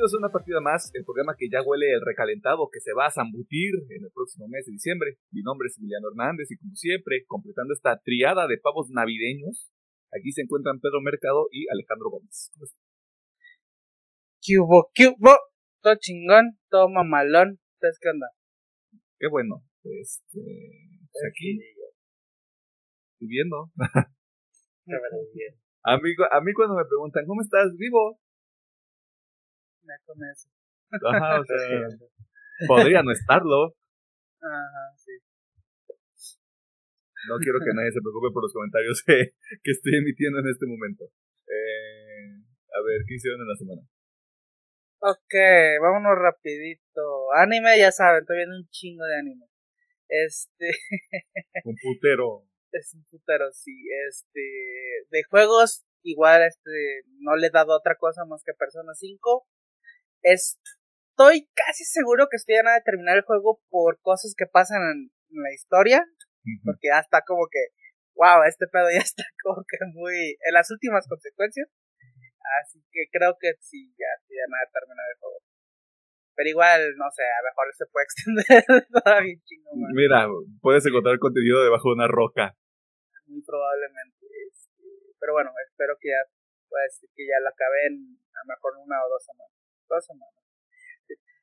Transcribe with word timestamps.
Bienvenidos 0.00 0.16
a 0.16 0.24
una 0.24 0.32
partida 0.32 0.60
más, 0.64 0.90
el 0.94 1.04
programa 1.04 1.36
que 1.36 1.50
ya 1.52 1.60
huele 1.60 1.92
el 1.92 2.00
recalentado, 2.00 2.70
que 2.72 2.80
se 2.80 2.94
va 2.96 3.04
a 3.04 3.10
zambutir 3.10 3.84
en 3.90 4.02
el 4.02 4.10
próximo 4.10 4.48
mes 4.48 4.64
de 4.64 4.72
diciembre. 4.72 5.18
Mi 5.30 5.42
nombre 5.42 5.68
es 5.68 5.76
Emiliano 5.76 6.08
Hernández 6.08 6.50
y 6.50 6.56
como 6.56 6.72
siempre, 6.72 7.26
completando 7.28 7.74
esta 7.74 8.00
triada 8.00 8.48
de 8.48 8.56
pavos 8.56 8.88
navideños, 8.88 9.68
aquí 10.08 10.32
se 10.32 10.40
encuentran 10.40 10.80
Pedro 10.80 11.02
Mercado 11.04 11.48
y 11.52 11.68
Alejandro 11.68 12.08
Gómez. 12.16 12.48
¿Qué 14.40 14.56
hubo? 14.56 14.88
¿Qué 14.94 15.08
hubo? 15.08 15.36
Todo 15.82 15.94
chingón, 16.00 16.56
todo 16.70 16.88
mamalón. 16.88 17.60
¿Ustedes 17.76 17.98
qué 18.00 18.08
onda? 18.08 18.28
Qué 19.18 19.28
bueno. 19.28 19.60
Este, 19.84 20.40
pues 21.12 21.24
aquí, 21.28 21.60
viviendo. 23.20 23.68
a, 25.84 25.98
mí, 26.00 26.08
a 26.32 26.40
mí 26.40 26.52
cuando 26.54 26.74
me 26.76 26.88
preguntan, 26.88 27.26
¿cómo 27.26 27.42
estás? 27.42 27.76
Vivo. 27.76 28.18
Con 30.04 30.18
eso. 30.24 30.48
Ajá, 30.90 31.40
o 31.40 31.44
sea, 31.44 31.56
podría 32.68 33.02
no 33.02 33.12
estarlo. 33.12 33.74
Ajá, 34.40 34.96
sí. 34.96 35.12
No 37.28 37.36
quiero 37.38 37.58
que 37.60 37.74
nadie 37.74 37.92
se 37.92 38.00
preocupe 38.00 38.32
por 38.32 38.42
los 38.42 38.52
comentarios 38.52 39.02
que, 39.04 39.36
que 39.62 39.70
estoy 39.70 39.96
emitiendo 39.96 40.40
en 40.40 40.48
este 40.48 40.66
momento. 40.66 41.04
Eh, 41.46 42.40
a 42.72 42.80
ver, 42.82 43.02
¿qué 43.06 43.14
hicieron 43.14 43.40
en 43.40 43.48
la 43.48 43.56
semana? 43.56 43.82
Ok, 45.02 45.34
vámonos 45.80 46.16
rapidito. 46.18 47.32
Anime, 47.32 47.78
ya 47.78 47.90
saben, 47.90 48.20
estoy 48.20 48.36
viendo 48.36 48.56
un 48.56 48.68
chingo 48.68 49.04
de 49.04 49.16
anime. 49.18 49.46
Este... 50.08 50.70
un 51.64 51.74
putero. 51.82 52.44
Es 52.72 52.94
un 52.94 53.04
putero, 53.04 53.50
sí. 53.52 53.72
Este... 54.08 54.40
De 55.10 55.22
juegos, 55.24 55.86
igual, 56.02 56.42
este... 56.42 57.02
No 57.20 57.36
le 57.36 57.46
he 57.46 57.50
dado 57.50 57.76
otra 57.76 57.96
cosa 57.96 58.24
más 58.26 58.42
que 58.44 58.52
Persona 58.52 58.92
5. 58.94 59.46
Estoy 60.22 61.48
casi 61.54 61.84
seguro 61.84 62.28
que 62.30 62.36
estoy 62.36 62.56
a 62.56 62.62
nada 62.62 62.76
de 62.76 62.84
terminar 62.84 63.16
el 63.16 63.24
juego 63.24 63.60
por 63.68 64.00
cosas 64.00 64.34
que 64.36 64.46
pasan 64.46 64.82
en, 64.82 65.10
la 65.30 65.52
historia. 65.52 66.04
Porque 66.64 66.88
ya 66.88 67.00
está 67.00 67.22
como 67.26 67.46
que... 67.50 67.72
Wow, 68.14 68.42
este 68.44 68.66
pedo 68.66 68.90
ya 68.90 68.98
está 69.04 69.24
como 69.42 69.64
que 69.68 69.78
muy... 69.94 70.36
En 70.44 70.54
las 70.54 70.70
últimas 70.70 71.06
consecuencias. 71.08 71.68
Así 72.62 72.82
que 72.90 73.06
creo 73.12 73.36
que 73.38 73.54
sí, 73.60 73.94
ya, 73.96 74.10
ya 74.28 74.44
nada 74.48 74.64
de 74.66 74.72
terminar 74.72 75.06
el 75.12 75.18
juego. 75.20 75.38
Pero 76.34 76.48
igual, 76.56 76.80
no 76.96 77.04
sé, 77.12 77.22
a 77.22 77.42
lo 77.44 77.48
mejor 77.52 77.66
se 77.76 77.86
puede 77.92 78.04
extender 78.08 78.64
todavía 78.88 79.36
chingo 79.44 79.76
más. 79.76 79.92
Mira, 79.92 80.26
puedes 80.64 80.84
encontrar 80.86 81.18
contenido 81.18 81.62
debajo 81.62 81.90
de 81.90 82.00
una 82.00 82.08
roca. 82.08 82.56
Muy 83.26 83.42
probablemente. 83.44 84.26
Este, 84.48 84.82
pero 85.20 85.34
bueno, 85.34 85.52
espero 85.68 85.94
que 86.00 86.08
ya, 86.08 86.24
pues, 86.68 87.04
que 87.14 87.28
ya 87.28 87.38
la 87.44 87.50
acabe 87.50 87.92
en 87.92 88.16
a 88.32 88.40
lo 88.40 88.56
mejor 88.56 88.72
una 88.80 89.04
o 89.04 89.08
dos 89.12 89.22
semanas. 89.22 89.59
Dos 89.90 90.06
semanas. 90.06 90.40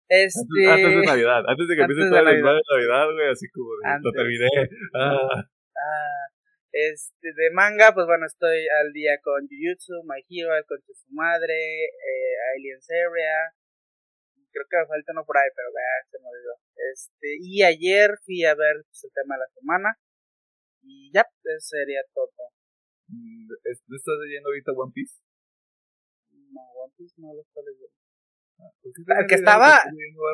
Este... 0.08 0.64
Antes, 0.72 0.96
de 0.96 1.04
Navidad, 1.04 1.44
antes 1.44 1.68
de 1.68 1.76
que 1.76 1.82
empiece 1.84 2.08
toda 2.08 2.24
la 2.24 2.32
Navidad, 2.32 2.64
Navidad, 2.64 3.12
güey, 3.12 3.28
así 3.28 3.46
como 3.52 3.76
de, 3.76 4.00
lo 4.02 4.12
terminé. 4.16 4.48
Ah. 4.96 5.28
ah. 5.36 6.26
Este, 6.72 7.34
de 7.34 7.52
manga, 7.52 7.92
pues 7.94 8.06
bueno, 8.06 8.26
estoy 8.26 8.68
al 8.70 8.94
día 8.94 9.20
con 9.20 9.50
Jujutsu, 9.50 10.00
My 10.06 10.24
Hero, 10.30 10.56
el 10.56 10.64
de 10.64 10.94
su 10.94 11.10
madre, 11.12 11.58
eh, 11.92 12.34
Alien 12.56 12.80
Area. 12.88 13.52
Creo 14.52 14.66
que 14.70 14.78
me 14.78 14.88
falta 14.88 15.12
uno 15.12 15.26
por 15.26 15.38
ahí, 15.38 15.50
pero 15.56 15.68
ya 15.74 16.08
se 16.08 16.20
me 16.22 16.30
olvidó. 16.30 16.56
Este, 16.94 17.28
y 17.42 17.64
ayer 17.64 18.16
fui 18.24 18.46
a 18.46 18.56
ver 18.56 18.86
pues, 18.88 19.04
el 19.04 19.12
tema 19.12 19.36
de 19.36 19.40
la 19.44 19.50
semana. 19.60 19.90
Y 20.84 21.12
ya, 21.12 21.22
eso 21.22 21.68
sería 21.68 22.02
todo. 22.14 22.32
Mm, 23.10 23.48
¿No 23.50 23.96
estás 23.98 24.16
leyendo 24.24 24.50
ahorita 24.50 24.72
One 24.72 24.92
Piece? 24.94 25.20
No, 26.54 26.62
One 26.86 26.94
Piece 26.96 27.16
no 27.18 27.34
lo 27.34 27.42
estoy 27.42 27.64
leyendo. 27.66 28.07
El 28.84 29.28
que 29.28 29.36
estaba. 29.36 29.82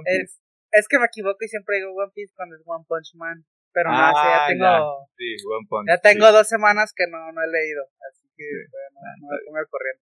Es, 0.06 0.42
es 0.72 0.88
que 0.88 1.00
me 1.00 1.06
equivoco 1.06 1.38
y 1.42 1.48
siempre 1.48 1.78
digo 1.78 1.94
One 1.94 2.12
Piece 2.14 2.34
cuando 2.36 2.56
es 2.56 2.62
One 2.66 2.86
Punch 2.88 3.16
Man. 3.16 3.46
Pero 3.74 3.90
no, 3.90 3.98
ya 3.98 4.46
ah, 4.46 4.48
tengo. 4.48 5.10
Sí, 5.18 5.36
One 5.50 5.68
Punch, 5.68 5.88
ya 5.90 5.98
tengo 5.98 6.32
dos 6.32 6.48
semanas 6.48 6.94
que 6.96 7.08
no, 7.08 7.32
no 7.32 7.42
he 7.42 7.48
leído. 7.48 7.84
Así 8.10 8.30
que 8.36 8.46
no, 8.72 9.00
ah, 9.02 9.16
no 9.20 9.28
me 9.30 9.38
pongo 9.46 9.58
al 9.58 9.68
corriente. 9.68 10.04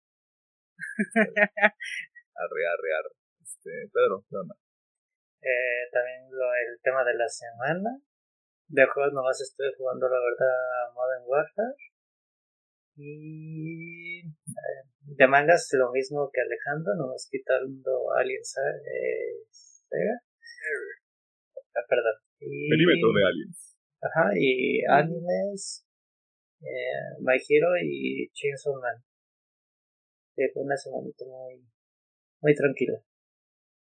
arre, 2.45 2.63
arre, 2.69 2.91
arre. 2.93 3.15
Este, 3.41 3.71
Pedro, 3.93 4.25
¿qué 4.29 4.37
onda? 4.37 4.55
Eh, 5.41 5.89
también 5.93 6.29
lo, 6.31 6.53
el 6.55 6.81
tema 6.83 7.05
de 7.05 7.15
la 7.15 7.29
semana. 7.29 7.91
De 8.69 8.87
juegos 8.87 9.13
nomás 9.13 9.41
estoy 9.41 9.73
jugando, 9.77 10.09
la 10.09 10.19
verdad, 10.19 10.93
Modern 10.95 11.25
Warfare. 11.27 11.77
Y 12.97 14.23
eh, 14.55 14.89
de 15.03 15.27
mangas 15.29 15.69
lo 15.73 15.91
mismo 15.93 16.31
que 16.33 16.41
Alejandro, 16.41 16.95
nomás 16.97 17.29
quitando 17.31 18.13
Alien 18.17 18.41
eh, 18.41 19.45
Sega. 19.51 20.17
Ah, 21.77 21.85
perdón. 21.89 22.15
Y, 22.41 22.71
Perímetro 22.71 23.13
de 23.13 23.23
aliens. 23.27 23.77
Ajá, 24.01 24.31
y 24.37 24.85
animes, 24.85 25.87
eh, 26.61 27.19
My 27.21 27.37
Hero 27.37 27.69
y 27.83 28.31
Chainsaw 28.33 28.75
Man. 28.81 29.03
fue 30.35 30.63
una 30.63 30.77
semanita 30.77 31.25
muy, 31.27 31.67
muy 32.41 32.55
tranquila. 32.55 32.99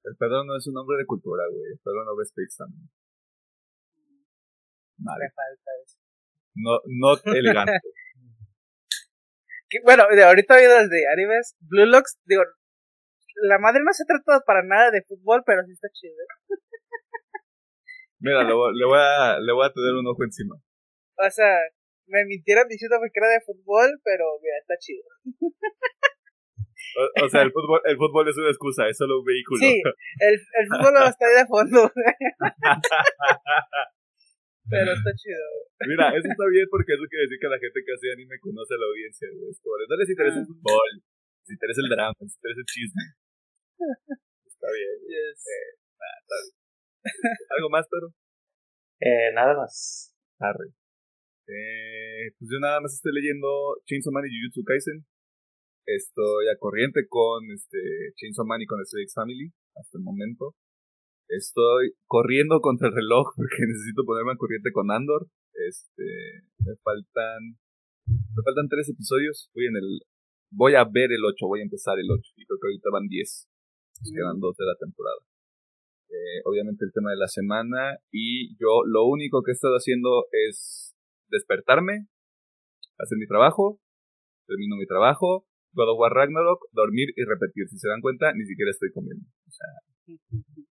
El 0.05 0.17
Pedro 0.17 0.45
no 0.45 0.57
es 0.57 0.67
un 0.67 0.77
hombre 0.77 0.97
de 0.99 1.07
cultura, 1.07 1.45
güey. 1.51 1.73
El 1.73 1.79
Pedro 1.83 2.05
no 2.05 2.17
ve 2.17 2.25
Space 2.25 2.57
también. 2.57 2.89
Vale. 4.99 5.25
Me 5.25 5.31
falta 5.31 5.71
eso. 5.85 5.99
No, 6.55 6.73
no 6.87 7.09
elegante. 7.37 7.81
Bueno, 9.85 10.05
ahorita 10.05 10.57
viendo 10.57 10.89
de 10.89 11.07
animes, 11.13 11.57
Blue 11.61 11.87
Locks, 11.87 12.19
digo, 12.25 12.43
la 13.43 13.59
madre 13.59 13.81
no 13.85 13.93
se 13.93 14.05
trata 14.05 14.41
para 14.45 14.63
nada 14.63 14.91
de 14.91 15.03
fútbol, 15.03 15.43
pero 15.47 15.63
sí 15.65 15.73
está 15.73 15.89
chido. 15.93 16.13
¿eh? 16.13 16.57
Mira, 18.21 18.45
le 18.45 18.53
voy, 18.53 18.77
le, 18.77 18.85
voy 18.85 18.99
a, 18.99 19.39
le 19.41 19.53
voy 19.53 19.67
a 19.67 19.73
tener 19.73 19.95
un 19.95 20.07
ojo 20.07 20.23
encima. 20.25 20.57
O 21.17 21.31
sea, 21.31 21.57
me 22.07 22.25
mintieron 22.27 22.69
diciendo 22.69 22.99
que 23.01 23.21
era 23.21 23.29
de 23.29 23.41
fútbol, 23.41 23.99
pero 24.05 24.39
mira, 24.43 24.59
está 24.61 24.77
chido. 24.79 25.03
O, 27.23 27.29
sea, 27.29 27.43
el 27.43 27.53
fútbol, 27.53 27.81
el 27.85 27.97
fútbol 27.97 28.29
es 28.29 28.37
una 28.37 28.51
excusa, 28.51 28.89
es 28.89 28.99
solo 28.99 29.21
un 29.21 29.25
vehículo. 29.25 29.61
Sí, 29.61 29.81
el, 30.19 30.35
el 30.35 30.67
fútbol 30.67 30.97
estar 31.09 31.29
ahí 31.29 31.37
de 31.37 31.47
fondo. 31.47 31.89
pero 34.71 34.91
está 34.95 35.11
chido. 35.19 35.47
Mira, 35.91 36.15
eso 36.15 36.29
está 36.31 36.47
bien 36.47 36.67
porque 36.71 36.95
eso 36.95 37.05
quiere 37.11 37.27
decir 37.27 37.39
que 37.43 37.51
la 37.51 37.59
gente 37.59 37.79
que 37.83 37.93
hace 37.93 38.07
anime 38.15 38.39
conoce 38.39 38.73
a 38.75 38.81
la 38.81 38.87
audiencia. 38.87 39.27
No 39.27 39.97
les 39.99 40.09
interesa 40.09 40.39
el 40.39 40.47
ah. 40.47 40.51
fútbol, 40.51 40.91
les 41.43 41.51
interesa 41.51 41.81
el 41.83 41.91
drama, 41.91 42.17
les 42.23 42.35
interesa 42.39 42.61
el 42.63 42.71
chisme. 42.71 43.05
Está 44.47 44.69
bien. 44.77 44.95
Yes. 45.09 45.41
Eh, 45.41 45.71
está 45.97 46.37
bien. 46.37 46.55
¿Algo 47.57 47.69
más, 47.71 47.89
pero 47.89 48.13
Eh, 49.01 49.33
nada 49.33 49.57
más. 49.57 50.15
Arre. 50.39 50.69
Eh, 51.49 52.31
pues 52.39 52.47
yo 52.53 52.61
nada 52.61 52.81
más 52.81 52.93
estoy 52.93 53.13
leyendo 53.17 53.81
Chainsaw 53.87 54.13
Man 54.13 54.29
y 54.29 54.37
Jujutsu 54.37 54.63
Kaisen. 54.63 55.05
Estoy 55.87 56.49
a 56.53 56.59
corriente 56.59 57.09
con 57.09 57.51
este 57.51 58.13
Chainsaw 58.17 58.45
Man 58.45 58.61
y 58.61 58.67
con 58.67 58.85
Stray 58.85 59.09
Family 59.09 59.51
hasta 59.75 59.97
el 59.99 60.05
momento. 60.05 60.55
Estoy 61.31 61.95
corriendo 62.07 62.61
contra 62.61 62.89
el 62.89 62.95
reloj 62.95 63.31
porque 63.37 63.67
necesito 63.67 64.05
ponerme 64.05 64.33
a 64.33 64.37
corriente 64.37 64.73
con 64.73 64.91
Andor. 64.91 65.29
Este, 65.55 66.05
me 66.59 66.75
faltan 66.83 67.57
me 68.07 68.43
faltan 68.43 68.69
tres 68.69 68.89
episodios. 68.91 69.51
Voy 69.55 69.67
en 69.67 69.77
el 69.77 70.01
voy 70.51 70.75
a 70.75 70.85
ver 70.85 71.13
el 71.13 71.25
8, 71.25 71.47
voy 71.47 71.61
a 71.61 71.63
empezar 71.63 71.99
el 71.99 72.11
8 72.11 72.21
y 72.37 72.45
creo 72.45 72.59
que 72.59 72.67
ahorita 72.67 72.91
van 72.91 73.07
10. 73.07 73.49
quedan 74.13 74.41
dos 74.41 74.57
de 74.57 74.67
la 74.67 74.75
temporada. 74.75 75.23
Eh, 76.11 76.43
obviamente 76.45 76.85
el 76.85 76.93
tema 76.93 77.11
de 77.11 77.17
la 77.17 77.29
semana 77.29 77.99
y 78.11 78.57
yo 78.59 78.83
lo 78.85 79.07
único 79.07 79.43
que 79.43 79.53
he 79.53 79.55
estado 79.55 79.75
haciendo 79.75 80.27
es 80.33 80.97
despertarme, 81.29 82.09
hacer 82.99 83.17
mi 83.17 83.29
trabajo, 83.29 83.79
termino 84.47 84.75
mi 84.75 84.87
trabajo, 84.87 85.47
God 85.73 85.95
of 85.95 86.01
War 86.01 86.13
Ragnarok, 86.13 86.67
dormir 86.73 87.11
y 87.15 87.23
repetir. 87.23 87.69
Si 87.69 87.79
se 87.79 87.89
dan 87.89 88.01
cuenta, 88.01 88.33
ni 88.35 88.45
siquiera 88.45 88.73
estoy 88.73 88.91
comiendo. 88.91 89.25
O 89.47 89.53
sea, 89.53 89.71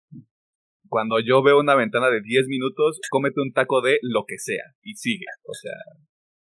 cuando 0.89 1.21
yo 1.21 1.43
veo 1.43 1.61
una 1.61 1.75
ventana 1.75 2.11
de 2.11 2.21
10 2.21 2.49
minutos, 2.49 3.01
cómete 3.11 3.41
un 3.41 3.53
taco 3.53 3.81
de 3.81 3.99
lo 4.03 4.25
que 4.27 4.39
sea 4.39 4.65
y 4.83 4.95
sigue. 4.95 5.27
O 5.45 5.55
sea, 5.55 5.77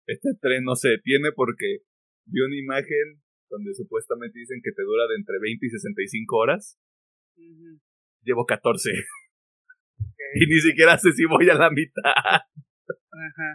este 0.06 0.30
tren 0.40 0.64
no 0.64 0.74
se 0.76 0.88
detiene 0.90 1.32
porque 1.34 1.78
vi 2.26 2.40
una 2.40 2.56
imagen 2.56 3.22
donde 3.48 3.74
supuestamente 3.74 4.38
dicen 4.38 4.60
que 4.62 4.72
te 4.72 4.82
dura 4.82 5.06
de 5.08 5.16
entre 5.16 5.38
20 5.40 5.66
y 5.66 5.70
65 5.70 6.36
horas 6.36 6.78
llevo 8.26 8.44
14. 8.44 8.90
Y 10.34 10.46
ni 10.46 10.60
siquiera 10.60 10.98
sé 10.98 11.12
si 11.12 11.24
voy 11.24 11.48
a 11.48 11.54
la 11.54 11.70
mitad. 11.70 12.02
Ajá. 12.02 13.50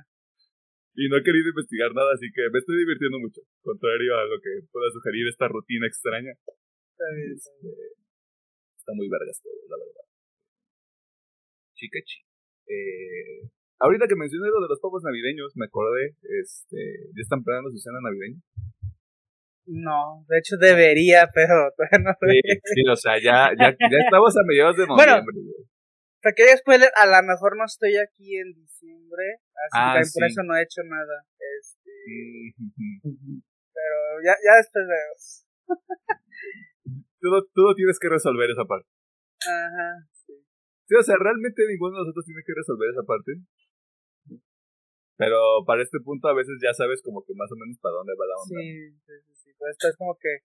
Y 0.95 1.07
no 1.09 1.17
he 1.17 1.23
querido 1.23 1.49
investigar 1.49 1.93
nada, 1.93 2.11
así 2.13 2.27
que 2.33 2.41
me 2.51 2.59
estoy 2.59 2.77
divirtiendo 2.79 3.19
mucho. 3.19 3.41
Contrario 3.61 4.17
a 4.17 4.25
lo 4.25 4.39
que 4.41 4.65
pueda 4.71 4.89
sugerir 4.91 5.27
esta 5.27 5.47
rutina 5.47 5.85
extraña. 5.87 6.31
Está 6.31 7.05
bien, 7.15 7.31
está, 7.35 7.51
este, 7.51 7.69
está 8.77 8.91
muy 8.95 9.07
vergas 9.09 9.39
todo, 9.43 9.53
la 9.69 9.77
verdad. 9.77 10.10
Chiquechi. 11.81 12.21
Eh, 12.69 13.49
ahorita 13.81 14.05
que 14.05 14.15
mencioné 14.15 14.53
lo 14.53 14.61
de 14.61 14.69
los 14.69 14.79
pavos 14.79 15.01
navideños, 15.01 15.57
me 15.57 15.65
acordé, 15.65 16.13
este, 16.21 17.09
¿ya 17.17 17.21
están 17.25 17.41
planeando 17.41 17.73
su 17.73 17.81
cena 17.81 17.97
navideña? 18.05 18.37
No, 19.65 20.25
de 20.29 20.37
hecho 20.37 20.57
debería, 20.57 21.29
pero 21.33 21.73
todavía 21.75 21.99
no. 22.05 22.13
Sí, 22.21 22.39
sí, 22.75 22.81
o 22.85 22.95
sea, 22.95 23.17
ya, 23.17 23.49
ya, 23.57 23.73
ya 23.73 23.99
estamos 24.05 24.35
a 24.37 24.45
mediados 24.45 24.77
de 24.77 24.85
noviembre. 24.85 25.25
Bueno, 25.25 25.65
pequeño 26.21 26.53
spoiler, 26.57 26.91
a 26.93 27.05
lo 27.09 27.17
mejor 27.25 27.57
no 27.57 27.65
estoy 27.65 27.97
aquí 27.97 28.37
en 28.37 28.53
diciembre, 28.53 29.41
así 29.65 29.77
ah, 29.81 29.97
que 29.97 30.05
por 30.13 30.23
eso 30.29 30.41
no 30.45 30.55
he 30.55 30.61
hecho 30.61 30.81
nada. 30.85 31.25
Este, 31.57 32.53
pero 33.73 33.97
ya, 34.21 34.37
ya 34.37 34.53
después 34.61 34.85
vemos. 34.85 35.45
tú, 37.21 37.29
tú 37.53 37.73
tienes 37.75 37.97
que 37.97 38.09
resolver 38.09 38.49
esa 38.49 38.65
parte. 38.65 38.89
Ajá, 39.41 40.10
sí. 40.91 40.95
Sí, 40.95 40.99
o 40.99 41.03
sea, 41.07 41.15
realmente 41.15 41.63
ninguno 41.71 41.95
de 41.95 42.03
nosotros 42.03 42.27
tiene 42.27 42.43
que 42.43 42.51
resolver 42.51 42.91
esa 42.91 43.07
parte. 43.07 43.31
Pero 45.15 45.63
para 45.63 45.79
este 45.87 46.03
punto 46.03 46.27
a 46.27 46.35
veces 46.35 46.59
ya 46.59 46.75
sabes 46.75 46.99
como 46.99 47.23
que 47.23 47.31
más 47.31 47.47
o 47.47 47.55
menos 47.55 47.79
para 47.79 47.95
dónde 47.95 48.11
va 48.19 48.27
la 48.27 48.35
onda. 48.35 48.59
Sí, 48.59 48.91
sí, 49.07 49.33
sí. 49.39 49.49
Pues 49.55 49.71
esto 49.71 49.87
es 49.87 49.95
como 49.95 50.19
que 50.19 50.43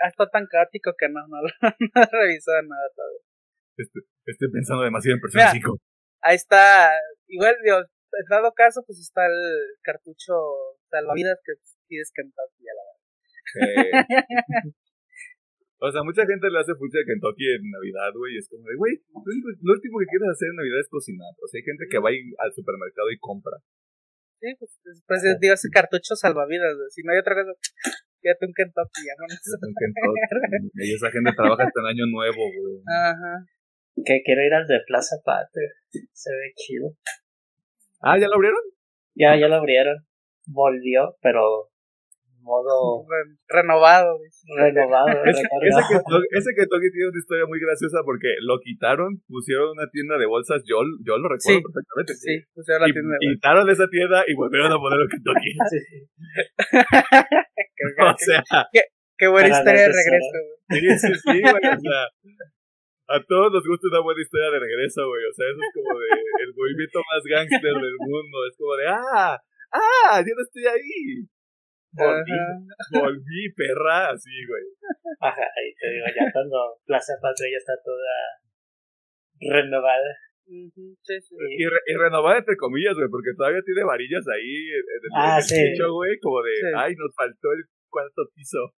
está 0.00 0.24
tan 0.32 0.46
caótico 0.48 0.96
que 0.96 1.12
no, 1.12 1.20
no, 1.28 1.44
no 1.92 2.00
he 2.00 2.08
revisado 2.08 2.62
nada 2.64 2.88
todavía. 2.96 3.20
Este, 3.76 4.00
estoy 4.24 4.48
pensando 4.48 4.84
demasiado 4.84 5.16
en 5.16 5.20
Persona 5.20 5.52
5. 5.52 5.76
Ahí 6.24 6.36
está, 6.36 6.96
igual, 7.28 7.54
digo, 7.62 7.76
en 7.76 8.26
dado 8.30 8.52
caso, 8.56 8.80
pues 8.86 8.98
está 8.98 9.26
el 9.26 9.36
cartucho 9.82 10.32
salvavidas 10.88 11.36
que 11.44 11.52
tienes 11.86 12.10
Kentucky 12.16 12.64
a 12.64 12.72
la 12.72 12.82
verdad. 12.88 14.72
o 15.78 15.92
sea, 15.92 16.00
mucha 16.02 16.24
gente 16.24 16.48
le 16.48 16.58
hace 16.58 16.72
fucha 16.74 16.98
de 16.98 17.04
Kentucky 17.04 17.44
en 17.52 17.68
Navidad, 17.68 18.12
güey, 18.16 18.34
y 18.34 18.38
es 18.40 18.48
como 18.48 18.64
de, 18.64 18.76
güey, 18.80 18.96
lo, 18.96 19.72
último 19.76 20.00
que 20.00 20.08
quieres 20.08 20.32
hacer 20.32 20.48
en 20.48 20.56
Navidad 20.56 20.80
es 20.80 20.88
cocinar. 20.88 21.32
O 21.36 21.46
sea, 21.46 21.60
hay 21.60 21.66
gente 21.68 21.84
que 21.84 22.00
va 22.00 22.08
al 22.08 22.52
supermercado 22.56 23.08
y 23.12 23.18
compra. 23.20 23.60
Sí, 24.40 24.52
pues, 24.58 24.72
pues 25.06 25.20
digo, 25.40 25.52
ese 25.52 25.68
cartucho 25.68 26.16
salvavidas, 26.16 26.76
Si 26.92 27.02
no 27.04 27.12
hay 27.12 27.20
otra 27.20 27.36
cosa, 27.36 27.52
quédate 28.20 28.46
un 28.48 28.54
Kentucky, 28.56 29.00
ya 29.04 29.12
un 29.20 29.74
Kentucky. 29.76 30.68
y 30.80 30.94
esa 30.96 31.10
gente 31.12 31.32
trabaja 31.36 31.64
hasta 31.64 31.80
el 31.80 31.88
año 31.92 32.06
nuevo, 32.08 32.40
güey. 32.40 32.80
Ajá. 32.88 33.44
Que 34.04 34.20
quiero 34.24 34.44
ir 34.44 34.52
al 34.52 34.66
de 34.66 34.80
Plaza 34.86 35.16
Patria. 35.24 35.72
Se 36.12 36.30
ve 36.32 36.52
chido. 36.56 36.92
Ah, 38.00 38.18
¿ya 38.18 38.28
lo 38.28 38.36
abrieron? 38.36 38.60
Ya, 39.14 39.36
ya 39.40 39.48
lo 39.48 39.56
abrieron. 39.56 40.04
Volvió, 40.46 41.16
pero 41.22 41.72
modo 42.46 43.02
renovado. 43.48 44.20
Renovado. 44.56 45.08
ese, 45.26 45.42
ese, 45.42 46.54
que 46.54 46.66
Toki 46.70 46.92
tiene 46.94 47.10
una 47.10 47.18
historia 47.18 47.42
muy 47.46 47.58
graciosa 47.58 48.04
porque 48.06 48.28
lo 48.40 48.60
quitaron, 48.62 49.20
pusieron 49.26 49.70
una 49.74 49.90
tienda 49.90 50.16
de 50.16 50.26
bolsas, 50.26 50.62
yo, 50.64 50.78
yo 51.02 51.18
lo 51.18 51.28
recuerdo 51.28 51.62
perfectamente. 51.66 52.14
Sí, 52.14 52.44
pusieron 52.54 52.82
la 52.86 52.94
tienda 52.94 53.10
de 53.10 53.18
bolsas. 53.18 53.34
Quitaron 53.34 53.66
esa 53.70 53.88
tienda 53.90 54.22
y 54.26 54.34
volvieron 54.38 54.70
a 54.70 54.78
poner 54.78 55.00
lo 55.02 55.08
que 55.10 55.18
Toki. 55.26 55.50
o 58.06 58.14
sea, 58.16 58.44
qué, 58.72 58.82
qué 59.18 59.26
buena 59.26 59.50
historia 59.50 59.82
de 59.82 59.90
regreso. 59.90 60.38
Sí, 60.70 60.86
sí, 60.98 61.14
sí, 61.18 61.42
o 61.42 61.78
sea, 61.82 62.06
a 63.08 63.22
todos 63.22 63.52
nos 63.52 63.64
gusta 63.66 63.88
una 63.90 64.00
buena 64.00 64.22
historia 64.22 64.50
de 64.50 64.58
regreso, 64.58 65.06
güey. 65.06 65.24
O 65.26 65.34
sea, 65.34 65.46
eso 65.46 65.60
es 65.62 65.70
como 65.74 65.98
de 65.98 66.06
el 66.42 66.54
movimiento 66.54 66.98
más 67.10 67.22
gángster 67.22 67.74
del 67.74 67.96
mundo. 67.98 68.46
Es 68.46 68.56
como 68.56 68.74
de, 68.74 68.88
ah, 68.88 69.38
ah, 69.72 70.22
yo 70.22 70.34
no 70.34 70.42
estoy 70.42 70.66
ahí. 70.66 71.26
Volví, 71.96 72.38
volví, 72.92 73.52
perra, 73.56 74.10
así, 74.10 74.30
güey. 74.46 74.66
Ajá, 75.20 75.42
ahí 75.42 75.72
te 75.74 75.86
digo, 75.90 76.06
ya 76.14 76.32
cuando 76.32 76.76
Plaza 76.84 77.14
Patria 77.20 77.52
ya 77.52 77.58
está 77.58 77.74
toda 77.82 78.14
renovada. 79.40 80.12
sí, 80.44 81.14
sí. 81.20 81.34
Y, 81.58 81.64
y, 81.64 81.94
renovada 81.96 82.38
entre 82.38 82.56
comillas, 82.56 82.94
güey, 82.94 83.08
porque 83.08 83.32
todavía 83.36 83.62
tiene 83.64 83.84
varillas 83.84 84.24
ahí 84.28 84.54
en, 84.70 84.84
el, 84.84 85.00
ah, 85.16 85.40
techo, 85.40 85.92
güey, 85.92 86.18
como 86.20 86.42
de, 86.42 86.52
ay, 86.76 86.94
nos 86.94 87.14
faltó 87.14 87.52
el 87.52 87.64
cuarto 87.88 88.22
piso. 88.34 88.72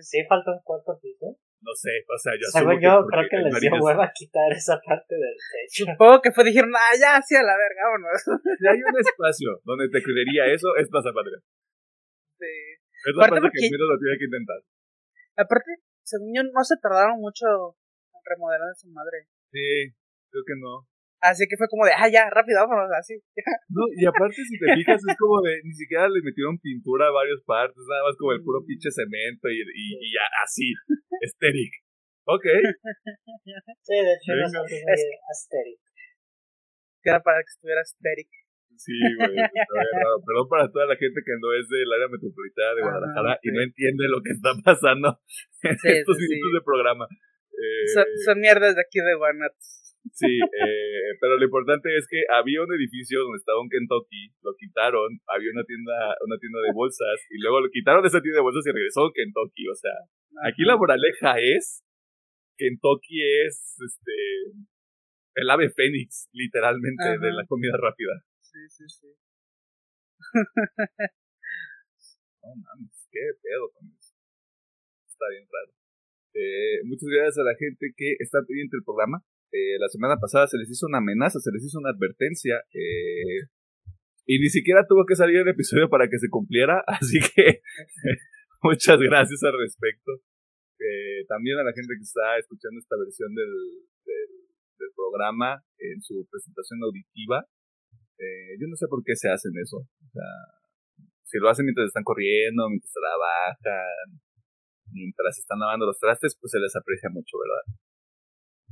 sí, 0.00 0.18
faltó 0.28 0.52
el 0.52 0.60
cuarto 0.64 0.98
piso. 1.00 1.38
No 1.60 1.76
sé, 1.76 1.92
o 2.08 2.16
sea, 2.16 2.32
yo 2.40 2.48
Según 2.48 2.80
yo, 2.80 3.04
creo 3.04 3.28
que 3.28 3.36
les 3.36 3.60
dio 3.60 3.76
hueva 3.76 4.08
quitar 4.16 4.48
esa 4.50 4.80
parte 4.80 5.12
del 5.12 5.36
techo. 5.36 5.84
Supongo 5.84 6.22
que 6.24 6.32
fue, 6.32 6.44
dijeron, 6.44 6.72
ah, 6.72 6.96
ya, 6.96 7.20
sí, 7.20 7.36
a 7.36 7.44
la 7.44 7.52
verga, 7.52 7.84
vámonos. 7.84 8.16
Si 8.60 8.64
hay 8.64 8.80
un 8.80 8.96
espacio 8.96 9.60
donde 9.64 9.92
te 9.92 10.00
creería 10.00 10.48
eso, 10.48 10.72
es 10.80 10.88
Plaza 10.88 11.12
Patria. 11.12 11.36
Es 12.40 13.14
la 13.16 13.28
parte 13.28 13.48
que 13.52 13.68
menos 13.68 13.88
lo 13.92 13.98
tiene 14.00 14.16
que 14.16 14.24
intentar. 14.24 14.60
Aparte, 15.36 15.84
según 16.00 16.32
yo, 16.32 16.42
no 16.48 16.64
se 16.64 16.80
tardaron 16.80 17.20
mucho 17.20 17.76
en 18.12 18.22
remodelar 18.24 18.72
a 18.72 18.74
su 18.74 18.88
madre. 18.88 19.28
Sí, 19.52 19.92
creo 20.32 20.44
que 20.48 20.56
no. 20.56 20.88
Así 21.20 21.44
que 21.44 21.56
fue 21.60 21.68
como 21.68 21.84
de, 21.84 21.92
ah, 21.92 22.08
ya, 22.08 22.32
rápido, 22.32 22.64
vámonos, 22.64 22.88
así. 22.96 23.20
No, 23.68 23.84
y 23.92 24.08
aparte, 24.08 24.40
si 24.40 24.56
te 24.56 24.72
fijas, 24.72 25.00
es 25.04 25.16
como 25.20 25.40
de, 25.44 25.60
ni 25.64 25.74
siquiera 25.76 26.08
le 26.08 26.24
metieron 26.24 26.58
pintura 26.58 27.06
a 27.08 27.12
varias 27.12 27.40
partes, 27.44 27.76
nada 27.76 28.08
más 28.08 28.16
como 28.16 28.32
el 28.32 28.42
puro 28.42 28.64
pinche 28.64 28.88
cemento 28.90 29.48
y, 29.52 29.60
y, 29.60 30.08
ya, 30.12 30.24
así, 30.42 30.72
estéric. 31.20 31.72
Ok. 32.24 32.46
Sí, 33.84 33.94
de 34.00 34.12
hecho, 34.16 34.32
es 34.32 35.04
estéric. 35.28 35.80
Era 37.04 37.20
para 37.20 37.40
que 37.40 37.52
estuviera 37.52 37.80
estéric. 37.80 38.28
Sí, 38.80 38.96
güey, 38.96 39.36
Perdón 39.36 40.48
para 40.48 40.70
toda 40.72 40.86
la 40.86 40.96
gente 40.96 41.20
que 41.20 41.36
no 41.36 41.52
es 41.52 41.68
del 41.68 41.92
área 41.92 42.08
metropolitana 42.08 42.74
de 42.74 42.80
Guadalajara 42.80 43.38
y 43.42 43.52
no 43.52 43.60
entiende 43.60 44.08
lo 44.08 44.22
que 44.24 44.32
está 44.32 44.56
pasando 44.64 45.20
en 45.68 45.76
estos 45.76 46.16
minutos 46.16 46.52
de 46.56 46.62
programa. 46.64 47.04
son, 47.92 48.08
eh, 48.08 48.16
son, 48.24 48.40
mierdas 48.40 48.74
de 48.76 48.80
aquí 48.80 49.00
de 49.04 49.14
Guanatos. 49.20 49.79
Sí, 50.12 50.38
eh, 50.38 51.16
pero 51.20 51.38
lo 51.38 51.44
importante 51.44 51.88
es 51.96 52.06
que 52.08 52.22
había 52.28 52.62
un 52.62 52.72
edificio 52.74 53.20
donde 53.20 53.38
estaba 53.38 53.60
un 53.60 53.68
Kentucky, 53.68 54.32
lo 54.42 54.54
quitaron, 54.56 55.20
había 55.26 55.50
una 55.52 55.64
tienda, 55.64 56.14
una 56.26 56.36
tienda 56.38 56.60
de 56.60 56.72
bolsas, 56.74 57.18
y 57.30 57.38
luego 57.40 57.60
lo 57.60 57.70
quitaron 57.70 58.02
de 58.02 58.08
esa 58.08 58.20
tienda 58.20 58.38
de 58.38 58.42
bolsas 58.42 58.66
y 58.66 58.72
regresó 58.72 59.06
a 59.06 59.12
Kentucky. 59.14 59.68
O 59.68 59.74
sea, 59.74 59.96
aquí 60.44 60.62
la 60.62 60.76
moraleja 60.76 61.38
es 61.38 61.84
Kentucky 62.60 63.22
es 63.46 63.78
este 63.80 64.12
el 65.34 65.48
ave 65.48 65.70
fénix, 65.70 66.28
literalmente, 66.32 67.18
de 67.18 67.32
la 67.32 67.46
comida 67.46 67.72
rápida. 67.80 68.24
Sí, 68.40 68.68
sí, 68.68 68.84
sí. 68.88 69.06
no 72.42 72.54
mames, 72.56 73.08
qué 73.10 73.20
pedo 73.40 73.70
con 73.72 73.88
eso. 73.88 74.14
Está 75.08 75.24
bien 75.30 75.46
raro. 75.48 75.72
Eh, 76.34 76.82
muchas 76.84 77.08
gracias 77.08 77.38
a 77.38 77.44
la 77.44 77.56
gente 77.56 77.92
que 77.96 78.16
está 78.18 78.42
pidiendo 78.46 78.76
el 78.76 78.84
programa. 78.84 79.24
Eh, 79.52 79.78
la 79.78 79.88
semana 79.88 80.16
pasada 80.16 80.46
se 80.46 80.58
les 80.58 80.70
hizo 80.70 80.86
una 80.86 80.98
amenaza, 80.98 81.40
se 81.40 81.50
les 81.52 81.64
hizo 81.64 81.78
una 81.78 81.90
advertencia. 81.90 82.62
Eh, 82.72 83.48
y 84.26 84.38
ni 84.38 84.48
siquiera 84.48 84.86
tuvo 84.86 85.04
que 85.06 85.16
salir 85.16 85.38
el 85.38 85.48
episodio 85.48 85.88
para 85.88 86.08
que 86.08 86.18
se 86.18 86.28
cumpliera. 86.28 86.82
Así 86.86 87.18
que 87.18 87.62
muchas 88.62 88.98
gracias 88.98 89.42
al 89.42 89.58
respecto. 89.58 90.22
Eh, 90.78 91.26
también 91.28 91.58
a 91.58 91.64
la 91.64 91.72
gente 91.72 91.94
que 91.96 92.02
está 92.02 92.38
escuchando 92.38 92.78
esta 92.78 92.96
versión 92.96 93.34
del, 93.34 93.52
del 94.78 94.90
programa 94.96 95.62
en 95.78 96.00
su 96.00 96.26
presentación 96.30 96.80
auditiva. 96.82 97.44
Eh, 98.20 98.56
yo 98.60 98.68
no 98.68 98.76
sé 98.76 98.86
por 98.88 99.02
qué 99.04 99.16
se 99.16 99.28
hacen 99.28 99.52
eso. 99.56 99.78
O 99.78 100.10
sea, 100.12 100.30
si 101.24 101.38
lo 101.38 101.48
hacen 101.48 101.64
mientras 101.64 101.88
están 101.88 102.04
corriendo, 102.04 102.68
mientras 102.68 102.92
trabajan, 102.92 104.20
mientras 104.92 105.38
están 105.38 105.58
lavando 105.58 105.86
los 105.86 105.98
trastes, 105.98 106.36
pues 106.40 106.50
se 106.52 106.60
les 106.60 106.74
aprecia 106.76 107.08
mucho, 107.08 107.38
¿verdad? 107.40 107.64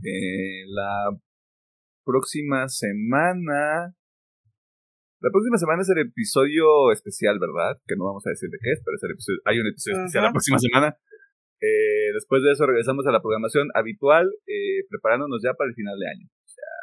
Eh, 0.04 0.64
la 0.68 1.10
próxima 2.04 2.68
semana. 2.68 3.94
La 5.20 5.30
próxima 5.32 5.58
semana 5.58 5.82
es 5.82 5.90
el 5.90 5.98
episodio 5.98 6.92
especial, 6.92 7.38
¿verdad? 7.40 7.80
Que 7.86 7.96
no 7.96 8.04
vamos 8.04 8.24
a 8.26 8.30
decir 8.30 8.48
de 8.50 8.58
qué 8.62 8.70
es, 8.70 8.80
pero 8.84 8.94
es 8.94 9.02
el 9.02 9.10
episodio, 9.10 9.38
hay 9.44 9.58
un 9.58 9.66
episodio 9.66 9.98
especial 9.98 10.24
la 10.24 10.30
próxima 10.30 10.58
semana. 10.58 10.96
Eh, 11.60 12.14
después 12.14 12.42
de 12.44 12.52
eso 12.52 12.66
regresamos 12.66 13.04
a 13.06 13.10
la 13.10 13.20
programación 13.20 13.68
habitual, 13.74 14.30
eh, 14.46 14.86
preparándonos 14.88 15.42
ya 15.42 15.54
para 15.54 15.68
el 15.70 15.74
final 15.74 15.98
de 15.98 16.06
año. 16.06 16.26
O 16.30 16.48
sea, 16.48 16.74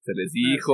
se 0.00 0.12
les 0.14 0.32
dijo, 0.32 0.72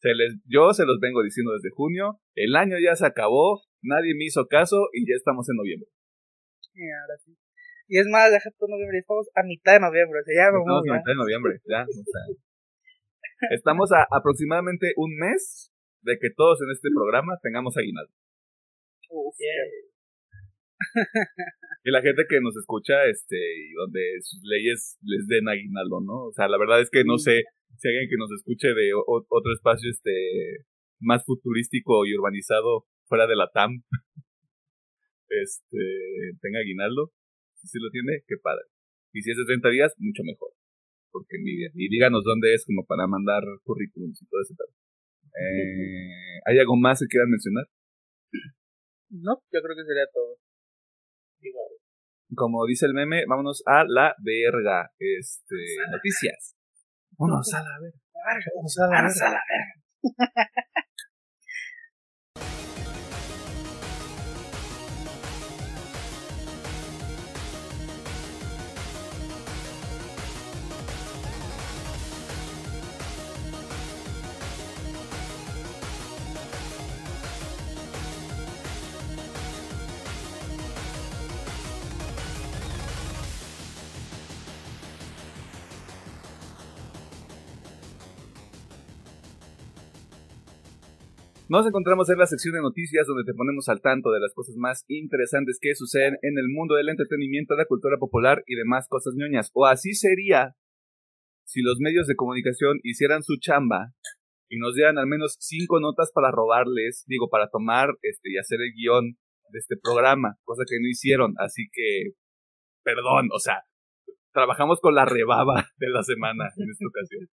se 0.00 0.12
les, 0.12 0.36
yo 0.44 0.74
se 0.74 0.84
los 0.84 1.00
vengo 1.00 1.22
diciendo 1.22 1.52
desde 1.54 1.70
junio, 1.70 2.20
el 2.34 2.54
año 2.56 2.76
ya 2.78 2.94
se 2.94 3.06
acabó, 3.06 3.62
nadie 3.80 4.14
me 4.14 4.26
hizo 4.26 4.46
caso 4.48 4.88
y 4.92 5.08
ya 5.08 5.16
estamos 5.16 5.48
en 5.48 5.56
noviembre. 5.56 5.88
Y 6.74 6.84
ahora 6.92 7.16
sí. 7.24 7.32
Y 7.88 7.98
es 7.98 8.06
más, 8.10 8.30
deja 8.30 8.50
todo 8.58 8.68
noviembre, 8.68 8.98
estamos 8.98 9.28
a 9.34 9.42
mitad 9.46 9.74
de 9.74 9.80
noviembre, 9.80 10.18
o 10.18 10.24
sea, 10.24 10.34
ya 10.34 10.50
vamos. 10.50 10.66
Estamos 10.66 10.90
a 10.90 10.98
mitad 10.98 11.12
de 11.14 11.22
noviembre, 11.22 11.52
ya. 11.70 11.82
O 11.86 11.92
sea, 11.92 12.24
estamos 13.54 13.92
a 13.92 14.06
aproximadamente 14.10 14.92
un 14.96 15.14
mes 15.14 15.70
de 16.02 16.18
que 16.18 16.30
todos 16.34 16.58
en 16.62 16.70
este 16.74 16.88
programa 16.90 17.38
tengamos 17.42 17.76
aguinaldo. 17.76 18.12
y 21.84 21.90
la 21.90 22.02
gente 22.02 22.22
que 22.28 22.40
nos 22.40 22.56
escucha, 22.56 23.06
este, 23.06 23.38
y 23.38 23.72
donde 23.72 24.00
sus 24.20 24.42
leyes 24.42 24.98
les 25.02 25.26
den 25.26 25.48
aguinaldo, 25.48 26.00
¿no? 26.02 26.26
O 26.26 26.32
sea, 26.32 26.48
la 26.48 26.58
verdad 26.58 26.80
es 26.80 26.90
que 26.90 27.04
no 27.04 27.18
sé 27.18 27.44
si 27.78 27.88
alguien 27.88 28.08
que 28.10 28.18
nos 28.18 28.32
escuche 28.32 28.68
de 28.74 28.90
otro 28.94 29.52
espacio 29.52 29.90
este 29.90 30.66
más 30.98 31.24
futurístico 31.24 32.06
y 32.06 32.14
urbanizado 32.16 32.86
fuera 33.06 33.26
de 33.26 33.36
la 33.36 33.50
TAM 33.52 33.82
este 35.28 35.78
tenga 36.40 36.60
aguinaldo 36.60 37.12
si 37.66 37.78
lo 37.78 37.90
tiene 37.90 38.22
qué 38.26 38.36
padre 38.42 38.64
y 39.12 39.22
si 39.22 39.30
es 39.30 39.36
de 39.36 39.44
30 39.44 39.68
días 39.70 39.94
mucho 39.98 40.22
mejor 40.22 40.50
porque 41.10 41.36
envidia 41.36 41.70
y 41.74 41.88
díganos 41.88 42.24
dónde 42.24 42.54
es 42.54 42.64
como 42.64 42.84
para 42.86 43.06
mandar 43.06 43.42
currículums 43.64 44.20
y 44.22 44.26
todo 44.26 44.40
ese 44.42 44.54
tal 44.54 44.68
eh, 45.36 46.40
¿hay 46.46 46.58
algo 46.58 46.76
más 46.76 47.00
que 47.00 47.06
quieran 47.06 47.28
mencionar? 47.28 47.66
No, 49.10 49.36
yo 49.52 49.60
creo 49.62 49.76
que 49.76 49.84
sería 49.84 50.06
todo. 50.12 50.38
Igual. 51.40 51.68
Como 52.34 52.66
dice 52.66 52.86
el 52.86 52.94
meme, 52.94 53.24
vámonos 53.28 53.62
a 53.66 53.84
la 53.86 54.14
verga. 54.18 54.90
Este, 54.98 55.56
noticias. 55.90 56.56
Vámonos 57.18 57.52
a 57.54 57.62
la 57.62 57.78
verga. 57.80 58.00
Vámonos 58.54 58.78
a 58.78 59.30
la 59.30 59.40
verga. 59.42 60.72
Nos 91.48 91.64
encontramos 91.64 92.10
en 92.10 92.18
la 92.18 92.26
sección 92.26 92.54
de 92.54 92.60
noticias 92.60 93.06
donde 93.06 93.22
te 93.22 93.32
ponemos 93.32 93.68
al 93.68 93.80
tanto 93.80 94.10
de 94.10 94.18
las 94.18 94.34
cosas 94.34 94.56
más 94.56 94.84
interesantes 94.88 95.58
que 95.60 95.76
suceden 95.76 96.18
en 96.22 96.38
el 96.38 96.48
mundo 96.48 96.74
del 96.74 96.88
entretenimiento, 96.88 97.54
la 97.54 97.66
cultura 97.66 97.98
popular 97.98 98.42
y 98.48 98.56
demás 98.56 98.88
cosas 98.88 99.14
ñoñas. 99.16 99.52
O 99.54 99.64
así 99.64 99.94
sería 99.94 100.56
si 101.44 101.62
los 101.62 101.78
medios 101.78 102.08
de 102.08 102.16
comunicación 102.16 102.80
hicieran 102.82 103.22
su 103.22 103.36
chamba 103.38 103.92
y 104.48 104.58
nos 104.58 104.74
dieran 104.74 104.98
al 104.98 105.06
menos 105.06 105.36
cinco 105.38 105.78
notas 105.78 106.10
para 106.12 106.32
robarles, 106.32 107.04
digo, 107.06 107.28
para 107.30 107.48
tomar 107.48 107.90
este, 108.02 108.32
y 108.32 108.38
hacer 108.38 108.58
el 108.60 108.72
guion 108.74 109.16
de 109.52 109.58
este 109.60 109.76
programa, 109.80 110.34
cosa 110.42 110.64
que 110.68 110.80
no 110.80 110.88
hicieron. 110.88 111.34
Así 111.38 111.68
que, 111.72 112.14
perdón, 112.82 113.28
o 113.32 113.38
sea, 113.38 113.62
trabajamos 114.32 114.80
con 114.80 114.96
la 114.96 115.04
rebaba 115.04 115.68
de 115.76 115.90
la 115.90 116.02
semana 116.02 116.48
en 116.56 116.70
esta 116.70 116.86
ocasión. 116.88 117.28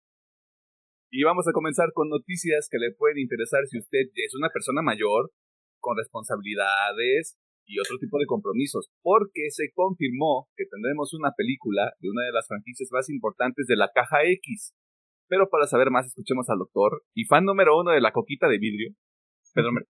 Y 1.14 1.24
vamos 1.24 1.46
a 1.46 1.52
comenzar 1.52 1.92
con 1.92 2.08
noticias 2.08 2.68
que 2.70 2.78
le 2.78 2.90
pueden 2.96 3.18
interesar 3.18 3.66
si 3.66 3.76
usted 3.76 4.08
es 4.16 4.34
una 4.34 4.48
persona 4.48 4.80
mayor, 4.80 5.30
con 5.78 5.94
responsabilidades 5.98 7.36
y 7.66 7.78
otro 7.80 7.98
tipo 7.98 8.18
de 8.18 8.24
compromisos, 8.24 8.88
porque 9.02 9.50
se 9.50 9.70
confirmó 9.74 10.48
que 10.56 10.64
tendremos 10.64 11.12
una 11.12 11.32
película 11.36 11.92
de 12.00 12.08
una 12.08 12.24
de 12.24 12.32
las 12.32 12.48
franquicias 12.48 12.88
más 12.92 13.10
importantes 13.10 13.66
de 13.66 13.76
la 13.76 13.90
caja 13.92 14.24
X. 14.24 14.72
Pero 15.28 15.50
para 15.50 15.66
saber 15.66 15.90
más, 15.90 16.06
escuchemos 16.06 16.48
al 16.48 16.60
doctor 16.60 17.04
y 17.12 17.26
fan 17.26 17.44
número 17.44 17.78
uno 17.78 17.92
de 17.92 18.00
la 18.00 18.12
coquita 18.12 18.48
de 18.48 18.56
vidrio, 18.56 18.94
Pedro 19.52 19.72
Mer- 19.72 19.86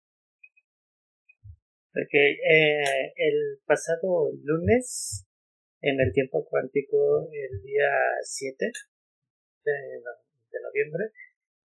Ok, 2.00 2.14
eh, 2.14 3.12
el 3.18 3.60
pasado 3.66 4.32
lunes, 4.42 5.28
en 5.82 6.00
el 6.00 6.14
tiempo 6.14 6.48
cuántico, 6.50 7.28
el 7.34 7.62
día 7.62 7.92
7 8.24 8.72
de, 9.66 9.74
de 10.52 10.62
noviembre, 10.62 11.12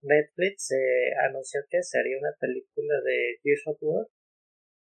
Netflix 0.01 0.71
eh, 0.71 1.13
anunció 1.27 1.61
que 1.69 1.81
sería 1.81 2.17
una 2.19 2.35
película 2.39 2.95
de 3.03 3.39
Gears 3.43 3.67
of 3.67 3.77
War 3.81 4.07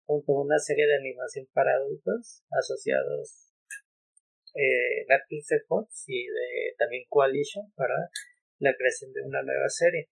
junto 0.06 0.34
a 0.34 0.42
una 0.44 0.60
serie 0.60 0.86
de 0.86 0.98
animación 0.98 1.48
para 1.54 1.76
adultos 1.76 2.44
asociados 2.52 3.54
eh, 4.56 5.06
Netflix 5.08 5.48
de 5.48 5.60
Fox 5.68 6.06
y 6.08 6.28
de 6.28 6.76
también 6.78 7.04
Coalition 7.10 7.72
para 7.76 7.96
la 8.60 8.76
creación 8.78 9.12
de 9.14 9.22
una 9.22 9.42
nueva 9.42 9.70
serie. 9.70 10.10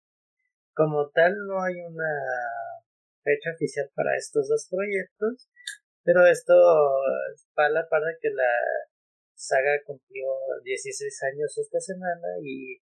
Como 0.73 1.11
tal, 1.11 1.35
no 1.47 1.62
hay 1.62 1.75
una 1.80 2.12
fecha 3.23 3.50
oficial 3.54 3.90
para 3.94 4.16
estos 4.16 4.49
dos 4.49 4.66
proyectos, 4.70 5.49
pero 6.04 6.26
esto 6.26 6.54
va 7.59 7.66
a 7.66 7.70
la 7.70 7.88
par 7.88 8.00
de 8.02 8.16
que 8.20 8.30
la 8.30 8.52
saga 9.35 9.82
cumplió 9.85 10.25
16 10.64 11.23
años 11.32 11.59
esta 11.59 11.80
semana 11.80 12.28
y 12.42 12.80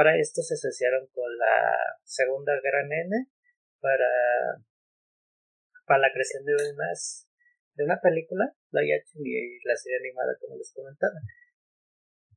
para 0.00 0.16
esto 0.16 0.40
se 0.40 0.56
asociaron 0.56 1.04
con 1.12 1.28
la 1.36 1.76
segunda 2.08 2.56
gran 2.64 2.88
N 2.88 3.12
para, 3.84 4.08
para 5.84 6.08
la 6.08 6.12
creación 6.12 6.40
de 6.48 6.56
unas 6.72 7.28
de 7.76 7.84
una 7.84 8.00
película, 8.00 8.48
live 8.72 8.96
action 8.96 9.20
y 9.20 9.60
la 9.60 9.76
serie 9.76 10.00
animada 10.00 10.32
como 10.40 10.56
les 10.56 10.72
comentaba. 10.72 11.20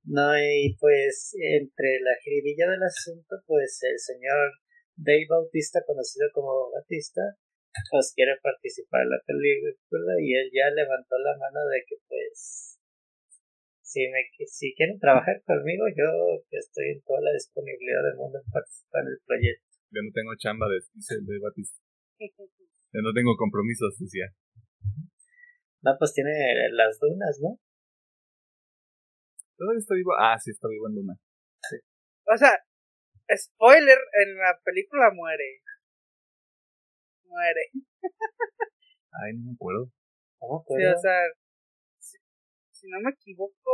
No, 0.04 0.36
y 0.36 0.76
pues 0.76 1.32
entre 1.40 2.04
la 2.04 2.20
jiribilla 2.20 2.68
del 2.68 2.84
asunto, 2.84 3.40
pues 3.48 3.80
el 3.88 3.98
señor 3.98 4.60
Dave 4.98 5.26
Bautista, 5.30 5.80
conocido 5.88 6.28
como 6.34 6.70
Batista, 6.70 7.40
pues 7.90 8.12
quiere 8.14 8.36
participar 8.44 9.04
en 9.04 9.16
la 9.16 9.24
película 9.24 10.20
y 10.20 10.36
él 10.36 10.52
ya 10.52 10.68
levantó 10.68 11.16
la 11.18 11.38
mano 11.40 11.64
de 11.72 11.80
que 11.88 11.96
pues 12.12 12.73
si 13.94 14.10
me 14.10 14.26
si 14.50 14.74
quieren 14.74 14.98
trabajar 14.98 15.38
conmigo 15.46 15.86
yo 15.94 16.10
estoy 16.50 16.98
en 16.98 17.02
toda 17.06 17.22
la 17.22 17.32
disponibilidad 17.38 18.02
del 18.10 18.18
mundo 18.18 18.42
en 18.42 18.50
participar 18.50 19.06
en 19.06 19.14
el 19.14 19.22
proyecto. 19.22 19.70
Yo 19.94 20.02
no 20.02 20.10
tengo 20.10 20.34
chamba, 20.42 20.66
de, 20.66 20.82
dice 20.98 21.14
el 21.22 21.26
de 21.30 21.38
Batista. 21.38 21.78
Yo 22.18 23.02
no 23.06 23.14
tengo 23.14 23.38
compromisos, 23.38 23.94
decía. 24.00 24.34
No, 25.86 25.94
pues 26.00 26.14
tiene 26.14 26.34
las 26.74 26.98
dunas, 26.98 27.38
¿no? 27.42 27.62
¿Todavía 29.56 29.78
está 29.78 29.94
vivo? 29.94 30.18
Ah, 30.18 30.38
sí, 30.42 30.50
está 30.50 30.68
vivo 30.68 30.90
en 30.90 30.96
Luna. 30.96 31.14
O 32.26 32.38
sea, 32.38 32.58
spoiler, 33.30 34.00
en 34.26 34.38
la 34.38 34.58
película 34.64 35.12
muere. 35.14 35.62
Muere. 37.26 37.70
Ay, 39.22 39.38
no 39.38 39.46
me 39.46 39.54
acuerdo. 39.54 39.92
¿Cómo 40.40 40.64
Sí, 40.66 40.84
o 40.84 40.98
sea, 40.98 41.22
si 42.84 42.92
no 42.92 43.00
me 43.00 43.12
equivoco, 43.16 43.72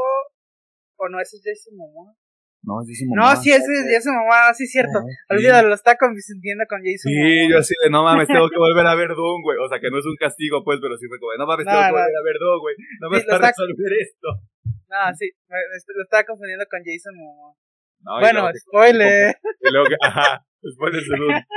o 1.01 1.09
no, 1.09 1.17
ese 1.19 1.37
es 1.37 1.41
Jason 1.43 1.73
Momoa. 1.77 2.13
No, 2.61 2.77
es 2.85 2.93
su 2.93 3.05
No, 3.09 3.23
mamá. 3.25 3.35
sí, 3.41 3.49
ese 3.49 3.65
es 3.65 3.85
Jason 3.89 4.13
Momoa, 4.21 4.53
sí 4.53 4.65
es 4.65 4.71
cierto. 4.71 4.99
Sí. 5.01 5.09
Olvídalo, 5.33 5.69
lo 5.69 5.73
está 5.73 5.97
confundiendo 5.97 6.65
con 6.69 6.77
Jason 6.85 7.09
Sí, 7.09 7.17
Momoa. 7.17 7.49
yo 7.49 7.57
así 7.57 7.73
de, 7.81 7.89
no 7.89 8.03
mames, 8.05 8.27
tengo 8.29 8.45
que 8.53 8.59
volver 8.61 8.85
a 8.85 8.93
ver 8.93 9.09
Doom, 9.17 9.41
güey. 9.41 9.57
O 9.57 9.67
sea, 9.67 9.79
que 9.81 9.89
no 9.89 9.97
es 9.97 10.05
un 10.05 10.15
castigo, 10.21 10.61
pues, 10.63 10.77
pero 10.79 10.93
sí 11.01 11.07
fue 11.09 11.17
como, 11.17 11.33
no 11.39 11.47
mames, 11.49 11.65
No, 11.65 11.71
tengo 11.73 11.81
que 11.81 11.89
no. 11.89 11.97
volver 11.97 12.13
a 12.21 12.23
ver 12.29 12.37
Doom, 12.37 12.59
güey. 12.61 12.75
No 13.01 13.09
me 13.09 13.15
Sí, 13.17 13.21
está- 13.25 13.47
resolver 13.49 13.91
esto. 13.97 14.27
No, 14.93 14.99
sí, 15.17 15.25
me- 15.49 15.57
me- 15.57 15.95
lo 15.97 16.03
estaba 16.03 16.23
confundiendo 16.29 16.65
con 16.69 16.79
Jason 16.85 17.15
Momoa. 17.17 17.55
No, 18.05 18.11
bueno, 18.21 18.39
luego 18.45 18.57
spoiler. 18.59 19.35
Y 19.59 19.71
luego 19.73 19.87
que, 19.89 19.97
ajá, 19.99 20.45
spoilers 20.61 21.07
de 21.09 21.15
Doom. 21.17 21.33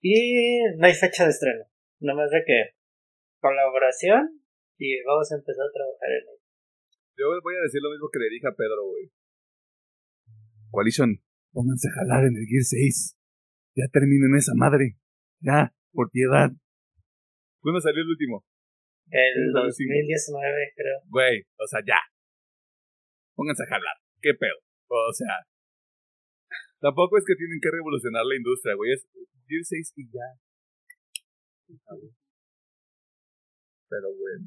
Y 0.00 0.60
no 0.76 0.86
hay 0.86 0.94
fecha 0.94 1.24
de 1.24 1.30
estreno. 1.30 1.64
Nomás 2.00 2.30
de 2.30 2.42
que 2.46 2.77
colaboración 3.40 4.42
y 4.78 5.02
vamos 5.04 5.30
a 5.32 5.36
empezar 5.36 5.66
a 5.66 5.72
trabajar 5.74 6.10
en 6.10 6.24
ello. 6.28 6.42
Yo 7.18 7.24
voy 7.42 7.54
a 7.58 7.62
decir 7.66 7.80
lo 7.82 7.90
mismo 7.90 8.08
que 8.12 8.18
le 8.20 8.30
dije 8.30 8.46
a 8.46 8.54
Pedro, 8.54 8.86
güey. 8.86 9.10
Coalition, 10.70 11.18
pónganse 11.52 11.88
a 11.88 11.96
jalar 11.98 12.24
en 12.26 12.36
el 12.36 12.46
Gear 12.46 12.62
6. 12.62 13.16
Ya 13.74 13.86
terminen 13.90 14.34
esa 14.36 14.52
madre. 14.54 14.98
Ya, 15.40 15.74
por 15.92 16.10
piedad. 16.10 16.50
¿Cuándo 17.60 17.80
salió 17.80 18.02
el 18.02 18.10
último? 18.10 18.44
El 19.10 19.50
Vamos 19.54 19.62
a 19.62 19.64
ver 19.66 19.72
si- 19.72 19.86
2019 19.86 20.72
creo. 20.76 20.98
Güey, 21.10 21.42
o 21.58 21.66
sea, 21.66 21.80
ya. 21.86 21.98
Pónganse 23.34 23.62
a 23.64 23.66
jalar. 23.66 23.96
¿Qué 24.20 24.34
pedo? 24.34 24.58
O 24.88 25.12
sea. 25.12 25.46
Tampoco 26.80 27.18
es 27.18 27.24
que 27.26 27.34
tienen 27.34 27.58
que 27.60 27.70
revolucionar 27.70 28.22
la 28.24 28.36
industria, 28.36 28.74
güey. 28.74 28.92
Es 28.92 29.06
Gear 29.48 29.64
6 29.64 29.92
y 29.96 30.04
ya. 30.10 30.28
Pero 33.88 34.08
bueno. 34.14 34.46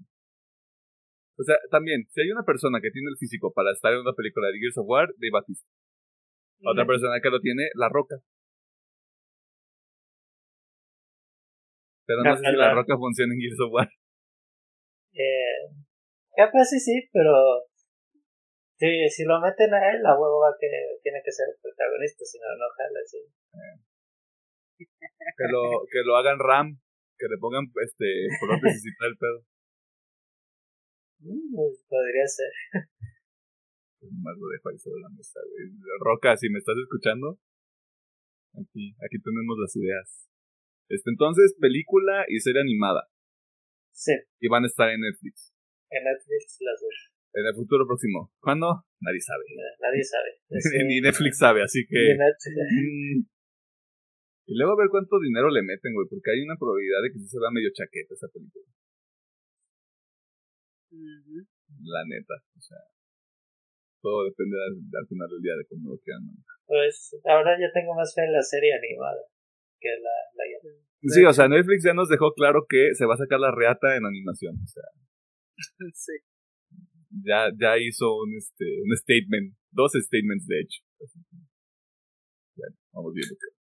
O 1.37 1.43
sea, 1.43 1.57
también, 1.71 2.05
si 2.09 2.21
hay 2.21 2.29
una 2.31 2.43
persona 2.43 2.79
que 2.81 2.91
tiene 2.91 3.09
el 3.09 3.17
físico 3.17 3.51
para 3.51 3.71
estar 3.71 3.91
en 3.93 3.99
una 3.99 4.13
película 4.13 4.47
de 4.47 4.59
Gears 4.59 4.77
of 4.77 4.87
War, 4.87 5.09
de 5.17 5.29
Batista. 5.31 5.67
Otra 6.63 6.85
persona 6.85 7.19
que 7.21 7.29
lo 7.29 7.39
tiene, 7.39 7.69
La 7.73 7.89
Roca. 7.89 8.17
Pero 12.05 12.23
no 12.23 12.37
sé 12.37 12.43
si 12.45 12.55
La. 12.55 12.73
Roca 12.73 12.95
funciona 12.97 13.33
en 13.33 13.39
Gears 13.39 13.59
of 13.61 13.73
War. 13.73 13.89
Eh, 15.13 15.73
capaz 16.35 16.65
sí, 16.65 16.79
sí, 16.79 17.09
pero 17.11 17.65
si, 18.77 19.09
si 19.09 19.25
lo 19.25 19.39
meten 19.39 19.73
a 19.73 19.91
él, 19.91 20.01
la 20.01 20.17
huevo 20.17 20.41
va 20.41 20.55
que 20.59 20.69
tiene 21.03 21.21
que 21.23 21.31
ser 21.31 21.47
el 21.49 21.61
protagonista, 21.61 22.25
si 22.25 22.39
no, 22.39 22.47
no 22.57 22.65
jala, 22.75 22.99
sí. 23.05 23.19
Que 24.77 25.45
lo, 25.49 25.85
que 25.89 26.01
lo 26.05 26.17
hagan 26.17 26.39
RAM. 26.39 26.80
Que 27.21 27.29
le 27.29 27.37
pongan 27.37 27.69
este 27.69 28.07
prótesis 28.41 28.81
y 28.89 28.93
tal 28.97 29.13
pedo. 29.21 29.45
Mm, 31.21 31.53
pues, 31.53 31.85
podría 31.87 32.25
ser. 32.25 32.49
Más 34.25 34.33
lo 34.41 34.47
dejo 34.49 34.69
ahí 34.73 34.79
sobre 34.81 35.01
la 35.05 35.09
mesa, 35.13 35.37
güey. 35.45 35.69
Roca, 36.01 36.35
si 36.35 36.49
me 36.49 36.57
estás 36.57 36.73
escuchando, 36.81 37.37
aquí, 38.57 38.97
aquí 39.05 39.21
tenemos 39.21 39.53
las 39.61 39.69
ideas. 39.77 40.25
Este, 40.89 41.11
entonces, 41.13 41.53
película 41.61 42.25
y 42.27 42.39
serie 42.39 42.61
animada. 42.61 43.05
Sí, 43.93 44.13
Y 44.39 44.47
van 44.49 44.63
a 44.63 44.65
estar 44.65 44.89
en 44.89 44.99
Netflix. 45.01 45.53
en 45.91 46.03
Netflix 46.09 46.57
las 46.61 46.81
dos. 46.81 46.97
En 47.37 47.45
el 47.45 47.53
futuro 47.53 47.85
próximo. 47.85 48.33
¿Cuándo? 48.41 48.81
Nadie 48.99 49.21
sabe. 49.21 49.45
Nadie 49.79 50.03
sabe. 50.03 50.41
Ni 50.89 51.01
Netflix 51.01 51.37
sabe, 51.37 51.61
así 51.61 51.81
Ni 51.81 51.85
que. 51.85 52.17
Netflix. 52.17 53.29
Y 54.45 54.57
luego 54.57 54.73
a 54.73 54.81
ver 54.81 54.89
cuánto 54.89 55.19
dinero 55.19 55.49
le 55.49 55.61
meten, 55.61 55.93
güey, 55.93 56.07
porque 56.09 56.31
hay 56.31 56.41
una 56.41 56.57
probabilidad 56.57 57.01
de 57.03 57.11
que 57.13 57.19
sí 57.19 57.27
se 57.29 57.39
vea 57.39 57.53
medio 57.53 57.69
chaqueta 57.71 58.13
esa 58.13 58.27
película. 58.27 58.65
La 60.91 62.03
neta, 62.03 62.35
o 62.57 62.61
sea, 62.61 62.83
todo 64.01 64.25
depende 64.25 64.57
al, 64.59 65.07
final 65.07 65.29
del 65.29 65.41
día 65.41 65.55
de 65.55 65.65
cómo 65.69 65.95
lo 65.95 65.97
quieran 66.03 66.27
Pues 66.65 67.15
ahora 67.23 67.55
yo 67.55 67.71
tengo 67.71 67.95
más 67.95 68.11
fe 68.13 68.25
en 68.25 68.33
la 68.33 68.41
serie 68.41 68.75
animada 68.75 69.23
que 69.79 69.89
la, 69.97 70.17
la 70.35 70.43
Sí, 71.01 71.23
o 71.25 71.33
sea, 71.33 71.47
Netflix 71.47 71.83
ya 71.83 71.93
nos 71.93 72.09
dejó 72.09 72.33
claro 72.33 72.65
que 72.69 72.93
se 72.93 73.05
va 73.05 73.15
a 73.15 73.17
sacar 73.17 73.39
la 73.39 73.49
reata 73.49 73.95
en 73.97 74.05
animación, 74.05 74.55
o 74.61 74.67
sea. 74.67 74.83
sí. 75.95 76.13
Ya, 77.25 77.49
ya 77.59 77.77
hizo 77.77 78.05
un, 78.17 78.37
este, 78.37 78.65
un 78.83 78.95
statement, 78.95 79.55
dos 79.71 79.93
statements 79.93 80.45
de 80.45 80.61
hecho. 80.61 80.83
Bueno, 82.55 82.75
vamos 82.93 83.13
viendo 83.13 83.35
qué. 83.35 83.60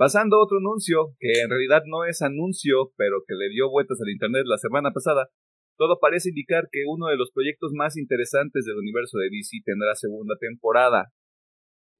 Pasando 0.00 0.40
a 0.40 0.42
otro 0.42 0.56
anuncio, 0.64 1.12
que 1.20 1.44
en 1.44 1.50
realidad 1.52 1.82
no 1.84 2.08
es 2.08 2.22
anuncio, 2.22 2.88
pero 2.96 3.20
que 3.28 3.36
le 3.36 3.52
dio 3.52 3.68
vueltas 3.68 4.00
al 4.00 4.08
internet 4.08 4.48
la 4.48 4.56
semana 4.56 4.96
pasada, 4.96 5.28
todo 5.76 6.00
parece 6.00 6.30
indicar 6.30 6.72
que 6.72 6.88
uno 6.88 7.08
de 7.12 7.18
los 7.20 7.28
proyectos 7.36 7.72
más 7.76 7.98
interesantes 7.98 8.64
del 8.64 8.80
universo 8.80 9.18
de 9.18 9.28
DC 9.28 9.60
tendrá 9.62 9.92
segunda 9.94 10.40
temporada. 10.40 11.12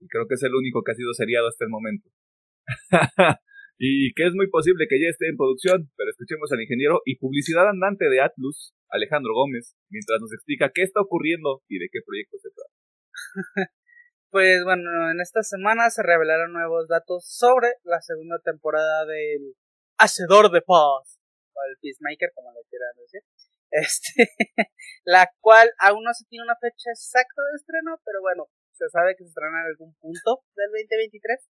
Y 0.01 0.09
creo 0.09 0.25
que 0.27 0.41
es 0.41 0.43
el 0.45 0.55
único 0.55 0.81
que 0.81 0.93
ha 0.93 0.95
sido 0.95 1.13
seriado 1.13 1.47
hasta 1.47 1.67
el 1.67 1.69
momento. 1.69 2.09
y 3.77 4.15
que 4.15 4.25
es 4.29 4.33
muy 4.33 4.49
posible 4.49 4.87
que 4.89 4.97
ya 4.97 5.13
esté 5.13 5.29
en 5.29 5.37
producción, 5.37 5.93
pero 5.95 6.09
escuchemos 6.09 6.51
al 6.53 6.63
ingeniero 6.63 7.03
y 7.05 7.19
publicidad 7.19 7.69
andante 7.69 8.09
de 8.09 8.23
Atlus, 8.23 8.73
Alejandro 8.89 9.35
Gómez, 9.35 9.77
mientras 9.91 10.23
nos 10.23 10.33
explica 10.33 10.73
qué 10.73 10.89
está 10.89 11.03
ocurriendo 11.03 11.61
y 11.69 11.77
de 11.77 11.89
qué 11.93 12.01
proyecto 12.01 12.39
se 12.41 12.49
trata. 12.49 13.71
pues 14.31 14.63
bueno, 14.65 15.11
en 15.11 15.21
esta 15.21 15.43
semana 15.43 15.91
se 15.91 16.03
revelaron 16.03 16.53
nuevos 16.53 16.89
datos 16.89 17.27
sobre 17.27 17.75
la 17.83 18.01
segunda 18.01 18.39
temporada 18.39 19.05
del 19.05 19.55
Hacedor 19.99 20.51
de 20.51 20.63
Paz, 20.63 21.21
o 21.53 21.59
el 21.69 21.77
Peacemaker, 21.83 22.31
como 22.35 22.53
le 22.53 22.63
quieran 22.71 22.95
decir. 22.97 23.23
Este, 23.71 24.27
la 25.05 25.31
cual 25.41 25.71
aún 25.79 26.03
no 26.03 26.13
se 26.15 26.25
tiene 26.27 26.45
una 26.45 26.57
fecha 26.61 26.91
exacta 26.91 27.43
de 27.43 27.57
estreno, 27.57 28.01
pero 28.05 28.21
bueno, 28.21 28.47
se 28.73 28.89
sabe 28.89 29.15
que 29.15 29.25
se 29.25 29.31
estrena 29.31 29.63
en 29.63 29.71
algún 29.75 29.95
punto 30.01 30.43
del 30.55 30.71
2023. 30.73 31.51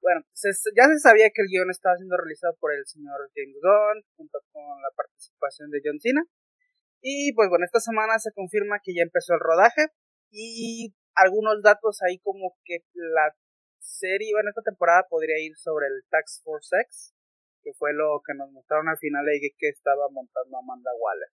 Bueno, 0.00 0.24
ya 0.24 0.84
se 0.88 0.98
sabía 1.00 1.28
que 1.28 1.42
el 1.42 1.48
guion 1.48 1.70
estaba 1.70 1.96
siendo 1.96 2.16
realizado 2.16 2.56
por 2.58 2.72
el 2.72 2.86
señor 2.86 3.20
James 3.34 3.56
Gunn, 3.60 4.04
junto 4.16 4.38
con 4.52 4.64
la 4.80 4.88
participación 4.96 5.70
de 5.70 5.80
John 5.84 6.00
Cena. 6.00 6.24
Y 7.02 7.32
pues 7.34 7.48
bueno, 7.48 7.64
esta 7.64 7.80
semana 7.80 8.18
se 8.18 8.32
confirma 8.32 8.80
que 8.82 8.94
ya 8.94 9.02
empezó 9.02 9.34
el 9.34 9.40
rodaje 9.40 9.88
y 10.30 10.94
algunos 11.20 11.62
datos 11.62 12.00
ahí 12.02 12.18
como 12.20 12.56
que 12.64 12.84
la 12.94 13.34
serie, 13.78 14.32
bueno, 14.32 14.50
esta 14.50 14.62
temporada 14.62 15.06
podría 15.08 15.38
ir 15.38 15.56
sobre 15.56 15.86
el 15.86 16.04
Tax 16.10 16.42
Force 16.44 16.76
X, 16.84 17.14
que 17.62 17.72
fue 17.74 17.92
lo 17.92 18.20
que 18.24 18.34
nos 18.34 18.50
mostraron 18.52 18.88
al 18.88 18.98
final 18.98 19.24
de 19.24 19.52
que 19.56 19.68
estaba 19.68 20.08
montando 20.10 20.58
Amanda 20.58 20.90
Waller. 20.98 21.28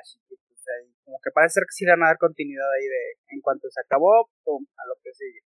Así 0.00 0.18
que 0.28 0.36
pues 0.48 0.60
ahí, 0.68 0.94
como 1.04 1.18
que 1.22 1.30
parece 1.30 1.54
ser 1.54 1.64
que 1.64 1.76
sí 1.76 1.84
van 1.84 2.02
a 2.02 2.08
dar 2.08 2.18
continuidad 2.18 2.70
ahí 2.72 2.86
de 2.88 3.04
en 3.36 3.40
cuanto 3.40 3.68
se 3.68 3.80
acabó, 3.80 4.30
pum, 4.44 4.64
a 4.76 4.86
lo 4.86 4.94
que 5.02 5.12
sigue. 5.12 5.40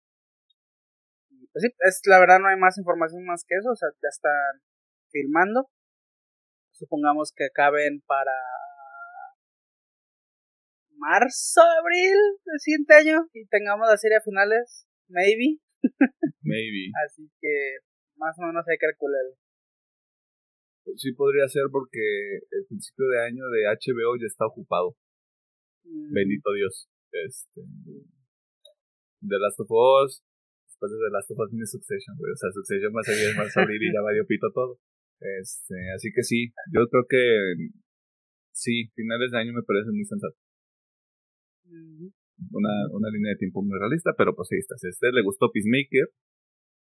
Y 1.31 1.47
pues 1.49 1.63
sí, 1.65 1.75
es 1.81 2.01
la 2.07 2.21
verdad 2.21 2.41
no 2.41 2.49
hay 2.49 2.57
más 2.57 2.77
información 2.79 3.25
más 3.25 3.45
que 3.47 3.57
eso, 3.57 3.71
o 3.71 3.77
sea, 3.77 3.89
ya 4.03 4.09
están 4.09 4.61
filmando. 5.11 5.71
Supongamos 6.73 7.33
que 7.33 7.47
acaben 7.47 8.03
para 8.07 8.35
marzo, 11.05 11.61
abril 11.61 12.17
del 12.45 12.61
siguiente 12.61 12.95
año 12.95 13.29
y 13.33 13.45
tengamos 13.47 13.89
la 13.89 13.97
serie 13.97 14.17
a 14.17 14.25
finales, 14.25 14.89
maybe. 15.09 15.61
maybe. 16.41 16.89
Así 17.05 17.29
que 17.41 17.85
más 18.17 18.33
o 18.39 18.47
menos 18.47 18.65
hay 18.67 18.79
que 18.79 18.87
calcular 18.87 19.37
sí 20.97 21.13
podría 21.13 21.49
ser 21.49 21.65
porque 21.73 22.45
el 22.51 22.67
principio 22.69 23.09
de 23.09 23.25
año 23.25 23.45
de 23.49 23.65
HBO 23.67 24.17
ya 24.21 24.27
está 24.27 24.47
ocupado. 24.47 24.97
Mm. 25.85 26.13
Bendito 26.13 26.53
Dios. 26.53 26.89
Este. 27.13 27.61
The 29.21 29.39
Last 29.41 29.61
of 29.61 29.71
Us. 29.71 30.23
Después 30.67 30.93
de 30.93 30.99
The 30.99 31.13
Last 31.13 31.31
of 31.31 31.39
Us 31.39 31.51
viene 31.51 31.67
Succession, 31.67 32.17
O 32.19 32.37
sea, 32.37 32.51
Succession 32.53 32.93
va 32.93 33.01
a 33.01 33.09
seguir 33.09 33.37
más 33.37 33.57
abril 33.57 33.81
y 33.81 33.93
ya 33.93 34.03
va 34.03 34.11
pito 34.27 34.51
todo. 34.53 34.79
Este, 35.41 35.75
así 35.95 36.11
que 36.13 36.23
sí, 36.23 36.53
yo 36.73 36.85
creo 36.91 37.07
que 37.09 37.71
sí, 38.53 38.91
finales 38.95 39.31
de 39.31 39.39
año 39.39 39.53
me 39.55 39.63
parece 39.63 39.91
muy 39.91 40.05
sensato. 40.05 40.37
Una, 41.65 42.75
una 42.93 43.09
línea 43.11 43.33
de 43.33 43.39
tiempo 43.39 43.63
muy 43.63 43.79
realista, 43.79 44.13
pero 44.17 44.35
pues 44.35 44.49
ahí 44.53 44.59
está. 44.59 44.77
Si 44.77 44.87
a 44.87 44.91
usted 44.91 45.09
le 45.13 45.23
gustó 45.23 45.51
Peacemaker, 45.51 46.09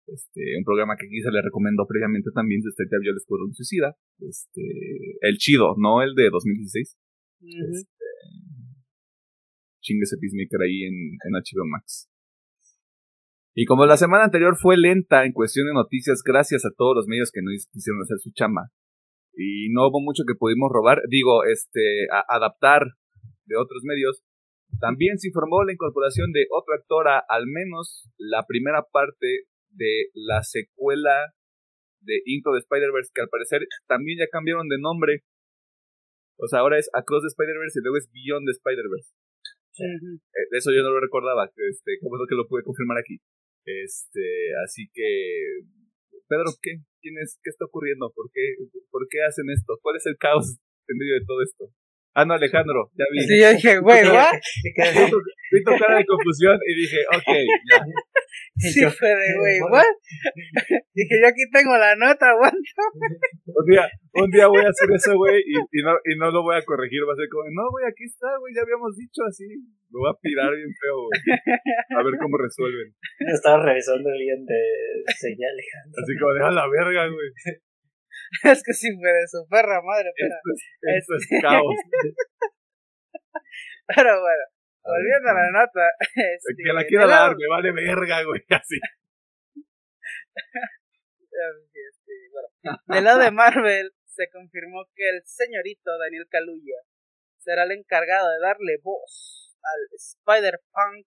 este, 0.06 0.58
un 0.58 0.64
programa 0.64 0.96
que 0.98 1.08
quizá 1.08 1.30
le 1.30 1.42
recomendó 1.42 1.86
previamente 1.86 2.30
también, 2.34 2.62
si 2.62 2.68
usted 2.68 2.84
ya 2.90 2.98
vio 3.00 3.12
el 3.12 3.16
Escuadrón 3.18 3.54
Suicida, 3.54 3.96
este, 4.18 4.62
el 5.20 5.36
chido, 5.38 5.74
no 5.78 6.02
el 6.02 6.14
de 6.14 6.30
2016. 6.30 6.96
Uh 7.40 7.46
-huh. 7.46 7.70
este, 7.72 8.02
ese 10.02 10.16
Peacemaker 10.18 10.62
ahí 10.62 10.84
en, 10.84 10.94
en 10.94 11.32
HBO 11.32 11.66
Max. 11.66 12.08
Y 13.54 13.66
como 13.66 13.84
la 13.84 13.96
semana 13.96 14.24
anterior 14.24 14.56
fue 14.56 14.76
lenta 14.78 15.24
en 15.24 15.32
cuestión 15.32 15.66
de 15.66 15.74
noticias, 15.74 16.22
gracias 16.24 16.64
a 16.64 16.70
todos 16.76 16.96
los 16.96 17.06
medios 17.06 17.30
que 17.30 17.42
no 17.42 17.50
quisieron 17.70 18.00
hacer 18.00 18.18
su 18.18 18.32
chamba, 18.32 18.70
y 19.34 19.68
no 19.72 19.88
hubo 19.88 20.00
mucho 20.00 20.24
que 20.26 20.34
pudimos 20.34 20.70
robar, 20.72 21.02
digo, 21.08 21.44
este, 21.44 22.06
adaptar 22.28 22.96
de 23.44 23.56
otros 23.56 23.82
medios, 23.84 24.22
también 24.80 25.18
se 25.18 25.28
informó 25.28 25.64
la 25.64 25.72
incorporación 25.72 26.32
de 26.32 26.46
otra 26.50 26.76
actora, 26.76 27.24
al 27.28 27.46
menos 27.46 28.08
la 28.18 28.44
primera 28.46 28.84
parte 28.90 29.46
de 29.70 30.10
la 30.14 30.42
secuela 30.42 31.34
de 32.00 32.20
Into 32.24 32.52
the 32.52 32.58
Spider-Verse, 32.58 33.10
que 33.14 33.22
al 33.22 33.28
parecer 33.28 33.66
también 33.86 34.18
ya 34.18 34.26
cambiaron 34.28 34.68
de 34.68 34.78
nombre. 34.78 35.24
O 36.38 36.46
sea, 36.48 36.60
ahora 36.60 36.78
es 36.78 36.90
Across 36.92 37.22
the 37.22 37.28
Spider-Verse 37.28 37.78
y 37.78 37.82
luego 37.82 37.96
es 37.96 38.10
Beyond 38.10 38.46
the 38.46 38.52
Spider-Verse. 38.52 39.10
Eh, 39.78 40.46
eso 40.52 40.70
yo 40.72 40.82
no 40.82 40.90
lo 40.90 41.00
recordaba, 41.00 41.46
este, 41.46 41.98
como 42.00 42.16
es 42.16 42.28
que 42.28 42.34
lo 42.34 42.46
pude 42.48 42.62
confirmar 42.62 42.98
aquí. 42.98 43.18
Este, 43.64 44.52
así 44.64 44.90
que, 44.92 45.64
Pedro, 46.28 46.50
¿qué? 46.60 46.82
¿Quién 47.00 47.14
es? 47.22 47.38
¿Qué 47.42 47.50
está 47.50 47.64
ocurriendo? 47.64 48.12
¿Por 48.14 48.30
qué, 48.32 48.56
¿Por 48.90 49.06
qué 49.08 49.22
hacen 49.22 49.48
esto? 49.50 49.78
¿Cuál 49.80 49.96
es 49.96 50.06
el 50.06 50.16
caos 50.18 50.58
en 50.88 50.96
medio 50.98 51.14
de 51.14 51.24
todo 51.26 51.42
esto? 51.42 51.72
Ah, 52.14 52.24
no, 52.28 52.34
Alejandro, 52.34 52.92
ya 52.92 53.04
vi. 53.08 53.24
Sí, 53.24 53.40
yo 53.40 53.48
dije, 53.56 53.78
güey, 53.80 54.04
¿what? 54.04 54.36
Vi 54.36 55.64
tu 55.64 55.72
cara 55.80 55.96
de 55.96 56.04
confusión 56.04 56.60
y 56.60 56.72
dije, 56.84 57.00
ok, 57.08 57.30
ya. 57.72 57.80
Sí, 58.56 58.84
fue 58.84 59.08
de, 59.08 59.28
güey, 59.40 59.60
¿what? 59.64 59.96
Dije, 60.92 61.14
yo 61.20 61.26
aquí 61.28 61.44
tengo 61.48 61.72
la 61.76 61.96
nota, 61.96 62.28
aguanta. 62.28 62.84
Un 63.48 63.64
día, 63.64 63.88
un 64.12 64.30
día 64.30 64.46
voy 64.46 64.60
a 64.60 64.68
hacer 64.68 64.92
eso, 64.92 65.16
güey, 65.16 65.40
y, 65.40 65.56
y, 65.56 65.80
no, 65.80 65.96
y 66.04 66.12
no 66.20 66.30
lo 66.30 66.42
voy 66.42 66.56
a 66.56 66.64
corregir. 66.64 67.00
Va 67.08 67.12
a 67.12 67.16
ser 67.16 67.28
como, 67.32 67.48
no, 67.48 67.64
güey, 67.72 67.88
aquí 67.88 68.04
está, 68.04 68.28
güey, 68.40 68.52
ya 68.52 68.60
habíamos 68.60 68.92
dicho 68.92 69.24
así. 69.24 69.48
Lo 69.88 70.04
voy 70.04 70.12
a 70.12 70.20
pirar 70.20 70.52
bien 70.52 70.68
feo, 70.68 71.08
güey. 71.08 71.16
A 71.96 72.00
ver 72.04 72.14
cómo 72.20 72.36
resuelven. 72.36 72.92
Estaba 73.24 73.64
revisando 73.64 74.08
el 74.08 74.20
guion 74.20 74.44
de 74.44 74.60
señal, 75.16 75.56
Así 75.96 76.12
como, 76.20 76.32
deja 76.36 76.50
la 76.52 76.68
verga, 76.68 77.08
güey. 77.08 77.28
es 78.44 78.62
que 78.62 78.72
sí 78.72 78.88
fue 78.96 79.12
de 79.12 79.28
su 79.28 79.46
perra 79.48 79.80
madre, 79.82 80.10
pero. 80.16 80.34
Esto 80.96 81.14
es, 81.16 81.26
es 81.30 81.42
caos. 81.42 81.74
pero 83.86 84.20
bueno, 84.20 84.44
volviendo 84.84 85.28
a 85.30 85.34
la 85.34 85.50
nota. 85.50 85.90
Este, 86.00 86.54
que 86.56 86.72
la 86.72 86.84
quiero 86.84 87.06
dar, 87.06 87.36
me 87.36 87.48
vale 87.48 87.72
verga, 87.72 88.22
güey, 88.24 88.40
así. 88.50 88.80
este, 91.72 92.12
bueno, 92.32 92.78
del 92.86 93.04
lado 93.04 93.20
de 93.20 93.30
Marvel, 93.30 93.92
se 94.06 94.28
confirmó 94.30 94.84
que 94.94 95.08
el 95.08 95.22
señorito 95.24 95.98
Daniel 95.98 96.26
Kaluuya 96.30 96.80
será 97.38 97.64
el 97.64 97.72
encargado 97.72 98.30
de 98.30 98.40
darle 98.40 98.78
voz 98.82 99.56
al 99.62 99.88
Spider-Punk 99.92 101.06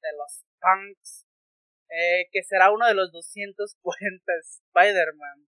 de 0.00 0.12
los 0.16 0.44
Punks, 0.60 1.26
eh, 1.90 2.28
que 2.30 2.42
será 2.42 2.70
uno 2.70 2.86
de 2.86 2.94
los 2.94 3.10
240 3.12 4.32
Spider-Man 4.40 5.47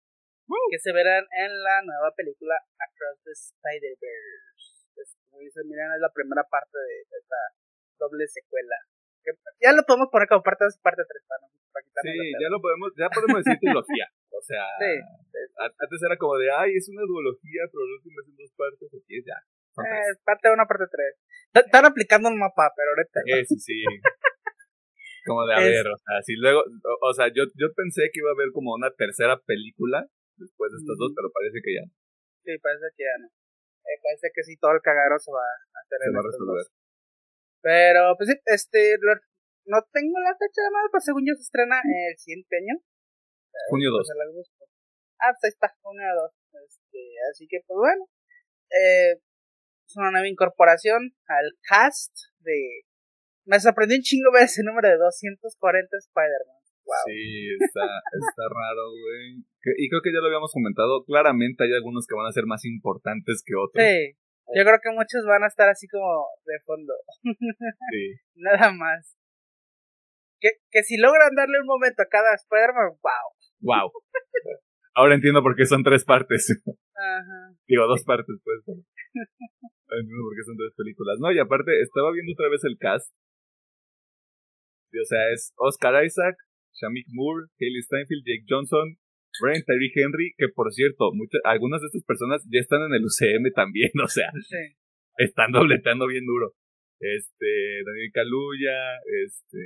que 0.71 0.79
se 0.79 0.93
verán 0.93 1.25
en 1.31 1.53
la 1.63 1.83
nueva 1.83 2.13
película 2.17 2.57
Across 2.57 3.25
the 3.25 3.33
Spider-Verse. 3.33 4.89
Pues, 4.95 5.17
como 5.29 5.41
dicen, 5.41 5.69
miren, 5.69 5.93
es 5.95 6.01
la 6.01 6.13
primera 6.13 6.45
parte 6.45 6.79
de, 6.79 7.05
esta 7.05 7.41
doble 7.99 8.27
secuela. 8.27 8.77
Que 9.23 9.33
ya 9.61 9.73
lo 9.73 9.85
podemos 9.85 10.09
poner 10.09 10.29
como 10.29 10.43
parte 10.43 10.65
2 10.65 10.77
y 10.77 10.81
parte 10.81 11.03
3 11.05 11.25
para, 11.29 11.45
Sí, 12.03 12.15
ya 12.15 12.49
lo 12.51 12.61
podemos, 12.61 12.91
ya 12.97 13.11
podemos 13.11 13.43
decir 13.43 13.59
trilogía. 13.59 14.07
O 14.31 14.43
sea, 14.43 14.67
sí, 14.81 14.93
antes 15.59 16.01
era 16.03 16.17
como 16.17 16.39
de, 16.39 16.51
ay, 16.51 16.75
es 16.75 16.89
una 16.89 17.03
duología, 17.03 17.67
pero 17.71 17.85
el 17.85 17.93
último 17.99 18.21
es 18.23 18.29
en 18.29 18.37
dos 18.37 18.53
partes, 18.55 18.89
aquí 18.95 19.19
es 19.19 19.25
ya. 19.27 19.39
Eh, 19.79 20.15
parte 20.25 20.51
1, 20.51 20.67
parte 20.67 20.87
3. 21.55 21.67
Están 21.67 21.87
aplicando 21.87 22.29
un 22.31 22.39
mapa, 22.39 22.71
pero 22.75 22.91
ahorita. 22.95 23.21
Sí, 23.47 23.59
sí, 23.59 23.59
sí. 23.59 23.79
como 25.27 25.47
de, 25.47 25.55
a 25.55 25.61
ver, 25.61 25.87
o 25.87 25.99
sea, 25.99 26.23
si 26.23 26.35
luego, 26.37 26.63
o, 26.63 27.11
o, 27.11 27.13
sea, 27.13 27.29
yo, 27.29 27.45
yo 27.55 27.69
pensé 27.77 28.09
que 28.13 28.21
iba 28.21 28.31
a 28.31 28.33
haber 28.33 28.51
como 28.53 28.75
una 28.75 28.91
tercera 28.91 29.39
película 29.45 30.09
después 30.39 30.73
de 30.73 30.79
estas 30.79 30.97
dos, 30.97 31.11
pero 31.15 31.29
parece 31.35 31.59
que 31.61 31.75
ya 31.75 31.85
no. 31.85 31.93
Sí, 32.47 32.53
parece 32.59 32.87
que 32.97 33.05
ya 33.05 33.17
no. 33.19 33.29
Eh, 33.29 33.99
parece 34.03 34.31
que 34.33 34.43
sí, 34.43 34.57
todo 34.57 34.73
el 34.73 34.83
cagadero 34.83 35.19
se 35.19 35.33
va 35.33 35.43
a 35.43 35.79
hacer 35.83 35.99
se 35.99 36.15
va 36.15 36.21
a 36.21 36.29
resolver. 36.31 36.67
Pero, 37.61 38.01
pues 38.17 38.31
sí, 38.31 38.37
este, 38.47 38.97
no 39.67 39.79
tengo 39.93 40.17
la 40.21 40.37
fecha 40.39 40.63
de 40.63 40.71
nada, 40.73 40.87
pero 40.93 41.03
según 41.03 41.25
yo 41.27 41.35
se 41.35 41.43
estrena 41.43 41.83
el 41.83 42.17
siguiente 42.17 42.57
año. 42.57 42.81
Junio 43.71 43.91
2. 43.91 44.07
Ah, 45.21 45.35
pues 45.35 45.45
ahí 45.45 45.53
está, 45.53 45.75
junio 45.83 46.07
2. 46.07 46.33
Este, 46.65 47.01
así 47.31 47.47
que, 47.49 47.61
pues 47.67 47.77
bueno. 47.77 48.07
Eh, 48.71 49.19
es 49.89 49.97
una 49.97 50.11
nueva 50.11 50.29
incorporación 50.29 51.17
al 51.27 51.53
cast 51.63 52.13
de... 52.41 52.85
Me 53.47 53.59
sorprendió 53.59 53.97
un 53.97 54.03
chingo 54.03 54.31
ver 54.31 54.45
ese 54.45 54.63
número 54.63 54.89
de 54.89 54.97
240 54.97 55.97
Spider-Man. 55.97 56.58
Wow. 56.89 57.05
Sí, 57.05 57.53
está, 57.61 57.85
está 57.85 58.45
raro, 58.49 58.89
güey. 58.89 59.45
Y 59.77 59.93
creo 59.93 60.01
que 60.01 60.09
ya 60.09 60.25
lo 60.25 60.33
habíamos 60.33 60.53
comentado. 60.53 61.05
Claramente 61.05 61.65
hay 61.65 61.75
algunos 61.77 62.07
que 62.09 62.17
van 62.17 62.25
a 62.25 62.33
ser 62.33 62.47
más 62.49 62.65
importantes 62.65 63.45
que 63.45 63.53
otros. 63.53 63.77
Sí. 63.77 64.17
Yo 64.57 64.65
creo 64.65 64.81
que 64.81 64.97
muchos 64.97 65.21
van 65.29 65.45
a 65.45 65.53
estar 65.53 65.69
así 65.69 65.87
como 65.89 66.25
de 66.49 66.57
fondo. 66.65 66.95
Sí. 67.93 68.17
Nada 68.41 68.73
más. 68.73 69.21
Que, 70.41 70.49
que 70.71 70.83
si 70.83 70.97
logran 70.97 71.35
darle 71.37 71.61
un 71.61 71.67
momento 71.67 72.01
a 72.01 72.09
cada 72.09 72.33
Spider-Man, 72.35 72.97
wow. 73.05 73.29
Wow. 73.61 73.93
Ahora 74.95 75.15
entiendo 75.15 75.43
por 75.43 75.55
qué 75.57 75.67
son 75.67 75.85
tres 75.85 76.05
partes. 76.05 76.49
Ajá. 76.67 77.55
Digo, 77.67 77.87
dos 77.87 78.03
partes, 78.05 78.35
pues. 78.43 78.59
entiendo 78.65 80.25
por 80.25 80.35
qué 80.35 80.45
son 80.47 80.57
tres 80.57 80.73
películas. 80.77 81.19
No, 81.21 81.31
y 81.33 81.39
aparte, 81.39 81.83
estaba 81.83 82.13
viendo 82.13 82.33
otra 82.33 82.49
vez 82.49 82.65
el 82.65 82.79
cast. 82.79 83.13
o 84.91 85.05
sea, 85.05 85.31
es 85.35 85.53
Oscar 85.57 86.03
Isaac, 86.05 86.37
Shamik 86.75 87.07
Moore, 87.11 87.49
Haley 87.59 87.83
Steinfeld, 87.83 88.25
Jake 88.25 88.47
Johnson, 88.49 88.97
Brian 89.41 89.63
Tyree 89.63 89.93
Henry, 89.95 90.35
que 90.37 90.49
por 90.49 90.73
cierto, 90.73 91.13
muchas, 91.15 91.41
algunas 91.45 91.81
de 91.81 91.87
estas 91.87 92.05
personas 92.05 92.43
ya 92.51 92.61
están 92.61 92.83
en 92.83 92.95
el 92.95 93.05
UCM 93.05 93.53
también, 93.55 93.91
o 94.03 94.09
sea, 94.09 94.31
están 95.17 95.53
dobleteando 95.53 96.07
bien 96.07 96.27
duro. 96.27 96.55
Este, 96.99 97.85
Daniel 97.87 98.11
Kaluuya, 98.13 98.99
este, 99.23 99.59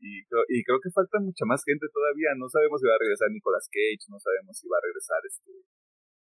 y, 0.00 0.22
y, 0.22 0.62
creo 0.62 0.78
que 0.78 0.94
falta 0.94 1.18
mucha 1.18 1.44
más 1.44 1.64
gente 1.66 1.86
todavía. 1.90 2.30
No 2.38 2.48
sabemos 2.48 2.80
si 2.80 2.86
va 2.86 2.94
a 2.94 3.02
regresar 3.02 3.26
Nicolas 3.30 3.66
Cage, 3.66 4.06
no 4.06 4.20
sabemos 4.20 4.54
si 4.54 4.68
va 4.68 4.78
a 4.78 4.86
regresar 4.86 5.18
este 5.26 5.50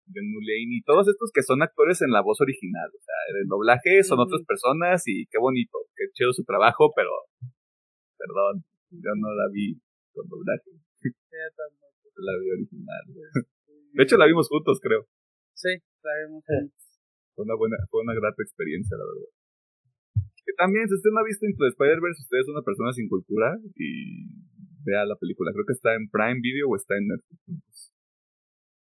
Ben 0.08 0.24
Mulaney, 0.32 0.82
todos 0.82 1.06
estos 1.06 1.30
que 1.32 1.42
son 1.42 1.62
actores 1.62 2.00
en 2.02 2.10
la 2.10 2.22
voz 2.22 2.40
original. 2.40 2.88
O 2.88 3.02
sea, 3.02 3.14
en 3.30 3.36
el 3.42 3.46
doblaje 3.46 4.02
son 4.02 4.18
otras 4.20 4.42
personas 4.42 5.04
y 5.06 5.26
qué 5.26 5.38
bonito, 5.38 5.78
qué 5.94 6.10
chido 6.14 6.32
su 6.32 6.44
trabajo, 6.44 6.92
pero 6.96 7.10
perdón, 8.16 8.64
yo 8.90 9.12
no 9.14 9.30
la 9.34 9.46
vi 9.52 9.78
con 10.18 10.26
doblaje. 10.26 10.74
la 12.18 12.34
vi 12.42 12.50
original. 12.50 13.04
De 13.94 14.02
hecho, 14.02 14.18
la 14.18 14.26
vimos 14.26 14.50
juntos, 14.50 14.82
creo. 14.82 15.06
Sí, 15.54 15.70
la 16.02 16.12
vimos 16.26 16.42
juntos. 16.42 16.82
Fue 17.34 17.46
una 17.46 17.54
buena, 17.54 17.78
fue 17.90 18.02
una 18.02 18.14
grata 18.18 18.42
experiencia, 18.42 18.98
la 18.98 19.06
verdad. 19.06 19.30
Que 20.42 20.54
también, 20.58 20.88
si 20.90 20.94
usted 20.98 21.10
no 21.14 21.20
ha 21.22 21.30
visto 21.30 21.46
Into 21.46 21.62
Spider-Verse, 21.70 22.26
usted 22.26 22.38
es 22.42 22.48
una 22.50 22.62
persona 22.66 22.90
sin 22.90 23.06
cultura 23.06 23.54
y 23.78 24.26
vea 24.82 25.06
la 25.06 25.14
película. 25.14 25.54
Creo 25.54 25.66
que 25.68 25.78
está 25.78 25.94
en 25.94 26.10
Prime 26.10 26.40
Video 26.42 26.66
o 26.66 26.74
está 26.74 26.98
en 26.98 27.06
Netflix. 27.06 27.94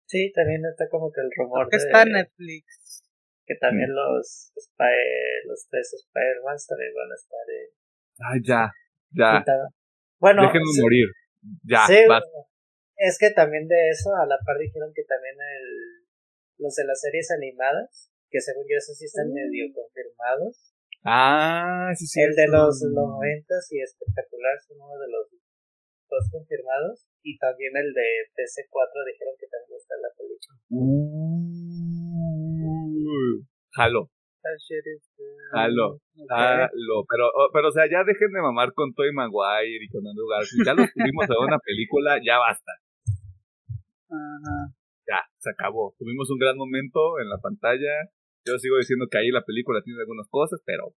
Sí, 0.07 0.33
también 0.33 0.65
está 0.65 0.89
como 0.89 1.13
que 1.13 1.21
el 1.21 1.31
rumor 1.37 1.69
que 1.69 1.77
está 1.77 2.03
en 2.03 2.13
Netflix. 2.13 3.05
Que 3.45 3.55
también 3.61 3.93
los 3.93 4.53
los 4.57 5.61
tres 5.69 5.93
Spider-Man 5.93 6.57
también 6.67 6.93
van 6.97 7.11
a 7.11 7.15
estar 7.15 7.47
en... 7.51 7.69
Ah, 8.19 8.37
ya, 8.43 8.63
ya. 9.11 9.45
Bueno, 10.19 10.43
Déjenme 10.43 10.71
morir. 10.81 11.09
Ya, 11.65 11.87
sí, 11.87 11.99
es 12.97 13.19
que 13.19 13.31
también 13.31 13.69
de 13.69 13.91
eso, 13.91 14.15
a 14.17 14.27
la 14.27 14.39
par 14.45 14.57
dijeron 14.59 14.93
que 14.95 15.05
también 15.05 15.37
el, 15.37 16.07
los 16.59 16.75
de 16.75 16.85
las 16.85 17.01
series 17.01 17.31
animadas, 17.31 18.11
que 18.31 18.41
según 18.41 18.65
yo 18.65 18.77
esos 18.79 18.97
sí 18.97 19.05
están 19.05 19.33
medio 19.33 19.69
mm. 19.69 19.73
confirmados. 19.73 20.73
Ah, 21.05 21.93
sí, 21.95 22.07
sí. 22.07 22.21
El 22.23 22.35
de 22.35 22.49
los 22.49 22.83
noventas 22.83 23.71
y 23.71 23.81
espectacular 23.81 24.59
son 24.67 24.81
uno 24.81 24.99
de 24.99 25.09
los 25.09 25.29
dos 26.09 26.29
confirmados. 26.33 27.07
Y 27.23 27.39
también 27.39 27.77
el 27.77 27.93
de 27.93 28.31
PC4 28.35 29.05
dijeron 29.07 29.35
que 29.39 29.47
también 29.47 29.79
está 29.79 29.95
en 29.95 30.03
la 30.03 30.11
película. 30.17 30.59
Uh, 30.71 31.45
jalo. 33.71 34.11
Jalo, 35.53 36.01
jalo, 36.29 36.97
pero, 37.09 37.31
pero 37.53 37.69
o 37.69 37.73
sea, 37.73 37.85
ya 37.91 38.05
dejen 38.05 38.33
de 38.33 38.43
mamar 38.43 38.73
con 38.75 38.93
Toy 38.95 39.13
Maguire 39.13 39.85
y 39.85 39.89
con 39.89 40.07
Andrew 40.07 40.27
Garfield, 40.27 40.67
ya 40.67 40.75
los 40.75 40.91
tuvimos 40.93 41.25
en 41.29 41.43
una 41.43 41.59
película, 41.59 42.19
ya 42.25 42.39
basta. 42.39 42.73
Ya, 45.07 45.23
se 45.39 45.51
acabó. 45.51 45.95
Tuvimos 45.99 46.31
un 46.31 46.39
gran 46.39 46.57
momento 46.57 47.21
en 47.21 47.29
la 47.29 47.39
pantalla. 47.39 48.11
Yo 48.45 48.59
sigo 48.59 48.79
diciendo 48.79 49.07
que 49.11 49.19
ahí 49.19 49.31
la 49.31 49.45
película 49.45 49.81
tiene 49.83 50.01
algunas 50.01 50.29
cosas, 50.29 50.61
pero. 50.65 50.95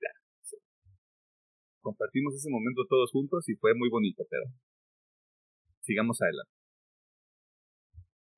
Ya. 0.00 0.10
Compartimos 1.80 2.34
ese 2.34 2.50
momento 2.50 2.86
todos 2.88 3.10
juntos 3.10 3.48
y 3.48 3.54
fue 3.56 3.74
muy 3.74 3.88
bonito, 3.88 4.24
pero. 4.30 4.44
Sigamos 5.82 6.20
adelante. 6.22 6.52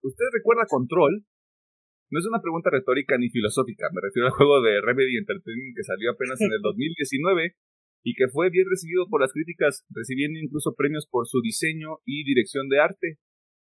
¿Usted 0.03 0.24
recuerda 0.33 0.64
Control? 0.68 1.24
No 2.11 2.18
es 2.18 2.27
una 2.27 2.42
pregunta 2.42 2.70
retórica 2.70 3.16
ni 3.18 3.31
filosófica, 3.31 3.87
me 3.94 4.03
refiero 4.03 4.27
al 4.27 4.35
juego 4.35 4.61
de 4.62 4.83
Remedy 4.83 5.16
Entertainment 5.16 5.77
que 5.77 5.87
salió 5.87 6.11
apenas 6.11 6.40
en 6.40 6.51
el 6.51 6.59
2019 6.62 7.55
y 8.03 8.14
que 8.14 8.27
fue 8.27 8.51
bien 8.51 8.66
recibido 8.68 9.07
por 9.07 9.20
las 9.20 9.33
críticas, 9.33 9.87
recibiendo 9.90 10.40
incluso 10.40 10.75
premios 10.75 11.07
por 11.07 11.29
su 11.29 11.40
diseño 11.40 12.03
y 12.05 12.25
dirección 12.25 12.68
de 12.68 12.81
arte. 12.81 13.09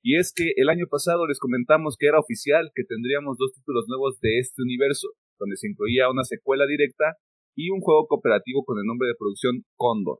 Y 0.04 0.18
es 0.18 0.34
que 0.36 0.52
el 0.58 0.68
año 0.68 0.86
pasado 0.92 1.26
les 1.28 1.40
comentamos 1.40 1.96
que 1.98 2.08
era 2.08 2.20
oficial 2.20 2.72
que 2.76 2.84
tendríamos 2.84 3.38
dos 3.38 3.54
títulos 3.54 3.86
nuevos 3.88 4.20
de 4.20 4.40
este 4.40 4.62
universo, 4.62 5.16
donde 5.40 5.56
se 5.56 5.70
incluía 5.70 6.12
una 6.12 6.24
secuela 6.24 6.68
directa 6.68 7.16
y 7.56 7.70
un 7.70 7.80
juego 7.80 8.06
cooperativo 8.08 8.66
con 8.66 8.78
el 8.80 8.86
nombre 8.86 9.08
de 9.08 9.16
producción 9.18 9.64
Condor. 9.78 10.20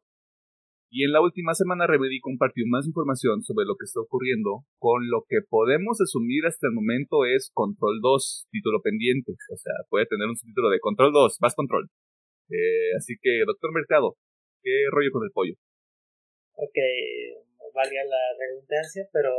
Y 0.90 1.04
en 1.04 1.12
la 1.12 1.22
última 1.22 1.54
semana 1.54 1.88
Remedy 1.88 2.20
compartió 2.22 2.64
más 2.68 2.88
información 2.88 3.42
sobre 3.42 3.66
lo 3.66 3.76
que 3.76 3.86
está 3.86 4.00
ocurriendo, 4.00 4.64
con 4.78 5.10
lo 5.10 5.26
que 5.28 5.42
podemos 5.48 6.00
asumir 6.00 6.46
hasta 6.46 6.68
el 6.68 6.74
momento 6.74 7.26
es 7.26 7.52
Control 7.54 8.00
2, 8.02 8.48
título 8.52 8.82
pendiente. 8.82 9.34
O 9.52 9.58
sea, 9.58 9.74
puede 9.90 10.06
tener 10.06 10.30
un 10.30 10.36
título 10.36 10.70
de 10.70 10.80
Control 10.80 11.12
2, 11.12 11.38
más 11.42 11.56
Control. 11.56 11.90
Eh, 12.50 12.94
así 12.98 13.16
que, 13.20 13.44
doctor 13.46 13.74
Mercado, 13.74 14.16
¿qué 14.62 14.86
rollo 14.92 15.12
con 15.12 15.24
el 15.26 15.32
pollo? 15.34 15.54
Ok, 16.56 16.78
valga 17.74 18.04
la 18.06 18.24
redundancia, 18.40 19.04
pero 19.12 19.34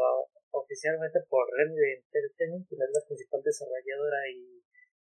oficialmente 0.51 1.21
por 1.31 1.47
Remedy 1.57 2.05
Entertainment, 2.05 2.69
que 2.69 2.75
es 2.75 2.81
la 2.81 3.07
principal 3.07 3.41
desarrolladora 3.43 4.21
y 4.29 4.61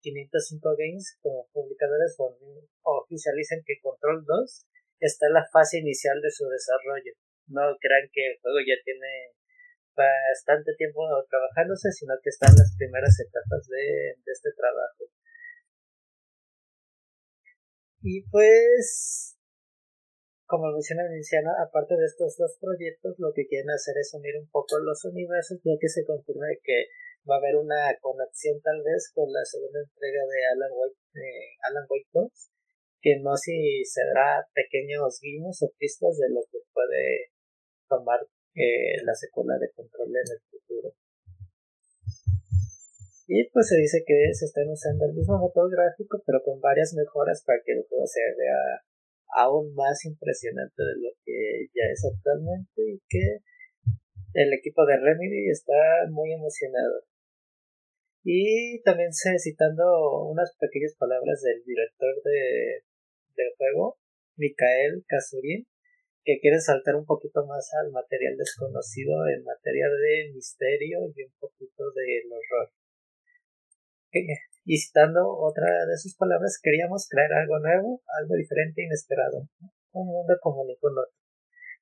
505 0.02 0.76
Games 0.78 1.20
como 1.22 1.48
publicadores 1.54 2.18
oficializan 2.82 3.62
que 3.66 3.80
Control 3.82 4.26
2 4.26 4.66
está 5.08 5.28
en 5.28 5.34
la 5.34 5.46
fase 5.52 5.80
inicial 5.80 6.22
de 6.22 6.32
su 6.32 6.48
desarrollo. 6.48 7.14
No 7.48 7.76
crean 7.82 8.08
que 8.14 8.32
el 8.32 8.40
juego 8.40 8.60
ya 8.62 8.78
tiene 8.86 9.34
bastante 9.98 10.72
tiempo 10.78 11.04
trabajándose, 11.30 11.92
sino 11.92 12.14
que 12.24 12.30
está 12.30 12.48
en 12.48 12.56
las 12.56 12.74
primeras 12.78 13.20
etapas 13.20 13.68
de 13.68 14.16
este 14.26 14.50
trabajo. 14.56 15.12
Y 18.04 18.26
pues, 18.30 19.38
como 20.48 20.72
menciona 20.74 21.06
Luciana, 21.06 21.54
aparte 21.62 21.96
de 21.96 22.06
estos 22.06 22.36
dos 22.36 22.58
proyectos, 22.60 23.14
lo 23.20 23.32
que 23.34 23.46
quieren 23.46 23.70
hacer 23.70 23.94
es 23.98 24.14
unir 24.14 24.38
un 24.42 24.50
poco 24.50 24.80
los 24.80 25.06
universos, 25.06 25.62
ya 25.64 25.78
que 25.80 25.88
se 25.88 26.04
confirma 26.04 26.48
que 26.64 26.90
va 27.30 27.36
a 27.36 27.38
haber 27.38 27.56
una 27.58 27.94
conexión 28.02 28.60
tal 28.62 28.82
vez 28.82 29.12
con 29.14 29.32
la 29.32 29.46
segunda 29.46 29.80
entrega 29.86 30.26
de 30.26 30.40
Alan 30.50 30.74
Wake, 30.74 30.98
Alan 31.70 31.86
Wake 31.88 32.10
2, 32.12 32.51
que 33.02 33.20
no 33.20 33.36
si 33.36 33.84
será 33.86 34.46
pequeños 34.54 35.20
guiños 35.22 35.62
o 35.64 35.74
pistas 35.78 36.18
de 36.18 36.30
lo 36.30 36.42
que 36.52 36.60
puede 36.74 37.32
tomar 37.90 38.20
eh, 38.56 39.02
la 39.04 39.16
secuela 39.16 39.58
de 39.60 39.72
control 39.72 40.10
en 40.10 40.28
el 40.32 40.42
futuro. 40.50 40.94
Y 43.28 43.50
pues 43.52 43.70
se 43.70 43.78
dice 43.78 44.04
que 44.06 44.34
se 44.34 44.46
están 44.46 44.68
usando 44.70 45.06
el 45.06 45.14
mismo 45.14 45.38
motor 45.38 45.72
gráfico, 45.72 46.22
pero 46.26 46.44
con 46.44 46.60
varias 46.60 46.94
mejoras 46.94 47.44
para 47.46 47.60
que 47.66 47.74
el 47.74 47.86
juego 47.88 48.06
se 48.06 48.20
vea 48.38 48.84
aún 49.34 49.74
más 49.74 50.04
impresionante 50.06 50.84
de 50.84 50.96
lo 51.00 51.10
que 51.24 51.68
ya 51.74 51.88
es 51.92 52.04
actualmente 52.04 52.82
y 52.84 53.00
que 53.08 53.40
el 54.34 54.54
equipo 54.54 54.86
de 54.86 54.98
Remedy 54.98 55.50
está 55.50 56.08
muy 56.10 56.34
emocionado. 56.34 57.04
Y 58.24 58.82
también 58.84 59.14
se 59.14 59.40
citando 59.40 60.28
unas 60.28 60.56
pequeñas 60.60 60.94
palabras 61.00 61.42
del 61.42 61.64
director 61.64 62.14
de, 62.24 62.84
del 63.42 63.56
juego, 63.58 63.98
Mikael 64.38 65.04
Kazurin, 65.08 65.66
que 66.24 66.40
quiere 66.40 66.60
saltar 66.60 66.96
un 66.96 67.06
poquito 67.06 67.46
más 67.46 67.70
al 67.82 67.92
material 67.92 68.38
desconocido 68.38 69.28
en 69.28 69.44
materia 69.44 69.88
de 69.90 70.32
misterio 70.34 71.00
y 71.16 71.24
un 71.24 71.34
poquito 71.40 71.92
del 71.92 72.32
horror. 72.32 72.72
Y 74.66 74.78
citando 74.78 75.26
otra 75.26 75.86
de 75.88 75.98
sus 75.98 76.16
palabras, 76.16 76.60
queríamos 76.62 77.08
crear 77.10 77.32
algo 77.34 77.60
nuevo, 77.60 78.02
algo 78.22 78.36
diferente 78.36 78.82
e 78.82 78.86
inesperado, 78.86 79.48
un 79.94 80.08
mundo 80.08 80.38
como 80.42 80.64
ningún 80.66 80.98
otro. 81.00 81.16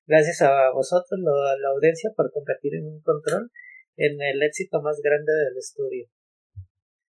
Gracias 0.06 0.40
a 0.42 0.72
vosotros, 0.72 1.20
la, 1.20 1.56
la 1.60 1.68
audiencia, 1.74 2.10
por 2.16 2.32
convertir 2.32 2.74
en 2.74 2.86
un 2.86 3.02
control 3.02 3.50
en 3.96 4.20
el 4.22 4.42
éxito 4.42 4.80
más 4.80 5.00
grande 5.02 5.32
del 5.32 5.58
estudio. 5.58 6.06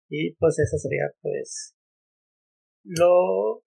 Y 0.08 0.34
pues 0.34 0.58
esa 0.58 0.76
sería 0.76 1.12
pues 1.22 1.74
lo 2.84 3.62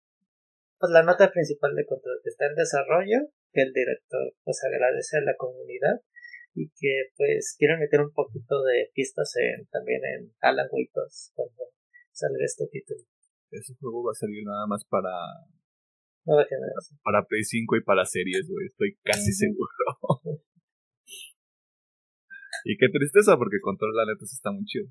pues 0.82 0.91
la 0.91 1.06
nota 1.06 1.30
principal 1.30 1.76
de 1.78 1.86
control 1.86 2.17
que 2.26 2.34
está 2.34 2.50
en 2.50 2.58
desarrollo 2.58 3.30
que 3.54 3.62
el 3.62 3.72
director 3.72 4.34
pues 4.44 4.58
agradece 4.65 5.22
a 5.22 5.22
la 5.22 5.38
comunidad 5.38 6.02
y 6.58 6.74
que 6.74 7.13
pues 7.15 7.56
quieren 7.58 7.80
meter 7.80 8.02
un 8.02 8.12
poquito 8.12 8.63
de 8.65 8.89
pistas 8.94 9.32
en, 9.38 9.67
también 9.70 10.02
en 10.04 10.34
Alan 10.41 10.67
Wake 10.72 10.91
2 10.91 11.32
cuando 11.36 11.70
salga 12.12 12.44
este 12.44 12.65
título. 12.67 13.06
Ese 13.52 13.76
juego 13.80 14.04
va 14.04 14.12
a 14.12 14.20
salir 14.20 14.44
nada 14.44 14.65
más 14.65 14.84
para 14.89 15.13
para 17.04 17.26
Play 17.26 17.44
5 17.44 17.78
y 17.78 17.84
para 17.84 18.06
series, 18.06 18.48
güey. 18.50 18.67
Estoy 18.67 18.98
casi 19.04 19.32
seguro. 19.34 19.70
y 22.65 22.78
qué 22.78 22.88
tristeza, 22.89 23.38
porque 23.38 23.60
Control, 23.62 23.96
la 23.96 24.06
neta, 24.06 24.26
está 24.26 24.52
muy 24.52 24.65
chido. 24.65 24.88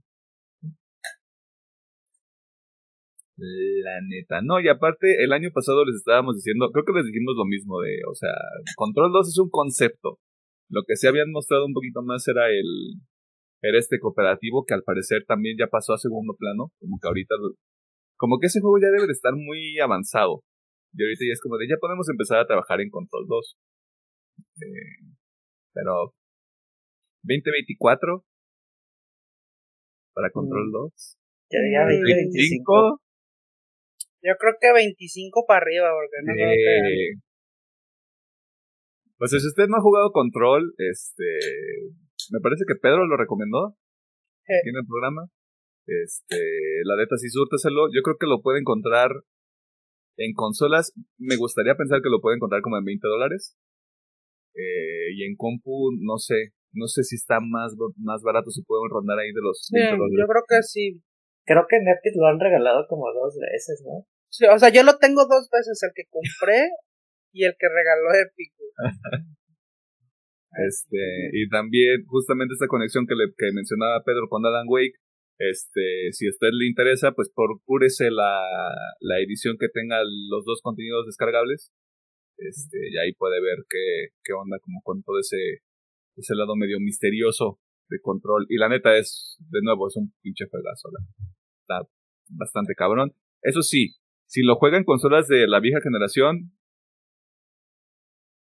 La 3.41 4.01
neta. 4.07 4.41
No, 4.43 4.61
y 4.61 4.69
aparte, 4.69 5.25
el 5.25 5.33
año 5.33 5.51
pasado 5.53 5.85
les 5.85 5.97
estábamos 5.97 6.37
diciendo, 6.37 6.71
creo 6.73 6.85
que 6.85 6.93
les 6.93 7.07
dijimos 7.07 7.35
lo 7.37 7.47
mismo 7.47 7.81
de, 7.81 7.97
o 8.11 8.15
sea, 8.15 8.33
Control 8.77 9.11
2 9.13 9.29
es 9.29 9.39
un 9.39 9.49
concepto. 9.49 10.19
Lo 10.69 10.83
que 10.87 10.97
se 10.97 11.09
habían 11.09 11.31
mostrado 11.33 11.65
un 11.65 11.73
poquito 11.73 12.03
más 12.03 12.27
era 12.29 12.49
el, 12.51 13.01
era 13.63 13.79
este 13.79 13.99
cooperativo 13.99 14.65
que 14.67 14.75
al 14.75 14.83
parecer 14.83 15.25
también 15.27 15.57
ya 15.59 15.69
pasó 15.69 15.95
a 15.95 15.99
segundo 15.99 16.35
plano, 16.37 16.73
como 16.79 16.99
que 17.01 17.09
ahorita, 17.09 17.35
como 18.17 18.39
que 18.39 18.47
ese 18.47 18.61
juego 18.61 18.79
ya 18.79 18.93
debe 18.93 19.07
de 19.07 19.13
estar 19.13 19.33
muy 19.35 19.79
avanzado. 19.81 20.43
Y 20.93 21.03
ahorita 21.03 21.25
ya 21.25 21.33
es 21.33 21.41
como 21.41 21.57
de, 21.57 21.69
ya 21.69 21.77
podemos 21.81 22.09
empezar 22.11 22.41
a 22.41 22.47
trabajar 22.47 22.81
en 22.81 22.91
Control 22.91 23.27
2. 23.27 23.57
Eh, 24.61 25.17
pero, 25.73 26.13
2024 27.23 28.25
para 30.15 30.31
Control 30.31 30.71
2. 30.73 31.17
Ya, 31.51 31.59
ya 31.73 31.85
2025. 31.85 33.01
Yo 34.23 34.33
creo 34.39 34.55
que 34.61 34.73
25 34.73 35.45
para 35.47 35.61
arriba, 35.65 35.89
porque 35.93 36.19
no 36.25 36.33
creo 36.35 36.49
que... 36.53 37.13
Eh, 37.15 37.15
pues 39.19 39.31
si 39.33 39.37
usted 39.37 39.69
no 39.69 39.77
ha 39.77 39.83
jugado 39.85 40.13
Control, 40.13 40.73
este, 40.79 41.25
me 42.33 42.41
parece 42.41 42.65
que 42.67 42.75
Pedro 42.81 43.07
lo 43.07 43.17
recomendó 43.17 43.77
Sí. 44.47 44.55
aquí 44.57 44.71
en 44.71 44.77
el 44.81 44.87
programa. 44.89 45.29
Este, 45.87 46.37
la 46.85 46.97
neta 46.97 47.17
sí 47.17 47.29
súrteselo. 47.29 47.89
Yo 47.93 48.01
creo 48.03 48.17
que 48.19 48.27
lo 48.27 48.41
puede 48.41 48.61
encontrar 48.61 49.11
en 50.17 50.33
consolas. 50.35 50.93
Me 51.19 51.37
gustaría 51.37 51.75
pensar 51.77 52.01
que 52.03 52.09
lo 52.09 52.21
puede 52.21 52.37
encontrar 52.37 52.63
como 52.63 52.79
en 52.79 52.85
20 52.85 53.07
dólares. 53.09 53.57
Eh, 54.57 55.13
y 55.15 55.25
en 55.25 55.37
compu, 55.37 55.93
no 56.01 56.17
sé. 56.19 56.53
No 56.73 56.87
sé 56.87 57.03
si 57.05 57.17
está 57.17 57.41
más, 57.41 57.75
más 57.99 58.23
barato, 58.23 58.51
si 58.51 58.63
pueden 58.63 58.89
rondar 58.91 59.19
ahí 59.19 59.33
de 59.33 59.43
los 59.43 59.67
Sí, 59.67 59.75
20 59.77 59.97
dólares. 59.99 60.17
yo 60.19 60.27
creo 60.27 60.45
que 60.49 60.63
sí. 60.63 61.03
Creo 61.45 61.65
que 61.69 61.77
en 61.77 61.89
Epic 61.89 62.15
lo 62.17 62.27
han 62.27 62.41
regalado 62.41 62.87
como 62.89 63.07
dos 63.13 63.37
veces, 63.39 63.83
¿no? 63.85 64.07
Sí, 64.31 64.47
O 64.47 64.59
sea, 64.59 64.71
yo 64.71 64.83
lo 64.83 64.97
tengo 64.99 65.23
dos 65.27 65.49
veces, 65.51 65.83
el 65.83 65.91
que 65.95 66.05
compré 66.09 66.71
y 67.33 67.45
el 67.45 67.55
que 67.59 67.69
regaló 67.69 68.15
Epic. 68.15 68.53
Este, 70.53 71.31
y 71.33 71.49
también 71.49 72.05
justamente 72.07 72.55
esta 72.55 72.67
conexión 72.67 73.07
que, 73.07 73.15
le, 73.15 73.27
que 73.37 73.53
mencionaba 73.55 74.03
Pedro 74.05 74.29
con 74.29 74.45
Alan 74.45 74.67
Wake, 74.69 74.99
este, 75.39 76.13
si 76.13 76.27
a 76.27 76.31
usted 76.31 76.51
le 76.53 76.67
interesa, 76.67 77.13
pues 77.13 77.31
procúrese 77.35 78.11
la, 78.11 78.43
la 79.01 79.21
edición 79.21 79.57
que 79.59 79.69
tenga 79.73 80.01
los 80.05 80.45
dos 80.45 80.61
contenidos 80.63 81.07
descargables. 81.07 81.73
Este, 82.37 82.79
y 82.91 82.99
ahí 82.99 83.13
puede 83.15 83.41
ver 83.41 83.65
qué, 83.69 84.15
qué 84.25 84.33
onda 84.33 84.59
como 84.61 84.81
con 84.83 85.03
todo 85.03 85.19
ese, 85.21 85.63
ese 86.17 86.35
lado 86.35 86.57
medio 86.57 86.79
misterioso 86.81 87.61
de 87.89 88.01
control. 88.01 88.47
Y 88.49 88.59
la 88.59 88.69
neta 88.69 88.97
es, 88.97 89.37
de 89.51 89.61
nuevo, 89.63 89.89
es 89.89 89.97
un 89.97 90.13
pinche 90.23 90.45
la- 90.53 90.73
Está 91.63 91.89
bastante 92.29 92.75
cabrón. 92.75 93.13
Eso 93.43 93.63
sí, 93.63 93.95
si 94.31 94.43
lo 94.45 94.55
juegan 94.55 94.85
consolas 94.85 95.27
de 95.27 95.49
la 95.49 95.59
vieja 95.59 95.81
generación, 95.83 96.55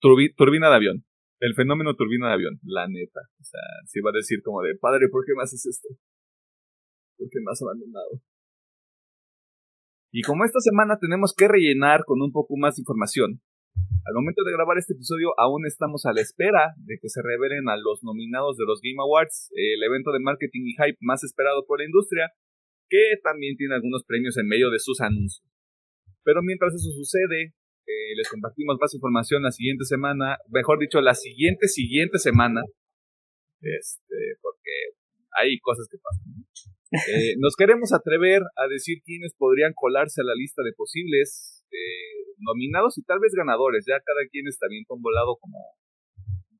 turbi- 0.02 0.34
turbina 0.34 0.70
de 0.70 0.76
avión. 0.76 1.06
El 1.42 1.54
fenómeno 1.54 1.96
turbina 1.96 2.30
de 2.30 2.34
avión, 2.36 2.60
la 2.64 2.88
neta. 2.88 3.20
O 3.42 3.44
sea, 3.44 3.60
si 3.84 4.00
va 4.00 4.12
a 4.12 4.16
decir 4.16 4.40
como 4.42 4.62
de, 4.62 4.80
padre, 4.80 5.10
¿por 5.12 5.26
qué 5.26 5.34
me 5.36 5.44
haces 5.44 5.66
esto? 5.66 5.90
¿Por 7.18 7.28
qué 7.28 7.40
me 7.44 7.52
has 7.52 7.62
abandonado? 7.62 8.24
Y 10.14 10.22
como 10.22 10.46
esta 10.46 10.62
semana 10.62 10.98
tenemos 10.98 11.36
que 11.36 11.50
rellenar 11.50 12.06
con 12.06 12.22
un 12.22 12.32
poco 12.32 12.56
más 12.56 12.78
de 12.78 12.82
información, 12.82 13.42
al 13.76 14.14
momento 14.16 14.46
de 14.46 14.54
grabar 14.54 14.78
este 14.78 14.94
episodio 14.94 15.36
aún 15.38 15.66
estamos 15.68 16.06
a 16.06 16.14
la 16.14 16.22
espera 16.22 16.72
de 16.88 16.96
que 17.02 17.10
se 17.10 17.20
revelen 17.22 17.68
a 17.68 17.76
los 17.76 18.00
nominados 18.02 18.56
de 18.56 18.64
los 18.64 18.80
Game 18.80 19.04
Awards, 19.04 19.52
el 19.52 19.84
evento 19.84 20.14
de 20.14 20.24
marketing 20.24 20.72
y 20.72 20.76
hype 20.80 21.00
más 21.02 21.26
esperado 21.26 21.66
por 21.68 21.80
la 21.80 21.86
industria, 21.86 22.32
que 22.88 23.20
también 23.24 23.58
tiene 23.58 23.76
algunos 23.76 24.06
premios 24.08 24.38
en 24.38 24.48
medio 24.48 24.70
de 24.70 24.80
sus 24.80 25.02
anuncios. 25.02 25.44
Pero 26.26 26.42
mientras 26.42 26.74
eso 26.74 26.90
sucede, 26.90 27.54
eh, 27.86 28.16
les 28.18 28.28
compartimos 28.28 28.78
más 28.82 28.94
información 28.96 29.44
la 29.44 29.52
siguiente 29.52 29.86
semana, 29.86 30.38
mejor 30.50 30.80
dicho, 30.80 31.00
la 31.02 31.14
siguiente, 31.14 31.68
siguiente 31.68 32.18
semana, 32.18 32.62
este, 33.62 34.42
porque 34.42 34.98
hay 35.38 35.60
cosas 35.60 35.88
que 35.88 35.98
pasan. 36.02 36.26
Eh, 36.92 37.36
nos 37.38 37.56
queremos 37.56 37.94
atrever 37.94 38.42
a 38.58 38.68
decir 38.68 39.06
quiénes 39.06 39.36
podrían 39.38 39.74
colarse 39.76 40.22
a 40.22 40.26
la 40.26 40.34
lista 40.34 40.64
de 40.64 40.74
posibles 40.74 41.64
eh, 41.70 42.34
nominados 42.40 42.98
y 42.98 43.04
tal 43.04 43.20
vez 43.20 43.34
ganadores, 43.38 43.86
ya 43.88 44.02
cada 44.02 44.26
quien 44.32 44.48
está 44.48 44.66
bien 44.68 44.84
convolado 44.88 45.38
como, 45.40 45.60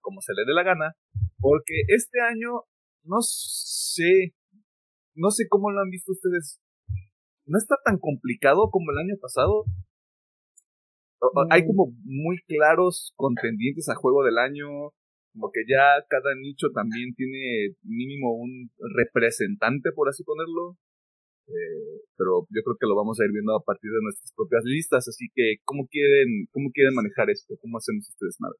como 0.02 0.22
se 0.22 0.34
le 0.34 0.46
dé 0.46 0.54
la 0.54 0.64
gana, 0.64 0.94
porque 1.40 1.82
este 1.88 2.22
año, 2.22 2.70
no 3.04 3.18
sé, 3.22 4.36
no 5.16 5.32
sé 5.32 5.48
cómo 5.50 5.72
lo 5.72 5.82
han 5.82 5.90
visto 5.90 6.12
ustedes, 6.12 6.62
no 7.46 7.58
está 7.58 7.76
tan 7.84 7.98
complicado 8.00 8.70
como 8.72 8.92
el 8.92 8.98
año 9.00 9.16
pasado, 9.22 9.66
Hay 11.50 11.64
Mm. 11.64 11.68
como 11.68 11.94
muy 12.04 12.38
claros 12.48 13.14
contendientes 13.16 13.90
a 13.90 13.96
juego 13.96 14.24
del 14.24 14.38
año, 14.38 14.68
como 15.34 15.50
que 15.52 15.62
ya 15.68 16.06
cada 16.08 16.36
nicho 16.36 16.68
también 16.74 17.16
tiene 17.16 17.74
mínimo 17.84 18.36
un 18.36 18.70
representante, 18.96 19.92
por 19.96 20.08
así 20.10 20.24
ponerlo. 20.24 20.78
Eh, 21.48 22.02
pero 22.18 22.46
yo 22.50 22.62
creo 22.64 22.78
que 22.80 22.88
lo 22.88 22.96
vamos 22.96 23.20
a 23.20 23.26
ir 23.26 23.32
viendo 23.32 23.56
a 23.56 23.64
partir 23.64 23.92
de 23.92 24.02
nuestras 24.04 24.32
propias 24.36 24.64
listas, 24.66 25.08
así 25.08 25.28
que 25.34 25.58
¿cómo 25.64 25.88
quieren, 25.88 26.48
cómo 26.52 26.70
quieren 26.74 26.94
manejar 26.96 27.30
esto? 27.30 27.56
¿Cómo 27.62 27.78
hacemos 27.78 28.10
este 28.10 28.26
desmadre? 28.26 28.60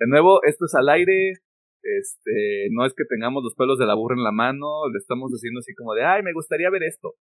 De 0.00 0.06
nuevo, 0.06 0.40
esto 0.44 0.64
es 0.66 0.74
al 0.74 0.88
aire. 0.90 1.34
Este, 1.82 2.68
no 2.72 2.84
es 2.84 2.92
que 2.94 3.04
tengamos 3.08 3.42
los 3.42 3.54
pelos 3.54 3.78
de 3.78 3.86
la 3.86 3.94
burra 3.94 4.14
en 4.16 4.24
la 4.24 4.32
mano, 4.32 4.66
le 4.92 4.98
estamos 4.98 5.30
diciendo 5.32 5.60
así 5.60 5.74
como 5.74 5.94
de, 5.94 6.04
ay, 6.04 6.22
me 6.22 6.32
gustaría 6.32 6.70
ver 6.70 6.82
esto. 6.82 7.14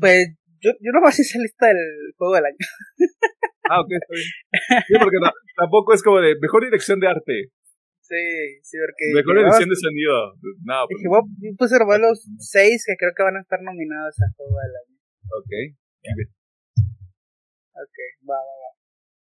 Pues 0.00 0.36
yo, 0.60 0.70
yo 0.80 0.90
nomás 0.92 1.18
hice 1.18 1.38
lista 1.38 1.66
del 1.66 2.12
juego 2.16 2.34
del 2.34 2.46
año. 2.46 2.56
Ah, 3.64 3.80
ok, 3.80 3.88
está 3.96 4.12
bien. 4.12 4.28
Sí, 4.84 4.92
porque 5.00 5.16
no- 5.24 5.32
tampoco 5.56 5.94
es 5.94 6.02
como 6.02 6.20
de 6.20 6.36
mejor 6.38 6.64
dirección 6.68 7.00
de 7.00 7.08
arte, 7.08 7.48
Sí, 8.04 8.20
sí, 8.60 8.76
porque. 8.76 9.08
mejor 9.16 9.40
edición 9.40 9.70
de 9.72 9.76
sonido. 9.80 10.36
No, 10.68 10.84
pues, 10.84 11.00
Dije, 11.00 11.08
yo 11.08 11.56
puse 11.56 11.80
los 11.80 12.28
seis 12.44 12.84
que 12.84 12.92
creo 13.00 13.12
que 13.16 13.22
van 13.22 13.38
a 13.38 13.40
estar 13.40 13.62
nominados 13.62 14.20
a 14.20 14.28
juego 14.36 14.52
del 14.60 14.74
año. 14.84 14.98
ok. 15.32 15.52
Ok, 17.72 17.96
va, 18.28 18.36
va, 18.36 18.44
va. 18.44 18.70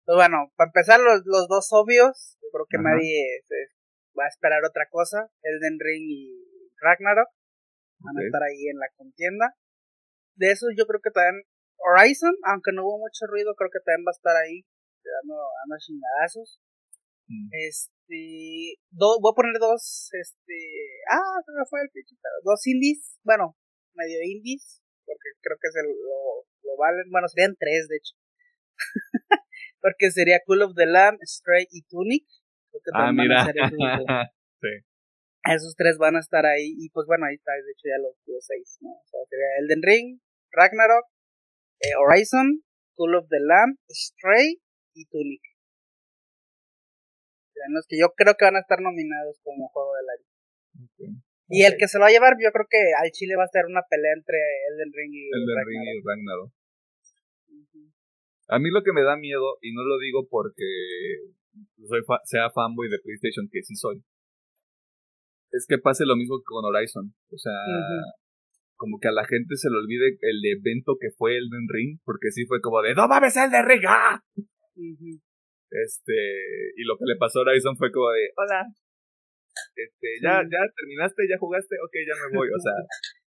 Pues 0.09 0.17
bueno, 0.17 0.51
para 0.57 0.69
empezar, 0.73 0.99
los, 1.01 1.21
los 1.27 1.47
dos 1.47 1.69
obvios, 1.73 2.40
yo 2.51 2.53
creo 2.53 2.67
que 2.67 2.79
Ajá. 2.83 2.91
nadie 2.91 3.43
se- 3.47 3.71
va 4.19 4.25
a 4.27 4.33
esperar 4.35 4.59
otra 4.67 4.91
cosa. 4.91 5.31
Elden 5.43 5.79
Ring 5.79 6.03
y 6.11 6.35
Ragnarok 6.83 7.31
van 8.03 8.19
a 8.19 8.25
estar 8.27 8.43
ahí 8.43 8.67
en 8.67 8.79
la 8.79 8.91
contienda. 8.97 9.55
De 10.35 10.51
esos 10.51 10.75
yo 10.77 10.87
creo 10.87 11.01
que 11.01 11.11
también 11.15 11.47
Horizon, 11.79 12.35
aunque 12.51 12.73
no 12.73 12.83
hubo 12.83 12.99
mucho 12.99 13.27
ruido, 13.31 13.55
creo 13.55 13.71
que 13.71 13.79
también 13.87 14.03
va 14.05 14.11
a 14.11 14.19
estar 14.19 14.37
ahí 14.37 14.67
dando, 15.05 15.37
dando 15.39 15.77
chingadazos. 15.79 16.59
Mm. 17.31 17.49
Este, 17.55 18.21
do- 18.91 19.21
voy 19.23 19.31
a 19.31 19.39
poner 19.39 19.55
dos, 19.61 20.11
este, 20.19 20.57
ah, 21.15 21.39
se 21.47 21.53
me 21.55 21.65
fue 21.71 21.81
el 21.83 21.91
pichito, 21.95 22.27
dos 22.43 22.67
indies, 22.67 23.21
bueno, 23.23 23.55
medio 23.95 24.19
indies, 24.27 24.83
porque 25.07 25.29
creo 25.41 25.57
que 25.61 25.69
es 25.69 25.77
el, 25.79 25.87
lo, 25.95 26.43
lo 26.67 26.77
valen, 26.77 27.07
bueno, 27.11 27.29
serían 27.29 27.55
tres 27.55 27.87
de 27.87 27.97
hecho. 27.97 28.15
porque 29.81 30.11
sería 30.11 30.41
Cool 30.45 30.63
of 30.63 30.75
the 30.75 30.87
Lamb, 30.87 31.19
Stray 31.23 31.67
y 31.71 31.83
Tunic. 31.87 32.27
Creo 32.71 32.83
que 32.85 32.91
Ah, 32.95 33.13
mira. 33.13 33.43
a 33.43 33.45
ser 33.47 33.57
esos, 33.59 33.75
esos 35.45 35.75
tres 35.77 35.99
van 35.99 36.17
a 36.17 36.21
estar 36.21 36.47
ahí, 36.47 36.75
y 36.79 36.91
pues 36.91 37.07
bueno, 37.07 37.27
ahí 37.27 37.35
está, 37.37 37.53
de 37.53 37.73
hecho 37.73 37.89
ya 37.89 37.99
los, 37.99 38.15
los 38.27 38.45
seis, 38.45 38.79
¿no? 38.81 38.91
O 38.91 39.05
sea, 39.07 39.21
sería 39.29 39.47
Elden 39.61 39.83
Ring, 39.83 40.21
Ragnarok, 40.53 41.07
eh, 41.81 41.95
Horizon, 41.99 42.63
Cool 42.97 43.15
of 43.17 43.29
the 43.29 43.41
Lamb, 43.41 43.77
Stray 43.91 44.61
y 44.95 45.07
Tunic. 45.07 45.41
Serán 47.55 47.73
los 47.75 47.87
que 47.89 47.99
yo 47.99 48.13
creo 48.17 48.35
que 48.37 48.45
van 48.45 48.57
a 48.57 48.61
estar 48.61 48.81
nominados 48.81 49.41
como 49.43 49.69
juego 49.69 49.93
del 49.97 50.09
año. 50.15 50.27
Ok. 50.87 51.25
Y 51.53 51.65
el 51.65 51.77
que 51.77 51.89
se 51.89 51.99
lo 51.99 52.03
va 52.03 52.09
a 52.09 52.13
llevar, 52.13 52.35
yo 52.39 52.53
creo 52.53 52.67
que 52.71 52.79
al 52.97 53.11
Chile 53.11 53.35
va 53.37 53.43
a 53.45 53.49
ser 53.49 53.67
una 53.67 53.83
pelea 53.91 54.13
entre 54.15 54.39
Elden 54.71 54.93
Ring 54.95 55.13
y 55.13 55.25
El 55.35 55.47
de 55.47 55.55
Ragnarok. 55.57 55.67
Ring 55.67 55.83
y 55.83 56.07
Ragnarok. 56.07 56.51
A 58.49 58.59
mí 58.59 58.71
lo 58.71 58.83
que 58.83 58.93
me 58.93 59.03
da 59.03 59.17
miedo, 59.17 59.59
y 59.61 59.73
no 59.75 59.83
lo 59.83 59.99
digo 59.99 60.29
porque 60.29 60.63
soy 61.87 62.03
fa- 62.07 62.21
sea 62.25 62.51
fanboy 62.51 62.89
de 62.89 62.99
PlayStation, 63.03 63.49
que 63.51 63.63
sí 63.63 63.75
soy, 63.75 64.03
es 65.53 65.67
que 65.69 65.79
pase 65.79 66.05
lo 66.07 66.17
mismo 66.17 66.39
que 66.39 66.45
con 66.47 66.65
Horizon. 66.65 67.13
O 67.31 67.39
sea, 67.39 67.53
como 68.77 68.99
que 69.01 69.09
a 69.09 69.13
la 69.13 69.27
gente 69.27 69.57
se 69.57 69.69
le 69.69 69.77
olvide 69.77 70.17
el 70.21 70.41
evento 70.57 70.97
que 71.01 71.11
fue 71.17 71.37
el 71.37 71.51
Den 71.51 71.67
Ring, 71.69 71.99
porque 72.05 72.31
sí 72.31 72.47
fue 72.47 72.61
como 72.61 72.81
de, 72.83 72.95
no 72.95 73.09
mames, 73.09 73.37
el 73.37 73.51
de 73.51 73.63
Ring, 73.63 73.85
¡ah! 73.87 74.23
Este, 75.71 76.17
y 76.77 76.83
lo 76.85 76.97
que 76.99 77.05
le 77.07 77.17
pasó 77.19 77.41
a 77.41 77.43
Horizon 77.43 77.77
fue 77.77 77.93
como 77.93 78.11
de, 78.11 78.31
hola, 78.37 78.67
este, 79.77 80.09
ya, 80.23 80.43
ya 80.43 80.61
terminaste, 80.75 81.23
ya 81.29 81.39
jugaste, 81.39 81.77
ok, 81.77 81.95
ya 82.09 82.15
me 82.17 82.37
voy, 82.39 82.49
o 82.49 82.59
sea, 82.59 82.75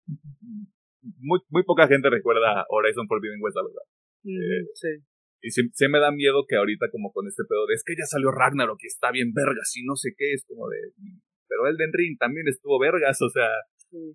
muy, 1.20 1.40
muy 1.50 1.64
poca 1.64 1.88
gente 1.88 2.10
recuerda 2.10 2.66
Horizon 2.70 3.08
Forbidden 3.08 3.42
West, 3.42 3.58
la 3.58 3.64
verdad. 3.64 3.86
Eh, 4.26 4.66
sí. 4.74 4.88
Y 5.42 5.50
sí, 5.52 5.62
me 5.90 6.00
da 6.00 6.12
miedo 6.12 6.46
que 6.48 6.56
ahorita 6.56 6.88
como 6.92 7.12
con 7.12 7.28
este 7.28 7.44
pedo 7.50 7.66
de, 7.66 7.74
es 7.74 7.84
que 7.84 7.98
ya 7.98 8.06
salió 8.06 8.30
Ragnarok 8.32 8.78
y 8.84 8.88
está 8.88 9.12
bien 9.12 9.34
vergas 9.34 9.74
y 9.76 9.84
no 9.84 9.96
sé 9.96 10.14
qué, 10.16 10.34
es 10.34 10.46
como 10.46 10.70
de, 10.70 10.78
pero 11.50 11.68
Elden 11.68 11.92
Ring 11.94 12.18
también 12.18 12.48
estuvo 12.48 12.80
vergas, 12.80 13.22
o 13.22 13.30
sea, 13.30 13.50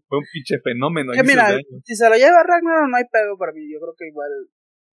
fue 0.09 0.19
un 0.19 0.27
pinche 0.33 0.57
fenómeno. 0.62 1.12
Que 1.12 1.27
mira, 1.27 1.53
si 1.85 1.95
se 1.95 2.09
lo 2.09 2.17
lleva 2.17 2.47
Ragnarok 2.47 2.89
no 2.89 2.97
hay 2.97 3.05
pedo 3.11 3.37
para 3.37 3.53
mí, 3.53 3.67
yo 3.69 3.79
creo 3.81 3.95
que 3.99 4.09
igual 4.09 4.31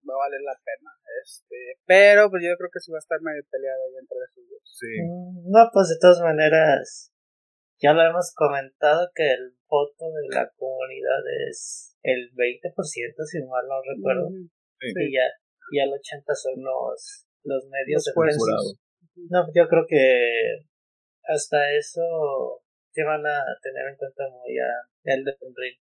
va 0.04 0.14
a 0.16 0.24
valer 0.28 0.42
la 0.44 0.58
pena. 0.60 0.92
Este, 1.24 1.80
pero 1.86 2.30
pues 2.30 2.44
yo 2.44 2.52
creo 2.60 2.70
que 2.74 2.84
sí 2.84 2.92
va 2.92 3.00
a 3.00 3.06
estar 3.06 3.20
medio 3.22 3.44
peleado 3.48 3.80
ahí 3.88 3.96
entre 3.96 4.18
esos 4.28 4.44
dos. 4.50 4.64
Sí. 4.68 4.92
Mm, 5.00 5.56
No, 5.56 5.62
pues 5.72 5.88
de 5.88 5.98
todas 6.02 6.20
maneras, 6.20 7.14
ya 7.80 7.94
lo 7.94 8.04
hemos 8.04 8.34
comentado 8.36 9.08
que 9.16 9.24
el 9.24 9.56
voto 9.68 10.12
de 10.12 10.36
la 10.36 10.52
comunidad 10.56 11.24
es 11.48 11.96
el 12.04 12.32
20%, 12.36 13.24
si 13.24 13.40
mal 13.48 13.64
no 13.68 13.80
recuerdo. 13.80 14.28
Sí. 14.80 14.92
Y 14.92 15.16
ya, 15.16 15.24
y 15.72 15.80
al 15.80 15.90
80% 15.90 16.24
son 16.36 16.64
los, 16.64 17.26
los 17.44 17.66
medios 17.70 18.02
Los 18.02 18.06
de 18.06 18.12
jueces. 18.14 18.42
prensa. 18.44 18.80
No, 19.30 19.46
yo 19.54 19.68
creo 19.68 19.86
que 19.88 20.66
hasta 21.24 21.58
eso 21.78 22.02
se 22.92 23.04
van 23.04 23.26
a 23.26 23.42
tener 23.62 23.88
en 23.90 23.96
cuenta 23.98 24.24
muy 24.30 24.58
a 24.58 24.70
Elden 25.04 25.54
Ring. 25.56 25.78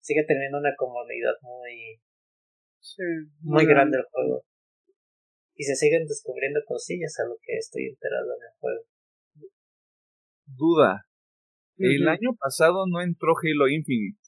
Sigue 0.00 0.24
teniendo 0.26 0.58
una 0.58 0.74
comunidad 0.76 1.34
muy, 1.42 2.00
Sí, 2.80 3.02
muy 3.42 3.66
grande 3.66 3.98
el 3.98 4.04
juego. 4.10 4.42
Y 5.54 5.64
se 5.64 5.76
siguen 5.76 6.06
descubriendo 6.06 6.60
cosillas 6.66 7.14
a 7.20 7.28
lo 7.28 7.36
que 7.42 7.56
estoy 7.58 7.86
enterado 7.86 8.28
en 8.36 8.42
el 8.48 8.54
juego. 8.58 8.82
Duda. 10.46 11.06
El 11.76 12.08
año 12.08 12.30
pasado 12.38 12.84
no 12.86 13.00
entró 13.00 13.32
Halo 13.42 13.68
Infinite. 13.68 14.18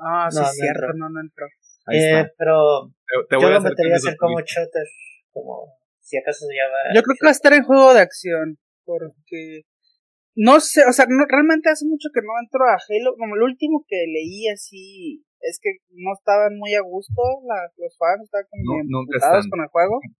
Ah, 0.00 0.28
sí, 0.30 0.38
No, 0.40 0.46
cierto, 0.46 0.82
entró. 0.86 0.94
no, 0.98 1.08
no 1.10 1.20
entró. 1.20 1.46
Ahí 1.86 1.98
Eh, 1.98 2.20
está. 2.20 2.32
pero 2.38 2.92
Te, 3.06 3.36
te 3.36 3.42
yo 3.42 3.50
lo 3.50 3.60
metería 3.60 3.94
a 3.94 3.96
hacer 3.96 4.16
como 4.16 4.40
shooter, 4.40 4.86
como 5.32 5.72
si 6.00 6.18
acaso 6.18 6.46
se 6.46 6.54
llama. 6.54 6.94
Yo 6.94 7.02
creo 7.02 7.16
que 7.18 7.26
va 7.26 7.30
a 7.30 7.38
estar 7.38 7.52
en 7.52 7.62
juego 7.64 7.94
de 7.94 8.00
acción, 8.00 8.58
porque 8.84 9.62
no 10.34 10.60
sé, 10.60 10.84
o 10.84 10.92
sea, 10.92 11.06
no, 11.08 11.24
realmente 11.28 11.70
hace 11.70 11.86
mucho 11.86 12.08
que 12.12 12.20
no 12.20 12.32
entro 12.42 12.60
a 12.68 12.76
Halo, 12.76 13.16
como 13.16 13.36
el 13.36 13.42
último 13.42 13.84
que 13.88 14.04
leí 14.06 14.48
así, 14.48 15.24
es 15.40 15.58
que 15.62 15.78
no 15.90 16.12
estaban 16.12 16.58
muy 16.58 16.74
a 16.74 16.80
gusto 16.82 17.22
la- 17.46 17.70
los 17.78 17.96
fans, 17.96 18.24
estaban 18.24 18.46
como 18.50 18.82
No, 18.84 19.06
con 19.50 19.60
el 19.62 19.68
juego. 19.68 20.00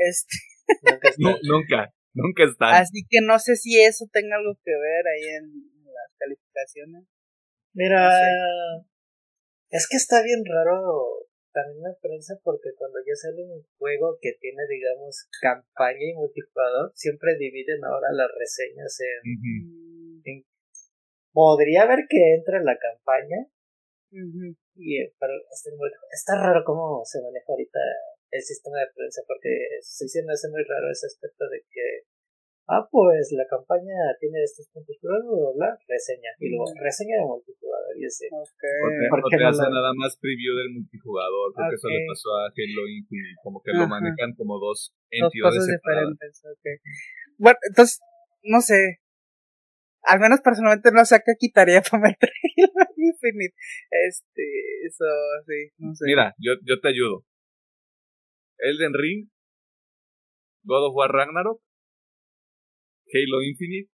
Este, 0.00 0.36
Nunca 0.80 1.10
nunca, 1.42 1.94
nunca 2.14 2.44
están. 2.44 2.72
así 2.76 3.02
que 3.10 3.18
no 3.20 3.36
sé 3.40 3.56
si 3.56 3.80
eso 3.82 4.06
tenga 4.12 4.36
algo 4.36 4.54
que 4.64 4.70
ver 4.70 5.04
ahí 5.08 5.34
en, 5.34 5.44
en 5.44 5.84
las 5.86 6.14
calificaciones. 6.16 7.04
Mira, 7.74 8.08
No 8.08 8.84
es 9.70 9.86
que 9.88 9.96
está 9.96 10.22
bien 10.22 10.44
raro 10.44 11.26
también 11.52 11.82
la 11.82 11.96
prensa 12.00 12.38
porque 12.44 12.70
cuando 12.76 12.98
ya 13.06 13.14
sale 13.14 13.44
un 13.44 13.62
juego 13.78 14.18
que 14.20 14.32
tiene, 14.40 14.62
digamos, 14.68 15.28
campaña 15.40 16.04
y 16.04 16.14
multijugador, 16.14 16.92
siempre 16.94 17.36
dividen 17.36 17.84
ahora 17.84 18.08
las 18.12 18.28
reseñas 18.38 18.96
en... 19.00 19.18
Ujú. 19.32 20.44
Podría 21.32 21.82
haber 21.82 22.06
que 22.08 22.34
entre 22.34 22.64
la 22.64 22.76
campaña, 22.78 23.46
y, 24.10 25.02
eh, 25.02 25.14
pero 25.20 25.32
este 25.52 25.70
está 26.12 26.40
raro 26.40 26.64
cómo 26.64 27.04
se 27.04 27.20
maneja 27.20 27.44
ahorita 27.48 27.78
el 28.30 28.42
sistema 28.42 28.78
de 28.80 28.92
prensa 28.94 29.22
porque 29.26 29.50
sí 29.82 30.08
se 30.08 30.24
me 30.24 30.32
hace 30.32 30.48
muy 30.48 30.62
raro 30.64 30.90
ese 30.90 31.06
aspecto 31.06 31.48
de 31.48 31.60
que 31.70 32.08
ah 32.68 32.84
pues 32.90 33.32
la 33.32 33.46
campaña 33.48 33.96
tiene 34.20 34.44
estos 34.44 34.68
puntos 34.68 34.96
luego 35.02 35.54
bla 35.56 35.72
reseña 35.88 36.30
y 36.38 36.50
luego 36.52 36.68
reseña 36.76 37.16
de 37.20 37.24
multijugador 37.24 37.92
y 37.96 38.04
ese 38.04 38.28
Ok. 38.28 38.62
Porque 38.84 39.06
¿por 39.10 39.20
no 39.20 39.28
qué 39.30 39.36
te 39.36 39.42
no 39.42 39.48
hace 39.48 39.66
nada 39.70 39.92
más 39.96 40.16
preview 40.20 40.54
del 40.56 40.70
multijugador. 40.70 41.54
Creo 41.54 41.68
que 41.70 41.76
eso 41.76 41.88
le 41.88 42.06
pasó 42.06 42.28
a 42.36 42.52
Halo 42.52 42.84
Infinite. 42.88 43.40
Como 43.42 43.62
que 43.62 43.72
lo 43.72 43.88
manejan 43.88 44.34
como 44.36 44.58
dos 44.58 44.92
Dos 44.92 45.32
entidades 45.32 45.58
cosas 45.58 45.66
separadas. 45.66 46.12
diferentes, 46.12 46.44
ok. 46.44 46.66
Bueno, 47.38 47.58
entonces, 47.68 48.00
no 48.42 48.60
sé. 48.60 49.00
Al 50.02 50.20
menos 50.20 50.40
personalmente 50.40 50.90
no 50.92 51.04
sé 51.04 51.16
a 51.16 51.24
qué 51.24 51.32
quitaría 51.38 51.82
para 51.90 52.02
meter 52.02 52.30
Halo 52.30 52.86
Infinite. 52.96 53.54
Este, 53.90 54.44
eso, 54.86 55.04
sí, 55.46 55.72
no 55.78 55.94
sé. 55.94 56.04
Mira, 56.06 56.34
yo, 56.38 56.52
yo 56.64 56.80
te 56.80 56.88
ayudo. 56.88 57.24
Elden 58.58 58.92
Ring, 58.94 59.30
God 60.64 60.88
of 60.88 60.94
War 60.94 61.10
Ragnarok, 61.10 61.60
Halo 63.12 63.42
Infinite, 63.42 63.90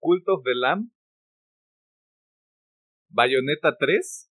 Cult 0.00 0.28
of 0.28 0.42
the 0.44 0.54
Lamb, 0.54 0.90
Bayonetta 3.08 3.76
3 3.78 4.30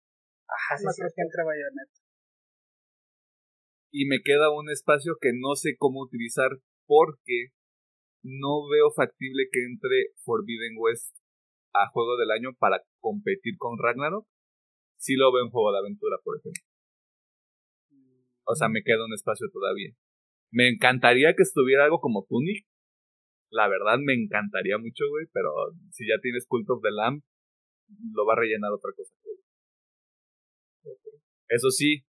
ajá 0.48 0.78
sí, 0.78 0.84
no 0.84 0.92
sí, 0.92 1.02
creo 1.02 1.12
que 1.14 1.22
entre 1.22 1.44
Bayonetta. 1.44 1.98
y 3.90 4.06
me 4.06 4.20
queda 4.22 4.50
un 4.50 4.70
espacio 4.70 5.16
que 5.20 5.30
no 5.34 5.56
sé 5.56 5.76
cómo 5.76 6.00
utilizar 6.00 6.50
porque 6.86 7.48
no 8.22 8.68
veo 8.68 8.90
factible 8.94 9.48
que 9.50 9.64
entre 9.64 10.12
Forbidden 10.24 10.74
West 10.78 11.16
a 11.72 11.88
juego 11.90 12.16
del 12.16 12.30
año 12.30 12.50
para 12.58 12.82
competir 13.00 13.54
con 13.58 13.78
Ragnarok. 13.78 14.26
Sí 14.96 15.14
lo 15.14 15.32
veo 15.32 15.44
en 15.44 15.50
juego 15.50 15.72
de 15.72 15.78
aventura, 15.78 16.16
por 16.24 16.38
ejemplo. 16.38 16.62
O 18.44 18.54
sea, 18.54 18.68
me 18.68 18.82
queda 18.82 19.04
un 19.04 19.14
espacio 19.14 19.48
todavía. 19.52 19.92
Me 20.50 20.68
encantaría 20.68 21.34
que 21.34 21.42
estuviera 21.42 21.84
algo 21.84 22.00
como 22.00 22.26
Tunic. 22.28 22.66
La 23.50 23.68
verdad 23.68 23.98
me 23.98 24.14
encantaría 24.14 24.78
mucho, 24.78 25.04
güey, 25.08 25.26
pero 25.32 25.50
si 25.90 26.06
ya 26.06 26.20
tienes 26.20 26.46
Cult 26.46 26.68
of 26.70 26.82
the 26.82 26.90
Lamb, 26.90 27.22
lo 28.12 28.26
va 28.26 28.34
a 28.34 28.40
rellenar 28.40 28.72
otra 28.72 28.92
cosa. 28.94 29.14
güey. 29.24 29.38
Eso 31.48 31.70
sí, 31.70 32.04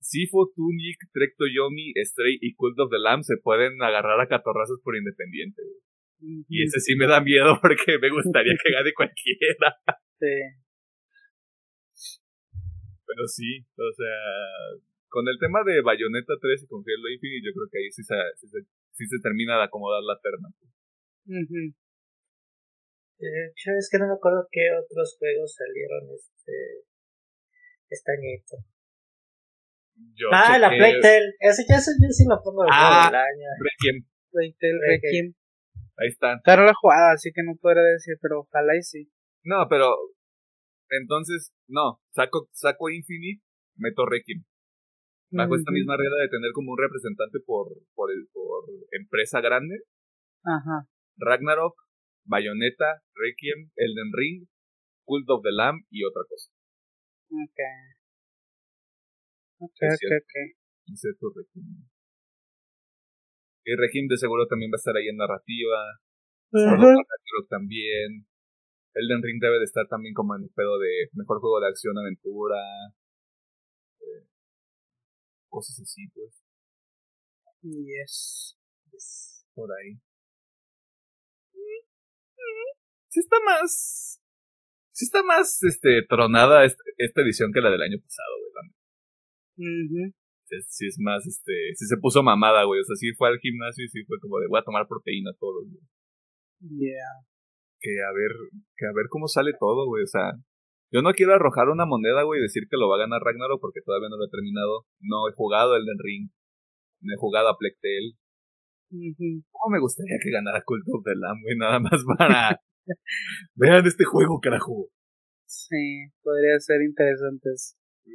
Sifo, 0.00 0.50
Tunic, 0.54 0.98
Trek 1.12 1.34
Yomi, 1.38 1.92
Stray 2.04 2.38
y 2.40 2.54
Cult 2.54 2.78
of 2.78 2.90
the 2.90 2.98
Lamb 2.98 3.22
se 3.22 3.36
pueden 3.42 3.82
agarrar 3.82 4.20
a 4.20 4.28
catorrazos 4.28 4.80
por 4.82 4.96
independiente, 4.96 5.62
güey. 5.62 6.44
Y 6.48 6.64
ese 6.64 6.80
sí 6.80 6.96
me 6.96 7.06
da 7.06 7.20
miedo 7.20 7.58
porque 7.62 7.98
me 8.00 8.10
gustaría 8.10 8.54
que 8.62 8.72
gane 8.72 8.92
cualquiera. 8.94 9.76
Sí. 10.18 10.36
Pero 13.06 13.26
sí, 13.26 13.64
o 13.76 13.92
sea, 13.92 14.20
con 15.08 15.26
el 15.26 15.38
tema 15.38 15.64
de 15.64 15.82
Bayonetta 15.82 16.34
3 16.40 16.62
y 16.62 16.66
con 16.66 16.80
Halo 16.80 17.08
Infinite, 17.10 17.46
yo 17.46 17.52
creo 17.52 17.68
que 17.72 17.78
ahí 17.78 17.90
sí 17.90 18.02
se, 18.04 18.14
sí 18.36 18.46
se, 18.48 18.58
sí 18.92 19.06
se 19.06 19.18
termina 19.22 19.56
de 19.58 19.64
acomodar 19.64 20.02
la 20.02 20.18
terna. 20.20 20.48
Ujú. 21.26 21.74
De 23.20 23.28
hecho, 23.46 23.70
es 23.78 23.88
que 23.90 23.98
no 23.98 24.08
me 24.08 24.14
acuerdo 24.14 24.48
qué 24.50 24.72
otros 24.72 25.16
juegos 25.18 25.54
salieron 25.54 26.08
este 26.14 26.88
este 27.90 28.12
añito. 28.12 28.56
Yo 30.16 30.28
ah, 30.32 30.58
la 30.58 30.70
chequé 30.70 30.78
Playtel. 30.78 31.24
Ese 31.40 31.64
ya 31.68 31.76
ese 31.76 31.92
yo 32.00 32.08
sí 32.08 32.24
lo 32.28 32.40
pongo 32.42 32.62
de 32.64 32.70
Ah. 32.72 33.10
del 33.10 33.20
año. 33.20 33.48
Requiem, 33.60 34.08
Playtel 34.30 34.78
Requiem. 34.88 35.34
Ahí 35.98 36.08
están. 36.08 36.40
Pero 36.44 36.62
lo 36.64 36.70
he 36.70 36.80
jugado, 36.80 37.12
así 37.12 37.30
que 37.34 37.42
no 37.42 37.56
podré 37.60 37.82
decir, 37.82 38.16
pero 38.22 38.40
ojalá 38.40 38.74
y 38.76 38.82
sí. 38.82 39.10
No, 39.44 39.66
pero 39.68 39.92
entonces, 40.88 41.52
no, 41.68 42.00
saco, 42.12 42.48
saco 42.52 42.88
Infinite, 42.88 43.42
meto 43.76 44.06
Requiem. 44.06 44.44
Bajo 45.30 45.54
esta 45.54 45.70
Ujú. 45.70 45.78
misma 45.78 45.96
regla 45.96 46.22
de 46.22 46.28
tener 46.28 46.50
como 46.52 46.72
un 46.72 46.78
representante 46.78 47.38
por, 47.46 47.68
por, 47.94 48.10
el, 48.10 48.26
por 48.32 48.64
empresa 48.90 49.40
grande, 49.40 49.84
Ajá. 50.42 50.88
Ragnarok, 51.18 51.74
Bayonetta, 52.24 53.02
Requiem, 53.14 53.70
Elden 53.76 54.10
Ring, 54.12 54.48
Cult 55.04 55.28
of 55.30 55.42
the 55.42 55.52
Lamb 55.52 55.84
y 55.90 56.04
otra 56.04 56.22
cosa. 56.28 56.50
Ok. 57.30 57.60
Ok, 59.60 59.76
Es 59.80 59.94
ok, 59.94 60.10
es 60.86 61.02
Requiem. 61.36 61.84
Y 63.64 63.76
Requiem 63.76 64.08
de 64.08 64.16
seguro 64.16 64.46
también 64.46 64.72
va 64.72 64.76
a 64.76 64.82
estar 64.82 64.96
ahí 64.96 65.08
en 65.08 65.16
narrativa. 65.16 65.78
Ragnarok 66.52 67.06
también. 67.48 68.26
Elden 68.94 69.22
Ring 69.22 69.38
debe 69.40 69.58
de 69.58 69.64
estar 69.64 69.86
también 69.86 70.14
como 70.14 70.34
en 70.34 70.42
el 70.42 70.50
pedo 70.50 70.78
de 70.78 71.10
mejor 71.12 71.38
juego 71.40 71.60
de 71.60 71.68
acción, 71.68 71.96
aventura. 71.96 72.56
Cosas 75.50 75.80
así, 75.80 76.08
pues. 76.14 76.42
Yes. 77.62 78.56
Por 79.54 79.68
ahí. 79.72 80.00
Sí 83.08 83.20
está 83.20 83.36
más. 83.44 84.22
Sí 84.92 85.04
está 85.04 85.22
más 85.22 85.62
este, 85.62 86.02
tronada 86.08 86.64
esta 86.64 87.20
edición 87.22 87.52
que 87.52 87.60
la 87.60 87.70
del 87.70 87.82
año 87.82 87.98
pasado, 88.00 88.32
güey. 88.38 88.50
neta. 88.54 88.80
Ujú. 89.58 90.14
Sí, 90.68 90.86
es 90.86 90.98
más, 90.98 91.26
este. 91.26 91.52
Sí 91.74 91.86
se 91.86 91.96
puso 91.98 92.22
mamada, 92.22 92.64
güey. 92.64 92.80
O 92.80 92.84
sea, 92.84 92.96
sí 92.96 93.12
fue 93.14 93.28
al 93.28 93.38
gimnasio 93.38 93.84
y 93.84 93.88
sí 93.88 94.04
fue 94.04 94.18
como 94.20 94.38
de 94.38 94.46
voy 94.48 94.60
a 94.60 94.64
tomar 94.64 94.86
proteína 94.88 95.30
todos 95.38 95.68
días. 95.70 95.84
Yeah. 96.60 97.26
que 97.80 97.90
a 98.02 98.12
ver, 98.12 98.32
que 98.76 98.86
a 98.86 98.92
ver 98.94 99.06
cómo 99.08 99.26
sale 99.26 99.52
todo, 99.58 99.86
güey. 99.86 100.04
O 100.04 100.06
sea, 100.06 100.32
Yo 100.92 101.02
no 101.02 101.12
quiero 101.12 101.34
arrojar 101.34 101.68
una 101.68 101.86
moneda, 101.86 102.24
güey, 102.24 102.40
y 102.40 102.42
decir 102.42 102.64
que 102.68 102.76
lo 102.76 102.88
va 102.88 102.96
a 102.96 103.06
ganar 103.06 103.22
Ragnarok 103.22 103.60
porque 103.60 103.80
todavía 103.80 104.08
no 104.10 104.16
lo 104.16 104.26
he 104.26 104.30
terminado. 104.30 104.86
No 104.98 105.28
he 105.28 105.32
jugado 105.32 105.76
el 105.76 105.86
Ring. 105.86 106.30
No 107.00 107.14
he 107.14 107.16
jugado 107.16 107.48
a 107.48 107.56
Plectel. 107.56 108.18
¿Cómo 109.50 109.72
me 109.72 109.78
gustaría 109.78 110.18
que 110.20 110.30
ganara 110.30 110.62
Cult 110.66 110.82
of 110.90 111.04
the 111.04 111.14
Lamb, 111.14 111.42
güey? 111.42 111.56
Nada 111.56 111.78
más 111.78 112.02
para... 112.18 112.60
Vean 113.54 113.86
este 113.86 114.04
juego, 114.04 114.40
carajo. 114.40 114.90
Sí, 115.46 116.10
podría 116.22 116.58
ser 116.58 116.82
interesante. 116.82 117.50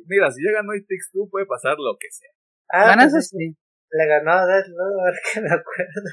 Mira, 0.07 0.31
si 0.31 0.43
ya 0.43 0.51
ganó 0.51 0.75
It 0.75 0.83
Takes 0.83 1.11
Two, 1.13 1.29
puede 1.29 1.45
pasar 1.45 1.77
lo 1.79 1.95
que 1.97 2.11
sea. 2.11 2.31
Ah, 2.69 2.87
Ganas 2.87 3.11
pues 3.11 3.31
así. 3.31 3.55
Le 3.91 4.07
ganó 4.07 4.31
a 4.31 4.45
Deadloop, 4.45 4.99
a 4.99 5.03
ver 5.05 5.15
que 5.23 5.41
me 5.41 5.47
acuerdo. 5.47 6.09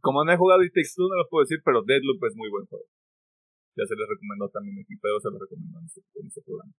Como 0.00 0.24
no 0.24 0.32
he 0.32 0.36
jugado 0.36 0.62
It 0.64 0.72
Takes 0.74 0.94
Two, 0.96 1.06
no 1.06 1.16
lo 1.16 1.28
puedo 1.30 1.44
decir, 1.44 1.58
pero 1.64 1.82
Deadloop 1.86 2.18
es 2.26 2.34
muy 2.34 2.50
buen 2.50 2.66
juego. 2.66 2.86
Ya 3.78 3.86
se 3.86 3.94
les 3.94 4.08
recomendó 4.10 4.50
también 4.50 4.82
aquí, 4.82 4.98
pero 4.98 5.22
se 5.22 5.30
lo 5.30 5.38
recomendó 5.38 5.78
en 5.78 5.86
este, 5.86 6.02
en 6.02 6.26
este 6.26 6.42
programa. 6.42 6.74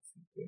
Así 0.00 0.24
que 0.32 0.42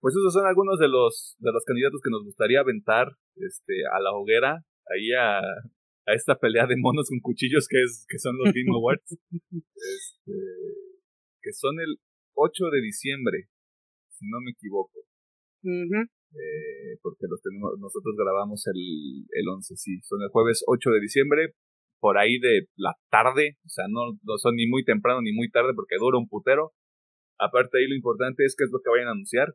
pues 0.00 0.14
esos 0.14 0.32
son 0.34 0.46
algunos 0.46 0.78
de 0.78 0.88
los 0.88 1.36
de 1.38 1.50
los 1.52 1.64
candidatos 1.64 2.00
que 2.02 2.10
nos 2.10 2.22
gustaría 2.22 2.60
aventar 2.60 3.08
este 3.34 3.82
a 3.90 3.98
la 3.98 4.12
hoguera 4.12 4.62
ahí 4.86 5.10
a, 5.12 5.38
a 5.40 6.14
esta 6.14 6.38
pelea 6.38 6.66
de 6.66 6.76
monos 6.76 7.08
con 7.08 7.18
cuchillos 7.20 7.66
que 7.68 7.82
es 7.82 8.06
que 8.08 8.18
son 8.18 8.36
los 8.38 8.52
Game 8.54 8.70
Awards. 8.76 9.18
Este, 9.42 10.36
que 11.42 11.52
son 11.52 11.80
el 11.80 11.98
8 12.34 12.70
de 12.70 12.80
diciembre 12.82 13.48
si 14.10 14.26
no 14.28 14.38
me 14.40 14.50
equivoco. 14.50 15.00
Eh, 15.64 16.98
porque 17.02 17.26
los 17.28 17.40
tenemos 17.42 17.78
nosotros 17.78 18.14
grabamos 18.16 18.66
el 18.66 19.26
el 19.30 19.48
11 19.48 19.76
sí 19.76 20.00
son 20.02 20.22
el 20.22 20.28
jueves 20.28 20.62
8 20.66 20.90
de 20.90 21.00
diciembre 21.00 21.54
por 22.06 22.18
ahí 22.18 22.38
de 22.38 22.70
la 22.76 22.94
tarde 23.10 23.58
o 23.66 23.68
sea 23.68 23.86
no, 23.88 24.14
no 24.22 24.38
son 24.38 24.54
ni 24.54 24.68
muy 24.68 24.84
temprano 24.84 25.18
ni 25.26 25.32
muy 25.32 25.50
tarde 25.50 25.72
porque 25.74 25.98
dura 25.98 26.18
un 26.22 26.28
putero 26.28 26.70
aparte 27.36 27.78
ahí 27.78 27.88
lo 27.88 27.96
importante 27.96 28.44
es 28.46 28.54
que 28.56 28.62
es 28.62 28.70
lo 28.70 28.78
que 28.78 28.94
vayan 28.94 29.08
a 29.08 29.16
anunciar 29.18 29.48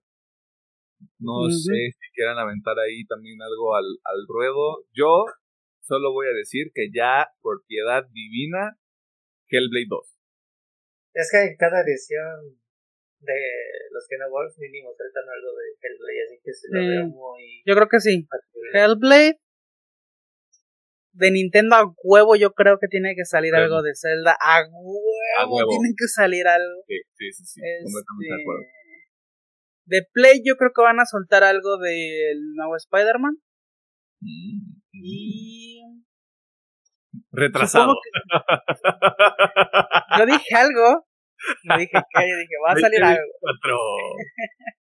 no 1.18 1.50
sé 1.50 1.80
si 1.98 2.08
quieran 2.14 2.38
aventar 2.38 2.78
ahí 2.78 3.06
también 3.06 3.42
algo 3.42 3.76
al, 3.76 3.86
al 4.04 4.22
ruedo. 4.28 4.86
Yo 4.94 5.26
solo 5.82 6.14
voy 6.14 6.28
a 6.28 6.38
decir 6.38 6.72
que 6.74 6.90
ya, 6.94 7.28
por 7.42 7.64
piedad 7.66 8.06
divina, 8.12 8.78
Hellblade 9.50 9.90
2. 9.90 10.18
Es 11.14 11.30
que 11.32 11.42
en 11.52 11.58
cada 11.58 11.82
edición 11.82 12.62
de 13.20 13.40
los 13.92 14.08
Game 14.10 14.24
Awards 14.26 14.58
mínimo 14.58 14.94
tratan 14.98 15.30
algo 15.30 15.52
de 15.58 15.66
Hellblade, 15.82 16.24
así 16.26 16.40
que 16.44 16.54
se 16.54 16.68
lo 16.72 16.80
veo 16.80 17.06
muy... 17.08 17.62
Yo 17.66 17.76
creo 17.76 17.90
que 17.90 18.00
sí. 18.00 18.28
Hellblade. 18.74 19.40
De 21.14 21.30
Nintendo 21.32 21.76
a 21.76 21.94
huevo 22.04 22.36
yo 22.36 22.54
creo 22.54 22.78
que 22.80 22.88
tiene 22.88 23.16
que 23.16 23.26
salir 23.26 23.54
algo 23.54 23.82
de 23.82 23.92
Zelda. 23.96 24.38
A 24.40 24.62
huevo, 24.62 25.68
tiene 25.70 25.94
que 25.98 26.08
salir 26.08 26.48
algo. 26.48 26.84
Sí, 26.88 26.96
sí, 27.16 27.32
sí, 27.34 27.46
sí. 27.46 27.62
Completamente 27.84 28.36
de 28.36 28.42
acuerdo. 28.42 28.62
Este, 28.62 28.82
de 29.86 30.08
Play 30.14 30.42
yo 30.46 30.56
creo 30.56 30.72
que 30.74 30.82
van 30.82 31.00
a 31.00 31.06
soltar 31.06 31.44
algo 31.44 31.78
del 31.78 32.54
nuevo 32.56 32.78
Spider-Man. 32.78 33.36
Mm, 34.22 34.80
y... 34.94 35.82
Retrasado. 37.32 37.96
Yo 40.18 40.26
dije 40.26 40.56
algo. 40.56 41.06
Yo 41.64 41.78
dije 41.78 41.92
que, 41.92 42.30
yo 42.30 42.38
dije, 42.38 42.56
va 42.66 42.72
a 42.72 42.80
salir 42.80 43.04
algo. 43.04 43.34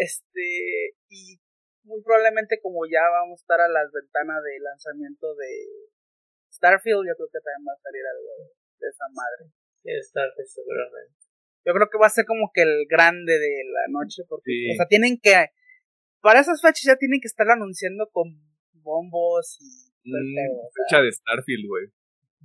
este, 0.00 0.94
y 1.08 1.38
muy 1.86 2.02
probablemente 2.02 2.58
como 2.60 2.84
ya 2.84 3.06
vamos 3.08 3.40
a 3.40 3.42
estar 3.42 3.60
a 3.62 3.68
las 3.70 3.90
ventanas 3.90 4.42
de 4.42 4.58
lanzamiento 4.60 5.34
de 5.34 5.50
Starfield, 6.50 7.06
yo 7.06 7.14
creo 7.14 7.30
que 7.30 7.40
también 7.40 7.62
va 7.62 7.74
a 7.74 7.82
salir 7.82 8.02
algo 8.02 8.30
de 8.78 8.88
esa 8.90 9.06
madre. 9.14 9.42
Sí, 9.82 9.90
Starfield 10.10 10.50
seguramente. 10.50 11.14
Yo 11.66 11.74
creo 11.74 11.88
que 11.90 11.98
va 11.98 12.06
a 12.06 12.14
ser 12.14 12.26
como 12.26 12.50
que 12.54 12.62
el 12.62 12.86
grande 12.86 13.38
de 13.38 13.54
la 13.66 13.86
noche, 13.90 14.22
porque, 14.28 14.70
o 14.70 14.74
sea, 14.76 14.86
tienen 14.86 15.18
que, 15.18 15.50
para 16.20 16.40
esas 16.40 16.62
fechas 16.62 16.86
ya 16.86 16.96
tienen 16.96 17.20
que 17.20 17.26
estar 17.26 17.48
anunciando 17.50 18.08
con 18.10 18.38
bombos 18.74 19.58
y... 19.60 19.90
Mm, 20.06 20.38
fecha 20.70 21.02
de 21.02 21.10
Starfield, 21.10 21.66
güey. 21.66 21.86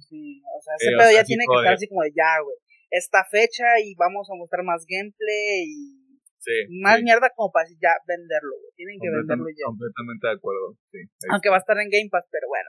Sí, 0.09 0.41
o 0.41 0.61
sea, 0.61 0.73
ese 0.79 0.89
eh, 0.89 0.97
pedo 0.97 1.11
ya 1.13 1.23
tiene 1.23 1.45
que 1.45 1.53
estar 1.53 1.73
así 1.73 1.87
como 1.87 2.01
de 2.01 2.13
ya, 2.17 2.41
güey. 2.41 2.57
Esta 2.89 3.23
fecha 3.29 3.77
y 3.79 3.93
vamos 3.93 4.27
a 4.29 4.35
mostrar 4.35 4.65
más 4.65 4.85
gameplay 4.89 5.69
y 5.69 6.00
Sí, 6.41 6.57
más 6.81 6.97
mierda 7.05 7.29
como 7.37 7.53
para 7.53 7.69
ya 7.69 7.93
venderlo, 8.09 8.57
güey. 8.57 8.73
Tienen 8.73 8.97
que 8.97 9.13
venderlo 9.13 9.45
ya. 9.53 9.69
Completamente 9.69 10.25
de 10.25 10.33
acuerdo, 10.33 10.73
sí. 10.89 10.99
Aunque 11.29 11.53
va 11.53 11.61
a 11.61 11.63
estar 11.63 11.77
en 11.77 11.89
Game 11.93 12.09
Pass, 12.09 12.25
pero 12.33 12.49
bueno. 12.49 12.65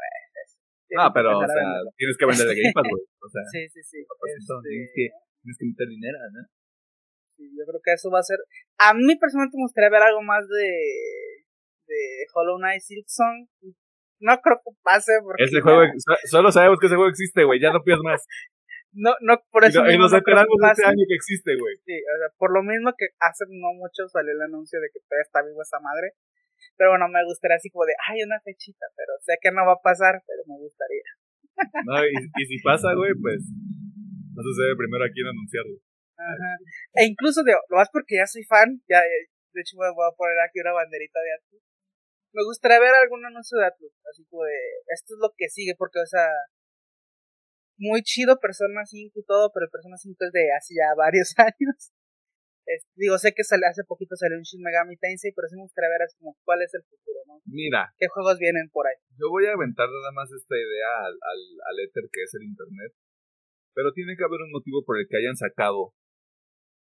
Eh, 0.93 0.97
ah, 1.01 1.09
pero, 1.09 1.41
o 1.41 1.41
sea, 1.41 1.64
tienes 1.97 2.16
que 2.20 2.29
vender 2.29 2.53
de 2.53 2.57
Game 2.61 2.77
Pass, 2.77 2.85
güey. 2.85 3.01
O 3.01 3.29
sea, 3.33 3.41
sí, 3.53 3.61
sí, 3.73 3.81
sí. 3.81 3.99
Este... 4.05 4.53
Tienes 5.41 5.57
que 5.57 5.64
meter 5.73 5.89
dinero, 5.89 6.18
¿no? 6.37 6.43
Sí, 7.33 7.49
yo 7.57 7.64
creo 7.64 7.81
que 7.81 7.97
eso 7.97 8.12
va 8.12 8.20
a 8.20 8.29
ser. 8.29 8.39
A 8.77 8.93
mí 8.93 9.16
personalmente 9.16 9.57
me 9.57 9.64
gustaría 9.64 9.89
ver 9.89 10.05
algo 10.05 10.20
más 10.20 10.45
de. 10.45 10.68
de 11.89 11.99
Hollow 12.37 12.61
Knight 12.61 12.85
Silksong. 12.85 13.49
No 14.20 14.37
creo 14.45 14.61
que 14.61 14.70
pase 14.85 15.16
porque. 15.25 15.49
Ese 15.49 15.64
juego, 15.64 15.81
solo 16.29 16.53
sabemos 16.53 16.79
que 16.79 16.87
ese 16.87 16.95
juego 16.95 17.09
existe, 17.09 17.43
güey, 17.45 17.59
ya 17.59 17.73
no 17.73 17.83
pides 17.83 18.05
más. 18.05 18.20
no, 18.93 19.16
no, 19.20 19.40
por 19.51 19.64
eso. 19.64 19.80
Y, 19.88 19.97
nos 19.97 20.12
enteramos 20.12 20.53
de 20.53 20.68
este 20.68 20.84
año 20.84 21.05
que 21.09 21.16
existe, 21.16 21.57
güey. 21.57 21.76
Sí, 21.84 21.97
o 21.97 22.16
sea, 22.20 22.28
por 22.36 22.53
lo 22.53 22.62
mismo 22.62 22.93
que 22.97 23.12
hace 23.20 23.45
no 23.49 23.72
mucho 23.74 24.09
salió 24.09 24.32
el 24.32 24.43
anuncio 24.43 24.80
de 24.80 24.88
que 24.93 25.01
todavía 25.05 25.24
está 25.24 25.40
vivo 25.43 25.62
esa 25.62 25.80
madre. 25.80 26.12
Pero 26.76 26.95
bueno, 26.95 27.09
me 27.09 27.24
gustaría 27.24 27.57
así 27.57 27.70
como 27.70 27.84
de, 27.84 27.95
ay, 28.09 28.22
una 28.22 28.38
fechita, 28.40 28.86
pero 28.95 29.18
sé 29.20 29.34
que 29.40 29.51
no 29.51 29.66
va 29.66 29.74
a 29.80 29.82
pasar, 29.82 30.22
pero 30.26 30.47
me 30.47 30.57
gustaría. 30.62 31.09
No, 31.84 32.01
y, 32.05 32.14
y 32.14 32.45
si 32.47 32.62
pasa, 32.62 32.95
güey, 32.95 33.12
pues 33.18 33.43
no 34.32 34.51
se 34.53 34.62
debe 34.62 34.76
primero 34.76 35.05
aquí 35.05 35.20
en 35.20 35.28
anunciarlo. 35.28 35.76
Ajá. 36.16 36.53
E 36.97 37.05
incluso, 37.05 37.43
de, 37.43 37.53
lo 37.53 37.76
más 37.76 37.90
porque 37.93 38.16
ya 38.16 38.26
soy 38.26 38.45
fan, 38.45 38.80
ya, 38.88 39.03
de 39.03 39.61
hecho 39.61 39.76
voy 39.76 39.88
a 39.88 40.16
poner 40.16 40.38
aquí 40.40 40.61
una 40.61 40.72
banderita 40.72 41.18
de 41.20 41.32
Atlus. 41.34 41.64
Me 42.32 42.45
gustaría 42.45 42.80
ver 42.80 42.95
algún 42.95 43.24
anuncio 43.24 43.59
de 43.59 43.66
Atlus, 43.66 43.93
así 44.09 44.24
como 44.30 44.45
de, 44.45 44.57
esto 44.88 45.14
es 45.14 45.20
lo 45.20 45.34
que 45.36 45.49
sigue, 45.49 45.74
porque, 45.76 46.01
o 46.01 46.07
sea, 46.07 46.30
muy 47.83 48.07
chido 48.07 48.39
Persona 48.39 48.87
5 48.87 49.11
y 49.18 49.24
todo, 49.26 49.51
pero 49.51 49.66
Persona 49.66 49.99
5 49.99 50.14
es 50.14 50.33
de 50.33 50.55
hace 50.55 50.78
ya 50.78 50.95
varios 50.95 51.35
años. 51.43 51.91
digo, 52.95 53.18
sé 53.18 53.35
que 53.35 53.43
sale, 53.43 53.66
hace 53.66 53.83
poquito 53.83 54.14
salió 54.14 54.39
un 54.39 54.47
Shin 54.47 54.62
Megami 54.62 54.97
Tensei, 54.97 55.35
pero 55.35 55.51
sí 55.51 55.59
me 55.59 55.66
gustaría 55.66 55.91
ver 55.91 56.07
así 56.07 56.16
como 56.22 56.39
cuál 56.47 56.62
es 56.62 56.70
el 56.78 56.87
futuro, 56.87 57.18
¿no? 57.26 57.43
Mira. 57.45 57.91
¿Qué 57.99 58.07
juegos 58.07 58.39
vienen 58.39 58.70
por 58.70 58.87
ahí? 58.87 58.95
Yo 59.18 59.26
voy 59.28 59.51
a 59.51 59.59
aventar 59.59 59.91
nada 59.91 60.14
más 60.14 60.30
esta 60.30 60.55
idea 60.55 61.11
al, 61.11 61.18
al, 61.18 61.41
al 61.66 61.76
éter 61.83 62.07
que 62.07 62.22
es 62.22 62.33
el 62.39 62.47
internet. 62.47 62.95
Pero 63.74 63.91
tiene 63.93 64.16
que 64.16 64.24
haber 64.24 64.41
un 64.45 64.53
motivo 64.53 64.85
por 64.85 65.01
el 65.01 65.09
que 65.09 65.16
hayan 65.16 65.35
sacado 65.35 65.97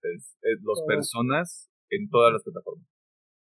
es, 0.03 0.37
los 0.63 0.83
personas 0.87 1.69
en 1.91 2.09
todas 2.09 2.33
las 2.33 2.43
plataformas. 2.43 2.87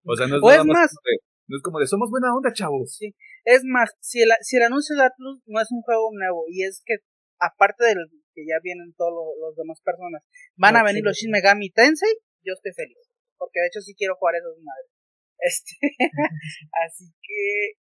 O 0.05 0.15
sea, 0.15 0.27
no 0.27 0.37
es, 0.37 0.41
más, 0.41 0.65
como 0.65 1.05
de, 1.05 1.17
no 1.47 1.57
es 1.57 1.63
como 1.63 1.79
de 1.79 1.87
somos 1.87 2.09
buena 2.09 2.33
onda, 2.33 2.53
chavos. 2.53 2.95
Sí. 2.95 3.15
Es 3.43 3.61
más, 3.65 3.93
si 3.99 4.21
el, 4.21 4.29
si 4.41 4.57
el 4.57 4.63
anuncio 4.63 4.95
de 4.95 5.03
Atlus 5.03 5.41
no 5.45 5.61
es 5.61 5.71
un 5.71 5.81
juego 5.81 6.09
nuevo 6.13 6.45
y 6.47 6.63
es 6.63 6.81
que 6.85 6.97
aparte 7.39 7.85
del 7.85 7.97
que 8.33 8.45
ya 8.45 8.59
vienen 8.61 8.93
todos 8.97 9.13
los, 9.39 9.55
demás 9.55 9.79
personas, 9.81 10.23
van 10.55 10.75
a 10.75 10.83
venir 10.83 11.03
los 11.03 11.15
Shin 11.15 11.31
Megami 11.31 11.71
Tensei, 11.71 12.13
yo 12.43 12.53
estoy 12.53 12.73
feliz. 12.73 12.99
Porque 13.37 13.59
de 13.59 13.67
hecho 13.67 13.81
sí 13.81 13.95
quiero 13.95 14.15
jugar 14.15 14.35
esos 14.35 14.57
madres. 14.59 14.91
Este, 15.45 15.75
así 16.87 17.11
que 17.21 17.75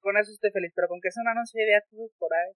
con 0.00 0.18
eso 0.18 0.32
estoy 0.32 0.50
feliz, 0.50 0.72
pero 0.74 0.88
con 0.88 1.00
que 1.00 1.10
sea 1.10 1.22
un 1.22 1.30
anuncio 1.30 1.54
de 1.64 1.76
Atlus 1.76 2.10
por 2.18 2.28
ahí, 2.34 2.50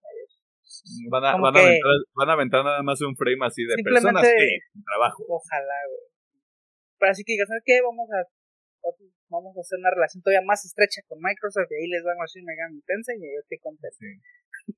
Van 1.11 1.25
a, 1.25 1.35
van, 1.35 1.57
a 1.57 1.59
aventar, 1.59 1.97
van 2.15 2.29
a 2.31 2.33
aventar 2.35 2.65
nada 2.65 2.83
más 2.83 3.01
un 3.03 3.17
frame 3.17 3.47
así 3.47 3.63
de 3.65 3.75
personas 3.83 4.23
que 4.23 4.59
trabajo. 4.87 5.25
Ojalá, 5.27 5.79
güey. 5.89 6.07
Pero 6.99 7.11
así 7.11 7.25
que 7.25 7.33
digas, 7.33 7.49
¿sabes 7.49 7.63
qué? 7.65 7.81
Vamos 7.83 8.07
a, 8.13 8.23
vamos 9.31 9.57
a 9.57 9.61
hacer 9.61 9.79
una 9.79 9.91
relación 9.91 10.23
todavía 10.23 10.47
más 10.47 10.65
estrecha 10.65 11.03
con 11.09 11.19
Microsoft 11.19 11.71
y 11.71 11.75
ahí 11.75 11.89
les 11.89 12.05
van 12.05 12.19
a 12.19 12.23
decir 12.23 12.43
Megami 12.45 12.83
Tensei 12.83 13.17
y 13.19 13.35
yo 13.35 13.41
estoy 13.41 13.59
contento. 13.59 13.97
Sí. 13.99 14.11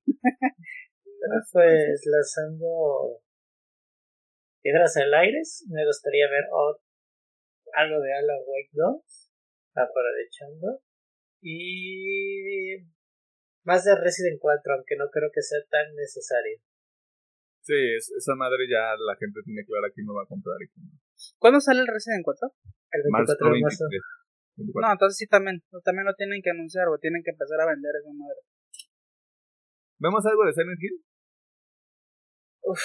pues 1.51 2.01
lanzando 2.05 3.21
piedras 4.61 4.95
en 4.97 5.03
el 5.03 5.13
aire, 5.13 5.41
me 5.69 5.85
gustaría 5.85 6.27
ver 6.29 6.45
algo 7.75 8.01
de 8.01 8.13
Alan 8.13 8.41
Wake 8.47 8.71
2, 8.71 9.31
aprovechando. 9.75 10.81
Y 11.41 12.79
más 13.65 13.83
de 13.83 13.95
Resident 13.95 14.39
4, 14.39 14.73
aunque 14.73 14.95
no 14.95 15.09
creo 15.11 15.29
que 15.33 15.41
sea 15.41 15.59
tan 15.69 15.93
necesario. 15.95 16.59
Sí, 17.63 17.75
esa 17.95 18.35
madre 18.35 18.67
ya 18.67 18.95
la 18.99 19.15
gente 19.15 19.39
tiene 19.43 19.63
claro 19.65 19.87
que 19.95 20.03
no 20.03 20.15
va 20.15 20.23
a 20.23 20.27
comprar. 20.27 20.57
¿Cuándo 21.39 21.59
sale 21.59 21.79
el 21.81 21.87
Resident 21.87 22.23
4? 22.23 22.51
El 22.91 23.01
24 23.03 23.53
de 23.53 23.61
marzo. 23.61 23.85
No, 24.55 24.91
entonces 24.91 25.17
sí 25.17 25.27
también, 25.27 25.63
también 25.83 26.05
lo 26.05 26.13
tienen 26.13 26.41
que 26.43 26.51
anunciar 26.51 26.87
o 26.87 26.97
tienen 26.99 27.23
que 27.23 27.31
empezar 27.31 27.59
a 27.61 27.71
vender 27.71 27.91
esa 27.95 28.11
madre. 28.13 28.41
¿Vemos 29.99 30.25
algo 30.25 30.45
de 30.45 30.53
Silent 30.53 30.79
Hill? 30.81 31.03
Uf, 32.63 32.81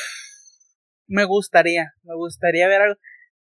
me 1.06 1.24
gustaría, 1.24 1.94
me 2.02 2.14
gustaría 2.14 2.68
ver 2.68 2.82
algo, 2.82 3.00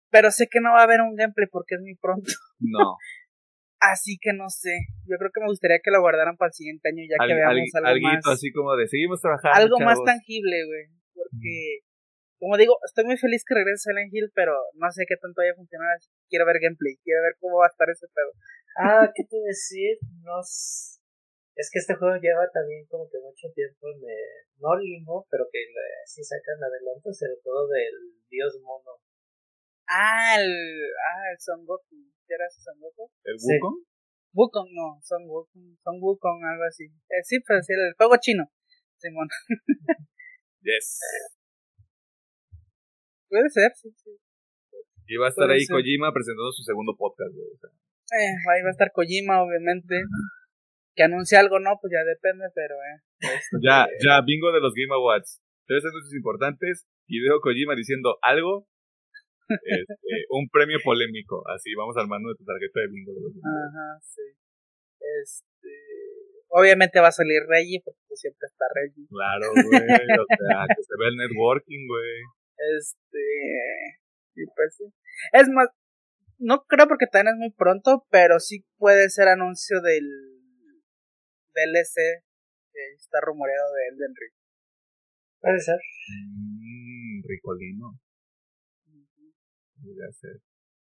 pero 0.10 0.32
sé 0.32 0.48
que 0.48 0.60
no 0.62 0.72
va 0.72 0.82
a 0.82 0.84
haber 0.84 1.02
un 1.02 1.16
gameplay 1.16 1.48
porque 1.52 1.76
es 1.76 1.82
muy 1.82 1.96
pronto. 1.96 2.32
No. 2.60 2.98
Así 3.80 4.18
que 4.20 4.34
no 4.34 4.50
sé. 4.50 4.74
Yo 5.06 5.18
creo 5.20 5.30
que 5.32 5.42
me 5.42 5.46
gustaría 5.46 5.78
que 5.78 5.92
lo 5.92 6.02
guardaran 6.02 6.38
para 6.38 6.50
el 6.50 6.54
siguiente 6.54 6.90
año 6.90 7.06
ya 7.06 7.22
que 7.22 7.36
veamos 7.36 7.70
algo 7.76 8.02
más. 8.02 8.26
así 8.26 8.52
como 8.52 8.76
de 8.76 8.88
seguimos 8.88 9.22
trabajando. 9.22 9.54
Algo 9.62 9.78
más 9.86 10.02
tangible, 10.04 10.66
güey. 10.66 10.90
Porque 11.14 11.86
como 12.40 12.58
digo, 12.58 12.78
estoy 12.86 13.06
muy 13.06 13.18
feliz 13.18 13.44
que 13.46 13.56
regrese 13.56 13.90
Silent 13.90 14.14
Hill, 14.14 14.32
pero 14.34 14.54
no 14.74 14.92
sé 14.92 15.06
qué 15.08 15.18
tanto 15.18 15.42
vaya 15.42 15.52
a 15.54 15.56
funcionar. 15.56 15.98
Quiero 16.30 16.46
ver 16.46 16.58
gameplay, 16.62 16.98
quiero 17.04 17.22
ver 17.22 17.34
cómo 17.40 17.58
va 17.58 17.66
a 17.66 17.74
estar 17.74 17.90
ese 17.90 18.08
pedo. 18.14 18.32
Ah, 18.78 19.10
¿qué 19.14 19.24
te 19.24 19.38
iba 19.38 19.46
a 19.46 19.54
decir? 19.54 19.98
No 20.22 20.38
Es 21.58 21.70
que 21.74 21.80
este 21.82 21.96
juego 21.98 22.16
lleva 22.22 22.46
también 22.54 22.86
como 22.86 23.10
que 23.10 23.18
mucho 23.18 23.50
tiempo 23.54 23.90
en 23.90 23.98
el- 24.06 24.46
no 24.62 24.78
limbo, 24.78 25.26
pero 25.30 25.50
que 25.52 25.58
le- 25.58 26.06
sí 26.06 26.22
sacan 26.24 26.62
adelante, 26.62 27.10
sobre 27.14 27.42
todo 27.44 27.68
del 27.68 28.14
dios 28.30 28.54
mono. 28.62 29.02
Ah, 29.90 30.38
el, 30.38 30.46
ah, 30.46 31.26
el 31.34 31.40
Son 31.42 31.66
Goku. 31.66 31.98
¿Qué 32.28 32.34
era 32.36 32.46
ese 32.46 32.62
Son 32.62 32.78
Goku? 32.80 33.10
¿El 33.24 33.40
Sí. 33.40 33.58
Wukong? 33.58 33.78
Wukong, 34.38 34.70
no, 34.76 35.00
Son 35.02 35.24
Wukong, 35.26 35.78
Son 35.82 35.96
Wukong, 36.00 36.44
algo 36.46 36.64
así. 36.70 36.86
Eh, 37.10 37.24
sí, 37.24 37.40
pero 37.42 37.62
sí, 37.64 37.74
el 37.74 37.94
juego 37.98 38.16
chino. 38.22 38.44
Simón. 38.98 39.28
Yes. 40.62 41.00
Puede 43.30 43.50
ser, 43.50 43.72
sí, 43.76 43.90
sí. 43.96 44.12
Y 45.08 45.16
va 45.18 45.28
a 45.28 45.30
estar 45.30 45.46
Puede 45.48 45.60
ahí 45.60 45.66
ser. 45.66 45.76
Kojima 45.76 46.12
presentando 46.12 46.52
su 46.52 46.64
segundo 46.64 46.96
podcast, 46.98 47.32
güey. 47.34 47.48
Eh, 47.48 48.36
ahí 48.52 48.62
va 48.64 48.70
a 48.70 48.72
estar 48.72 48.92
Kojima, 48.92 49.42
obviamente. 49.44 49.96
Que 50.98 51.04
anuncie 51.04 51.38
algo, 51.38 51.60
no, 51.62 51.78
pues 51.78 51.94
ya 51.94 52.02
depende, 52.02 52.50
pero 52.58 52.74
eh. 52.74 52.98
este, 53.22 53.62
Ya, 53.62 53.86
ya, 54.02 54.18
bingo 54.26 54.52
de 54.52 54.62
los 54.62 54.74
Game 54.74 54.90
Awards. 54.90 55.46
Tres 55.70 55.86
anuncios 55.86 56.16
importantes. 56.18 56.90
Y 57.06 57.22
veo 57.22 57.40
Kojima 57.40 57.76
diciendo 57.76 58.18
algo. 58.24 58.66
este, 59.48 60.26
un 60.34 60.50
premio 60.50 60.80
polémico. 60.84 61.46
Así, 61.54 61.70
vamos 61.78 61.96
armando 61.98 62.34
tu 62.34 62.44
tarjeta 62.44 62.82
de 62.82 62.88
bingo 62.90 63.14
de 63.14 63.22
los 63.22 63.32
Game 63.32 63.46
Awards. 63.46 63.78
Ajá, 63.78 63.88
sí. 64.02 64.26
Este. 65.22 65.70
Obviamente 66.50 67.00
va 67.00 67.10
a 67.10 67.20
salir 67.22 67.46
Reggie, 67.46 67.82
porque 67.86 68.02
pues 68.08 68.20
siempre 68.20 68.48
está 68.50 68.66
Reggie. 68.74 69.06
Claro, 69.06 69.54
güey. 69.54 70.18
O 70.18 70.26
sea, 70.34 70.66
que 70.74 70.82
se 70.82 70.96
ve 70.98 71.08
el 71.14 71.18
networking, 71.22 71.86
güey. 71.86 72.26
Este. 72.74 73.22
Y 74.34 74.46
pues 74.50 74.76
sí. 74.82 74.86
Es 75.34 75.48
más, 75.50 75.70
no 76.40 76.64
creo 76.66 76.88
porque 76.88 77.06
también 77.06 77.36
es 77.36 77.40
muy 77.40 77.52
pronto, 77.52 78.06
pero 78.10 78.40
sí 78.40 78.66
puede 78.78 79.10
ser 79.10 79.28
anuncio 79.28 79.82
del 79.82 80.37
DLC 81.58 82.24
que 82.72 82.82
está 82.96 83.18
rumoreado 83.26 83.74
de 83.74 83.82
Elden 83.90 84.14
Ring. 84.14 84.36
Puede 85.42 85.60
ser. 85.60 85.80
Mmm, 86.30 87.22
ricolino. 87.28 88.00
Podría 89.82 90.12
ser. 90.12 90.38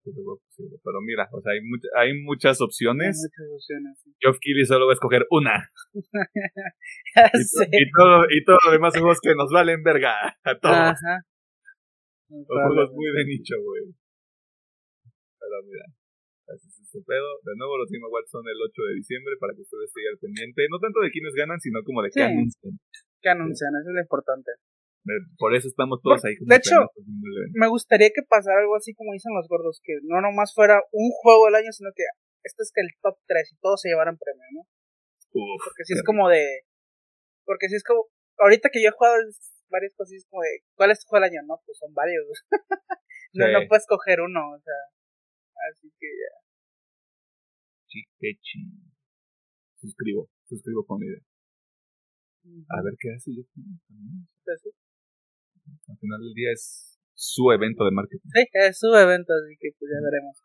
Pero 0.05 0.99
mira, 1.01 1.29
o 1.31 1.41
sea, 1.41 1.53
hay, 1.53 1.61
much- 1.61 1.91
hay 1.97 2.11
muchas 2.25 2.61
Hay 2.61 2.65
opciones. 2.67 3.17
muchas 3.23 3.49
opciones. 3.55 3.99
sí. 4.03 4.11
Geoff 4.21 4.39
Keighley 4.41 4.67
solo 4.67 4.87
va 4.87 4.93
a 4.93 4.99
escoger 4.99 5.27
una. 5.31 5.71
Ya 7.15 7.27
Y, 7.35 7.39
to- 7.39 7.59
sé. 7.63 7.69
y 7.71 7.91
todo, 7.93 8.25
y 8.31 8.45
todo 8.45 8.59
lo 8.67 8.73
demás 8.73 8.93
juegos 8.99 9.21
que 9.23 9.35
nos 9.37 9.51
valen 9.53 9.83
verga. 9.83 10.15
A 10.43 10.59
todos. 10.59 10.75
Ajá. 10.75 11.23
Son 12.29 12.45
juegos 12.45 12.91
muy 12.93 13.13
de 13.13 13.25
nicho, 13.27 13.55
güey. 13.63 13.95
Pero 15.39 15.57
mira, 15.69 15.85
este 16.93 17.01
pedo. 17.09 17.41
De 17.41 17.57
nuevo, 17.57 17.81
los 17.81 17.89
Game 17.89 18.05
Awards 18.05 18.29
son 18.29 18.45
el 18.45 18.61
8 18.61 18.69
de 18.69 18.95
diciembre 19.01 19.33
para 19.41 19.57
que 19.57 19.65
ustedes 19.65 19.89
estén 19.89 20.13
al 20.13 20.21
pendiente. 20.21 20.69
No 20.69 20.77
tanto 20.77 21.01
de 21.01 21.09
quiénes 21.09 21.33
ganan, 21.33 21.57
sino 21.57 21.81
como 21.81 22.05
de 22.05 22.13
qué 22.13 22.21
anuncian. 22.21 22.77
Que 23.25 23.31
anuncian, 23.33 23.73
eso 23.81 23.89
es 23.89 23.97
lo 23.97 24.05
importante. 24.05 24.53
Por 25.41 25.57
eso 25.57 25.67
estamos 25.67 25.99
todos 26.05 26.21
ahí. 26.29 26.37
de 26.39 26.57
hecho. 26.57 26.93
Me 27.57 27.67
gustaría 27.67 28.13
que 28.13 28.23
pasara 28.29 28.61
algo 28.61 28.77
así 28.77 28.95
como 28.95 29.17
dicen 29.17 29.35
los 29.35 29.49
gordos, 29.49 29.81
que 29.83 29.99
no 30.05 30.21
nomás 30.21 30.55
fuera 30.55 30.79
un 30.93 31.11
juego 31.11 31.47
del 31.47 31.57
año, 31.57 31.73
sino 31.73 31.91
que 31.97 32.05
este 32.45 32.63
es 32.63 32.71
que 32.75 32.83
el 32.83 32.91
top 33.01 33.19
3 33.27 33.53
y 33.53 33.57
todos 33.59 33.81
se 33.81 33.89
llevaran 33.89 34.19
premio, 34.19 34.45
¿no? 34.53 34.61
Uf, 35.33 35.65
Porque 35.65 35.85
si 35.85 35.95
es 35.95 36.03
como 36.05 36.29
de. 36.29 36.45
Porque 37.45 37.69
si 37.69 37.77
es 37.77 37.85
como. 37.85 38.07
Ahorita 38.39 38.69
que 38.71 38.83
yo 38.83 38.89
he 38.91 38.93
jugado 38.93 39.17
varias 39.71 39.95
cosas, 39.95 40.13
es 40.13 40.27
como 40.29 40.43
de. 40.43 40.63
¿Cuál 40.75 40.91
es 40.91 41.01
tu 41.01 41.09
juego 41.09 41.25
del 41.25 41.33
año? 41.33 41.47
No, 41.47 41.63
pues 41.65 41.79
son 41.79 41.95
varios. 41.95 42.27
no, 43.33 43.49
no 43.49 43.67
puedes 43.69 43.87
coger 43.87 44.21
uno, 44.21 44.55
o 44.55 44.61
sea. 44.61 44.81
Así 45.71 45.91
que 45.99 46.07
ya. 46.07 46.42
Chiquechi. 47.93 48.73
Suscribo, 49.77 50.31
suscribo 50.49 50.85
con 50.87 51.01
la 51.01 51.07
idea. 51.07 51.23
A 52.71 52.83
ver 52.83 52.95
qué 52.99 53.13
hace 53.15 53.31
yo 53.37 53.43
también. 53.55 54.27
Pues 54.45 54.63
Al 55.89 55.99
final 55.99 56.21
del 56.21 56.35
día 56.35 56.53
es 56.53 56.99
su 57.15 57.53
evento 57.53 57.85
de 57.85 57.93
marketing. 57.93 58.29
Sí, 58.33 58.43
es 58.53 58.79
su 58.79 58.89
evento, 58.95 59.33
así 59.33 59.57
que 59.61 59.69
pues 59.79 59.91
ya 59.93 60.01
veremos. 60.03 60.37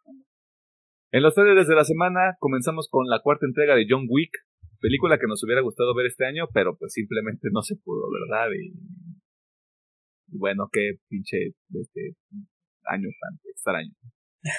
En 1.11 1.23
los 1.23 1.33
trailers 1.33 1.67
de 1.67 1.75
la 1.75 1.85
semana 1.85 2.35
comenzamos 2.39 2.87
con 2.91 3.07
la 3.07 3.21
cuarta 3.21 3.45
entrega 3.45 3.75
de 3.75 3.87
John 3.89 4.05
Wick, 4.09 4.31
película 4.79 5.17
que 5.17 5.27
nos 5.27 5.43
hubiera 5.43 5.61
gustado 5.61 5.95
ver 5.95 6.07
este 6.07 6.25
año, 6.25 6.47
pero 6.53 6.77
pues 6.77 6.93
simplemente 6.93 7.47
no 7.51 7.61
se 7.61 7.77
pudo, 7.77 8.03
¿verdad? 8.11 8.51
Y, 8.53 8.73
y 10.33 10.37
bueno, 10.37 10.69
qué 10.71 10.99
pinche 11.07 11.55
este 11.73 12.15
año 12.85 13.07
tan 13.21 13.39
extraño. 13.49 13.93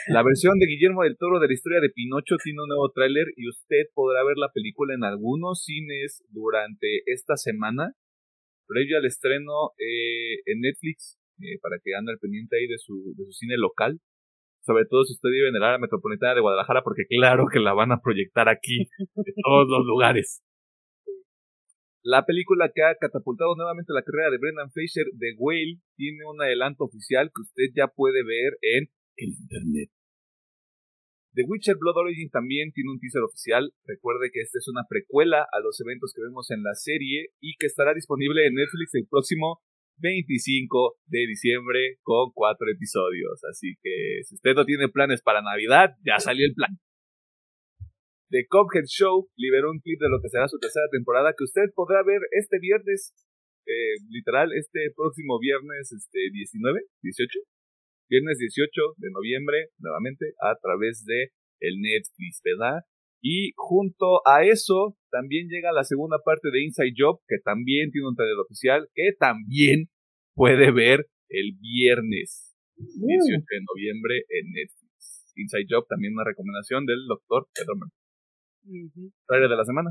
La 0.08 0.22
versión 0.22 0.58
de 0.58 0.66
Guillermo 0.66 1.02
del 1.02 1.16
Toro 1.16 1.40
de 1.40 1.48
la 1.48 1.54
historia 1.54 1.80
de 1.80 1.90
Pinocho 1.90 2.36
tiene 2.42 2.62
un 2.62 2.68
nuevo 2.68 2.90
tráiler 2.92 3.26
y 3.36 3.48
usted 3.48 3.88
podrá 3.94 4.24
ver 4.24 4.36
la 4.36 4.52
película 4.52 4.94
en 4.94 5.04
algunos 5.04 5.64
cines 5.64 6.24
durante 6.30 7.02
esta 7.06 7.36
semana, 7.36 7.94
previo 8.66 8.98
al 8.98 9.06
estreno 9.06 9.72
eh, 9.78 10.40
en 10.46 10.60
Netflix, 10.60 11.18
eh, 11.40 11.58
para 11.62 11.76
que 11.82 11.94
ande 11.94 12.12
al 12.12 12.18
pendiente 12.18 12.56
ahí 12.56 12.66
de 12.66 12.78
su, 12.78 13.14
de 13.16 13.24
su 13.24 13.32
cine 13.32 13.56
local 13.56 14.00
sobre 14.68 14.84
todo 14.84 15.04
si 15.04 15.14
usted 15.14 15.30
vive 15.30 15.48
en 15.48 15.56
el 15.56 15.62
área 15.62 15.78
metropolitana 15.78 16.34
de 16.34 16.42
Guadalajara, 16.42 16.82
porque 16.82 17.06
claro 17.08 17.46
que 17.50 17.58
la 17.58 17.72
van 17.72 17.90
a 17.90 18.02
proyectar 18.02 18.50
aquí, 18.50 18.90
en 19.00 19.34
todos 19.42 19.66
los 19.66 19.86
lugares. 19.86 20.42
La 22.02 22.26
película 22.26 22.70
que 22.74 22.82
ha 22.82 22.94
catapultado 22.94 23.56
nuevamente 23.56 23.92
la 23.92 24.02
carrera 24.02 24.30
de 24.30 24.38
Brendan 24.38 24.70
Fraser, 24.70 25.06
The 25.18 25.34
Whale, 25.38 25.80
tiene 25.96 26.24
un 26.28 26.40
adelanto 26.42 26.84
oficial 26.84 27.30
que 27.34 27.42
usted 27.42 27.72
ya 27.74 27.88
puede 27.88 28.22
ver 28.24 28.58
en 28.60 28.88
el 29.18 29.30
internet. 29.34 29.90
The 31.34 31.44
Witcher 31.46 31.76
Blood 31.78 32.08
Origin 32.08 32.30
también 32.30 32.72
tiene 32.72 32.90
un 32.90 32.98
teaser 32.98 33.22
oficial. 33.22 33.70
Recuerde 33.84 34.30
que 34.32 34.40
esta 34.40 34.58
es 34.58 34.66
una 34.66 34.82
precuela 34.88 35.46
a 35.46 35.60
los 35.60 35.78
eventos 35.80 36.12
que 36.14 36.22
vemos 36.22 36.50
en 36.50 36.62
la 36.62 36.74
serie 36.74 37.30
y 37.40 37.54
que 37.58 37.66
estará 37.66 37.94
disponible 37.94 38.46
en 38.46 38.54
Netflix 38.54 38.94
el 38.94 39.06
próximo 39.06 39.62
25 39.98 40.98
de 41.06 41.26
diciembre 41.26 41.98
con 42.02 42.32
cuatro 42.34 42.66
episodios. 42.70 43.38
Así 43.50 43.74
que 43.82 44.22
si 44.24 44.34
usted 44.34 44.54
no 44.54 44.64
tiene 44.64 44.88
planes 44.88 45.22
para 45.22 45.42
Navidad, 45.42 45.94
ya 46.04 46.18
salió 46.18 46.46
el 46.46 46.54
plan. 46.54 46.78
The 48.30 48.46
Cuphead 48.48 48.84
Show 48.86 49.30
liberó 49.36 49.70
un 49.70 49.80
clip 49.80 50.00
de 50.00 50.10
lo 50.10 50.20
que 50.20 50.28
será 50.28 50.48
su 50.48 50.58
tercera 50.58 50.86
temporada 50.90 51.32
que 51.36 51.44
usted 51.44 51.70
podrá 51.74 52.02
ver 52.02 52.20
este 52.32 52.58
viernes, 52.58 53.14
eh, 53.64 53.96
literal, 54.10 54.52
este 54.52 54.92
próximo 54.94 55.38
viernes 55.38 55.92
este, 55.92 56.18
19, 56.32 56.80
18, 57.02 57.38
viernes 58.08 58.38
18 58.38 58.70
de 58.96 59.10
noviembre, 59.10 59.68
nuevamente, 59.78 60.32
a 60.40 60.56
través 60.60 61.04
de 61.04 61.30
el 61.60 61.80
Netflix, 61.80 62.40
¿verdad? 62.44 62.80
Y 63.20 63.52
junto 63.56 64.26
a 64.26 64.44
eso, 64.44 64.96
también 65.10 65.48
llega 65.48 65.72
la 65.72 65.84
segunda 65.84 66.18
parte 66.24 66.50
de 66.52 66.62
Inside 66.62 66.94
Job, 66.96 67.20
que 67.26 67.38
también 67.44 67.90
tiene 67.90 68.08
un 68.08 68.16
trailer 68.16 68.38
oficial, 68.38 68.88
que 68.94 69.12
también 69.18 69.90
puede 70.34 70.70
ver 70.72 71.06
el 71.28 71.58
viernes 71.60 72.56
18 72.76 73.44
de 73.50 73.60
noviembre 73.66 74.22
en 74.28 74.52
Netflix. 74.52 75.34
Inside 75.34 75.66
Job, 75.68 75.86
también 75.88 76.14
una 76.14 76.24
recomendación 76.24 76.86
del 76.86 77.06
doctor 77.06 77.48
Pedro 77.54 77.74
Mercury. 77.74 78.86
Ujú. 78.86 79.12
Trailer 79.26 79.50
de 79.50 79.56
la 79.56 79.64
semana. 79.64 79.90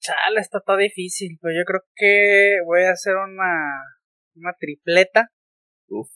Chale, 0.00 0.40
está 0.40 0.60
todo 0.60 0.76
difícil, 0.76 1.38
pero 1.40 1.54
yo 1.54 1.64
creo 1.64 1.80
que 1.94 2.58
voy 2.64 2.82
a 2.82 2.90
hacer 2.90 3.14
una, 3.16 3.82
una 4.34 4.52
tripleta 4.58 5.30
Uf. 5.88 6.08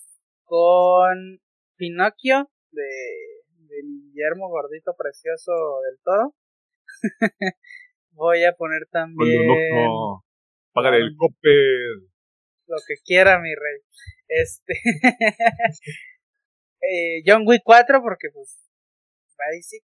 Con 0.50 1.38
Pinocchio 1.76 2.50
de, 2.72 2.82
de 2.82 3.76
Guillermo 3.82 4.48
Gordito 4.48 4.96
Precioso 4.98 5.52
del 5.86 6.00
Toro. 6.02 6.34
voy 8.10 8.42
a 8.42 8.52
poner 8.56 8.82
también 8.90 9.46
No, 9.46 10.24
págale 10.72 10.96
el 10.98 11.14
copper. 11.16 12.10
lo 12.66 12.76
que 12.84 12.94
quiera, 13.04 13.38
mi 13.38 13.54
rey. 13.54 13.80
Este. 14.26 14.74
eh, 16.82 17.22
John 17.24 17.44
Wick 17.46 17.62
4, 17.64 18.02
porque 18.02 18.28
pues. 18.34 18.58
Basic, 19.38 19.84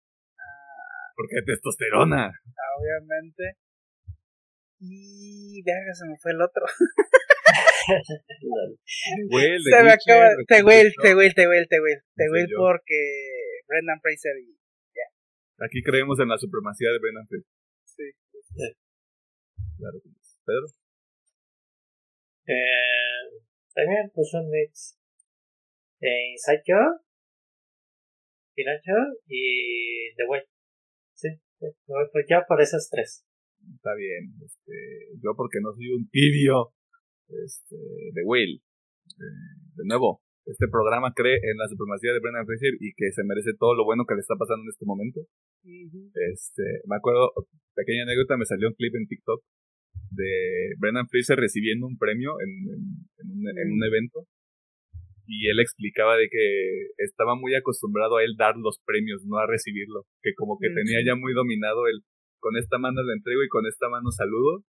Porque 1.15 1.43
testosterona. 1.45 2.31
obviamente. 2.79 3.57
Y. 4.79 5.61
Verga, 5.63 5.93
se 5.93 6.07
me 6.07 6.17
fue 6.17 6.31
el 6.31 6.41
otro. 6.41 6.65
Güey, 9.29 9.59
se 9.61 9.83
me 9.83 9.91
acaba. 9.91 10.29
Te 10.47 10.63
Will, 10.63 10.93
Te 11.01 11.15
Will, 11.15 11.33
Te 11.33 11.47
Will, 11.47 11.67
Te 11.67 11.79
Will. 11.81 12.01
Te 12.15 12.29
Will 12.31 12.47
porque. 12.57 12.99
Brendan 13.67 13.99
Fraser 14.01 14.37
y. 14.39 14.55
Aquí 15.57 15.81
creemos 15.83 16.19
en 16.19 16.27
la 16.27 16.37
supremacía 16.37 16.89
de 16.91 16.99
Ben 16.99 17.17
Affleck. 17.17 17.45
Sí. 17.85 18.03
Claro 19.77 19.99
que 20.03 20.09
sí. 20.09 20.39
Pedro. 20.45 20.67
Eh, 22.47 23.41
también 23.73 24.11
pues 24.13 24.33
un 24.33 24.49
mix 24.49 24.99
de 25.99 26.09
Inside 26.31 26.61
Job, 26.67 27.01
Pinocho 28.53 28.99
y 29.27 30.13
The 30.15 30.25
Way. 30.27 30.41
Sí, 31.13 31.29
sí, 31.59 31.65
me 31.87 31.93
voy 31.95 32.05
por- 32.11 32.25
ya 32.29 32.43
por 32.47 32.61
esas 32.61 32.89
tres. 32.91 33.25
Está 33.75 33.95
bien. 33.95 34.33
Este, 34.45 34.73
yo 35.23 35.31
porque 35.35 35.59
no 35.61 35.73
soy 35.73 35.89
un 35.89 36.07
tibio. 36.09 36.73
Este, 37.29 37.77
The 38.13 38.23
Whale. 38.23 38.61
de 39.75 39.85
nuevo, 39.85 40.21
este 40.45 40.67
programa 40.69 41.13
cree 41.15 41.35
en 41.41 41.57
la 41.57 41.67
supremacía 41.67 42.13
de 42.13 42.19
Brendan 42.19 42.45
Fraser 42.45 42.73
y 42.79 42.93
que 42.93 43.11
se 43.11 43.23
merece 43.25 43.57
todo 43.57 43.73
lo 43.73 43.83
bueno 43.83 44.05
que 44.05 44.13
le 44.13 44.21
está 44.21 44.35
pasando 44.37 44.63
en 44.63 44.69
este 44.69 44.85
momento. 44.85 45.21
Este, 46.33 46.63
me 46.85 46.97
acuerdo, 46.97 47.33
pequeña 47.73 48.03
anécdota, 48.03 48.37
me 48.37 48.45
salió 48.45 48.69
un 48.69 48.75
clip 48.75 48.93
en 48.95 49.07
TikTok 49.07 49.41
de 50.11 50.75
Brendan 50.77 51.07
Fraser 51.09 51.37
recibiendo 51.37 51.87
un 51.87 51.97
premio 51.97 52.37
en, 52.41 52.51
en, 53.25 53.71
un, 53.73 53.83
evento 53.83 54.27
y 55.25 55.49
él 55.49 55.59
explicaba 55.59 56.15
de 56.17 56.29
que 56.29 56.93
estaba 56.97 57.35
muy 57.35 57.55
acostumbrado 57.55 58.17
a 58.17 58.23
él 58.23 58.35
dar 58.37 58.55
los 58.57 58.77
premios, 58.85 59.25
no 59.25 59.37
a 59.37 59.47
recibirlo, 59.47 60.05
que 60.21 60.35
como 60.35 60.59
que 60.59 60.69
tenía 60.69 61.01
ya 61.03 61.15
muy 61.15 61.33
dominado 61.33 61.87
el 61.87 62.03
con 62.39 62.55
esta 62.57 62.77
mano 62.77 63.01
le 63.01 63.13
entrego 63.13 63.41
y 63.41 63.49
con 63.49 63.65
esta 63.65 63.89
mano 63.89 64.11
saludo. 64.11 64.61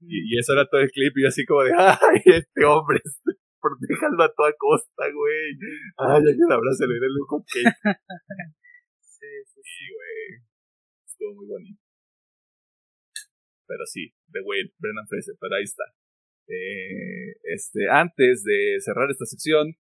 Y, 0.00 0.38
eso 0.38 0.52
era 0.52 0.66
todo 0.66 0.80
el 0.80 0.90
clip 0.90 1.16
y 1.18 1.26
así 1.26 1.44
como 1.44 1.62
de, 1.62 1.72
ay, 1.76 2.22
este 2.24 2.64
hombre, 2.64 3.00
protéjalo 3.60 4.22
a 4.22 4.32
toda 4.34 4.52
costa, 4.58 5.04
güey. 5.12 5.58
Ay, 5.98 6.22
ya 6.24 6.32
que 6.32 6.44
le 6.48 6.54
abrazo, 6.54 6.86
le 6.86 6.96
el 6.96 7.14
lujo 7.14 7.44
que. 7.52 7.60
sí, 9.00 9.30
sí, 9.46 9.60
sí, 9.62 9.84
güey. 9.92 10.42
Estuvo 11.06 11.34
muy 11.34 11.46
bonito. 11.46 11.80
Pero 13.66 13.86
sí, 13.86 14.12
The 14.32 14.40
Whale, 14.40 14.72
Brennan 14.78 15.06
Fraser, 15.06 15.36
pero 15.40 15.54
ahí 15.54 15.64
está. 15.64 15.84
Eh, 16.48 17.38
este, 17.54 17.88
antes 17.88 18.42
de 18.42 18.80
cerrar 18.80 19.08
esta 19.10 19.24
sección, 19.24 19.76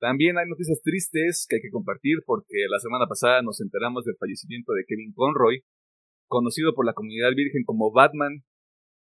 también 0.00 0.36
hay 0.36 0.48
noticias 0.48 0.82
tristes 0.82 1.46
que 1.48 1.56
hay 1.56 1.62
que 1.62 1.70
compartir 1.70 2.24
porque 2.26 2.66
la 2.68 2.80
semana 2.80 3.06
pasada 3.06 3.40
nos 3.42 3.60
enteramos 3.60 4.04
del 4.04 4.16
fallecimiento 4.18 4.72
de 4.72 4.84
Kevin 4.84 5.12
Conroy, 5.14 5.62
conocido 6.26 6.74
por 6.74 6.84
la 6.84 6.92
comunidad 6.92 7.30
virgen 7.36 7.62
como 7.64 7.92
Batman, 7.92 8.42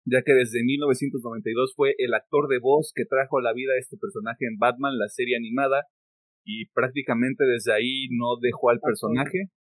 ya 0.06 0.22
que 0.24 0.34
desde 0.34 0.64
1992 0.64 1.74
fue 1.76 1.94
el 1.98 2.14
actor 2.14 2.48
de 2.48 2.60
voz 2.60 2.92
que 2.96 3.06
trajo 3.06 3.40
a 3.40 3.44
la 3.44 3.54
vida 3.54 3.74
a 3.74 3.80
este 3.80 3.98
personaje 3.98 4.46
en 4.46 4.58
Batman, 4.58 4.98
la 4.98 5.10
serie 5.10 5.38
animada, 5.38 5.84
y 6.44 6.66
prácticamente 6.74 7.44
desde 7.46 7.74
ahí 7.74 8.08
no 8.10 8.38
dejó 8.42 8.72
al 8.72 8.80
personaje, 8.80 9.52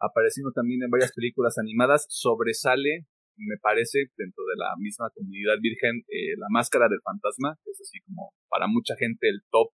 apareciendo 0.00 0.52
también 0.52 0.82
en 0.82 0.90
varias 0.90 1.12
películas 1.12 1.58
animadas, 1.58 2.06
sobresale 2.08 3.06
me 3.36 3.58
parece, 3.58 4.10
dentro 4.16 4.44
de 4.44 4.56
la 4.56 4.74
misma 4.78 5.10
comunidad 5.10 5.58
virgen, 5.60 6.02
eh, 6.08 6.36
La 6.38 6.46
Máscara 6.50 6.88
del 6.88 7.02
Fantasma, 7.02 7.56
que 7.64 7.70
es 7.70 7.80
así 7.80 8.00
como 8.06 8.32
para 8.48 8.66
mucha 8.68 8.94
gente 8.96 9.28
el 9.28 9.42
top 9.50 9.70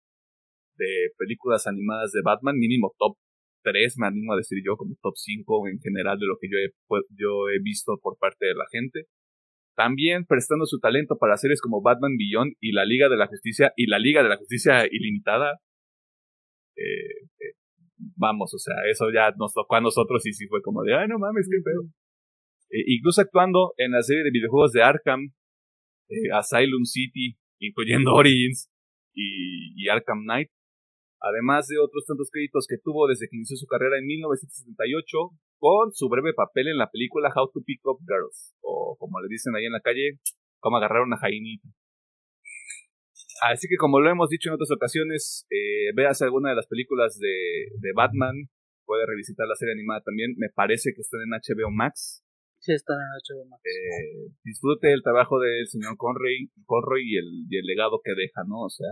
de 0.77 1.15
películas 1.19 1.67
animadas 1.67 2.11
de 2.13 2.23
Batman, 2.25 2.59
mínimo 2.59 2.95
top 2.99 3.17
3, 3.63 3.95
me 3.99 4.09
animo 4.09 4.33
a 4.33 4.37
decir 4.37 4.59
yo, 4.65 4.77
como 4.77 4.97
top 5.01 5.15
5 5.17 5.69
en 5.69 5.79
general 5.79 6.19
de 6.19 6.27
lo 6.27 6.37
que 6.41 6.49
yo 6.51 6.59
he, 6.59 6.71
yo 7.15 7.49
he 7.49 7.63
visto 7.63 7.97
por 8.03 8.19
parte 8.19 8.47
de 8.47 8.55
la 8.55 8.67
gente. 8.71 9.07
También 9.77 10.25
prestando 10.27 10.67
su 10.67 10.79
talento 10.79 11.17
para 11.19 11.37
series 11.37 11.61
como 11.61 11.83
Batman 11.83 12.17
Beyond 12.17 12.55
y 12.61 12.73
la 12.73 12.85
Liga 12.85 13.09
de 13.09 13.17
la 13.17 13.27
Justicia 13.27 13.73
y 13.77 13.87
la 13.87 13.99
Liga 13.99 14.23
de 14.23 14.29
la 14.29 14.37
Justicia 14.37 14.87
Ilimitada. 14.91 15.61
Eh, 16.77 17.27
eh, 17.41 17.55
vamos, 18.17 18.53
o 18.55 18.59
sea, 18.59 18.75
eso 18.91 19.07
ya 19.13 19.33
nos 19.37 19.53
tocó 19.53 19.77
a 19.77 19.81
nosotros 19.81 20.25
y 20.27 20.33
sí 20.33 20.47
fue 20.47 20.63
como 20.63 20.83
de, 20.83 20.95
ay, 20.95 21.09
no 21.09 21.19
mames, 21.19 21.49
qué 21.51 21.59
pedo. 21.63 21.83
Eh, 22.71 22.85
incluso 22.87 23.21
actuando 23.21 23.73
en 23.77 23.93
la 23.93 24.03
serie 24.03 24.25
de 24.25 24.31
videojuegos 24.31 24.73
de 24.73 24.83
Arkham, 24.83 25.33
eh, 26.09 26.31
Asylum 26.33 26.85
City, 26.85 27.39
incluyendo 27.59 28.13
Origins 28.15 28.71
y, 29.15 29.89
Arkham 29.89 30.25
Knight, 30.25 30.51
además 31.21 31.67
de 31.69 31.79
otros 31.79 32.05
tantos 32.05 32.31
créditos 32.33 32.67
que 32.69 32.77
tuvo 32.83 33.07
desde 33.07 33.29
que 33.29 33.37
inició 33.37 33.57
su 33.57 33.67
carrera 33.67 33.99
en 33.99 34.07
1978 34.07 35.19
con 35.65 35.93
su 35.93 36.11
breve 36.11 36.35
papel 36.35 36.69
en 36.69 36.77
la 36.77 36.91
película 36.91 37.33
How 37.35 37.49
to 37.49 37.63
Pick 37.65 37.81
Up 37.87 37.97
Girls, 38.05 38.53
o 38.61 38.99
como 39.01 39.19
le 39.23 39.29
dicen 39.31 39.57
ahí 39.57 39.65
en 39.65 39.73
la 39.73 39.81
calle, 39.81 40.21
cómo 40.61 40.77
agarrar 40.77 41.01
una 41.01 41.17
jainita. 41.17 41.67
Así 43.41 43.67
que 43.67 43.81
como 43.81 43.99
lo 43.99 44.11
hemos 44.11 44.29
dicho 44.29 44.51
en 44.51 44.57
otras 44.57 44.71
ocasiones, 44.77 45.47
eh, 45.49 45.97
veas 45.97 46.21
alguna 46.21 46.51
de 46.51 46.57
las 46.57 46.67
películas 46.67 47.19
de, 47.19 47.73
de 47.81 47.93
Batman, 47.97 48.37
puede 48.85 49.07
revisitar 49.07 49.49
la 49.49 49.55
serie 49.55 49.73
animada 49.73 50.03
también, 50.03 50.35
me 50.37 50.51
parece 50.55 50.93
que 50.95 51.01
están 51.01 51.23
en 51.25 51.33
HBO 51.33 51.71
Max, 51.73 52.21
Sí, 52.61 52.73
está 52.73 52.95
en 52.95 53.01
HBO 53.21 53.45
Max. 53.45 53.61
Eh, 53.65 54.33
disfrute 54.43 54.91
el 54.93 55.03
trabajo 55.03 55.39
del 55.39 55.67
señor 55.67 55.99
Conroy, 55.99 56.49
Conroy 56.65 57.03
y, 57.05 57.17
el, 57.19 57.45
y 57.49 57.59
el 57.59 57.67
legado 57.67 58.01
que 58.03 58.15
deja, 58.17 58.41
¿no? 58.49 58.65
O 58.65 58.71
sea, 58.71 58.89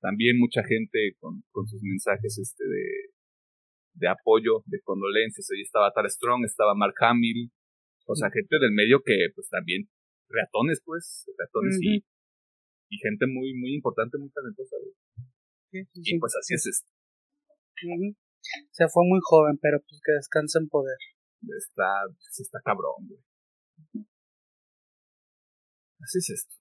también 0.00 0.38
mucha 0.38 0.62
gente 0.62 1.16
con, 1.18 1.42
con 1.50 1.66
sus 1.66 1.80
mensajes 1.82 2.36
este 2.36 2.64
de, 2.64 3.16
de 3.98 4.08
apoyo, 4.08 4.62
de 4.66 4.80
condolencias. 4.82 5.50
Ahí 5.50 5.62
estaba 5.62 5.92
Tar 5.92 6.08
Strong, 6.08 6.44
estaba 6.44 6.74
Mark 6.74 6.94
Hamill, 7.00 7.50
o 8.06 8.14
sea, 8.14 8.30
gente 8.30 8.56
del 8.60 8.72
medio 8.72 9.02
que, 9.04 9.28
pues 9.34 9.48
también, 9.50 9.88
reatones, 10.28 10.80
pues, 10.84 11.26
reatones 11.36 11.78
y, 11.82 12.04
y 12.88 12.96
gente 12.98 13.26
muy, 13.26 13.52
muy 13.54 13.74
importante, 13.74 14.18
muy 14.18 14.30
talentosa. 14.30 14.76
y 15.72 16.18
pues 16.18 16.34
así 16.36 16.54
es 16.54 16.66
esto. 16.66 16.88
O 17.84 18.72
sea, 18.72 18.88
fue 18.88 19.04
muy 19.06 19.20
joven, 19.22 19.58
pero 19.60 19.78
pues 19.80 20.00
que 20.04 20.12
descansa 20.12 20.58
en 20.58 20.68
poder. 20.68 20.96
Está, 21.42 22.06
está 22.38 22.60
cabrón, 22.64 23.06
güey. 23.06 23.20
Así 26.00 26.18
es 26.18 26.30
esto. 26.30 26.54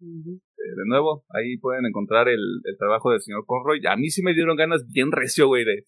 Eh, 0.00 0.55
de 0.74 0.86
nuevo, 0.86 1.24
ahí 1.30 1.56
pueden 1.58 1.86
encontrar 1.86 2.28
el, 2.28 2.40
el, 2.64 2.76
trabajo 2.78 3.10
del 3.10 3.20
señor 3.20 3.44
Conroy. 3.46 3.80
A 3.86 3.96
mí 3.96 4.10
sí 4.10 4.22
me 4.22 4.34
dieron 4.34 4.56
ganas 4.56 4.86
bien 4.88 5.12
recio, 5.12 5.46
güey, 5.46 5.64
de... 5.64 5.84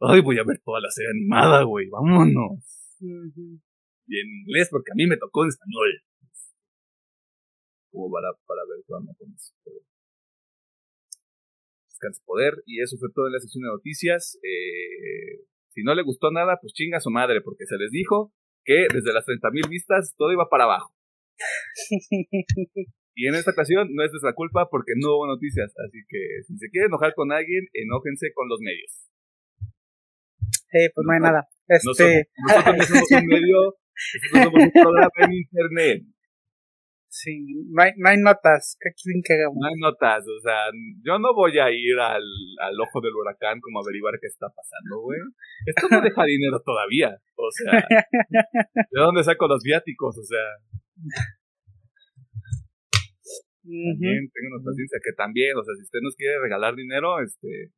Ay, 0.00 0.20
voy 0.20 0.38
a 0.38 0.44
ver 0.44 0.60
toda 0.64 0.80
la 0.80 0.90
serie 0.90 1.10
animada, 1.10 1.62
güey, 1.64 1.88
vámonos. 1.88 2.62
Y 3.00 4.20
en 4.20 4.28
inglés, 4.44 4.68
porque 4.70 4.92
a 4.92 4.94
mí 4.94 5.06
me 5.06 5.16
tocó 5.16 5.44
en 5.44 5.48
español. 5.48 6.02
Como 7.90 8.10
para, 8.10 8.28
para 8.46 8.62
ver 8.68 8.84
con 8.86 9.04
eso. 9.34 9.54
Descanse 11.88 12.22
poder. 12.24 12.54
Y 12.66 12.80
eso 12.80 12.96
fue 12.98 13.08
todo 13.14 13.26
en 13.26 13.32
la 13.32 13.38
sesión 13.38 13.62
de 13.62 13.68
noticias. 13.68 14.38
Eh, 14.42 15.44
si 15.68 15.82
no 15.82 15.94
le 15.94 16.02
gustó 16.02 16.30
nada, 16.30 16.58
pues 16.60 16.72
chinga 16.72 17.00
su 17.00 17.10
madre, 17.10 17.40
porque 17.42 17.66
se 17.66 17.76
les 17.76 17.90
dijo 17.90 18.32
que 18.64 18.86
desde 18.92 19.12
las 19.12 19.26
30.000 19.26 19.68
vistas 19.68 20.14
todo 20.16 20.32
iba 20.32 20.48
para 20.48 20.64
abajo. 20.64 20.94
y 23.14 23.28
en 23.28 23.34
esta 23.34 23.50
ocasión 23.50 23.88
no 23.92 24.04
es 24.04 24.10
nuestra 24.10 24.32
culpa 24.34 24.68
porque 24.70 24.92
no 24.96 25.16
hubo 25.16 25.26
noticias, 25.26 25.72
así 25.86 25.98
que 26.08 26.42
si 26.46 26.56
se 26.56 26.70
quiere 26.70 26.86
enojar 26.86 27.14
con 27.14 27.30
alguien, 27.32 27.66
enójense 27.72 28.32
con 28.34 28.48
los 28.48 28.60
medios. 28.60 29.10
Sí, 30.72 30.88
pues 30.94 31.04
no 31.06 31.12
hay 31.12 31.20
nada. 31.20 31.48
Este... 31.68 31.86
Nosotros, 31.86 32.78
no 32.78 32.84
somos 32.84 33.10
un 33.12 33.26
medio, 33.26 33.58
nosotros 33.92 34.44
somos 34.44 34.62
un 34.64 34.72
programa 34.72 35.18
en 35.18 35.32
internet. 35.32 36.02
Sí, 37.12 37.44
no 37.68 37.82
hay, 37.82 37.92
no 37.98 38.08
hay 38.08 38.16
notas. 38.16 38.78
¿Qué 38.80 38.88
quieren 38.96 39.20
que 39.22 39.34
hagamos? 39.34 39.60
No 39.60 39.68
hay 39.68 39.76
notas, 39.76 40.24
o 40.24 40.40
sea, 40.40 40.72
yo 41.04 41.18
no 41.18 41.34
voy 41.34 41.58
a 41.58 41.70
ir 41.70 41.98
al, 42.00 42.24
al 42.24 42.80
ojo 42.80 43.02
del 43.02 43.12
huracán 43.12 43.60
como 43.60 43.80
a 43.80 43.82
averiguar 43.84 44.14
qué 44.18 44.28
está 44.28 44.48
pasando, 44.48 45.04
güey. 45.04 45.20
Esto 45.66 45.88
no 45.90 46.00
deja 46.00 46.24
dinero 46.24 46.62
todavía, 46.64 47.20
o 47.36 47.50
sea, 47.52 47.84
¿de 48.90 48.98
dónde 48.98 49.24
saco 49.24 49.46
los 49.46 49.62
viáticos? 49.62 50.16
O 50.16 50.24
sea. 50.24 51.36
También 53.62 54.26
tengo 54.34 54.58
paciencia 54.64 54.98
que 55.02 55.12
también, 55.16 55.56
o 55.56 55.62
sea, 55.62 55.74
si 55.76 55.82
usted 55.82 56.00
nos 56.02 56.16
quiere 56.16 56.40
regalar 56.42 56.74
dinero, 56.74 57.20
este, 57.22 57.70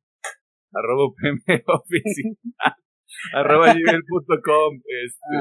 arroba 0.73 1.13
PM 1.13 1.39
oficial, 1.67 2.33
arroba 3.33 3.73
gmail.com, 3.73 4.71
este, 5.05 5.35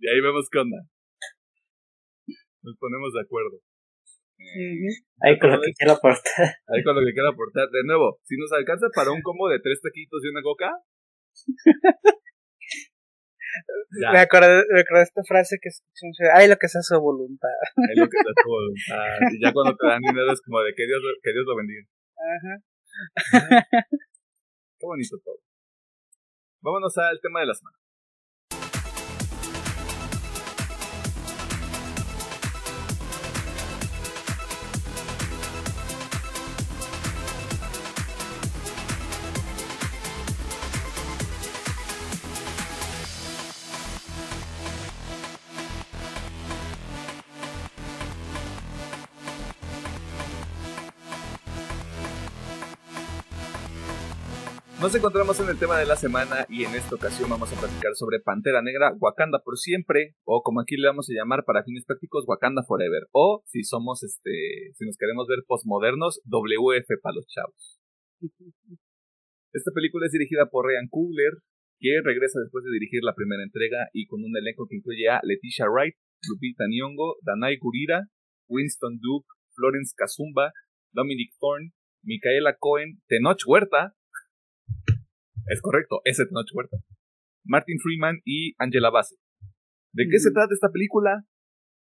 y 0.00 0.08
ahí 0.08 0.20
vemos 0.20 0.48
qué 0.50 0.58
onda 0.58 0.80
nos 2.62 2.76
ponemos 2.78 3.12
de 3.12 3.20
acuerdo. 3.20 3.58
Ahí 5.20 5.38
con 5.38 5.50
lo 5.50 5.60
que 5.60 5.72
quiera 5.76 5.94
aportar. 5.94 6.22
Ahí 6.66 6.82
con 6.82 6.96
lo 6.96 7.02
que 7.04 7.12
quiera 7.12 7.30
aportar. 7.30 7.68
De 7.70 7.84
nuevo, 7.84 8.18
si 8.24 8.36
nos 8.36 8.50
alcanza 8.52 8.88
para 8.94 9.12
un 9.12 9.22
combo 9.22 9.48
de 9.48 9.60
tres 9.60 9.80
taquitos 9.80 10.20
y 10.24 10.28
una 10.28 10.42
coca. 10.42 10.70
Me, 13.90 14.18
acordé, 14.18 14.64
me 14.70 14.80
acordé 14.80 15.00
de 15.00 15.04
esta 15.04 15.22
frase 15.24 15.58
que 15.60 15.68
escuché. 15.68 16.30
Ay, 16.32 16.48
lo 16.48 16.56
que 16.56 16.68
sea 16.68 16.82
su 16.82 16.98
voluntad. 17.00 17.48
Ay, 17.76 17.96
lo 17.96 18.08
que 18.08 18.16
sea 18.16 18.32
su 18.42 18.48
voluntad. 18.48 19.32
Y 19.32 19.42
ya 19.42 19.52
cuando 19.52 19.76
te 19.76 19.86
dan 19.86 20.00
dinero 20.00 20.32
es 20.32 20.40
como 20.42 20.60
de 20.60 20.72
que 20.74 20.86
Dios, 20.86 21.02
que 21.22 21.32
Dios 21.32 21.44
lo 21.46 21.56
bendiga. 21.56 21.84
Ajá. 22.16 23.66
Qué 24.78 24.86
bonito 24.86 25.16
todo. 25.24 25.38
Vámonos 26.62 26.96
al 26.98 27.20
tema 27.20 27.40
de 27.40 27.46
la 27.46 27.54
semana. 27.54 27.76
Nos 54.82 54.92
encontramos 54.96 55.38
en 55.38 55.48
el 55.48 55.60
tema 55.60 55.78
de 55.78 55.86
la 55.86 55.94
semana 55.94 56.44
y 56.48 56.64
en 56.64 56.74
esta 56.74 56.96
ocasión 56.96 57.30
vamos 57.30 57.46
a 57.52 57.54
platicar 57.54 57.94
sobre 57.94 58.18
Pantera 58.18 58.62
Negra, 58.62 58.90
Wakanda 58.98 59.38
por 59.38 59.56
siempre, 59.56 60.16
o 60.24 60.42
como 60.42 60.60
aquí 60.60 60.74
le 60.76 60.88
vamos 60.88 61.06
a 61.08 61.14
llamar 61.14 61.44
para 61.46 61.62
fines 61.62 61.84
prácticos, 61.86 62.24
Wakanda 62.26 62.64
Forever, 62.66 63.06
o 63.12 63.44
si 63.46 63.62
somos, 63.62 64.02
este, 64.02 64.74
si 64.74 64.84
nos 64.84 64.96
queremos 64.98 65.28
ver 65.28 65.46
postmodernos, 65.46 66.20
WF 66.24 66.98
para 67.00 67.14
los 67.14 67.26
chavos. 67.28 67.78
Esta 69.54 69.70
película 69.72 70.06
es 70.06 70.12
dirigida 70.12 70.50
por 70.50 70.66
Ryan 70.66 70.88
Coogler, 70.90 71.30
que 71.78 72.02
regresa 72.02 72.40
después 72.40 72.64
de 72.64 72.72
dirigir 72.72 73.04
la 73.04 73.14
primera 73.14 73.44
entrega 73.44 73.86
y 73.92 74.06
con 74.06 74.24
un 74.24 74.36
elenco 74.36 74.66
que 74.68 74.82
incluye 74.82 75.08
a 75.08 75.20
Leticia 75.22 75.66
Wright, 75.70 75.94
Lupita 76.26 76.64
Nyong'o, 76.66 77.18
Danai 77.22 77.56
Gurira, 77.56 78.08
Winston 78.48 78.98
Duke, 78.98 79.30
Florence 79.54 79.94
Kazumba, 79.96 80.50
Dominic 80.90 81.30
Thorne, 81.38 81.70
Micaela 82.02 82.56
Cohen, 82.58 82.98
Tenoch 83.06 83.46
Huerta, 83.46 83.94
es 85.46 85.60
correcto, 85.60 86.00
ese 86.04 86.26
Tenoch 86.26 86.48
Huerta, 86.52 86.76
Martin 87.44 87.78
Freeman 87.80 88.20
y 88.24 88.54
Angela 88.58 88.90
Bassett. 88.90 89.18
¿De 89.92 90.06
qué 90.10 90.18
se 90.18 90.30
trata 90.30 90.54
esta 90.54 90.70
película? 90.70 91.24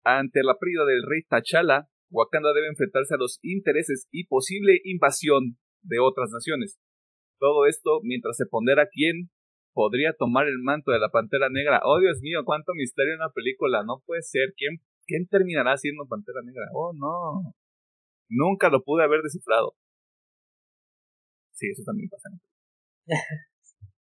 Ante 0.05 0.43
la 0.43 0.57
pérdida 0.59 0.85
del 0.85 1.03
rey 1.09 1.23
T'Challa, 1.23 1.89
Wakanda 2.11 2.53
debe 2.53 2.69
enfrentarse 2.69 3.15
a 3.15 3.19
los 3.19 3.39
intereses 3.43 4.07
y 4.11 4.27
posible 4.27 4.81
invasión 4.85 5.59
de 5.83 5.99
otras 5.99 6.31
naciones. 6.31 6.79
Todo 7.39 7.67
esto 7.67 8.01
mientras 8.03 8.37
se 8.37 8.47
pondera 8.47 8.89
quién 8.91 9.31
podría 9.73 10.15
tomar 10.19 10.47
el 10.49 10.59
manto 10.59 10.91
de 10.91 10.99
la 10.99 11.11
Pantera 11.11 11.49
Negra. 11.51 11.81
Oh, 11.85 12.01
Dios 12.01 12.21
mío, 12.23 12.41
cuánto 12.45 12.73
misterio 12.75 13.15
en 13.15 13.21
la 13.21 13.31
película. 13.31 13.85
No 13.85 14.03
puede 14.07 14.23
ser. 14.23 14.55
¿Quién, 14.57 14.79
quién 15.07 15.27
terminará 15.29 15.77
siendo 15.77 16.07
Pantera 16.09 16.41
Negra? 16.43 16.65
Oh, 16.73 16.93
no. 16.95 17.53
Nunca 18.29 18.71
lo 18.71 18.83
pude 18.83 19.05
haber 19.05 19.21
descifrado. 19.21 19.75
Sí, 21.53 21.69
eso 21.71 21.83
también 21.85 22.09
pasa. 22.09 22.31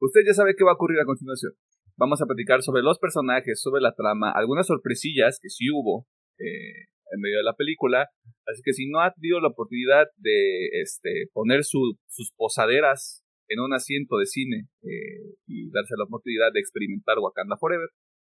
Usted 0.01 0.21
ya 0.27 0.35
sabe 0.35 0.55
qué 0.57 0.65
va 0.65 0.73
a 0.73 0.75
ocurrir 0.75 0.99
a 1.01 1.05
continuación. 1.05 1.53
Vamos 1.97 2.21
a 2.23 2.27
platicar 2.27 2.63
sobre 2.63 2.83
los 2.83 2.99
personajes, 2.99 3.61
sobre 3.61 3.83
la 3.83 3.95
trama, 3.95 4.33
algunas 4.33 4.67
sorpresillas 4.67 5.39
que 5.41 5.51
sí 5.51 5.69
hubo 5.71 6.07
eh, 6.39 6.89
en 7.13 7.21
medio 7.21 7.39
de 7.39 7.45
la 7.45 7.55
película. 7.55 8.09
Así 8.47 8.63
que 8.65 8.73
si 8.73 8.89
no 8.89 9.01
ha 9.01 9.13
tenido 9.13 9.41
la 9.41 9.49
oportunidad 9.49 10.07
de 10.17 10.81
este, 10.81 11.29
poner 11.33 11.63
sus 11.65 11.99
posaderas 12.37 13.23
en 13.49 13.61
un 13.61 13.75
asiento 13.75 14.17
de 14.17 14.27
cine 14.27 14.69
eh, 14.83 15.37
y 15.47 15.71
darse 15.71 15.95
la 15.99 16.05
oportunidad 16.05 16.53
de 16.53 16.61
experimentar 16.61 17.19
Wakanda 17.19 17.57
Forever, 17.59 17.89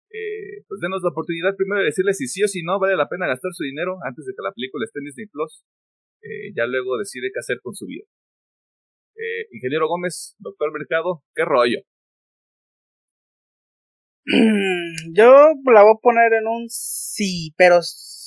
eh, 0.10 0.64
pues 0.68 0.80
denos 0.82 1.04
la 1.04 1.10
oportunidad 1.10 1.56
primero 1.56 1.82
de 1.82 1.94
decirle 1.94 2.14
si 2.14 2.28
sí 2.28 2.44
o 2.44 2.48
si 2.48 2.64
no 2.64 2.80
vale 2.80 2.96
la 2.96 3.08
pena 3.08 3.28
gastar 3.28 3.52
su 3.54 3.64
dinero 3.64 3.98
antes 4.04 4.26
de 4.26 4.34
que 4.34 4.44
la 4.44 4.52
película 4.52 4.84
esté 4.84 5.00
en 5.00 5.06
Disney 5.06 5.28
Plus. 5.28 5.64
ya 6.56 6.66
luego 6.66 6.98
decide 6.98 7.30
qué 7.34 7.40
hacer 7.40 7.60
con 7.62 7.76
su 7.76 7.86
vida. 7.86 8.06
Eh, 9.22 9.46
ingeniero 9.54 9.88
Gómez, 9.88 10.34
doctor 10.40 10.74
Mercado, 10.74 11.22
¿qué 11.36 11.46
rollo? 11.46 11.78
Yo 15.14 15.30
la 15.70 15.84
voy 15.84 15.94
a 15.94 16.02
poner 16.02 16.34
en 16.34 16.48
un 16.48 16.66
sí, 16.70 17.54
pero 17.56 17.78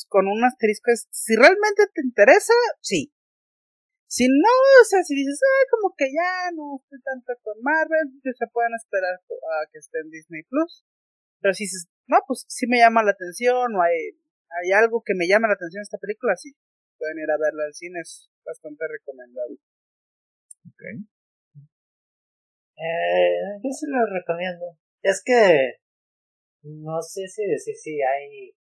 con 0.06 0.28
un 0.28 0.44
asterisco 0.44 0.92
es, 0.92 1.08
si 1.10 1.34
realmente 1.34 1.90
te 1.92 2.00
interesa, 2.00 2.54
sí. 2.80 3.10
Si 4.06 4.28
no, 4.28 4.54
o 4.82 4.84
sea, 4.84 5.02
si 5.02 5.16
dices, 5.16 5.40
ah, 5.42 5.66
como 5.74 5.94
que 5.98 6.06
ya 6.14 6.54
no 6.54 6.78
estoy 6.78 7.02
tanto 7.02 7.32
con 7.42 7.58
Marvel, 7.60 8.14
se 8.22 8.46
pueden 8.52 8.74
esperar 8.78 9.18
a 9.18 9.66
que 9.72 9.78
esté 9.78 9.98
en 9.98 10.10
Disney 10.10 10.42
Plus. 10.44 10.84
Pero 11.40 11.54
si 11.54 11.64
dices, 11.64 11.88
no, 12.06 12.18
pues 12.28 12.44
sí 12.46 12.68
me 12.68 12.78
llama 12.78 13.02
la 13.02 13.10
atención, 13.10 13.74
o 13.74 13.82
hay, 13.82 14.14
hay 14.62 14.70
algo 14.70 15.02
que 15.04 15.14
me 15.16 15.26
llama 15.26 15.48
la 15.48 15.54
atención 15.54 15.82
esta 15.82 15.98
película, 15.98 16.36
sí. 16.36 16.54
Pueden 16.98 17.18
ir 17.18 17.30
a 17.32 17.38
verla 17.38 17.64
al 17.66 17.74
cine, 17.74 17.98
es 17.98 18.30
bastante 18.46 18.86
recomendable. 18.86 19.58
Okay. 20.74 21.06
Eh, 22.76 23.60
yo 23.62 23.70
se 23.70 23.86
lo 23.88 24.04
recomiendo. 24.06 24.76
Es 25.02 25.22
que 25.24 25.78
no 26.62 27.00
sé 27.02 27.28
si 27.28 27.46
decir 27.46 27.74
si 27.76 28.02
hay 28.02 28.54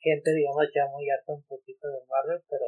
gente, 0.00 0.34
digamos, 0.34 0.66
ya 0.74 0.86
muy 0.90 1.08
harta 1.08 1.32
un 1.32 1.44
poquito 1.44 1.88
de 1.88 2.00
Marvel, 2.08 2.42
pero 2.48 2.64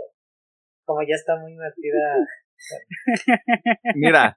como 0.84 1.02
ya 1.02 1.14
está 1.14 1.36
muy 1.36 1.54
metida. 1.54 2.24
Mira, 3.94 4.36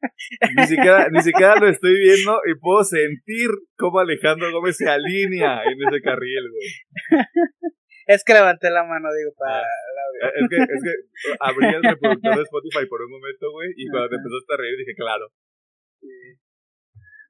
ni 0.55 0.68
siquiera, 0.68 1.07
ni 1.09 1.22
siquiera 1.22 1.55
lo 1.55 1.70
estoy 1.70 1.93
viendo 1.97 2.39
y 2.45 2.59
puedo 2.59 2.84
sentir 2.84 3.49
cómo 3.78 3.99
Alejandro 3.99 4.51
Gómez 4.51 4.78
se 4.78 4.89
alinea 4.89 5.64
en 5.64 5.78
ese 5.88 6.01
carril, 6.01 6.51
güey. 6.51 7.26
Es 8.08 8.24
que 8.24 8.34
levanté 8.34 8.70
la 8.70 8.84
mano, 8.84 9.10
digo, 9.14 9.32
para 9.38 9.62
ah. 9.62 9.68
la 10.22 10.30
Es 10.30 10.47
que, 10.49 10.58
es 10.58 10.82
que 10.84 10.93
abrí 11.39 11.68
el 11.68 11.84
reproductor 11.84 12.36
de 12.36 12.43
Spotify 12.43 12.86
por 12.89 13.02
un 13.02 13.12
momento, 13.12 13.52
güey, 13.52 13.70
y 13.76 13.88
cuando 13.89 14.10
te 14.10 14.16
empezaste 14.16 14.54
a 14.54 14.58
reír 14.58 14.78
dije, 14.78 14.95
claro. 14.95 15.32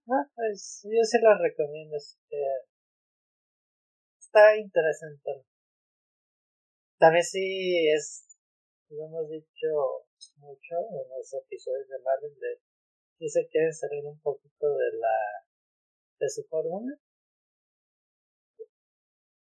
Ah, 0.08 0.26
pues 0.36 0.82
yo 0.84 1.04
se 1.04 1.20
lo 1.22 1.38
recomiendo. 1.38 1.98
está 4.20 4.58
interesante. 4.58 5.44
También 6.98 7.24
sí 7.24 7.90
es, 7.90 8.28
lo 8.90 9.06
hemos 9.06 9.30
dicho 9.30 10.06
mucho 10.38 10.76
en 10.78 11.10
los 11.10 11.34
episodios 11.34 11.88
de 11.90 12.00
Marvel, 12.04 12.34
de 12.40 12.62
si 13.18 13.30
se 13.30 13.48
quieren 13.48 13.74
salir 13.74 14.06
un 14.06 14.20
poquito 14.22 14.70
de 14.70 14.98
la 15.00 15.46
de 16.20 16.30
su 16.30 16.44
fórmula 16.44 16.94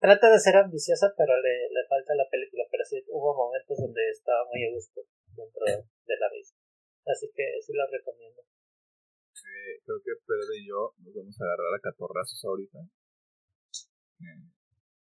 trata 0.03 0.27
de 0.27 0.39
ser 0.43 0.59
ambiciosa, 0.59 1.15
pero 1.15 1.31
le, 1.39 1.71
le 1.71 1.87
falta 1.87 2.11
la 2.19 2.27
película. 2.27 2.67
Pero 2.67 2.83
sí 2.83 2.99
hubo 3.07 3.31
momentos 3.31 3.79
donde 3.79 4.03
estaba 4.11 4.43
muy 4.51 4.67
a 4.67 4.75
gusto 4.75 4.99
dentro 5.31 5.63
de 5.63 6.15
la 6.19 6.27
misma. 6.27 6.59
Así 7.07 7.31
que 7.31 7.63
sí 7.63 7.71
lo 7.71 7.87
recomiendo. 7.87 8.43
Creo 9.85 9.99
que 9.99 10.11
Pedro 10.27 10.51
y 10.55 10.67
yo 10.67 10.95
nos 11.03 11.13
vamos 11.13 11.35
a 11.39 11.43
agarrar 11.43 11.75
a 11.75 11.83
catorrazos 11.83 12.39
ahorita. 12.45 12.79
Eh, 14.23 14.43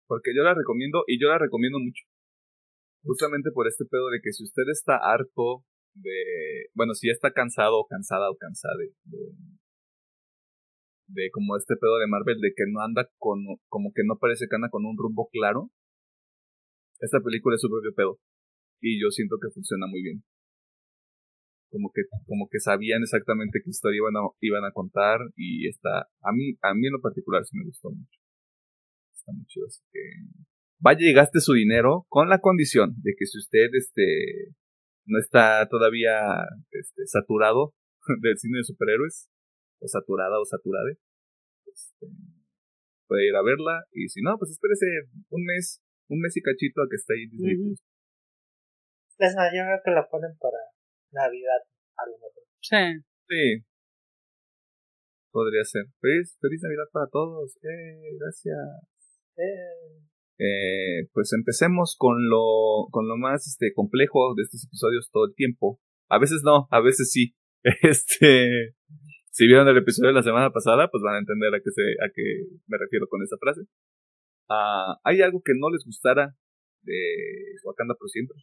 porque 0.08 0.32
yo 0.36 0.44
la 0.44 0.54
recomiendo 0.54 1.04
y 1.08 1.20
yo 1.20 1.28
la 1.28 1.38
recomiendo 1.38 1.80
mucho. 1.80 2.04
Justamente 3.04 3.52
por 3.52 3.68
este 3.68 3.86
pedo 3.86 4.10
de 4.10 4.20
que 4.24 4.32
si 4.32 4.44
usted 4.44 4.64
está 4.72 4.96
harto 4.96 5.64
de. 5.94 6.72
Bueno, 6.74 6.94
si 6.94 7.08
ya 7.08 7.14
está 7.14 7.32
cansado 7.32 7.80
o 7.80 7.88
cansada 7.88 8.30
o 8.32 8.36
cansada 8.36 8.76
de 8.78 8.92
como 11.34 11.58
este 11.58 11.76
pedo 11.76 11.98
de 12.00 12.08
Marvel 12.08 12.40
de 12.42 12.54
que 12.56 12.64
no 12.72 12.82
anda 12.82 13.10
con, 13.18 13.40
como 13.68 13.92
que 13.94 14.04
no 14.06 14.18
parece 14.18 14.48
que 14.50 14.56
anda 14.56 14.70
con 14.70 14.86
un 14.86 14.98
rumbo 14.98 15.30
claro. 15.32 15.70
Esta 17.00 17.20
película 17.22 17.56
es 17.56 17.62
su 17.62 17.70
propio 17.70 17.94
pedo. 17.94 18.20
Y 18.82 19.02
yo 19.02 19.10
siento 19.10 19.38
que 19.42 19.52
funciona 19.52 19.88
muy 19.88 20.02
bien. 20.02 20.24
Como 21.70 21.92
que, 21.94 22.02
como 22.26 22.48
que 22.50 22.60
sabían 22.60 23.04
exactamente 23.04 23.62
qué 23.64 23.70
historia 23.70 23.98
iban 23.98 24.18
a, 24.18 24.28
iban 24.42 24.66
a 24.66 24.72
contar 24.72 25.20
y 25.36 25.68
está, 25.68 26.10
a 26.22 26.32
mí, 26.34 26.58
a 26.64 26.74
mí 26.74 26.88
en 26.88 26.94
lo 26.94 27.02
particular 27.02 27.46
sí 27.46 27.58
me 27.58 27.66
gustó 27.66 27.92
mucho. 27.92 28.20
Está 29.14 29.32
muy 29.34 29.46
chido, 29.46 29.68
así 29.68 29.84
que 29.92 30.00
vaya 30.80 31.08
y 31.08 31.14
gaste 31.14 31.40
su 31.42 31.54
dinero 31.54 32.06
con 32.10 32.30
la 32.30 32.40
condición 32.40 32.96
de 33.04 33.14
que 33.18 33.26
si 33.26 33.38
usted 33.38 33.70
este 33.74 34.56
no 35.06 35.20
está 35.20 35.68
todavía 35.68 36.22
este, 36.72 37.06
saturado 37.06 37.74
del 38.22 38.38
cine 38.38 38.60
de 38.60 38.64
superhéroes, 38.64 39.30
o 39.80 39.88
saturada 39.88 40.40
o 40.40 40.46
saturade, 40.46 40.98
este, 41.66 42.08
puede 43.08 43.28
ir 43.28 43.36
a 43.36 43.44
verla 43.44 43.84
y 43.92 44.08
si 44.08 44.22
no, 44.22 44.38
pues 44.38 44.52
espérese 44.52 44.86
un 45.30 45.44
mes, 45.46 45.82
un 46.10 46.20
mes 46.20 46.36
y 46.38 46.42
cachito 46.42 46.82
a 46.82 46.88
que 46.90 46.96
esté 46.96 47.14
ahí 47.14 47.28
Disney. 47.28 47.76
Es 49.20 49.36
más, 49.36 49.52
yo 49.52 49.64
creo 49.66 49.82
que 49.84 49.92
la 49.92 50.08
ponen 50.08 50.38
para 50.40 50.58
Navidad, 51.12 51.62
a 51.98 52.06
lo 52.06 52.14
mejor. 52.14 52.44
Sí. 52.62 53.04
Sí. 53.28 53.66
Podría 55.32 55.64
ser. 55.64 55.86
Feliz, 56.00 56.38
feliz 56.40 56.62
Navidad 56.64 56.88
para 56.92 57.08
todos. 57.08 57.58
Eh, 57.58 58.16
gracias. 58.18 58.58
Eh. 59.36 60.10
Eh, 60.40 61.10
pues 61.12 61.34
empecemos 61.34 61.96
con 61.98 62.30
lo, 62.30 62.88
con 62.92 63.10
lo 63.10 63.18
más 63.18 63.46
este, 63.46 63.74
complejo 63.74 64.34
de 64.36 64.44
estos 64.44 64.66
episodios 64.66 65.10
todo 65.12 65.26
el 65.26 65.36
tiempo. 65.36 65.82
A 66.10 66.18
veces 66.18 66.42
no, 66.44 66.68
a 66.72 66.80
veces 66.80 67.12
sí. 67.12 67.36
Este, 67.84 68.74
si 69.40 69.48
vieron 69.48 69.70
el 69.70 69.78
episodio 69.78 70.10
de 70.10 70.20
la 70.20 70.24
semana 70.24 70.52
pasada, 70.52 70.92
pues 70.92 71.00
van 71.02 71.16
a 71.16 71.24
entender 71.24 71.48
a 71.56 71.64
qué, 71.64 71.72
se, 71.72 71.96
a 72.04 72.12
qué 72.12 72.60
me 72.68 72.78
refiero 72.78 73.08
con 73.08 73.24
esa 73.24 73.38
frase. 73.40 73.62
Uh, 74.52 75.00
¿Hay 75.08 75.22
algo 75.22 75.40
que 75.40 75.54
no 75.56 75.72
les 75.72 75.86
gustara 75.86 76.36
de 76.82 77.00
Wakanda 77.64 77.96
por 77.96 78.10
siempre? 78.10 78.36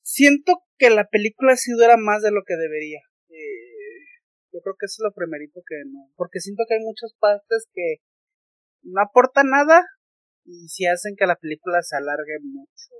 Siento 0.00 0.64
que 0.78 0.88
la 0.88 1.04
película 1.12 1.56
sí 1.56 1.72
dura 1.72 1.98
más 1.98 2.22
de 2.22 2.32
lo 2.32 2.40
que 2.40 2.56
debería. 2.56 3.00
Eh, 3.28 4.24
yo 4.54 4.60
creo 4.64 4.74
que 4.80 4.86
eso 4.88 5.04
es 5.04 5.04
lo 5.04 5.12
primerito 5.12 5.60
que 5.68 5.76
no. 5.92 6.08
Porque 6.16 6.40
siento 6.40 6.64
que 6.66 6.76
hay 6.76 6.80
muchas 6.80 7.12
partes 7.20 7.68
que 7.74 7.96
no 8.80 9.02
aportan 9.02 9.50
nada 9.50 9.84
y 10.46 10.68
sí 10.68 10.86
hacen 10.86 11.16
que 11.18 11.26
la 11.26 11.36
película 11.36 11.82
se 11.82 11.96
alargue 11.96 12.40
mucho. 12.40 12.96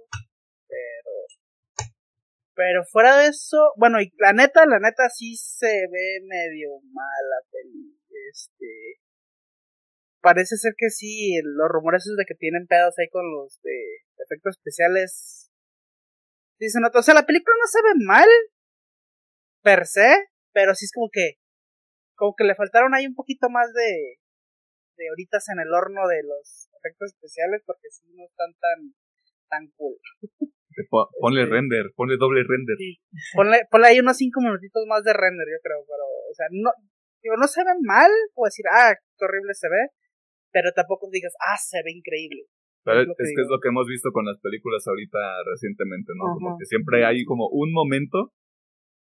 Pero 0.69 1.13
fuera 2.91 3.17
de 3.19 3.29
eso, 3.29 3.73
bueno, 3.77 4.01
y 4.01 4.13
la 4.19 4.33
neta, 4.33 4.67
la 4.67 4.79
neta 4.79 5.09
sí 5.09 5.37
se 5.37 5.87
ve 5.91 6.21
medio 6.23 6.81
mala 6.93 7.41
peli. 7.51 7.99
Este. 8.31 9.01
Parece 10.21 10.57
ser 10.57 10.75
que 10.77 10.91
sí, 10.91 11.41
los 11.43 11.69
rumores 11.69 12.05
de 12.05 12.25
que 12.25 12.35
tienen 12.35 12.67
pedos 12.67 12.95
ahí 12.99 13.09
con 13.09 13.25
los 13.33 13.61
de 13.63 14.05
efectos 14.19 14.57
especiales. 14.57 15.51
Dice, 16.59 16.79
no, 16.81 16.89
o 16.95 17.03
sea, 17.03 17.15
la 17.15 17.27
película 17.27 17.57
no 17.61 17.67
se 17.67 17.83
ve 17.83 18.05
mal, 18.07 18.29
per 19.63 19.87
se, 19.87 20.29
pero 20.53 20.75
sí 20.75 20.85
es 20.85 20.93
como 20.93 21.09
que, 21.11 21.39
como 22.15 22.35
que 22.37 22.45
le 22.45 22.55
faltaron 22.55 22.95
ahí 22.95 23.07
un 23.07 23.17
poquito 23.17 23.51
más 23.51 23.73
de, 23.73 24.19
de 24.97 25.11
horitas 25.11 25.49
en 25.49 25.59
el 25.59 25.73
horno 25.73 26.07
de 26.07 26.23
los 26.23 26.69
efectos 26.79 27.15
especiales, 27.15 27.63
porque 27.67 27.91
sí 27.91 28.07
no 28.15 28.25
están 28.25 28.55
tan, 28.61 28.95
tan 29.49 29.71
cool. 29.77 29.99
Ponle 31.21 31.47
render, 31.47 31.93
ponle 31.95 32.17
doble 32.17 32.43
render. 32.43 32.77
Ponle, 33.35 33.59
ponle 33.71 33.87
ahí 33.89 34.01
unos 34.01 34.17
cinco 34.17 34.41
minutitos 34.41 34.85
más 34.87 35.05
de 35.05 35.13
render, 35.13 35.47
yo 35.47 35.61
creo, 35.63 35.85
pero, 35.87 36.05
o 36.05 36.35
sea, 36.35 36.47
no, 36.51 36.71
digo, 37.23 37.37
no 37.37 37.47
se 37.47 37.63
ve 37.65 37.73
mal, 37.83 38.11
puedo 38.35 38.49
decir, 38.49 38.65
ah, 38.71 38.95
qué 38.95 39.25
horrible 39.25 39.55
se 39.55 39.69
ve, 39.69 39.93
pero 40.53 40.71
tampoco 40.75 41.09
digas, 41.11 41.33
ah, 41.41 41.57
se 41.57 41.83
ve 41.85 41.93
increíble. 41.93 42.45
Pero 42.85 43.03
es, 43.03 43.07
que, 43.07 43.43
es, 43.43 43.49
lo 43.49 43.61
que 43.63 43.69
hemos 43.69 43.87
visto 43.87 44.11
con 44.11 44.27
las 44.27 44.41
películas 44.41 44.83
ahorita 44.87 45.19
recientemente, 45.47 46.13
¿no? 46.19 46.35
Como 46.35 46.59
que 46.59 46.67
siempre 46.67 47.07
hay 47.07 47.23
como 47.25 47.47
un 47.49 47.73
momento 47.73 48.35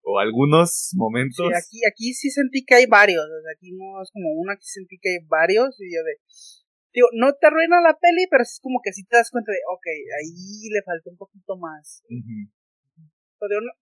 o 0.05 0.19
algunos 0.19 0.93
momentos. 0.93 1.49
Sí, 1.49 1.53
aquí, 1.57 1.79
aquí 1.89 2.13
sí 2.13 2.29
sentí 2.29 2.63
que 2.63 2.75
hay 2.75 2.85
varios, 2.85 3.25
o 3.25 3.41
sea, 3.41 3.53
aquí 3.57 3.73
no 3.73 4.01
es 4.03 4.11
como 4.13 4.37
una, 4.37 4.53
aquí 4.53 4.69
sentí 4.69 4.97
que 5.01 5.17
hay 5.17 5.25
varios 5.27 5.73
y 5.81 5.89
yo 5.89 6.03
de, 6.05 6.13
digo, 6.95 7.11
no 7.11 7.35
te 7.35 7.47
arruina 7.47 7.83
la 7.83 7.99
peli, 7.99 8.25
pero 8.31 8.41
es 8.41 8.59
como 8.63 8.79
que 8.81 8.93
sí 8.95 9.03
te 9.03 9.17
das 9.17 9.29
cuenta 9.29 9.51
de, 9.51 9.59
ok, 9.67 9.85
ahí 10.15 10.71
le 10.71 10.81
falta 10.81 11.11
un 11.11 11.17
poquito 11.17 11.57
más. 11.59 12.01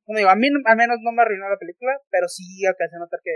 como 0.03 0.17
digo, 0.17 0.29
a 0.29 0.35
mí 0.35 0.49
al 0.49 0.77
menos 0.77 0.97
no 1.01 1.11
me 1.13 1.21
arruinó 1.21 1.47
la 1.47 1.61
película, 1.61 1.93
pero 2.09 2.27
sí 2.27 2.65
alcancé 2.65 2.97
a 2.97 3.05
notar 3.05 3.21
que, 3.23 3.31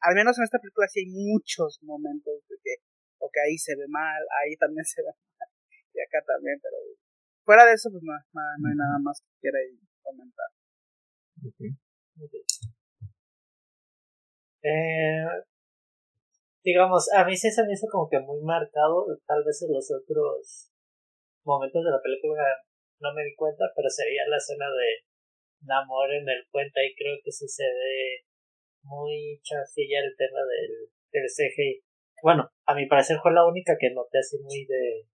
al 0.00 0.14
menos 0.16 0.38
en 0.38 0.44
esta 0.44 0.58
película 0.58 0.88
sí 0.88 1.00
hay 1.00 1.12
muchos 1.12 1.78
momentos 1.82 2.40
de 2.48 2.56
que, 2.64 2.80
ok, 3.20 3.36
ahí 3.44 3.58
se 3.58 3.76
ve 3.76 3.84
mal, 3.88 4.22
ahí 4.40 4.56
también 4.56 4.84
se 4.84 5.02
ve 5.02 5.12
mal, 5.12 5.48
y 5.94 6.00
acá 6.00 6.24
también, 6.26 6.58
pero 6.62 6.76
fuera 7.44 7.66
de 7.66 7.74
eso, 7.74 7.90
pues 7.92 8.02
no, 8.02 8.12
no, 8.32 8.68
hay 8.68 8.76
nada 8.76 8.98
más 8.98 9.20
que 9.20 9.28
quiera 9.40 9.58
comentar. 10.02 10.48
Eh, 14.62 15.24
digamos, 16.68 17.08
a 17.12 17.24
mí 17.24 17.36
sí 17.36 17.50
se 17.50 17.64
me 17.64 17.72
hizo 17.72 17.86
como 17.90 18.08
que 18.08 18.20
muy 18.20 18.40
marcado, 18.42 19.06
tal 19.26 19.42
vez 19.44 19.62
en 19.62 19.72
los 19.72 19.88
otros 19.90 20.70
momentos 21.44 21.82
de 21.82 21.90
la 21.90 22.02
película 22.02 22.44
no 23.00 23.14
me 23.14 23.24
di 23.24 23.34
cuenta, 23.34 23.64
pero 23.74 23.88
sería 23.88 24.28
la 24.28 24.36
escena 24.36 24.66
de 24.68 25.08
Namor 25.64 26.12
en 26.12 26.28
el 26.28 26.44
puente 26.52 26.86
y 26.86 26.94
creo 26.94 27.16
que 27.24 27.32
sí 27.32 27.48
se 27.48 27.64
ve 27.64 28.26
muy 28.82 29.40
chafilla 29.42 30.00
el 30.00 30.14
tema 30.16 30.40
del, 30.44 30.92
del 31.10 31.26
CGI. 31.26 31.82
Bueno, 32.22 32.50
a 32.66 32.74
mi 32.74 32.86
parecer 32.86 33.16
fue 33.22 33.32
la 33.32 33.46
única 33.46 33.76
que 33.78 33.90
noté 33.90 34.18
así 34.18 34.38
muy 34.42 34.66
de, 34.66 35.08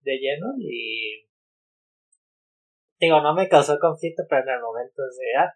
de 0.00 0.18
lleno 0.18 0.54
y 0.58 1.28
digo, 2.98 3.20
no 3.20 3.34
me 3.34 3.48
causó 3.48 3.78
conflicto, 3.78 4.22
pero 4.28 4.42
en 4.42 4.48
el 4.48 4.60
momento 4.60 5.02
de, 5.02 5.36
ah, 5.38 5.52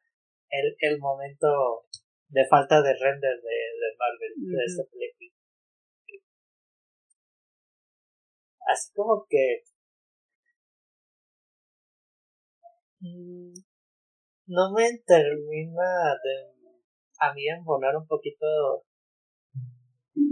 el, 0.51 0.77
el 0.81 0.99
momento 0.99 1.87
de 2.29 2.45
falta 2.49 2.83
de 2.83 2.93
render 2.93 3.37
de, 3.41 3.59
de 3.81 3.97
Marvel, 3.99 4.33
de 4.37 4.65
esta 4.65 4.83
película. 4.91 5.31
Así 8.69 8.93
como 8.95 9.25
que 9.29 9.63
mm, 13.01 13.55
no 14.47 14.73
me 14.73 14.99
termina 15.07 16.15
de 16.23 16.57
a 17.19 17.33
mí 17.33 17.49
embonar 17.49 17.97
un 17.97 18.07
poquito 18.07 18.47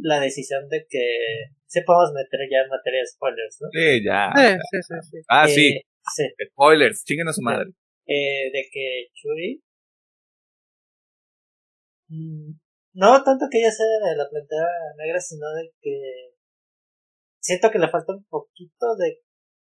la 0.03 0.21
decisión 0.21 0.69
de 0.69 0.87
que 0.89 1.47
se 1.67 1.83
podemos 1.83 2.13
meter 2.13 2.41
ya 2.51 2.59
en 2.63 2.69
materia 2.69 3.01
de 3.01 3.07
spoilers, 3.07 3.59
¿no? 3.61 3.69
Sí, 3.73 4.05
ya. 4.05 4.33
sí, 4.71 4.79
sí, 4.83 4.95
sí. 5.11 5.19
Ah, 5.29 5.49
sí. 5.49 5.69
Eh, 5.69 5.83
sí. 6.15 6.25
Spoilers, 6.53 7.05
chinguen 7.05 7.29
a 7.29 7.33
su 7.33 7.43
madre. 7.43 7.71
Eh, 8.07 8.51
de 8.53 8.69
que 8.71 9.09
Churi 9.15 9.64
no 12.95 13.23
tanto 13.23 13.47
que 13.51 13.59
ella 13.59 13.71
sea 13.71 13.87
de 14.11 14.17
la 14.17 14.29
plantera 14.29 14.69
negra, 14.97 15.21
sino 15.21 15.47
de 15.55 15.73
que 15.81 16.35
siento 17.41 17.71
que 17.71 17.79
le 17.79 17.89
falta 17.89 18.13
un 18.13 18.25
poquito 18.25 18.97
de 18.97 19.21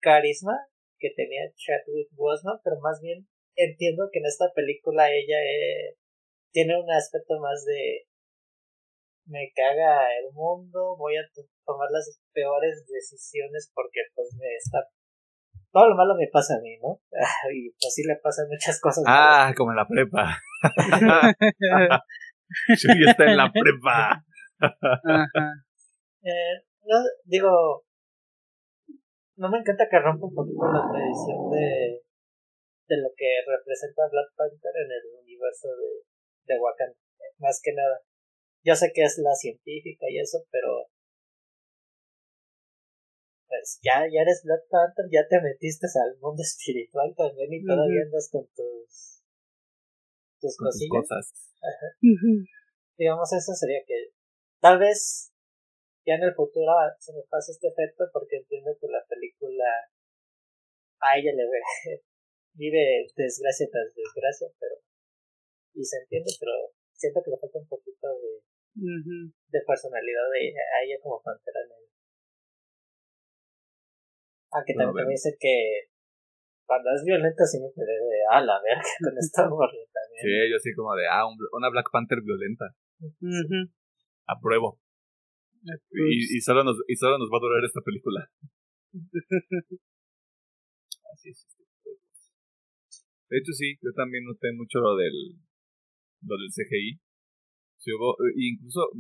carisma 0.01 0.53
que 0.99 1.11
tenía 1.17 1.53
Chadwick 1.55 2.09
Boseman, 2.13 2.61
pero 2.63 2.79
más 2.81 3.01
bien 3.01 3.27
entiendo 3.57 4.09
que 4.13 4.21
en 4.21 4.27
esta 4.27 4.53
película 4.55 5.11
ella 5.11 5.39
eh, 5.39 5.97
tiene 6.53 6.81
un 6.81 6.91
aspecto 6.91 7.39
más 7.41 7.65
de 7.65 8.07
me 9.27 9.53
caga 9.55 10.03
el 10.19 10.33
mundo, 10.33 10.97
voy 10.97 11.17
a 11.17 11.23
tomar 11.65 11.89
las 11.91 12.21
peores 12.33 12.85
decisiones 12.87 13.71
porque 13.73 14.01
pues 14.15 14.35
me 14.39 14.57
está 14.57 14.89
todo 15.73 15.89
lo 15.89 15.97
malo 15.97 16.15
me 16.15 16.29
pasa 16.29 16.55
a 16.57 16.61
mí, 16.61 16.77
¿no? 16.83 17.01
y 17.55 17.71
pues 17.71 17.95
sí 17.95 18.03
le 18.05 18.17
pasan 18.17 18.47
muchas 18.49 18.79
cosas. 18.79 19.05
Ah, 19.07 19.53
como 19.57 19.71
en 19.71 19.77
la 19.79 19.89
prepa. 19.89 20.39
Está 23.09 23.25
en 23.31 23.37
la 23.37 23.51
prepa. 23.53 24.25
Eh, 26.23 26.55
no, 26.87 26.97
digo, 27.25 27.85
no 29.37 29.51
me 29.51 29.59
encanta 29.59 29.89
que 29.91 29.99
rompa 29.99 30.27
un 30.27 30.35
poquito 30.35 30.63
la 30.71 30.87
tradición 30.87 31.51
de, 31.51 32.03
de 32.87 32.97
lo 33.03 33.11
que 33.17 33.43
representa 33.47 34.07
Black 34.11 34.31
Panther 34.37 34.75
en 34.87 34.91
el 34.93 35.05
universo 35.21 35.69
de, 35.75 36.55
de 36.55 36.61
Wakanda, 36.61 36.97
más 37.39 37.61
que 37.63 37.73
nada. 37.73 38.01
Yo 38.63 38.77
sé 38.77 38.93
que 38.95 39.03
es 39.03 39.19
la 39.19 39.35
científica 39.35 40.07
y 40.09 40.21
eso, 40.21 40.39
pero 40.51 40.87
pues 43.49 43.81
ya, 43.83 44.07
ya 44.09 44.23
eres 44.23 44.43
Black 44.45 44.63
Panther, 44.71 45.07
ya 45.11 45.27
te 45.29 45.41
metiste 45.43 45.87
al 45.87 46.17
mundo 46.21 46.41
espiritual 46.41 47.13
también 47.17 47.53
y 47.53 47.65
todavía 47.65 48.03
andas 48.07 48.31
con 48.33 48.47
tus 48.55 49.12
tus 50.43 50.59
cosas. 50.91 51.55
Digamos, 52.99 53.33
eso 53.33 53.55
sería 53.55 53.81
que 53.87 54.11
tal 54.61 54.79
vez 54.79 55.31
ya 56.05 56.15
en 56.19 56.25
el 56.25 56.35
futuro 56.35 56.75
se 56.99 57.15
me 57.15 57.23
pase 57.31 57.53
este 57.53 57.69
efecto 57.69 58.11
porque 58.13 58.43
entiendo 58.43 58.75
que 58.81 58.89
la 58.91 59.03
película 59.07 59.65
a 60.99 61.19
ella 61.19 61.31
le 61.35 61.47
ve, 61.47 61.61
vive 62.55 63.07
desgracia 63.15 63.67
tras 63.71 63.95
desgracia, 63.95 64.49
pero 64.59 64.83
y 65.75 65.85
se 65.85 65.99
entiende, 66.03 66.31
pero 66.39 66.53
siento 66.93 67.23
que 67.25 67.31
le 67.31 67.39
falta 67.39 67.59
un 67.59 67.69
poquito 67.69 68.07
de, 68.19 68.43
de 68.77 69.61
personalidad 69.67 70.27
de 70.31 70.53
a 70.53 70.79
ella 70.85 70.99
como 71.03 71.23
pantera 71.23 71.63
negra. 71.65 71.91
Aunque 74.53 74.75
también 74.75 75.07
me 75.07 75.13
dice 75.13 75.35
que 75.41 75.89
cuando 76.67 76.91
es 76.93 77.05
violenta 77.05 77.45
sí 77.45 77.59
me 77.61 77.73
quedé 77.73 77.97
de, 77.97 78.19
ah, 78.31 78.41
la 78.41 78.61
verga, 78.61 78.93
con 79.01 79.17
esta 79.17 79.49
morra. 79.49 79.73
Sí, 80.23 80.31
yo 80.51 80.57
así 80.57 80.75
como 80.75 80.95
de, 80.95 81.07
ah, 81.11 81.27
una 81.53 81.69
Black 81.71 81.91
Panther 81.91 82.23
violenta. 82.23 82.75
Apruebo. 84.27 84.81
Y, 85.91 86.37
y, 86.37 86.41
solo 86.41 86.65
nos, 86.65 86.77
y 86.89 86.97
solo 86.97 87.19
nos 87.19 87.29
va 87.31 87.39
a 87.39 87.41
durar 87.41 87.65
esta 87.65 87.81
película. 87.83 88.29
Así 91.13 91.31
es. 91.31 91.47
De 93.31 93.39
hecho, 93.39 93.53
sí, 93.53 93.79
yo 93.81 93.93
también 93.95 94.25
noté 94.25 94.53
mucho 94.53 94.81
lo 94.81 94.97
del, 94.97 95.39
lo 96.27 96.37
del 96.37 96.51
CGI. 96.51 97.01
Sí, 97.79 97.93
hubo, 97.93 98.13
eh, 98.27 98.35
incluso 98.37 98.91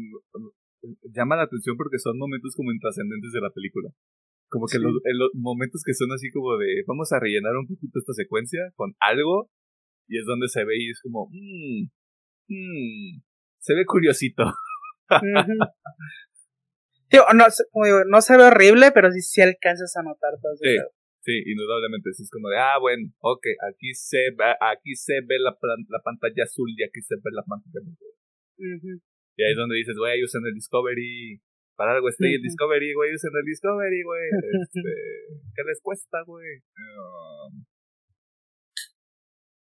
llama 1.15 1.37
la 1.37 1.45
atención 1.45 1.77
porque 1.77 1.99
son 1.99 2.19
momentos 2.19 2.55
como 2.57 2.73
intrascendentes 2.73 3.33
de 3.33 3.41
la 3.41 3.51
película. 3.51 3.91
Como 4.49 4.67
que 4.67 4.79
los, 4.79 4.93
en 5.05 5.19
los 5.19 5.31
momentos 5.35 5.83
que 5.85 5.95
son 5.95 6.13
así 6.13 6.31
como 6.31 6.57
de, 6.59 6.85
vamos 6.87 7.11
a 7.13 7.21
rellenar 7.21 7.57
un 7.57 7.67
poquito 7.67 7.99
esta 7.99 8.13
secuencia 8.13 8.61
con 8.75 8.93
algo, 9.01 9.49
y 10.13 10.19
es 10.19 10.27
donde 10.27 10.47
se 10.47 10.63
ve 10.65 10.77
y 10.77 10.91
es 10.91 11.01
como, 11.01 11.31
mmm, 11.33 11.89
mmm, 12.53 13.23
se 13.59 13.75
ve 13.75 13.87
curiosito. 13.87 14.45
no, 17.33 17.33
no 17.33 18.21
se 18.21 18.37
ve 18.37 18.45
horrible, 18.45 18.93
pero 18.93 19.11
sí, 19.11 19.23
sí 19.23 19.41
alcanzas 19.41 19.97
a 19.97 20.03
notar 20.03 20.35
todo 20.37 20.53
sí, 20.61 20.77
sí, 21.25 21.33
indudablemente. 21.47 22.11
es 22.11 22.29
como 22.31 22.51
de, 22.51 22.59
ah, 22.59 22.77
bueno, 22.79 23.09
ok, 23.21 23.47
aquí 23.73 23.95
se 23.95 24.19
ve, 24.37 24.53
aquí 24.61 24.95
se 24.97 25.23
ve 25.25 25.39
la, 25.41 25.57
la 25.89 26.03
pantalla 26.05 26.45
azul 26.45 26.69
y 26.77 26.85
aquí 26.85 27.01
se 27.01 27.17
ve 27.17 27.31
la 27.33 27.45
pantalla 27.49 27.81
azul. 27.81 28.13
Y 29.37 29.43
ahí 29.43 29.53
es 29.53 29.57
donde 29.57 29.77
dices, 29.77 29.97
güey, 29.97 30.23
usan 30.23 30.45
el 30.45 30.53
Discovery 30.53 31.41
para 31.75 31.95
algo 31.95 32.07
estoy 32.09 32.35
en 32.35 32.43
Discovery, 32.43 32.93
güey, 32.93 33.15
usen 33.15 33.31
el 33.35 33.47
Discovery, 33.47 34.03
güey. 34.03 34.29
Este, 34.61 34.81
¿Qué 35.57 35.63
les 35.67 35.81
cuesta, 35.81 36.23
güey? 36.27 36.59
Um, 36.77 37.65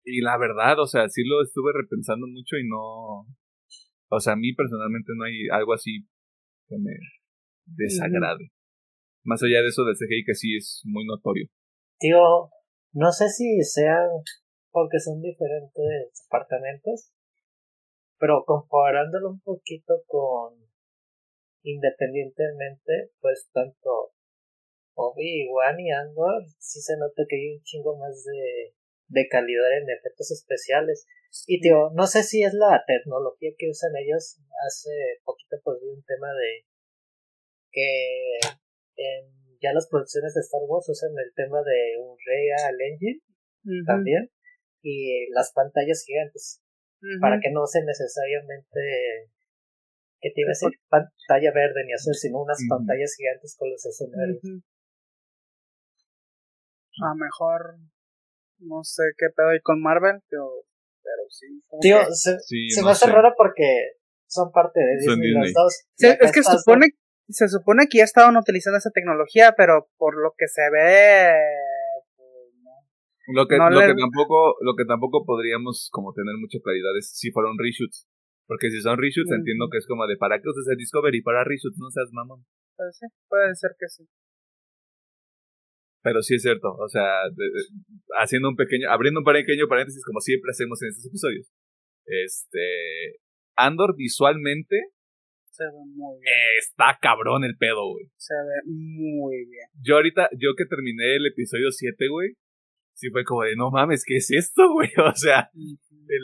y 0.07 0.21
la 0.23 0.39
verdad, 0.39 0.79
o 0.79 0.87
sea, 0.87 1.09
sí 1.09 1.23
lo 1.27 1.43
estuve 1.43 1.73
repensando 1.75 2.27
mucho 2.29 2.57
y 2.57 2.67
no. 2.69 3.27
O 4.09 4.21
sea, 4.21 4.35
a 4.35 4.37
mí 4.37 4.55
personalmente 4.55 5.13
no 5.17 5.25
hay 5.25 5.49
algo 5.51 5.75
así 5.75 6.07
que 6.69 6.79
me 6.79 6.93
desagrade. 7.67 8.53
Más 9.25 9.43
allá 9.43 9.61
de 9.63 9.69
eso 9.69 9.85
del 9.85 9.97
CGI 9.97 10.25
que 10.25 10.35
sí 10.35 10.57
es 10.57 10.83
muy 10.85 11.05
notorio. 11.05 11.49
Tío, 11.99 12.51
no 12.93 13.11
sé 13.11 13.29
si 13.29 13.61
sean 13.63 14.09
porque 14.71 15.01
son 15.01 15.21
diferentes 15.21 16.27
apartamentos, 16.29 17.11
pero 18.19 18.45
comparándolo 18.47 19.31
un 19.31 19.41
poquito 19.41 19.95
con 20.07 20.55
independientemente, 21.65 23.11
pues 23.21 23.51
tanto 23.53 24.13
Obi-Wan 24.95 25.81
y 25.81 25.91
Andor 25.91 26.45
sí 26.61 26.81
se 26.81 26.97
nota 26.97 27.25
que 27.29 27.37
hay 27.37 27.57
un 27.57 27.63
chingo 27.65 27.99
más 27.99 28.23
de 28.23 28.76
de 29.09 29.29
calidad 29.29 29.79
en 29.79 29.91
efectos 29.91 30.31
especiales. 30.31 31.07
Y 31.47 31.61
tío, 31.61 31.91
no 31.95 32.07
sé 32.07 32.23
si 32.23 32.43
es 32.43 32.55
la 32.55 32.83
tecnología 32.87 33.51
que 33.59 33.69
usan 33.69 33.93
ellos. 33.97 34.39
Hace 34.67 34.91
poquito 35.25 35.57
pues 35.63 35.79
vi 35.83 35.89
un 35.89 36.05
tema 36.05 36.29
de 36.33 36.67
que 37.71 38.39
en 38.97 39.37
ya 39.61 39.73
las 39.73 39.89
producciones 39.89 40.35
de 40.35 40.41
Star 40.41 40.63
Wars 40.67 40.89
usan 40.89 41.11
el 41.17 41.33
tema 41.35 41.63
de 41.63 41.99
un 42.01 42.17
Real 42.25 42.77
Engine 42.81 43.21
también 43.87 44.31
y 44.83 45.29
las 45.31 45.53
pantallas 45.53 46.05
gigantes 46.07 46.63
para 47.21 47.41
que 47.41 47.51
no 47.51 47.67
sea 47.67 47.83
necesariamente 47.85 49.31
que 50.21 50.29
a 50.29 50.49
decir 50.49 50.71
pantalla 50.89 51.53
verde 51.53 51.85
ni 51.85 51.93
azul 51.93 52.15
sino 52.15 52.43
unas 52.43 52.59
pantallas 52.69 53.15
gigantes 53.17 53.57
con 53.59 53.71
los 53.71 53.85
escenarios. 53.85 54.41
A 57.03 57.09
lo 57.11 57.15
mejor 57.17 57.77
no 58.59 58.83
sé 58.85 59.03
qué 59.17 59.27
pedo 59.35 59.49
hay 59.49 59.61
con 59.61 59.81
Marvel 59.81 60.21
pero, 60.29 60.49
pero 61.03 61.23
sí 61.31 61.47
tío 61.81 61.99
se, 62.13 62.39
se 62.41 62.83
me 62.83 62.91
hace 62.91 63.11
raro 63.11 63.35
porque 63.37 63.97
son 64.27 64.51
parte 64.51 64.81
de 64.81 64.97
Disney, 64.99 65.33
los 65.33 65.53
dos 65.53 65.87
es 65.99 66.33
que 66.33 66.43
se 66.43 66.59
supone 66.59 66.87
se 67.29 67.49
supone 67.49 67.87
que 67.89 67.99
ya 67.99 68.05
estaban 68.05 68.37
utilizando 68.37 68.79
esa 68.79 68.91
tecnología 68.91 69.55
pero 69.57 69.89
por 69.97 70.17
lo 70.21 70.33
que 70.37 70.47
se 70.49 70.63
ve 70.73 71.33
lo 73.27 73.49
que, 73.49 73.59
lo 73.59 73.81
que 73.81 73.95
tampoco, 73.99 74.55
lo 74.63 74.75
que 74.77 74.85
tampoco 74.87 75.25
podríamos 75.27 75.91
como 75.91 76.15
tener 76.15 76.35
mucha 76.39 76.59
claridad 76.63 76.97
es 76.97 77.11
si 77.11 77.31
fueron 77.33 77.59
reshoots. 77.59 78.07
Porque 78.47 78.71
si 78.71 78.81
son 78.81 78.99
reshoots, 78.99 79.33
entiendo 79.33 79.67
que 79.71 79.79
es 79.79 79.87
como 79.87 80.07
de 80.07 80.17
para 80.17 80.39
qué 80.39 80.49
usas 80.49 80.71
el 80.71 80.77
Discovery 80.79 81.23
para 81.23 81.43
reshoots, 81.43 81.79
no 81.79 81.91
seas 81.91 82.11
mamón. 82.13 82.47
Puede 82.77 82.93
ser, 82.93 83.11
puede 83.29 83.55
ser 83.57 83.71
que 83.79 83.89
sí. 83.89 84.07
Pero 86.07 86.23
sí 86.23 86.37
es 86.37 86.43
cierto, 86.43 86.71
o 86.71 86.89
sea, 86.89 87.03
haciendo 88.23 88.49
un 88.49 88.55
pequeño, 88.55 88.89
abriendo 88.89 89.19
un 89.19 89.27
pequeño 89.27 89.67
paréntesis 89.67 90.05
como 90.05 90.21
siempre 90.21 90.53
hacemos 90.53 90.81
en 90.81 90.91
estos 90.91 91.07
episodios. 91.07 91.51
Este, 92.07 93.19
Andor 93.57 93.97
visualmente 93.97 94.95
se 95.51 95.65
ve 95.65 95.83
muy 95.97 96.21
bien. 96.21 96.33
está 96.61 96.97
cabrón 97.03 97.43
el 97.43 97.57
pedo, 97.57 97.91
güey. 97.91 98.07
Se 98.15 98.35
ve 98.35 98.71
muy 98.71 99.51
bien. 99.51 99.67
Yo 99.83 99.97
ahorita, 99.97 100.31
yo 100.39 100.55
que 100.57 100.67
terminé 100.67 101.17
el 101.17 101.27
episodio 101.27 101.73
7, 101.73 102.07
güey, 102.07 102.35
sí 102.95 103.11
fue 103.11 103.25
como 103.25 103.43
de, 103.43 103.57
no 103.57 103.73
mames, 103.73 104.05
¿qué 104.07 104.19
es 104.19 104.31
esto, 104.31 104.63
güey? 104.75 104.91
O 105.03 105.17
sea, 105.17 105.51
el, 105.57 106.23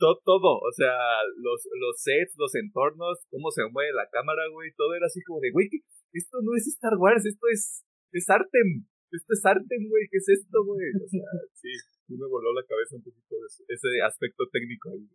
todo, 0.00 0.18
todo, 0.24 0.58
o 0.58 0.72
sea, 0.74 0.98
los, 1.36 1.62
los 1.78 2.02
sets, 2.02 2.34
los 2.38 2.56
entornos, 2.56 3.24
cómo 3.30 3.52
se 3.52 3.62
mueve 3.70 3.92
la 3.92 4.08
cámara, 4.10 4.42
güey, 4.50 4.72
todo 4.76 4.96
era 4.96 5.06
así 5.06 5.22
como 5.22 5.38
de, 5.38 5.52
güey, 5.52 5.68
esto 6.12 6.38
no 6.42 6.56
es 6.56 6.66
Star 6.66 6.98
Wars, 6.98 7.24
esto 7.24 7.46
es, 7.52 7.84
es 8.10 8.28
Artem, 8.28 8.88
esto 9.10 9.32
es 9.32 9.42
Artem, 9.44 9.82
güey, 9.88 10.04
¿qué 10.10 10.18
es 10.18 10.28
esto, 10.28 10.64
güey? 10.64 10.90
O 10.96 11.08
sea, 11.08 11.26
sí, 11.54 11.70
sí 12.06 12.14
me 12.14 12.26
voló 12.26 12.52
la 12.52 12.64
cabeza 12.66 12.96
un 12.96 13.04
poquito 13.04 13.36
de 13.36 13.74
ese 13.74 13.88
aspecto 14.02 14.44
técnico 14.50 14.90
ahí. 14.90 15.06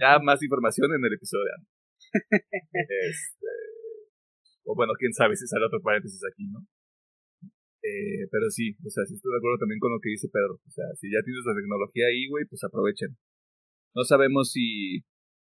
Ya 0.00 0.18
más 0.20 0.42
información 0.42 0.92
en 0.92 1.04
el 1.04 1.14
episodio 1.14 1.44
de 1.44 1.54
antes. 1.56 1.74
este, 2.72 3.52
o 4.64 4.74
bueno, 4.74 4.92
quién 4.98 5.12
sabe 5.12 5.36
si 5.36 5.46
sale 5.46 5.66
otro 5.66 5.80
paréntesis 5.80 6.20
aquí, 6.30 6.46
¿no? 6.48 6.60
Eh, 7.80 8.28
pero 8.30 8.50
sí, 8.50 8.76
o 8.84 8.90
sea, 8.90 9.04
sí 9.06 9.14
estoy 9.14 9.32
de 9.32 9.38
acuerdo 9.38 9.58
también 9.58 9.80
con 9.80 9.92
lo 9.92 10.00
que 10.00 10.10
dice 10.10 10.28
Pedro. 10.28 10.60
O 10.60 10.70
sea, 10.70 10.84
si 11.00 11.08
ya 11.08 11.24
tienes 11.24 11.44
la 11.46 11.56
tecnología 11.56 12.04
ahí, 12.12 12.28
güey, 12.28 12.44
pues 12.44 12.62
aprovechen. 12.64 13.16
No 13.94 14.04
sabemos 14.04 14.52
si 14.52 15.04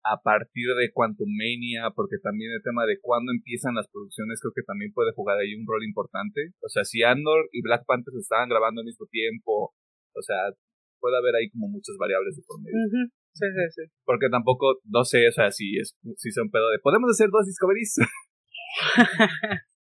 a 0.06 0.22
partir 0.22 0.68
de 0.78 0.92
Quantum 0.92 1.26
Mania, 1.26 1.90
porque 1.94 2.18
también 2.22 2.52
el 2.52 2.62
tema 2.62 2.86
de 2.86 3.00
cuándo 3.00 3.32
empiezan 3.32 3.74
las 3.74 3.88
producciones 3.88 4.38
creo 4.40 4.52
que 4.54 4.62
también 4.62 4.92
puede 4.92 5.12
jugar 5.12 5.38
ahí 5.38 5.54
un 5.54 5.66
rol 5.66 5.82
importante. 5.82 6.54
O 6.62 6.68
sea, 6.68 6.84
si 6.84 7.02
Andor 7.02 7.48
y 7.50 7.62
Black 7.62 7.84
Panther 7.86 8.14
se 8.14 8.20
estaban 8.22 8.48
grabando 8.48 8.80
al 8.80 8.86
mismo 8.86 9.06
tiempo, 9.10 9.74
o 10.14 10.22
sea, 10.22 10.54
puede 11.00 11.18
haber 11.18 11.34
ahí 11.34 11.50
como 11.50 11.68
muchas 11.68 11.96
variables 11.98 12.36
de 12.36 12.42
por 12.46 12.62
medio. 12.62 13.10
Sí, 13.34 13.46
sí, 13.50 13.82
sí. 13.82 13.82
Porque 14.04 14.30
tampoco, 14.30 14.78
no 14.86 15.04
sé, 15.04 15.28
o 15.28 15.32
sea, 15.32 15.50
si 15.50 15.76
es 15.76 15.98
si 16.16 16.30
son 16.30 16.50
pedo 16.50 16.70
de, 16.70 16.78
¿podemos 16.78 17.10
hacer 17.10 17.28
dos 17.28 17.44
Discoveries? 17.44 17.96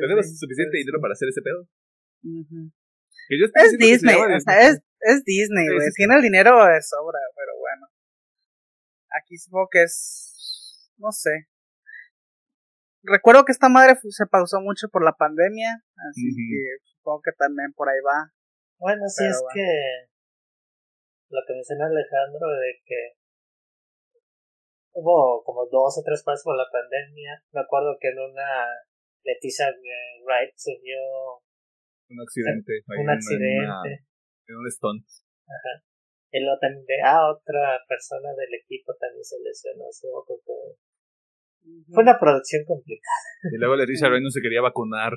¿Tenemos 0.00 0.24
suficiente 0.38 0.78
dinero 0.78 1.00
para 1.00 1.12
hacer 1.12 1.28
ese 1.28 1.42
pedo? 1.42 1.66
es 3.28 3.78
Disney, 3.78 4.16
o 4.16 4.40
sea, 4.40 4.68
es, 4.70 4.80
es 5.00 5.24
Disney, 5.24 5.66
güey. 5.68 5.90
Tiene 5.94 6.16
el 6.16 6.22
dinero 6.22 6.64
de 6.64 6.80
sobra, 6.80 7.18
pero. 7.36 7.51
Aquí 9.20 9.36
supongo 9.36 9.68
que 9.70 9.82
es. 9.82 10.90
No 10.96 11.12
sé. 11.12 11.48
Recuerdo 13.02 13.44
que 13.44 13.52
esta 13.52 13.68
madre 13.68 13.96
se 13.96 14.26
pausó 14.26 14.60
mucho 14.60 14.88
por 14.88 15.04
la 15.04 15.12
pandemia, 15.12 15.82
así 16.10 16.28
que 16.30 16.78
supongo 16.84 17.20
que 17.24 17.32
también 17.32 17.72
por 17.72 17.88
ahí 17.88 17.98
va. 18.00 18.30
Bueno, 18.78 19.02
sí, 19.08 19.24
es 19.26 19.42
que. 19.52 20.08
Lo 21.30 21.40
que 21.46 21.54
menciona 21.54 21.86
Alejandro 21.86 22.46
de 22.48 22.78
que 22.84 23.16
hubo 24.92 25.42
como 25.44 25.66
dos 25.66 25.98
o 25.98 26.02
tres 26.04 26.22
pasos 26.22 26.44
por 26.44 26.56
la 26.56 26.66
pandemia. 26.70 27.42
Me 27.52 27.60
acuerdo 27.62 27.96
que 27.98 28.08
en 28.08 28.18
una 28.18 28.68
Leticia 29.24 29.66
Wright 30.24 30.52
sufrió 30.56 30.98
un 32.12 32.20
accidente. 32.20 32.72
Un 32.86 33.10
accidente. 33.10 34.04
En, 34.46 34.56
un 34.56 34.70
stunt. 34.70 35.04
Ajá. 35.48 35.84
Luego 36.40 36.58
también 36.60 36.84
de, 36.86 36.94
ah, 37.04 37.30
otra 37.30 37.78
persona 37.88 38.30
del 38.36 38.54
equipo 38.54 38.94
también 38.98 39.24
se 39.24 39.36
lesionó. 39.42 39.84
Fue 41.92 42.02
una 42.02 42.18
producción 42.18 42.64
complicada. 42.64 43.20
Y 43.52 43.58
luego 43.58 43.76
Leticia 43.76 44.08
Wright 44.08 44.22
no 44.22 44.30
se 44.30 44.40
quería 44.40 44.62
vacunar. 44.62 45.12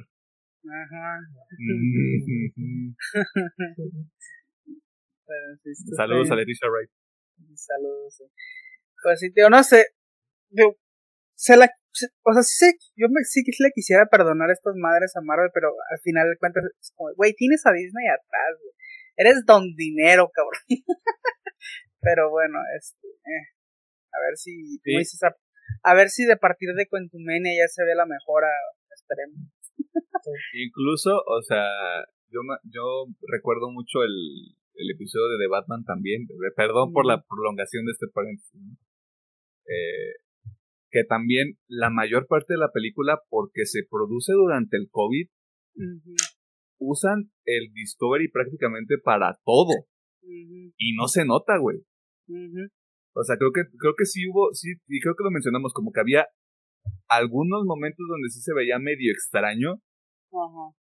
Ajá. 0.65 1.19
Saludos 5.95 6.29
a 6.31 6.35
Leticia 6.35 6.67
Wright. 6.69 6.89
Saludos. 7.55 8.23
Pues 9.01 9.19
sí, 9.19 9.31
tío, 9.31 9.49
no 9.49 9.63
sé. 9.63 9.87
se 11.35 11.57
la 11.57 11.69
o 12.23 12.33
sea, 12.33 12.43
sí, 12.43 12.77
yo 12.95 13.07
me, 13.09 13.23
sí 13.23 13.43
que 13.45 13.51
le 13.59 13.71
quisiera 13.71 14.05
perdonar 14.05 14.49
a 14.49 14.53
estas 14.53 14.75
madres 14.75 15.15
a 15.15 15.21
Marvel, 15.21 15.49
pero 15.53 15.69
al 15.89 15.99
final 15.99 16.29
de 16.29 16.37
cuentas 16.37 16.63
es 16.79 16.91
como, 16.95 17.13
güey, 17.15 17.33
tienes 17.33 17.65
a 17.65 17.71
Disney 17.71 18.07
atrás, 18.07 18.59
güey. 18.59 18.73
Eres 19.17 19.43
don 19.45 19.75
dinero, 19.75 20.29
cabrón. 20.33 20.61
pero 22.01 22.29
bueno, 22.29 22.59
este, 22.77 23.07
eh, 23.07 23.45
a 24.11 24.17
ver 24.21 24.37
si, 24.37 24.79
a, 25.83 25.93
ver 25.93 26.09
si 26.09 26.25
de 26.25 26.37
partir 26.37 26.69
de 26.75 26.87
Quentumenia 26.87 27.53
ya 27.53 27.67
se 27.67 27.83
ve 27.83 27.95
la 27.95 28.05
mejora, 28.05 28.47
esperemos. 28.93 29.49
Incluso, 30.53 31.23
o 31.25 31.41
sea, 31.41 31.65
yo, 32.29 32.41
yo 32.63 33.05
recuerdo 33.27 33.69
mucho 33.71 34.03
el, 34.03 34.55
el 34.75 34.91
episodio 34.91 35.27
de 35.29 35.45
The 35.45 35.49
Batman 35.49 35.83
también, 35.83 36.27
perdón 36.55 36.93
por 36.93 37.05
la 37.05 37.23
prolongación 37.23 37.85
de 37.85 37.91
este 37.91 38.07
paréntesis, 38.13 38.61
eh, 39.67 40.21
que 40.91 41.03
también 41.03 41.57
la 41.67 41.89
mayor 41.89 42.27
parte 42.27 42.53
de 42.53 42.59
la 42.59 42.71
película, 42.71 43.21
porque 43.29 43.65
se 43.65 43.81
produce 43.89 44.33
durante 44.33 44.77
el 44.77 44.89
COVID, 44.89 45.27
usan 46.79 47.31
el 47.45 47.71
Discovery 47.73 48.29
prácticamente 48.29 48.95
para 49.03 49.37
todo. 49.43 49.87
Y 50.21 50.95
no 50.95 51.07
se 51.07 51.25
nota, 51.25 51.57
güey. 51.57 51.77
O 53.13 53.23
sea, 53.23 53.37
creo 53.37 53.51
que, 53.53 53.61
creo 53.77 53.93
que 53.97 54.05
sí 54.05 54.27
hubo, 54.27 54.53
sí, 54.53 54.73
y 54.87 54.99
creo 54.99 55.15
que 55.15 55.23
lo 55.23 55.31
mencionamos, 55.31 55.73
como 55.73 55.91
que 55.91 56.01
había 56.01 56.27
algunos 57.07 57.63
momentos 57.65 58.05
donde 58.09 58.29
sí 58.29 58.41
se 58.41 58.53
veía 58.53 58.77
medio 58.79 59.11
extraño, 59.11 59.81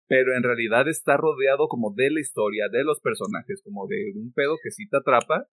pero 0.08 0.34
en 0.34 0.42
realidad 0.42 0.88
está 0.88 1.16
rodeado 1.16 1.68
como 1.68 1.92
de 1.94 2.10
la 2.10 2.20
historia, 2.20 2.64
de 2.72 2.82
los 2.82 3.00
personajes, 3.00 3.62
como 3.62 3.86
de 3.86 4.12
un 4.16 4.32
pedo 4.32 4.56
que 4.62 4.70
sí 4.70 4.88
te 4.88 4.96
atrapa 4.96 5.46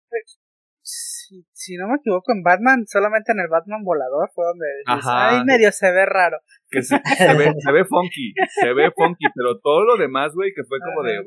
si, 0.85 1.75
no 1.77 1.87
me 1.87 1.95
equivoco, 1.95 2.31
en 2.31 2.43
Batman, 2.43 2.85
solamente 2.85 3.31
en 3.31 3.39
el 3.39 3.47
Batman 3.47 3.83
volador 3.83 4.29
fue 4.33 4.45
donde 4.45 4.65
ahí 4.85 5.43
medio 5.43 5.71
se 5.71 5.91
ve 5.91 6.05
raro. 6.05 6.37
Que 6.69 6.81
se, 6.83 6.95
ve, 6.97 7.53
se 7.57 7.71
ve 7.71 7.85
funky, 7.85 8.33
se 8.61 8.73
ve 8.73 8.91
funky, 8.91 9.25
pero 9.35 9.59
todo 9.59 9.85
lo 9.85 9.97
demás, 9.97 10.33
güey, 10.33 10.51
que 10.53 10.63
fue 10.63 10.79
como 10.79 11.07
de... 11.07 11.19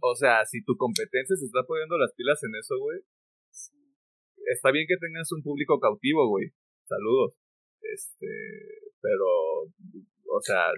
O 0.00 0.14
sea, 0.14 0.44
si 0.44 0.62
tu 0.64 0.76
competencia 0.76 1.34
se 1.36 1.46
está 1.46 1.62
poniendo 1.66 1.96
las 1.96 2.12
pilas 2.14 2.38
en 2.44 2.54
eso, 2.60 2.78
güey, 2.78 3.00
está 4.52 4.70
bien 4.70 4.86
que 4.88 4.96
tengas 4.96 5.30
un 5.32 5.42
público 5.42 5.80
cautivo, 5.80 6.28
güey. 6.28 6.48
Saludos. 6.84 7.34
Este, 7.80 8.26
pero, 9.00 9.62
o 10.30 10.40
sea, 10.40 10.72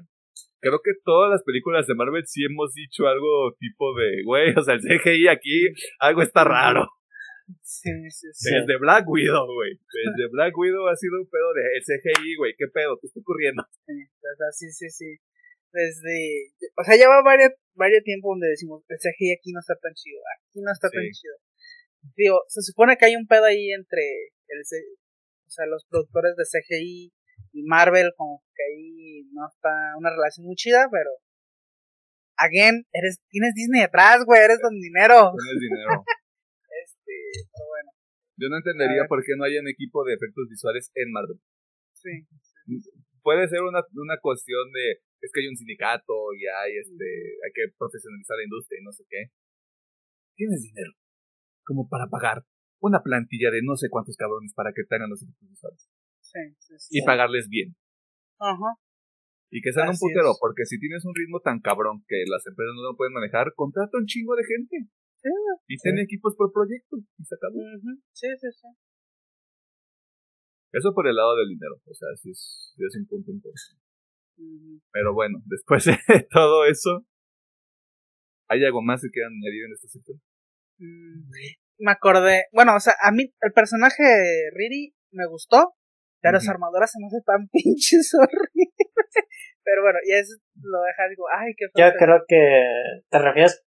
creo 0.61 0.81
que 0.83 0.93
todas 1.05 1.31
las 1.31 1.43
películas 1.45 1.87
de 1.87 1.95
Marvel 1.95 2.27
sí 2.27 2.45
hemos 2.45 2.73
dicho 2.75 3.07
algo 3.07 3.55
tipo 3.59 3.95
de, 3.95 4.23
güey, 4.25 4.55
o 4.57 4.63
sea, 4.63 4.75
el 4.75 4.81
CGI 4.81 5.29
aquí, 5.29 5.67
algo 6.01 6.23
está 6.23 6.45
raro. 6.45 6.87
Sí, 7.63 7.91
sí, 8.11 8.27
sí. 8.33 8.51
Desde 8.51 8.79
Black 8.79 9.07
Widow, 9.09 9.47
güey. 9.47 9.79
Desde 9.79 10.29
Black 10.31 10.57
Widow 10.57 10.89
ha 10.89 10.97
sido 10.97 11.21
un 11.21 11.29
pedo 11.29 11.55
de 11.55 11.79
CGI, 11.79 12.37
güey. 12.37 12.55
¿Qué 12.59 12.67
pedo? 12.73 12.99
¿Qué 13.01 13.07
está 13.07 13.21
ocurriendo? 13.21 13.63
Sí, 13.87 14.71
sí, 14.73 14.91
sí, 14.91 15.19
Desde. 15.73 16.53
O 16.77 16.83
sea, 16.83 16.97
ya 16.97 17.09
va 17.09 17.23
varios, 17.23 17.53
varios 17.75 18.03
tiempo 18.03 18.31
donde 18.31 18.49
decimos, 18.49 18.83
el 18.89 18.99
CGI 18.99 19.33
aquí 19.39 19.53
no 19.53 19.61
está 19.61 19.75
tan 19.77 19.95
chido. 19.95 20.19
Aquí 20.39 20.61
no 20.61 20.73
está 20.73 20.91
tan 20.91 21.05
chido. 21.11 21.35
Digo, 22.17 22.43
se 22.49 22.63
supone 22.63 22.97
que 22.97 23.07
hay 23.07 23.17
un 23.17 23.27
pedo 23.27 23.45
ahí 23.45 23.71
entre 23.73 24.03
el, 24.49 24.61
o 24.61 25.51
sea, 25.51 25.67
los 25.67 25.85
productores 25.89 26.35
de 26.37 26.45
CGI 26.45 27.13
y 27.53 27.63
Marvel, 27.65 28.13
como 28.17 28.43
que 28.55 28.63
ahí 28.63 29.25
no 29.33 29.47
está 29.49 29.71
una 29.99 30.11
relación 30.11 30.47
muy 30.47 30.57
chida, 30.57 30.89
pero 30.91 31.11
again, 32.37 32.87
eres, 32.93 33.21
tienes 33.29 33.55
Disney 33.55 33.83
atrás, 33.83 34.25
güey, 34.25 34.43
eres 34.43 34.59
don 34.61 34.79
dinero. 34.81 35.33
Tienes 35.33 35.61
dinero. 35.61 36.05
Pero 37.53 37.67
bueno. 37.69 37.91
Yo 38.37 38.47
no 38.49 38.57
entendería 38.61 39.09
por 39.09 39.25
qué 39.25 39.33
no 39.37 39.45
hay 39.45 39.57
un 39.57 39.69
equipo 39.69 40.05
de 40.05 40.15
efectos 40.15 40.45
visuales 40.49 40.93
en 40.95 41.11
Marvel. 41.11 41.41
Sí. 41.93 42.29
Puede 43.23 43.49
ser 43.49 43.63
una, 43.63 43.81
una 43.95 44.19
cuestión 44.21 44.71
de, 44.73 45.01
es 45.21 45.31
que 45.33 45.41
hay 45.41 45.49
un 45.49 45.57
sindicato 45.57 46.33
y 46.37 46.45
hay, 46.47 46.77
este, 46.77 47.09
hay 47.43 47.53
que 47.55 47.73
profesionalizar 47.79 48.37
la 48.37 48.45
industria 48.45 48.79
y 48.81 48.85
no 48.85 48.93
sé 48.93 49.05
qué. 49.09 49.33
Tienes 50.37 50.63
dinero. 50.63 50.93
Como 51.65 51.89
para 51.89 52.07
pagar 52.07 52.45
una 52.81 53.03
plantilla 53.03 53.51
de 53.51 53.63
no 53.65 53.75
sé 53.75 53.89
cuántos 53.89 54.17
cabrones 54.17 54.53
para 54.55 54.73
que 54.73 54.85
tengan 54.85 55.11
los 55.11 55.23
efectos 55.23 55.49
visuales. 55.49 55.89
Sí, 56.21 56.41
sí, 56.59 56.75
sí. 56.79 56.99
Y 56.99 57.05
pagarles 57.05 57.49
bien. 57.49 57.75
Ajá. 58.39 58.77
Y 59.51 59.63
que 59.63 59.73
sean 59.73 59.89
un 59.89 59.99
putero, 59.99 60.33
es. 60.33 60.39
porque 60.41 60.67
si 60.67 60.79
tienes 60.79 61.05
un 61.05 61.15
ritmo 61.15 61.41
tan 61.41 61.61
cabrón 61.61 62.05
que 62.07 62.25
las 62.27 62.45
empresas 62.47 62.75
no 62.77 62.93
lo 62.93 62.97
pueden 62.97 63.15
manejar, 63.15 63.55
contrata 63.55 63.97
un 63.97 64.07
chingo 64.07 64.35
de 64.37 64.45
gente. 64.45 64.91
Sí, 65.27 65.75
Y 65.75 65.77
ten 65.79 65.99
equipos 65.99 66.35
por 66.37 66.53
proyecto. 66.53 66.97
Y 67.19 67.25
se 67.25 67.35
acabó. 67.35 67.59
Ujú, 67.59 68.01
Sí, 68.13 68.29
sí, 68.39 68.47
sí. 68.53 68.69
Eso 70.73 70.93
por 70.95 71.07
el 71.09 71.17
lado 71.17 71.37
del 71.37 71.49
dinero. 71.49 71.77
O 71.87 71.95
sea, 71.95 72.09
sí 72.17 72.31
es, 72.31 72.73
sí 72.77 72.83
es 72.85 72.97
un 72.97 73.07
punto 73.07 73.31
importante. 73.31 73.83
Pero 74.93 75.15
bueno, 75.15 75.39
después 75.47 75.85
de 75.87 75.97
todo 76.31 76.67
eso, 76.67 77.07
¿hay 78.49 78.65
algo 78.65 78.83
más 78.83 79.01
que 79.03 79.11
quieran 79.11 79.33
añadir 79.33 79.65
en 79.65 79.73
este 79.73 79.89
sector? 79.89 80.17
Mm, 80.79 81.31
Me 81.79 81.91
acordé, 81.93 82.45
bueno, 82.53 82.77
o 82.77 82.81
sea, 82.81 82.95
a 83.03 83.11
mí 83.13 83.33
el 83.41 83.53
personaje 83.53 84.03
de 84.03 84.51
Riri 84.55 84.95
me 85.13 85.27
gustó, 85.27 85.75
pero 86.21 86.39
su 86.41 86.47
Ujú. 86.47 86.53
armadura 86.53 86.87
se 86.87 86.99
me 87.01 87.07
hace 87.07 87.23
tan 87.25 87.49
pinches 87.53 88.13
horrible. 88.15 88.73
Pero 89.65 89.83
bueno, 89.83 89.99
y 90.05 90.13
eso 90.13 90.35
lo 90.63 90.81
deja, 90.83 91.09
digo, 91.09 91.25
ay, 91.33 91.55
qué 91.57 91.67
Yo 91.75 91.91
creo 91.99 92.23
que 92.29 92.63
te 93.11 93.19
refieres 93.19 93.66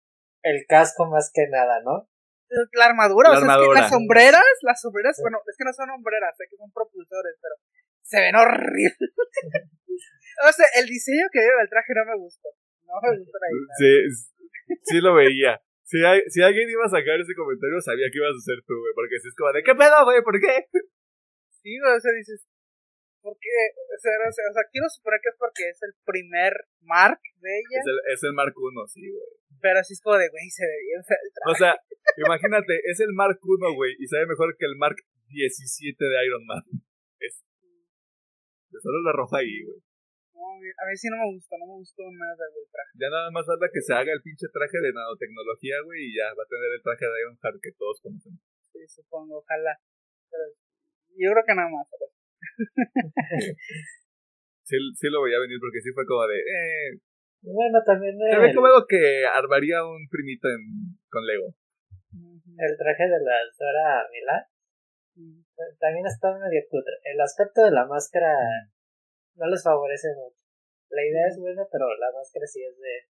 el 0.42 0.66
casco 0.68 1.06
más 1.06 1.30
que 1.32 1.46
nada, 1.48 1.80
¿no? 1.82 2.08
La 2.76 2.84
armadura, 2.84 3.30
La 3.30 3.38
o 3.38 3.40
sea, 3.40 3.48
es 3.48 3.68
que 3.68 3.74
las 3.80 3.88
sombreras, 3.88 4.44
las 4.60 4.80
sombreras, 4.80 5.16
bueno, 5.22 5.40
es 5.48 5.56
que 5.56 5.64
no 5.64 5.72
son 5.72 5.88
sombreras, 5.88 6.36
sé 6.36 6.44
que 6.50 6.56
son 6.56 6.70
propulsores, 6.70 7.34
pero 7.40 7.54
se 8.02 8.20
ven 8.20 8.36
horribles. 8.36 8.92
o 10.48 10.52
sea, 10.52 10.66
el 10.76 10.86
diseño 10.86 11.24
que 11.32 11.40
dio 11.40 11.56
del 11.56 11.70
traje 11.70 11.92
no 11.96 12.04
me 12.04 12.16
gustó. 12.20 12.48
No 12.84 13.00
me 13.00 13.16
gustó 13.16 13.36
la 13.40 13.48
idea. 13.48 13.72
Sí, 13.80 13.92
sí 14.84 15.00
lo 15.00 15.14
veía. 15.14 15.62
Si, 15.84 16.04
hay- 16.04 16.28
si 16.28 16.42
alguien 16.42 16.68
iba 16.68 16.84
a 16.84 16.92
sacar 16.92 17.16
ese 17.20 17.32
comentario, 17.34 17.80
sabía 17.80 18.08
que 18.12 18.18
ibas 18.20 18.36
a 18.36 18.44
ser 18.44 18.60
tú, 18.68 18.76
güey. 18.76 18.92
Porque 18.94 19.16
si 19.20 19.28
es 19.28 19.34
como 19.34 19.52
de, 19.52 19.62
¿qué 19.62 19.74
pedo, 19.74 20.04
güey? 20.04 20.20
¿Por 20.20 20.36
qué? 20.40 20.68
Sí, 21.64 21.72
güey, 21.80 21.96
o 21.96 22.00
sea, 22.00 22.12
dices, 22.12 22.44
¿por 23.22 23.38
qué? 23.38 23.54
O 23.78 23.98
sea, 23.98 24.12
o 24.28 24.52
sea, 24.52 24.64
quiero 24.70 24.88
suponer 24.90 25.20
que 25.22 25.30
es 25.30 25.38
porque 25.38 25.62
es 25.70 25.78
el 25.82 25.94
primer 26.04 26.52
Mark 26.82 27.20
de 27.40 27.50
ella, 27.58 27.78
Es 27.80 27.86
el, 27.86 27.98
es 28.12 28.20
el 28.26 28.34
Mark 28.34 28.52
1, 28.54 28.86
sí, 28.88 29.06
güey. 29.08 29.30
pero 29.62 29.78
así 29.78 29.94
es 29.94 30.02
como 30.02 30.18
de, 30.18 30.28
güey, 30.28 30.50
se 30.50 30.66
ve 30.66 30.76
bien 30.90 31.02
feo 31.06 31.16
el 31.22 31.30
traje. 31.32 31.50
O 31.50 31.54
sea, 31.54 31.72
imagínate, 32.18 32.74
es 32.90 32.98
el 33.00 33.12
Mark 33.14 33.38
1, 33.40 33.74
güey, 33.74 33.94
y 33.98 34.06
sabe 34.10 34.26
mejor 34.26 34.56
que 34.58 34.66
el 34.66 34.76
Mark 34.76 34.98
17 35.30 35.96
de 36.04 36.26
Iron 36.26 36.44
Man. 36.44 36.62
Es, 37.22 37.40
de 38.70 38.78
solo 38.82 38.98
la 39.06 39.12
roja 39.14 39.38
ahí, 39.38 39.62
güey. 39.64 39.78
No, 40.34 40.58
a 40.58 40.84
mí 40.90 40.94
sí 40.98 41.06
no 41.08 41.16
me 41.22 41.28
gustó, 41.38 41.54
no 41.56 41.66
me 41.70 41.78
gustó 41.78 42.02
nada 42.10 42.34
del 42.34 42.66
traje. 42.66 42.90
Ya 42.98 43.08
nada 43.08 43.30
más 43.30 43.46
falta 43.46 43.70
que 43.72 43.80
se 43.80 43.94
haga 43.94 44.10
el 44.12 44.20
pinche 44.26 44.50
traje 44.50 44.78
de 44.82 44.90
nanotecnología, 44.92 45.78
güey, 45.86 46.10
y 46.10 46.16
ya 46.18 46.26
va 46.34 46.42
a 46.42 46.50
tener 46.50 46.66
el 46.74 46.82
traje 46.82 47.06
de 47.06 47.20
Iron 47.22 47.38
Heart 47.38 47.58
que 47.62 47.72
todos 47.78 48.00
conocemos. 48.02 48.42
Sí, 48.74 48.82
supongo, 48.90 49.38
ojalá. 49.38 49.78
Pero 50.28 50.44
yo 51.14 51.30
creo 51.30 51.44
que 51.46 51.54
nada 51.54 51.70
más. 51.70 51.86
pero- 51.92 52.10
Sí, 54.64 54.76
sí 54.94 55.06
lo 55.10 55.22
veía 55.22 55.38
venir 55.40 55.58
porque 55.60 55.80
sí 55.82 55.90
fue 55.92 56.06
como 56.06 56.22
de, 56.26 56.38
eh, 56.38 57.00
Bueno, 57.42 57.82
también 57.84 58.14
se 58.16 58.38
ve 58.38 58.54
como 58.54 58.66
algo 58.66 58.86
que 58.86 59.26
armaría 59.26 59.84
un 59.84 60.06
primito 60.08 60.48
en, 60.48 60.96
con 61.10 61.26
Lego. 61.26 61.54
el 62.14 62.72
traje 62.78 63.04
de 63.04 63.18
la 63.20 63.36
Dora 63.58 64.06
Milan 64.10 64.42
Ujú. 65.16 65.44
también 65.78 66.06
está 66.06 66.32
medio 66.38 66.62
cutre. 66.70 66.94
El 67.04 67.20
aspecto 67.20 67.64
de 67.64 67.70
la 67.72 67.84
máscara 67.86 68.32
no 69.36 69.46
les 69.46 69.62
favorece 69.62 70.08
mucho. 70.16 70.38
La 70.88 71.04
idea 71.04 71.26
es 71.28 71.38
buena, 71.38 71.64
pero 71.70 71.88
la 71.96 72.12
máscara 72.12 72.46
sí 72.46 72.62
es 72.64 72.78
de 72.78 73.12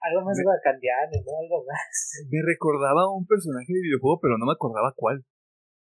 algo 0.00 0.20
más 0.26 0.36
wakandiano, 0.44 1.16
¿no? 1.24 1.32
Algo 1.40 1.64
más. 1.64 2.26
Me 2.28 2.40
recordaba 2.44 3.02
a 3.04 3.16
un 3.16 3.26
personaje 3.26 3.72
de 3.72 3.80
videojuego, 3.80 4.20
pero 4.20 4.36
no 4.36 4.44
me 4.46 4.52
acordaba 4.52 4.92
cuál. 4.96 5.24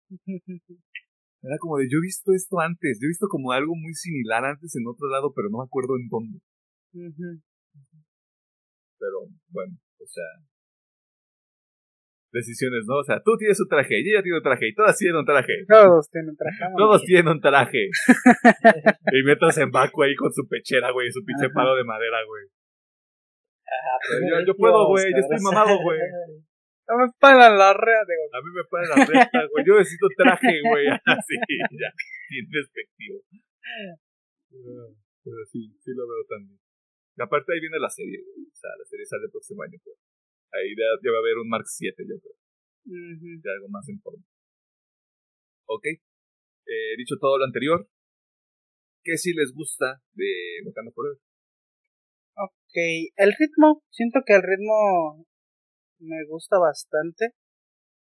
Era 1.45 1.57
como 1.59 1.77
de, 1.77 1.85
yo 1.89 1.99
he 1.99 2.01
visto 2.01 2.33
esto 2.33 2.59
antes, 2.59 2.97
yo 2.99 3.05
he 3.05 3.13
visto 3.13 3.27
como 3.29 3.51
algo 3.51 3.75
muy 3.75 3.93
similar 3.93 4.45
antes 4.45 4.75
en 4.75 4.87
otro 4.87 5.07
lado, 5.09 5.31
pero 5.35 5.49
no 5.49 5.59
me 5.59 5.65
acuerdo 5.65 5.93
en 5.95 6.07
dónde. 6.09 6.39
Pero 8.97 9.17
bueno, 9.49 9.77
o 10.01 10.07
sea. 10.07 10.23
Decisiones, 12.33 12.83
¿no? 12.87 12.97
O 12.97 13.03
sea, 13.03 13.21
tú 13.23 13.37
tienes 13.37 13.59
un 13.61 13.67
traje, 13.69 14.01
y 14.01 14.09
ella 14.09 14.21
tiene 14.23 14.37
un 14.39 14.43
traje, 14.43 14.67
y 14.67 14.73
todas 14.73 14.97
tienen 14.97 15.17
un 15.17 15.25
traje. 15.25 15.53
Todos 15.69 16.09
tienen 16.09 16.35
traje. 16.35 16.57
Todos 16.75 17.01
tienen 17.03 17.27
un 17.29 17.39
traje. 17.39 17.87
y 19.13 19.23
mientras 19.23 19.57
en 19.59 19.71
Baku 19.71 20.03
ahí 20.03 20.15
con 20.15 20.33
su 20.33 20.45
pechera, 20.47 20.91
güey, 20.91 21.11
su 21.11 21.23
pinche 21.23 21.49
palo 21.53 21.75
de 21.75 21.83
madera, 21.85 22.17
güey. 22.27 22.43
Ah, 23.67 23.99
Yo- 24.29 24.45
yo 24.47 24.55
puedo, 24.57 24.87
güey, 24.87 25.11
yo 25.11 25.19
estoy 25.19 25.37
mamado, 25.43 25.77
güey. 25.81 25.99
No 26.87 26.93
me 27.01 27.07
pagan 27.19 27.57
la 27.57 27.73
rea, 27.73 28.01
digo. 28.05 28.23
A 28.29 28.39
mí 28.45 28.49
me 28.53 28.63
pagan 28.69 28.89
la 28.93 29.05
renta, 29.05 29.39
güey. 29.49 29.65
Yo 29.65 29.73
necesito 29.77 30.07
traje, 30.15 30.61
güey. 30.61 30.85
Así, 31.05 31.35
ya. 31.73 31.89
Bien 32.29 32.45
despectivo. 32.49 33.21
Ah, 33.31 33.97
Pero 35.23 35.41
sí, 35.51 35.73
sí 35.81 35.91
lo 35.97 36.05
veo 36.07 36.23
también. 36.29 36.59
Y 37.17 37.21
aparte 37.21 37.53
ahí 37.53 37.59
viene 37.59 37.79
la 37.79 37.89
serie, 37.89 38.21
güey. 38.21 38.45
O 38.45 38.55
sea, 38.55 38.69
la 38.77 38.85
serie 38.85 39.05
sale 39.05 39.25
el 39.25 39.31
próximo 39.31 39.63
año, 39.63 39.79
pero 39.83 39.97
Ahí 40.53 40.71
ya, 40.71 40.87
ya 41.03 41.11
va 41.11 41.17
a 41.17 41.19
haber 41.19 41.37
un 41.41 41.49
Mark 41.49 41.67
7, 41.67 41.91
yo 42.07 42.15
creo. 42.21 42.37
Ujú. 42.85 43.41
De 43.41 43.51
algo 43.51 43.67
más 43.67 43.89
en 43.89 43.99
forma. 43.99 44.23
Ok. 45.67 45.85
Eh, 45.87 46.95
dicho 46.97 47.15
todo 47.19 47.37
lo 47.37 47.45
anterior, 47.45 47.87
¿qué 49.03 49.17
sí 49.17 49.33
les 49.33 49.53
gusta 49.53 50.01
de 50.13 50.61
Wakanda 50.65 50.91
Forever? 50.91 51.19
Ok, 52.37 52.75
el 53.15 53.33
ritmo, 53.37 53.83
siento 53.91 54.21
que 54.25 54.33
el 54.33 54.41
ritmo 54.41 55.25
me 55.99 56.25
gusta 56.27 56.57
bastante. 56.57 57.33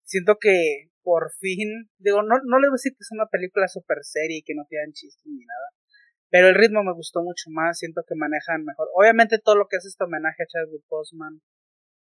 Siento 0.05 0.37
que 0.41 0.91
por 1.03 1.33
fin, 1.41 1.91
digo, 1.99 2.23
no, 2.23 2.37
no 2.45 2.59
le 2.59 2.69
voy 2.69 2.75
a 2.75 2.81
decir 2.81 2.93
que 2.93 3.01
es 3.03 3.13
una 3.13 3.27
película 3.27 3.69
super 3.69 3.99
seria 4.03 4.37
y 4.39 4.43
que 4.43 4.55
no 4.55 4.65
tienen 4.69 4.93
chistes 4.93 5.25
ni 5.25 5.45
nada, 5.45 5.69
pero 6.29 6.49
el 6.49 6.55
ritmo 6.55 6.83
me 6.85 6.93
gustó 6.93 7.23
mucho 7.23 7.49
más, 7.51 7.79
siento 7.79 8.03
que 8.07 8.15
manejan 8.15 8.65
mejor. 8.65 8.89
Obviamente 8.95 9.39
todo 9.39 9.57
lo 9.57 9.67
que 9.67 9.77
es 9.77 9.87
este 9.87 10.05
homenaje 10.05 10.43
a 10.43 10.47
Chadwick 10.47 10.85
Boseman 10.89 11.41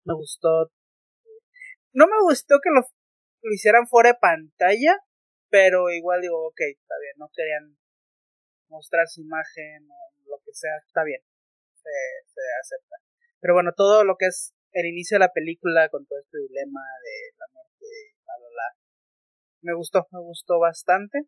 me 0.04 0.14
gustó. 0.14 0.70
No 1.92 2.06
me 2.06 2.20
gustó 2.22 2.60
que 2.62 2.70
lo, 2.70 2.82
lo 3.42 3.52
hicieran 3.52 3.86
fuera 3.86 4.10
de 4.10 4.18
pantalla, 4.20 4.98
pero 5.48 5.90
igual 5.90 6.20
digo, 6.20 6.46
ok, 6.48 6.60
está 6.60 6.94
bien, 7.00 7.14
no 7.16 7.30
querían 7.34 7.76
mostrar 8.68 9.08
su 9.08 9.22
imagen 9.22 9.88
o 9.90 10.30
lo 10.30 10.38
que 10.44 10.52
sea, 10.52 10.76
está 10.86 11.02
bien 11.04 11.22
se, 11.82 12.32
se 12.32 12.40
acepta. 12.60 12.96
Pero 13.40 13.54
bueno, 13.54 13.72
todo 13.74 14.04
lo 14.04 14.16
que 14.16 14.26
es 14.26 14.54
el 14.72 14.86
inicio 14.86 15.16
de 15.16 15.20
la 15.20 15.32
película 15.32 15.88
con 15.88 16.06
todo 16.06 16.18
este 16.18 16.38
dilema 16.38 16.80
de 17.02 17.36
la 17.38 17.46
muerte 17.52 17.86
y 17.86 18.24
bla, 18.24 18.34
bla, 18.38 18.48
bla, 18.48 18.68
me 19.62 19.74
gustó, 19.74 20.06
me 20.12 20.20
gustó 20.20 20.58
bastante. 20.58 21.26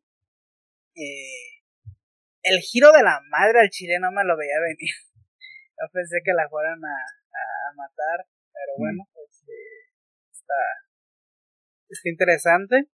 Eh, 0.95 1.63
el 2.43 2.61
giro 2.61 2.93
de 2.93 3.03
la 3.03 3.21
madre 3.31 3.61
al 3.61 3.71
chile 3.71 3.99
no 4.01 4.11
me 4.11 4.25
lo 4.25 4.37
veía 4.37 4.61
venir. 4.61 4.95
Yo 5.81 5.87
pensé 5.93 6.19
que 6.25 6.33
la 6.33 6.49
fueran 6.49 6.79
a, 6.85 6.97
a, 6.97 7.71
a 7.71 7.75
matar, 7.75 8.27
pero 8.53 8.73
bueno, 8.79 9.09
este, 9.29 9.53
está, 10.31 10.63
está 11.89 12.09
interesante. 12.09 12.89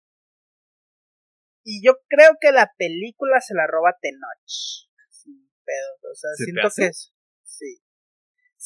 Y 1.70 1.84
yo 1.84 2.00
creo 2.08 2.38
que 2.40 2.54
la 2.54 2.72
película 2.78 3.42
se 3.42 3.54
la 3.54 3.68
roba 3.68 3.98
Tenoch. 4.00 4.88
Sin 5.10 5.52
pedos. 5.66 6.00
O 6.00 6.16
sea, 6.16 6.30
¿Se 6.38 6.46
te 6.46 6.52
siento 6.52 6.70
que 6.74 6.86
es. 6.86 7.14
Sí. 7.44 7.82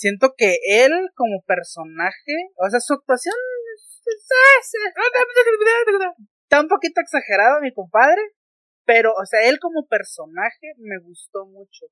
Siento 0.02 0.34
que 0.36 0.58
él 0.66 1.12
como 1.14 1.44
personaje, 1.46 2.34
o 2.58 2.68
sea, 2.72 2.80
su 2.80 2.96
actuación 2.96 3.36
está 6.42 6.60
un 6.60 6.68
poquito 6.68 7.02
exagerado, 7.02 7.62
mi 7.62 7.72
compadre, 7.72 8.20
pero, 8.84 9.14
o 9.14 9.26
sea, 9.28 9.48
él 9.48 9.60
como 9.60 9.86
personaje 9.86 10.74
me 10.78 10.98
gustó 11.04 11.46
mucho. 11.46 11.86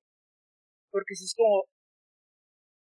Porque 0.90 1.14
si 1.14 1.26
es 1.26 1.36
como, 1.36 1.66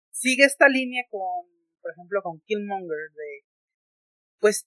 sigue 0.10 0.45
esta 0.45 0.68
línea 0.68 1.03
con, 1.11 1.45
por 1.80 1.91
ejemplo, 1.91 2.23
con 2.23 2.41
Killmonger 2.48 3.11
de, 3.14 3.45
pues, 4.40 4.65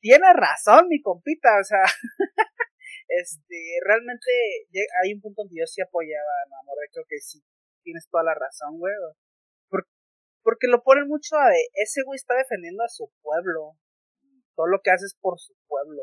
tiene 0.00 0.32
razón 0.32 0.88
mi 0.88 1.02
compita, 1.02 1.60
o 1.60 1.64
sea, 1.64 1.84
este, 3.08 3.56
realmente 3.84 4.30
hay 5.02 5.12
un 5.12 5.20
punto 5.20 5.42
donde 5.42 5.60
yo 5.60 5.66
sí 5.66 5.82
apoyaba 5.82 6.32
a 6.40 6.48
Namor, 6.48 6.78
creo 6.90 7.04
que 7.06 7.18
sí, 7.20 7.44
tienes 7.82 8.08
toda 8.08 8.24
la 8.24 8.34
razón, 8.34 8.78
güey, 8.78 8.94
porque 10.44 10.68
lo 10.68 10.82
ponen 10.82 11.08
mucho 11.08 11.36
a 11.36 11.48
de, 11.48 11.58
ese 11.82 12.02
güey 12.04 12.16
está 12.16 12.36
defendiendo 12.36 12.84
a 12.84 12.88
su 12.88 13.10
pueblo, 13.22 13.74
todo 14.54 14.68
lo 14.68 14.78
que 14.84 14.90
hace 14.92 15.06
es 15.06 15.16
por 15.20 15.40
su 15.40 15.54
pueblo, 15.66 16.02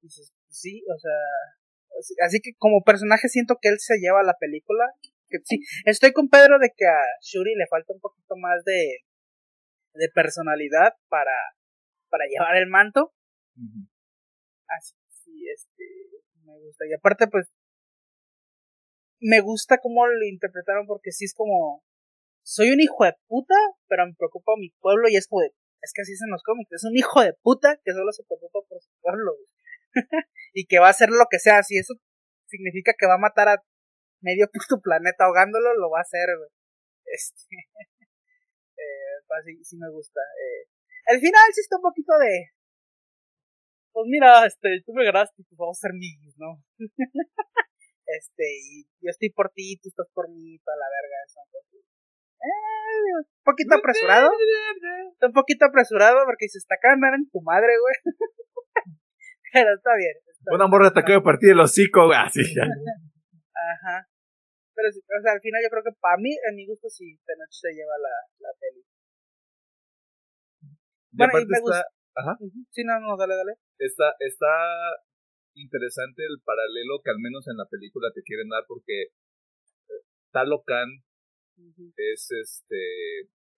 y 0.00 0.06
dices, 0.06 0.32
sí, 0.48 0.82
o 0.88 0.98
sea, 0.98 1.20
así, 1.98 2.14
así 2.24 2.40
que 2.40 2.52
como 2.56 2.82
personaje 2.82 3.28
siento 3.28 3.58
que 3.60 3.68
él 3.68 3.76
se 3.78 3.98
lleva 3.98 4.22
la 4.22 4.38
película, 4.38 4.86
porque 5.28 5.44
sí, 5.44 5.60
estoy 5.84 6.12
con 6.12 6.28
Pedro 6.28 6.58
de 6.58 6.70
que 6.74 6.86
a 6.86 7.02
Shuri 7.20 7.54
le 7.54 7.66
falta 7.66 7.92
un 7.92 8.00
poquito 8.00 8.36
más 8.36 8.64
de, 8.64 8.98
de 9.94 10.08
personalidad 10.14 10.94
para, 11.08 11.36
para 12.08 12.24
llevar 12.26 12.56
el 12.56 12.68
manto. 12.68 13.12
Así, 14.68 14.94
sí, 15.08 15.48
este, 15.52 15.84
me 16.44 16.58
gusta. 16.58 16.86
Y 16.86 16.94
aparte, 16.94 17.26
pues, 17.28 17.48
me 19.20 19.40
gusta 19.40 19.78
cómo 19.78 20.06
lo 20.06 20.26
interpretaron 20.26 20.86
porque 20.86 21.12
sí 21.12 21.24
es 21.24 21.34
como, 21.34 21.82
soy 22.42 22.70
un 22.70 22.80
hijo 22.80 23.04
de 23.04 23.14
puta, 23.26 23.54
pero 23.88 24.06
me 24.06 24.14
preocupa 24.14 24.52
mi 24.58 24.70
pueblo 24.80 25.08
y 25.08 25.16
es 25.16 25.28
como 25.28 25.42
es 25.42 25.92
que 25.92 26.02
así 26.02 26.14
se 26.14 26.30
nos 26.30 26.42
come, 26.42 26.62
es 26.70 26.84
un 26.84 26.96
hijo 26.96 27.20
de 27.22 27.34
puta 27.42 27.76
que 27.84 27.92
solo 27.92 28.12
se 28.12 28.22
preocupa 28.22 28.60
por 28.68 28.80
su 28.80 28.90
pueblo. 29.00 29.34
y 30.54 30.66
que 30.66 30.78
va 30.78 30.86
a 30.86 30.94
hacer 30.94 31.10
lo 31.10 31.26
que 31.28 31.38
sea, 31.38 31.62
si 31.62 31.76
eso 31.76 31.94
significa 32.46 32.94
que 32.96 33.06
va 33.06 33.14
a 33.14 33.24
matar 33.26 33.48
a 33.48 33.62
medio 34.20 34.46
puto 34.52 34.80
planeta 34.80 35.24
ahogándolo, 35.24 35.74
lo 35.74 35.90
va 35.90 35.98
a 35.98 36.06
hacer, 36.06 36.28
Este, 37.04 37.56
eh, 38.78 39.16
pues 39.26 39.68
sí, 39.68 39.76
me 39.76 39.90
gusta. 39.90 40.20
Eh. 40.20 40.70
El 41.06 41.20
final 41.20 41.50
sí 41.52 41.60
está 41.60 41.76
un 41.76 41.82
poquito 41.82 42.16
de, 42.18 42.54
pues 43.92 44.06
mira, 44.06 44.46
este, 44.46 44.82
tú 44.86 44.92
me 44.92 45.04
ganaste, 45.04 45.42
pues 45.42 45.58
vamos 45.58 45.78
a 45.78 45.82
ser 45.82 45.90
amigos, 45.90 46.34
¿no? 46.38 46.62
este, 48.06 48.44
y 48.54 48.84
yo 49.02 49.10
estoy 49.10 49.30
por 49.30 49.50
ti, 49.50 49.76
tú 49.82 49.88
estás 49.88 50.06
por 50.14 50.30
mí, 50.30 50.58
toda 50.64 50.76
la 50.76 50.86
verga, 50.86 51.16
eso. 51.26 51.40
Eh, 52.42 53.22
un 53.22 53.44
poquito 53.44 53.76
apresurado. 53.76 54.30
Está 55.12 55.26
un 55.28 55.32
poquito 55.32 55.64
apresurado 55.66 56.26
porque 56.26 56.48
se 56.48 56.58
está 56.58 56.76
cagando 56.80 57.06
en 57.14 57.30
tu 57.30 57.40
madre, 57.40 57.70
güey. 57.78 57.96
Pero 59.52 59.74
está 59.74 59.94
bien. 59.96 60.14
Una 60.50 60.66
morra 60.66 60.88
acaba 60.88 61.22
de 61.22 61.22
partir 61.22 61.50
el 61.50 61.60
hocico, 61.60 62.06
güey, 62.06 62.18
así 62.18 62.42
ya. 62.42 62.66
Ajá. 62.66 64.08
Pero, 64.74 64.88
o 64.88 65.22
sea, 65.22 65.32
al 65.32 65.40
final 65.40 65.62
yo 65.62 65.70
creo 65.70 65.84
que 65.84 65.94
para 66.00 66.16
mí, 66.18 66.34
en 66.34 66.56
mi 66.56 66.66
gusto, 66.66 66.88
sí, 66.88 67.14
Tenoch 67.22 67.52
se 67.52 67.70
lleva 67.70 67.94
la, 68.00 68.14
la 68.40 68.50
peli. 68.58 68.82
bueno, 71.12 71.38
y 71.38 71.46
me 71.46 71.60
gusta. 71.60 71.86
Ajá. 72.16 72.36
Sí, 72.70 72.82
no, 72.82 72.98
no, 72.98 73.16
dale, 73.16 73.36
dale. 73.36 73.54
Está, 73.78 74.16
está 74.18 74.50
interesante 75.54 76.24
el 76.24 76.40
paralelo 76.42 77.00
que 77.04 77.10
al 77.10 77.20
menos 77.20 77.46
en 77.46 77.56
la 77.56 77.68
película 77.68 78.08
te 78.14 78.22
quieren 78.22 78.48
dar 78.48 78.64
porque 78.66 79.12
es 81.96 82.28
este 82.30 82.80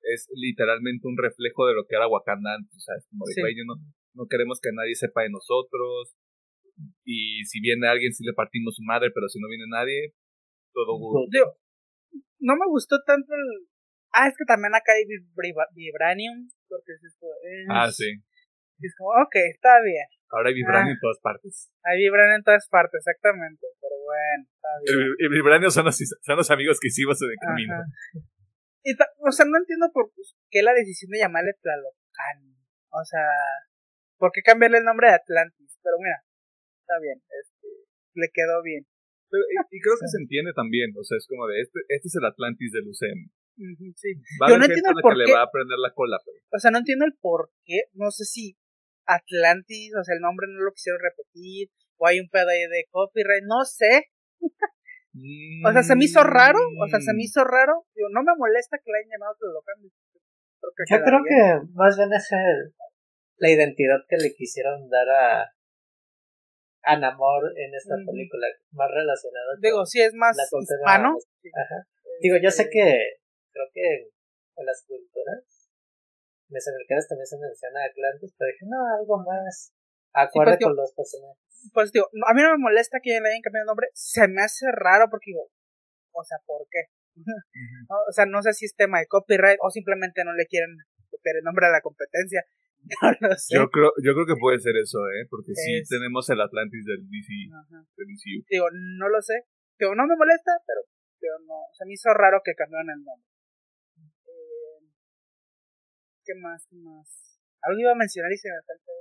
es 0.03 0.29
literalmente 0.35 1.09
un 1.09 1.17
reflejo 1.17 1.67
de 1.67 1.75
lo 1.75 1.87
que 1.87 1.97
era 1.97 2.09
Wakanda 2.09 2.57
o 2.61 2.81
sea, 2.81 2.95
es 2.97 3.07
como 3.09 3.25
de 3.27 3.35
sí. 3.35 3.41
no, 3.65 3.75
no 4.15 4.27
queremos 4.29 4.61
que 4.61 4.71
nadie 4.73 4.95
sepa 4.95 5.23
de 5.23 5.31
nosotros 5.31 6.15
y 7.05 7.45
si 7.45 7.61
viene 7.61 7.89
alguien 7.89 8.13
sí 8.13 8.25
le 8.25 8.33
partimos 8.33 8.75
su 8.75 8.83
madre, 8.83 9.11
pero 9.15 9.29
si 9.29 9.39
no 9.41 9.49
viene 9.49 9.65
nadie, 9.69 10.15
todo 10.73 10.99
gusto. 10.99 11.57
no 12.41 12.57
me 12.57 12.67
gustó 12.67 12.99
tanto 13.07 13.33
el... 13.35 13.69
Ah, 14.13 14.29
es 14.29 14.35
que 14.39 14.45
también 14.45 14.75
acá 14.75 14.93
hay 14.95 15.05
Vibranium, 15.07 16.49
porque 16.69 16.93
es 16.95 17.03
eh, 17.03 17.67
Ah, 17.69 17.91
sí. 17.91 18.15
Es 18.79 18.95
como, 18.97 19.11
ok, 19.11 19.35
está 19.51 19.83
bien. 19.83 20.07
Ahora 20.31 20.51
hay 20.51 20.55
Vibranium 20.55 20.95
en 20.95 20.99
ah. 20.99 21.03
todas 21.03 21.21
partes. 21.21 21.71
Hay 21.83 21.99
Vibranium 21.99 22.37
en 22.39 22.45
todas 22.45 22.69
partes, 22.69 23.03
exactamente. 23.03 23.67
Pero 23.81 23.94
bueno, 24.05 24.45
está 24.45 24.69
bien. 24.85 25.17
El, 25.19 25.29
Vibranium 25.29 25.71
son 25.71 25.85
los, 25.87 25.97
son 25.97 26.37
los 26.37 26.51
amigos 26.51 26.79
que 26.81 26.89
hicimos 26.89 27.21
en 27.23 27.31
el 27.31 27.39
camino. 27.41 27.75
Y 28.85 28.93
o 28.93 29.33
sea, 29.33 29.47
no 29.49 29.57
entiendo 29.57 29.89
por 29.93 30.13
qué 30.51 30.63
la 30.63 30.75
decisión 30.75 31.11
de 31.11 31.21
llamarle 31.21 31.57
Tlalocan. 31.61 32.39
O 32.93 33.05
sea, 33.05 33.27
¿por 34.19 34.31
qué 34.31 34.43
cambiarle 34.43 34.79
el 34.79 34.85
nombre 34.85 35.09
de 35.09 35.15
Atlantis? 35.15 35.81
Pero 35.83 35.97
mira, 35.99 36.21
está 36.85 37.01
bien, 37.01 37.17
este, 37.17 37.69
le 38.15 38.29
quedó 38.33 38.63
bien. 38.63 38.85
y, 39.33 39.81
creo 39.81 39.97
que 39.99 40.09
se 40.09 40.21
entiende 40.21 40.53
también, 40.55 40.93
o 40.97 41.03
sea, 41.03 41.17
es 41.17 41.27
como 41.27 41.49
de, 41.49 41.61
este, 41.61 41.81
este 41.89 42.09
es 42.09 42.15
el 42.17 42.25
Atlantis 42.29 42.73
del 42.73 42.89
UCM. 42.89 43.21
sí. 43.97 44.11
Va 44.41 44.53
Yo 44.53 44.59
no 44.59 44.65
entiendo 44.65 44.91
el 44.93 45.03
por 45.03 45.17
qué. 45.17 45.25
le 45.25 45.33
va 45.33 45.43
a 45.43 45.51
prender 45.51 45.79
la 45.81 45.93
cola, 45.93 46.21
pero... 46.25 46.39
O 46.53 46.59
sea, 46.61 46.71
no 46.71 46.79
entiendo 46.79 47.05
el 47.05 47.17
por 47.19 47.51
qué, 47.65 47.89
no 47.95 48.11
sé 48.13 48.25
si 48.25 48.57
Atlantis, 49.07 49.93
o 49.97 50.05
sea, 50.05 50.15
el 50.15 50.21
nombre 50.21 50.47
no 50.49 50.61
lo 50.61 50.73
quisieron 50.73 51.01
repetir, 51.01 51.69
o 51.97 52.07
hay 52.07 52.21
un 52.21 52.29
pedo 52.29 52.49
ahí 52.49 52.67
de 52.67 52.87
copyright, 52.91 53.45
no 53.45 53.65
sé. 53.65 54.11
o 55.65 55.73
sea, 55.73 55.83
se 55.83 55.97
me 55.97 56.05
hizo 56.05 56.23
raro, 56.23 56.59
o 56.59 56.89
sea, 56.89 57.01
se 57.01 57.15
me 57.15 57.23
hizo 57.23 57.45
raro. 57.45 57.87
Digo, 57.95 58.09
no 58.11 58.23
me 58.23 58.33
molesta 58.37 58.79
que 58.79 58.91
le 58.91 58.99
hayan 58.99 59.11
llamado 59.13 59.33
otro 59.33 59.53
local. 59.53 59.77
Yo 60.91 61.05
creo 61.05 61.21
que 61.29 61.73
más 61.75 61.97
bien 61.97 62.13
es 62.13 62.33
el, 62.33 62.75
la 63.37 63.51
identidad 63.51 64.01
que 64.09 64.17
le 64.17 64.35
quisieron 64.35 64.89
dar 64.89 65.09
a, 65.09 65.55
a 66.83 66.99
Namor 66.99 67.53
en 67.57 67.75
esta 67.75 67.97
película, 67.97 68.47
más 68.73 68.91
relacionado 68.91 69.57
Digo, 69.61 69.85
sí, 69.87 70.01
es 70.01 70.15
más 70.15 70.37
hispano. 70.37 71.17
Ajá. 71.55 71.89
Digo, 72.21 72.37
yo 72.43 72.51
sé 72.51 72.69
que 72.71 73.19
creo 73.53 73.67
que 73.73 74.11
en 74.57 74.67
las 74.67 74.85
culturas 74.87 75.71
mesoamericanas 76.49 77.09
también 77.09 77.27
se 77.27 77.39
menciona 77.39 77.85
Atlantis, 77.85 78.35
pero 78.39 78.49
dije, 78.53 78.67
no, 78.69 78.79
algo 78.99 79.19
más 79.19 79.75
acorde 80.13 80.57
pues, 80.57 80.65
con 80.65 80.77
los 80.77 80.93
personajes. 80.93 81.44
Pues 81.73 81.93
digo, 81.93 82.07
a 82.27 82.35
mí 82.35 82.43
no 82.43 82.51
me 82.53 82.59
molesta 82.59 82.99
que 83.03 83.11
le 83.11 83.29
hayan 83.29 83.43
cambiado 83.43 83.65
el 83.65 83.73
nombre, 83.73 83.89
se 83.95 84.29
me 84.29 84.43
hace 84.43 84.67
raro 84.73 85.07
porque 85.11 85.31
digo, 85.31 85.49
o 86.13 86.25
sea, 86.25 86.39
¿por 86.47 86.67
qué? 86.71 86.91
o 88.09 88.13
sea, 88.13 88.27
no 88.27 88.43
sé 88.43 88.53
si 88.53 88.67
es 88.67 88.75
tema 88.75 88.99
de 88.99 89.07
copyright 89.07 89.59
o 89.63 89.71
simplemente 89.71 90.25
no 90.25 90.35
le 90.35 90.47
quieren 90.47 90.77
copiar 91.11 91.37
el 91.37 91.45
nombre 91.45 91.67
a 91.67 91.71
la 91.71 91.81
competencia. 91.81 92.45
No 92.85 93.09
lo 93.17 93.35
sé. 93.35 93.57
Yo 93.57 93.71
creo, 93.71 93.97
yo 94.05 94.13
creo 94.13 94.27
que 94.27 94.37
puede 94.37 94.59
ser 94.61 94.77
eso, 94.77 94.99
¿eh? 95.09 95.25
Porque 95.31 95.57
sí 95.57 95.81
tenemos 95.89 96.29
el 96.29 96.39
Atlantis 96.39 96.85
del 96.85 97.01
DC. 97.09 97.33
Del 97.97 98.09
DCU. 98.13 98.45
Digo, 98.45 98.67
no 99.01 99.09
lo 99.09 99.23
sé. 99.23 99.49
Digo, 99.79 99.95
no 99.95 100.07
me 100.07 100.15
molesta, 100.15 100.53
pero 100.67 100.85
digo, 101.17 101.33
no. 101.49 101.65
Se 101.73 101.87
me 101.87 101.95
hizo 101.95 102.13
raro 102.13 102.43
que 102.45 102.53
cambiaron 102.53 102.91
el 102.91 103.01
nombre. 103.03 103.25
Eh, 104.29 104.85
¿Qué 106.27 106.35
más? 106.35 106.67
¿Qué 106.69 106.77
más? 106.77 107.41
Algo 107.63 107.81
iba 107.81 107.93
a 107.93 107.95
mencionar 107.95 108.31
y 108.31 108.37
se 108.37 108.51
me 108.53 108.61
falta. 108.61 108.93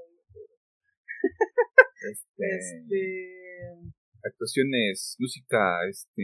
Este... 2.11 2.57
este... 2.57 3.93
Actuaciones, 4.25 5.15
música, 5.19 5.85
este... 5.89 6.23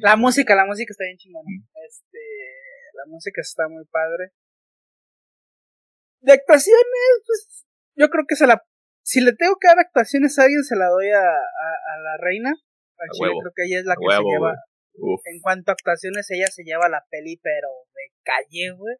La 0.00 0.16
música, 0.16 0.54
la 0.54 0.64
música 0.64 0.92
está 0.92 1.04
bien 1.04 1.18
chingona. 1.18 1.48
Este... 1.86 2.18
La 2.94 3.10
música 3.10 3.40
está 3.40 3.68
muy 3.68 3.84
padre. 3.86 4.32
De 6.20 6.32
actuaciones, 6.32 7.22
pues 7.26 7.66
yo 7.96 8.08
creo 8.08 8.24
que 8.26 8.36
se 8.36 8.46
la. 8.46 8.62
Si 9.02 9.20
le 9.20 9.34
tengo 9.34 9.56
que 9.60 9.68
dar 9.68 9.78
actuaciones 9.78 10.38
a 10.38 10.44
alguien, 10.44 10.64
se 10.64 10.76
la 10.76 10.88
doy 10.88 11.10
a, 11.10 11.20
a, 11.20 12.00
la 12.00 12.16
reina. 12.18 12.50
A 12.50 13.04
creo 13.18 13.52
que 13.54 13.64
ella 13.66 13.80
es 13.80 13.84
la 13.84 13.96
que 13.96 14.14
se 14.14 14.22
lleva. 14.22 14.54
En 15.24 15.40
cuanto 15.42 15.70
a 15.70 15.74
actuaciones, 15.74 16.30
ella 16.30 16.46
se 16.46 16.62
lleva 16.62 16.88
la 16.88 17.04
peli, 17.10 17.38
pero 17.42 17.68
de 17.92 18.12
calle, 18.22 18.70
güey. 18.70 18.96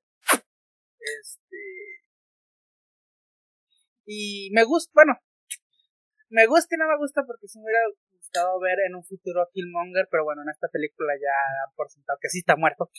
Este. 1.21 1.57
Y 4.07 4.51
me 4.53 4.65
gusta, 4.65 4.91
bueno. 4.95 5.19
Me 6.35 6.47
gusta 6.51 6.75
y 6.75 6.79
no 6.83 6.91
me 6.91 6.99
gusta 6.99 7.23
porque 7.23 7.47
si 7.47 7.63
me 7.63 7.71
hubiera 7.71 7.87
gustado 8.11 8.59
ver 8.59 8.83
en 8.91 8.99
un 8.99 9.05
futuro 9.07 9.39
a 9.43 9.49
Killmonger, 9.55 10.11
pero 10.11 10.25
bueno, 10.27 10.43
en 10.43 10.51
esta 10.51 10.67
película 10.67 11.15
ya 11.15 11.31
han 11.31 11.71
por 11.79 11.87
sentado 11.87 12.19
que 12.21 12.29
sí 12.29 12.43
está 12.43 12.57
muerto. 12.57 12.91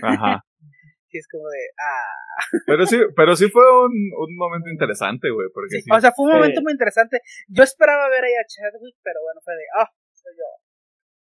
Ajá. 0.00 0.40
sí 1.12 1.18
es 1.18 1.28
como 1.28 1.44
de, 1.52 1.62
ah. 1.76 2.40
Pero 2.64 2.86
sí, 2.86 2.96
pero 3.12 3.36
sí 3.36 3.48
fue 3.52 3.64
un, 3.64 3.92
un 3.92 4.32
momento 4.36 4.70
interesante, 4.72 5.28
güey, 5.28 5.48
porque 5.52 5.84
sí, 5.84 5.90
O 5.92 6.00
sea, 6.00 6.12
fue 6.16 6.32
un 6.32 6.40
momento 6.40 6.62
muy 6.62 6.72
interesante. 6.72 7.20
Yo 7.48 7.62
esperaba 7.62 8.08
ver 8.08 8.24
ahí 8.24 8.36
a 8.40 8.48
Chadwick, 8.48 8.96
pero 9.04 9.20
bueno, 9.20 9.40
fue 9.44 9.52
de, 9.52 9.64
ah, 9.76 9.88
soy 10.16 10.32
yo. 10.32 10.48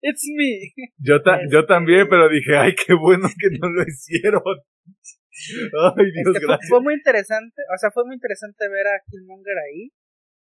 It's 0.01 0.29
me. 0.37 0.77
Yo, 1.01 1.23
ta 1.23 1.41
yo 1.49 1.65
también, 1.65 2.07
pero 2.07 2.29
dije, 2.29 2.55
ay, 2.55 2.75
qué 2.77 2.93
bueno 2.93 3.27
que 3.33 3.49
no 3.57 3.69
lo 3.69 3.81
hicieron. 3.81 4.41
Ay, 5.97 6.09
Dios, 6.13 6.33
este, 6.33 6.47
gracias. 6.47 6.69
Fue, 6.69 6.81
muy 6.81 6.93
interesante, 6.95 7.61
o 7.73 7.77
sea, 7.77 7.91
fue 7.91 8.05
muy 8.05 8.15
interesante 8.15 8.69
ver 8.69 8.87
a 8.87 9.01
Killmonger 9.09 9.57
ahí. 9.57 9.91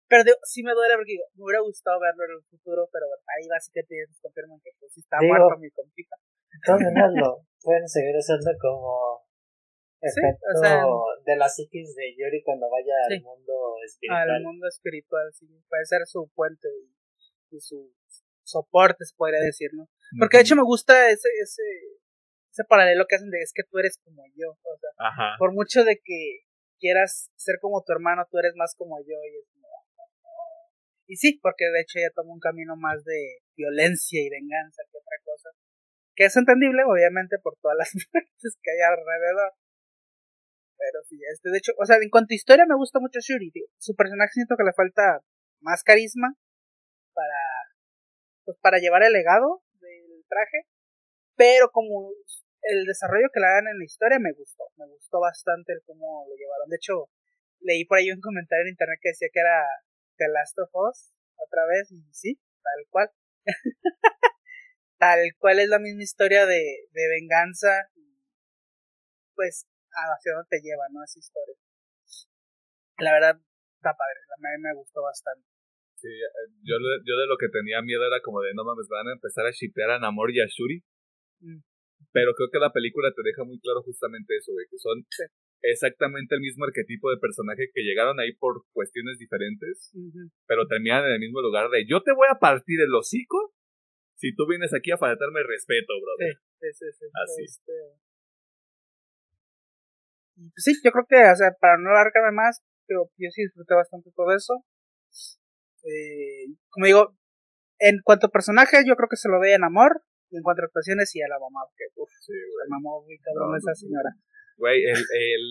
Pero 0.07 0.23
sí 0.43 0.63
me 0.63 0.71
duele 0.71 0.95
porque 0.95 1.19
me 1.35 1.43
hubiera 1.43 1.61
gustado 1.61 1.99
verlo 1.99 2.23
en 2.25 2.39
el 2.39 2.43
futuro, 2.47 2.87
pero 2.91 3.05
ahí 3.35 3.47
básicamente 3.47 4.07
confirman 4.21 4.59
que 4.63 4.71
pues 4.79 4.93
sí 4.93 5.01
está 5.01 5.19
muerto 5.21 5.57
mi 5.59 5.69
compita. 5.71 6.15
Entonces, 6.47 6.89
lo 7.15 7.43
pueden 7.61 7.87
seguir 7.87 8.15
usando 8.15 8.51
como 8.59 9.27
efecto 10.01 10.45
de 11.25 11.35
la 11.35 11.49
psiquis 11.49 11.95
de 11.95 12.15
Yuri 12.15 12.43
cuando 12.43 12.69
vaya 12.69 12.93
al 13.09 13.21
mundo 13.21 13.75
espiritual. 13.83 14.29
Al 14.29 14.43
mundo 14.43 14.67
espiritual, 14.67 15.27
sí. 15.33 15.47
Puede 15.67 15.85
ser 15.85 16.01
su 16.05 16.31
puente 16.33 16.67
y, 17.51 17.59
su 17.59 17.91
soporte, 18.43 19.03
podría 19.15 19.39
decir, 19.39 19.71
¿no? 19.73 19.89
Porque 20.19 20.37
de 20.37 20.43
hecho 20.43 20.55
me 20.55 20.63
gusta 20.63 21.09
ese, 21.09 21.29
ese, 21.41 21.63
ese 22.51 22.63
paralelo 22.67 23.05
que 23.07 23.15
hacen 23.15 23.29
de 23.29 23.41
es 23.41 23.51
que 23.53 23.63
tú 23.63 23.77
eres 23.79 23.99
como 24.03 24.23
yo. 24.35 24.51
O 24.51 24.77
sea, 24.77 25.35
por 25.37 25.53
mucho 25.53 25.83
de 25.83 25.99
que 26.03 26.47
quieras 26.79 27.31
ser 27.35 27.55
como 27.61 27.83
tu 27.83 27.91
hermano, 27.91 28.25
tú 28.29 28.37
eres 28.37 28.53
más 28.55 28.75
como 28.77 28.99
yo. 28.99 29.15
Y, 29.25 29.37
es 29.37 29.56
y 31.07 31.15
sí, 31.17 31.39
porque 31.41 31.65
de 31.65 31.81
hecho 31.81 31.99
ella 31.99 32.11
toma 32.13 32.33
un 32.33 32.39
camino 32.39 32.75
más 32.75 33.03
de 33.03 33.39
violencia 33.55 34.21
y 34.21 34.29
venganza 34.29 34.83
que 34.91 34.97
otra 34.97 35.17
cosa 35.23 35.49
que 36.17 36.25
es 36.25 36.35
entendible, 36.35 36.81
obviamente, 36.83 37.37
por 37.37 37.55
todas 37.61 37.77
las 37.77 37.93
muertes 38.11 38.57
que 38.61 38.71
hay 38.73 38.81
alrededor. 38.81 39.53
Pero 40.75 40.99
sí, 41.05 41.17
este, 41.31 41.49
de 41.49 41.57
hecho, 41.57 41.71
o 41.77 41.85
sea, 41.85 41.97
en 42.01 42.09
cuanto 42.09 42.33
a 42.33 42.35
historia 42.35 42.65
me 42.67 42.75
gusta 42.75 42.99
mucho 42.99 43.19
Shuri. 43.21 43.53
Su 43.77 43.95
personaje 43.95 44.33
siento 44.33 44.57
que 44.57 44.65
le 44.65 44.73
falta 44.73 45.21
más 45.61 45.83
carisma 45.83 46.33
para, 47.13 47.41
pues, 48.45 48.57
para 48.61 48.79
llevar 48.79 49.03
el 49.03 49.13
legado 49.13 49.61
del 49.79 50.25
traje. 50.27 50.65
pero 51.35 51.69
como 51.71 52.09
el 52.63 52.85
desarrollo 52.85 53.29
que 53.31 53.39
le 53.39 53.47
dan 53.47 53.67
en 53.67 53.77
la 53.77 53.85
historia 53.85 54.19
me 54.19 54.33
gustó, 54.33 54.65
me 54.77 54.87
gustó 54.87 55.19
bastante 55.19 55.73
el 55.73 55.81
cómo 55.85 56.25
lo 56.27 56.35
llevaron. 56.35 56.67
De 56.69 56.77
hecho, 56.77 57.09
leí 57.61 57.85
por 57.85 57.99
ahí 57.99 58.11
un 58.11 58.21
comentario 58.21 58.63
en 58.65 58.73
internet 58.73 58.99
que 59.01 59.09
decía 59.09 59.29
que 59.31 59.39
era 59.39 59.61
The 60.17 60.27
Last 60.29 60.57
of 60.59 60.69
Us, 60.73 61.13
otra 61.35 61.65
vez, 61.65 61.91
y 61.91 62.03
sí, 62.11 62.39
tal 62.61 62.85
cual. 62.89 63.09
tal 64.99 65.19
cual 65.37 65.59
es 65.59 65.69
la 65.69 65.79
misma 65.79 66.03
historia 66.03 66.45
de, 66.45 66.89
de 66.91 67.07
venganza, 67.21 67.89
pues 69.35 69.67
hacia 69.91 70.33
dónde 70.33 70.49
te 70.49 70.61
lleva, 70.61 70.85
¿no? 70.91 71.03
Esa 71.03 71.19
historia. 71.19 71.55
La 72.99 73.13
verdad, 73.13 73.39
está 73.77 73.93
padre, 73.93 74.19
a 74.25 74.37
mí 74.41 74.61
me 74.61 74.73
gustó 74.73 75.01
bastante. 75.03 75.45
Sí, 75.97 76.09
eh, 76.09 76.49
yo, 76.61 76.77
yo 76.77 77.13
de 77.17 77.27
lo 77.27 77.37
que 77.37 77.49
tenía 77.49 77.81
miedo 77.81 78.05
era 78.05 78.21
como 78.21 78.41
de 78.41 78.53
no 78.53 78.63
mames, 78.63 78.87
van 78.89 79.07
a 79.07 79.13
empezar 79.13 79.45
a 79.45 79.51
shipear 79.51 79.91
a 79.91 79.99
Namor 79.99 80.29
y 80.31 80.41
a 80.41 80.45
Shuri. 80.45 80.83
Mm. 81.41 81.61
Pero 82.11 82.33
creo 82.33 82.49
que 82.51 82.59
la 82.59 82.71
película 82.71 83.09
te 83.13 83.21
deja 83.23 83.43
muy 83.43 83.59
claro 83.59 83.81
justamente 83.83 84.37
eso, 84.37 84.51
güey, 84.53 84.65
que 84.69 84.77
son 84.77 85.05
exactamente 85.71 86.35
el 86.35 86.41
mismo 86.41 86.65
arquetipo 86.65 87.09
de 87.09 87.17
personaje 87.17 87.69
que 87.73 87.83
llegaron 87.83 88.19
ahí 88.19 88.33
por 88.33 88.65
cuestiones 88.73 89.17
diferentes, 89.17 89.93
pero 90.45 90.67
terminan 90.67 91.05
en 91.05 91.13
el 91.13 91.19
mismo 91.19 91.41
lugar 91.41 91.69
de 91.69 91.85
yo 91.87 92.01
te 92.01 92.13
voy 92.13 92.27
a 92.29 92.39
partir 92.39 92.79
el 92.81 92.93
hocico 92.93 93.53
si 94.17 94.33
tú 94.35 94.47
vienes 94.47 94.73
aquí 94.73 94.91
a 94.91 94.97
faltarme 94.97 95.43
respeto, 95.43 95.93
brother. 96.01 96.41
Sí, 96.59 96.67
sí, 96.73 96.85
sí. 96.97 97.05
Así. 97.13 97.43
Este... 97.45 97.73
Pues 100.35 100.63
sí, 100.65 100.73
yo 100.83 100.91
creo 100.91 101.05
que, 101.07 101.17
o 101.17 101.35
sea, 101.35 101.53
para 101.59 101.77
no 101.77 101.91
alargarme 101.91 102.31
más, 102.31 102.61
yo, 102.89 103.09
yo 103.17 103.29
sí 103.29 103.43
disfruté 103.43 103.75
bastante 103.75 104.11
todo 104.15 104.33
eso. 104.33 104.65
Eh, 105.83 106.49
como 106.69 106.85
digo, 106.85 107.17
en 107.79 108.01
cuanto 108.03 108.27
a 108.27 108.31
personaje, 108.31 108.77
yo 108.85 108.95
creo 108.95 109.09
que 109.09 109.17
se 109.17 109.29
lo 109.29 109.39
ve 109.39 109.53
en 109.53 109.63
amor. 109.63 110.01
Y 110.29 110.37
en 110.37 110.43
cuanto 110.43 110.61
a 110.61 110.65
actuaciones, 110.65 111.15
y 111.15 111.21
a 111.21 111.27
la 111.29 111.39
mamá, 111.39 111.61
que 111.77 111.85
uff, 111.95 112.11
sí, 112.19 112.33
güey. 112.33 112.67
mamó 112.69 113.01
muy 113.03 113.17
cabrón 113.19 113.55
esa 113.55 113.73
señora. 113.73 114.11
Güey, 114.57 114.83
el, 114.83 114.97
el, 114.97 115.43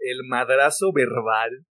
el 0.00 0.18
madrazo 0.28 0.92
verbal 0.92 1.64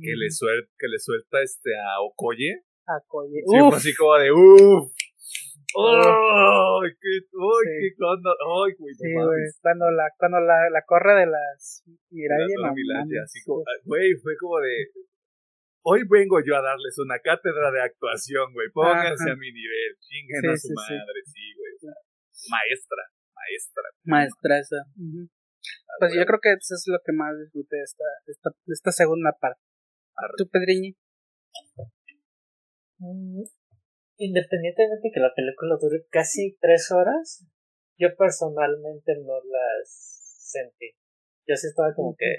que, 0.00 0.14
le 0.14 0.30
suelta, 0.30 0.70
que 0.78 0.88
le 0.88 0.98
suelta 0.98 1.42
este 1.42 1.70
a 1.74 2.00
Okoye. 2.02 2.64
A 2.86 2.96
Okoye. 3.04 3.40
Sí, 3.40 3.56
fue 3.58 3.76
así 3.76 3.94
como 3.94 4.14
de 4.16 4.30
uff. 4.32 4.92
¡Ay, 5.68 6.90
qué, 6.96 7.12
ay, 7.28 7.64
qué 7.76 7.88
cuando, 7.98 8.32
ay, 8.32 8.72
güey, 8.78 8.94
sí, 8.96 9.12
güey, 9.12 9.44
cuando 9.60 9.90
la, 9.90 10.08
cuando 10.16 10.40
la, 10.40 10.70
la 10.70 10.82
corre 10.86 11.12
de 11.20 11.26
las 11.26 11.84
Mirai 12.10 12.40
así 13.22 13.38
como, 13.44 13.60
ah, 13.60 13.78
güey, 13.84 14.14
fue 14.16 14.32
como 14.40 14.60
de, 14.60 14.88
hoy 15.84 16.00
vengo 16.08 16.40
yo 16.40 16.56
a 16.56 16.62
darles 16.62 16.98
una 16.98 17.18
cátedra 17.20 17.70
de 17.70 17.82
actuación, 17.82 18.50
güey, 18.54 18.68
pónganse 18.72 19.30
a 19.30 19.36
mi 19.36 19.52
nivel, 19.52 19.92
chinguen 20.00 20.50
a 20.50 20.56
su 20.56 20.72
madre, 20.72 21.20
sí, 21.26 21.52
güey, 21.52 21.92
maestra, 22.48 23.02
maestra. 23.36 23.84
Maestra 24.04 24.58
esa. 24.58 24.80
Pues 25.98 26.12
yo 26.14 26.24
creo 26.24 26.38
que 26.40 26.52
eso 26.52 26.74
es 26.74 26.84
lo 26.86 26.98
que 27.04 27.12
más 27.12 27.38
disfruté 27.38 27.76
de 27.76 27.82
esta, 27.82 28.04
esta, 28.26 28.50
esta 28.66 28.92
segunda 28.92 29.32
parte. 29.38 29.60
¿Tú, 30.36 30.48
Pedriñi? 30.48 30.96
Mm, 32.98 33.42
independientemente 34.18 35.10
que 35.12 35.20
la 35.20 35.32
película 35.34 35.76
dure 35.80 36.04
casi 36.10 36.56
tres 36.60 36.90
horas, 36.90 37.46
yo 37.98 38.14
personalmente 38.16 39.14
no 39.24 39.40
las 39.44 39.88
sentí. 40.50 40.92
Yo 41.46 41.56
sí 41.56 41.68
estaba 41.68 41.94
como 41.94 42.14
que 42.16 42.34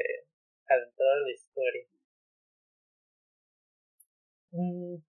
adentrado 0.68 1.18
en 1.18 1.23
la 1.23 1.31
historia. 1.31 1.85
Mm, 4.51 5.03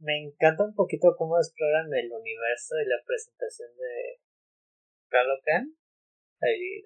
me 0.00 0.22
encanta 0.22 0.64
un 0.64 0.74
poquito 0.74 1.14
cómo 1.16 1.38
exploran 1.38 1.92
el 1.92 2.12
universo 2.12 2.74
y 2.80 2.88
la 2.88 3.02
presentación 3.04 3.70
de 3.76 4.20
Khan 5.10 5.74
ahí 6.40 6.82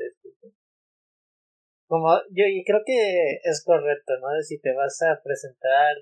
Como 1.86 2.08
yo 2.30 2.44
y 2.46 2.64
creo 2.64 2.80
que 2.84 3.40
es 3.44 3.62
correcto, 3.64 4.14
¿no? 4.20 4.28
Si 4.40 4.58
te 4.60 4.72
vas 4.72 5.00
a 5.02 5.20
presentar 5.22 5.96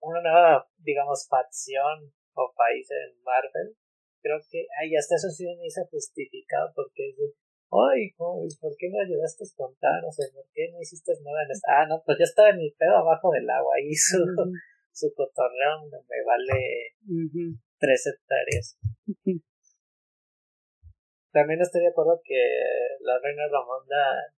una 0.00 0.22
nueva, 0.22 0.68
digamos, 0.78 1.26
facción 1.28 2.12
o 2.32 2.52
país 2.56 2.88
en 2.90 3.22
Marvel, 3.22 3.76
creo 4.22 4.38
que, 4.50 4.66
ay, 4.80 4.96
hasta 4.96 5.16
eso 5.16 5.28
sí 5.28 5.44
me 5.58 5.66
hizo 5.66 5.84
justificado 5.90 6.72
porque 6.74 7.10
es 7.10 7.16
de, 7.16 7.26
ay, 7.70 8.12
¿por 8.16 8.72
qué 8.78 8.88
me 8.88 9.04
ayudaste 9.04 9.44
a 9.44 9.56
contar? 9.56 10.04
O 10.04 10.12
sea, 10.12 10.26
¿por 10.32 10.44
qué 10.52 10.70
no 10.72 10.80
hiciste 10.80 11.12
nada 11.22 11.44
en 11.44 11.50
esta? 11.50 11.68
Ah, 11.68 11.86
no, 11.86 12.02
pues 12.04 12.18
ya 12.18 12.24
estaba 12.24 12.50
en 12.50 12.58
mi 12.58 12.70
pedo 12.72 12.96
abajo 12.96 13.30
del 13.30 13.48
agua, 13.48 13.74
ahí 13.76 13.92
su, 13.94 14.18
su 14.92 15.12
cotorreo 15.14 15.84
me 15.84 16.24
vale 16.24 16.96
tres 17.78 18.06
hectáreas. 18.06 18.78
También 21.32 21.60
estoy 21.62 21.82
de 21.82 21.90
acuerdo 21.90 22.20
que 22.24 22.42
la 23.00 23.14
reina 23.22 23.46
Ramonda, 23.46 24.34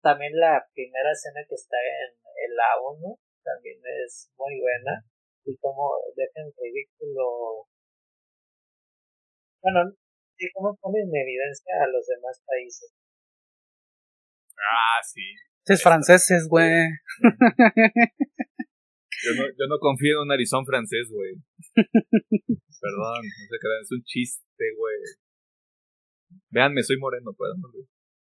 también 0.00 0.30
la 0.38 0.64
primera 0.72 1.10
escena 1.10 1.42
que 1.48 1.56
está 1.56 1.76
en 1.76 2.14
el 2.14 2.54
la 2.54 2.78
1 2.78 3.18
también 3.42 3.80
es 4.04 4.30
muy 4.38 4.60
buena. 4.60 5.02
Y 5.44 5.56
como 5.58 5.90
dejan 6.14 6.52
ridículo 6.56 7.66
bueno 9.60 9.90
y 10.38 10.52
cómo 10.52 10.76
ponen 10.80 11.02
en 11.02 11.22
evidencia 11.22 11.82
a 11.82 11.88
los 11.88 12.06
demás 12.06 12.40
países. 12.46 12.94
Ah 14.54 15.02
sí. 15.02 15.34
Es 15.66 15.82
franceses 15.82 16.46
güey. 16.48 16.86
Yo 19.20 19.34
no, 19.34 19.42
yo 19.48 19.66
no 19.68 19.80
confío 19.80 20.14
en 20.14 20.22
un 20.22 20.28
narizón 20.28 20.64
francés 20.64 21.10
güey. 21.10 21.34
Perdón 21.74 23.22
no 23.26 23.44
sé 23.50 23.58
qué 23.58 23.66
es 23.82 23.90
un 23.90 24.02
chiste 24.04 24.64
güey 24.76 25.27
Veanme, 26.50 26.82
soy 26.82 26.98
moreno, 26.98 27.32
pueden 27.34 27.56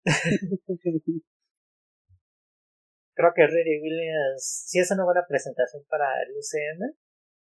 Creo 3.16 3.32
que 3.34 3.48
Riri 3.48 3.82
Williams 3.82 4.66
sí 4.68 4.80
es 4.80 4.92
una 4.92 5.06
buena 5.06 5.26
presentación 5.28 5.86
para 5.90 6.06
el 6.24 6.36
UCM. 6.36 6.94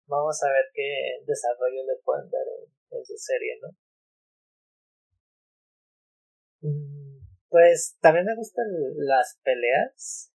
Vamos 0.06 0.43
a 0.43 0.48
ver 0.48 0.66
qué 0.74 1.24
desarrollo 1.26 1.82
le 1.86 1.97
pueden 2.05 2.28
dar 2.30 2.44
en, 2.90 3.05
su 3.05 3.16
serie, 3.16 3.59
¿no? 3.62 3.68
Mm, 6.60 7.26
pues 7.48 7.97
también 8.01 8.26
me 8.26 8.36
gustan 8.36 8.66
las 8.97 9.40
peleas. 9.43 10.30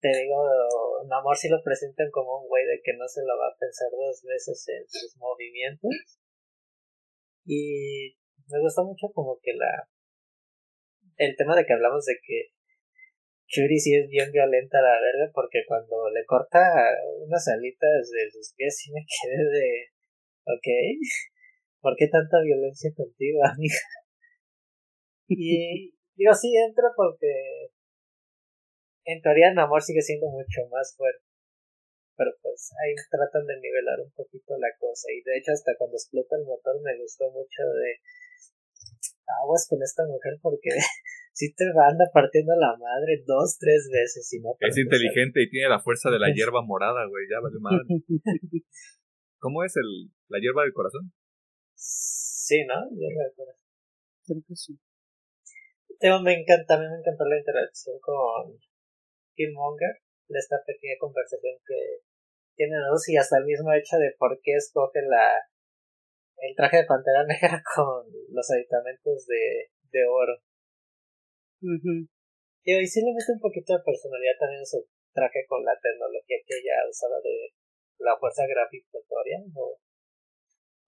Te 0.00 0.08
digo, 0.08 0.36
amor 1.12 1.36
si 1.36 1.50
lo 1.50 1.62
presentan 1.62 2.10
como 2.10 2.40
un 2.40 2.48
güey 2.48 2.64
de 2.64 2.80
que 2.82 2.96
no 2.96 3.06
se 3.06 3.20
lo 3.20 3.36
va 3.36 3.48
a 3.48 3.58
pensar 3.58 3.90
dos 3.90 4.22
veces 4.24 4.66
en 4.68 4.88
sus 4.88 5.14
movimientos. 5.18 5.90
Y 7.44 8.16
me 8.50 8.60
gusta 8.60 8.82
mucho 8.82 9.08
como 9.14 9.38
que 9.42 9.54
la 9.54 9.88
el 11.16 11.36
tema 11.36 11.54
de 11.54 11.66
que 11.66 11.74
hablamos 11.74 12.04
de 12.06 12.16
que 12.22 12.50
Churi 13.46 13.78
sí 13.78 13.94
es 13.94 14.08
bien 14.08 14.30
violenta 14.32 14.80
la 14.80 15.00
verga 15.00 15.30
porque 15.34 15.64
cuando 15.66 16.08
le 16.10 16.24
corta 16.24 16.60
unas 17.18 17.46
alitas 17.48 18.10
de 18.10 18.30
sus 18.30 18.54
pies 18.54 18.76
sí 18.78 18.92
me 18.92 19.00
quedé 19.04 19.44
de 19.44 19.68
ok 20.46 20.68
¿por 21.80 21.94
qué 21.96 22.08
tanta 22.08 22.40
violencia 22.42 22.90
contigo 22.96 23.40
amiga? 23.44 23.84
y 25.28 25.94
digo 26.14 26.34
sí 26.34 26.56
entra 26.56 26.88
porque 26.96 27.70
en 29.04 29.20
teoría 29.20 29.52
amor 29.56 29.82
sigue 29.82 30.02
siendo 30.02 30.28
mucho 30.28 30.66
más 30.70 30.94
fuerte 30.96 31.24
pero 32.16 32.36
pues 32.42 32.70
ahí 32.84 32.94
tratan 33.10 33.46
de 33.46 33.60
nivelar 33.60 34.00
un 34.00 34.12
poquito 34.12 34.56
la 34.58 34.68
cosa 34.78 35.08
y 35.10 35.22
de 35.22 35.38
hecho 35.38 35.52
hasta 35.52 35.76
cuando 35.76 35.96
explota 35.96 36.36
el 36.36 36.44
motor 36.44 36.80
me 36.82 36.96
gustó 37.00 37.30
mucho 37.30 37.62
de 37.80 37.96
aguas 39.42 39.66
con 39.68 39.82
esta 39.82 40.04
mujer 40.06 40.38
porque 40.42 40.70
si 41.32 41.52
te 41.54 41.64
anda 41.64 42.04
partiendo 42.12 42.54
la 42.56 42.76
madre 42.76 43.22
dos, 43.26 43.58
tres 43.58 43.88
veces. 43.92 44.32
Y 44.32 44.40
no 44.40 44.56
es 44.58 44.76
inteligente 44.76 45.42
y 45.42 45.50
tiene 45.50 45.68
la 45.68 45.80
fuerza 45.80 46.10
de 46.10 46.18
la 46.18 46.30
hierba 46.34 46.62
morada, 46.62 47.06
güey, 47.06 47.24
ya 47.30 47.40
vale 47.40 47.58
madre. 47.60 47.84
¿Cómo 49.38 49.64
es 49.64 49.74
el, 49.76 50.12
la 50.28 50.38
hierba 50.38 50.62
del 50.62 50.72
corazón? 50.72 51.12
Sí, 51.74 52.64
¿no? 52.66 52.76
Hierba 52.90 53.24
del 53.24 53.34
corazón. 53.36 53.64
Creo 54.26 54.42
que 54.46 54.54
sí. 54.54 54.78
me 56.22 56.34
encanta, 56.34 56.74
a 56.74 56.78
mí 56.78 56.86
me 56.86 56.98
encantó 56.98 57.24
la 57.24 57.38
interacción 57.38 57.96
con 58.00 58.58
Killmonger, 59.34 60.02
esta 60.28 60.56
pequeña 60.66 60.94
conversación 61.00 61.56
que 61.66 62.04
tiene 62.56 62.76
dos 62.88 63.08
y 63.08 63.16
hasta 63.16 63.38
el 63.38 63.46
mismo 63.46 63.72
hecho 63.72 63.96
de 63.96 64.14
por 64.18 64.38
qué 64.42 64.52
escoge 64.52 65.00
la 65.08 65.32
el 66.40 66.56
traje 66.56 66.78
de 66.78 66.88
pantera 66.88 67.24
negra 67.28 67.62
con 67.62 68.06
los 68.32 68.46
aditamentos 68.50 69.26
de, 69.26 69.70
de 69.92 70.02
oro. 70.06 70.36
Y 72.64 72.86
sí 72.86 73.00
le 73.00 73.12
mete 73.12 73.32
un 73.32 73.40
poquito 73.40 73.76
de 73.76 73.84
personalidad 73.84 74.36
también 74.38 74.64
su 74.64 74.80
traje 75.12 75.44
con 75.48 75.64
la 75.64 75.76
tecnología 75.80 76.38
que 76.46 76.56
ella 76.60 76.88
usaba 76.88 77.20
de 77.20 77.52
la 77.98 78.16
fuerza 78.16 78.46
gravitatoria 78.48 79.44
o, 79.56 79.76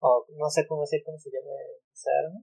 o 0.01 0.25
no 0.37 0.49
sé 0.49 0.65
cómo 0.65 0.81
decir 0.81 1.01
cómo 1.05 1.17
se 1.19 1.29
llama 1.29 1.53
esa 1.93 2.09
arma. 2.25 2.39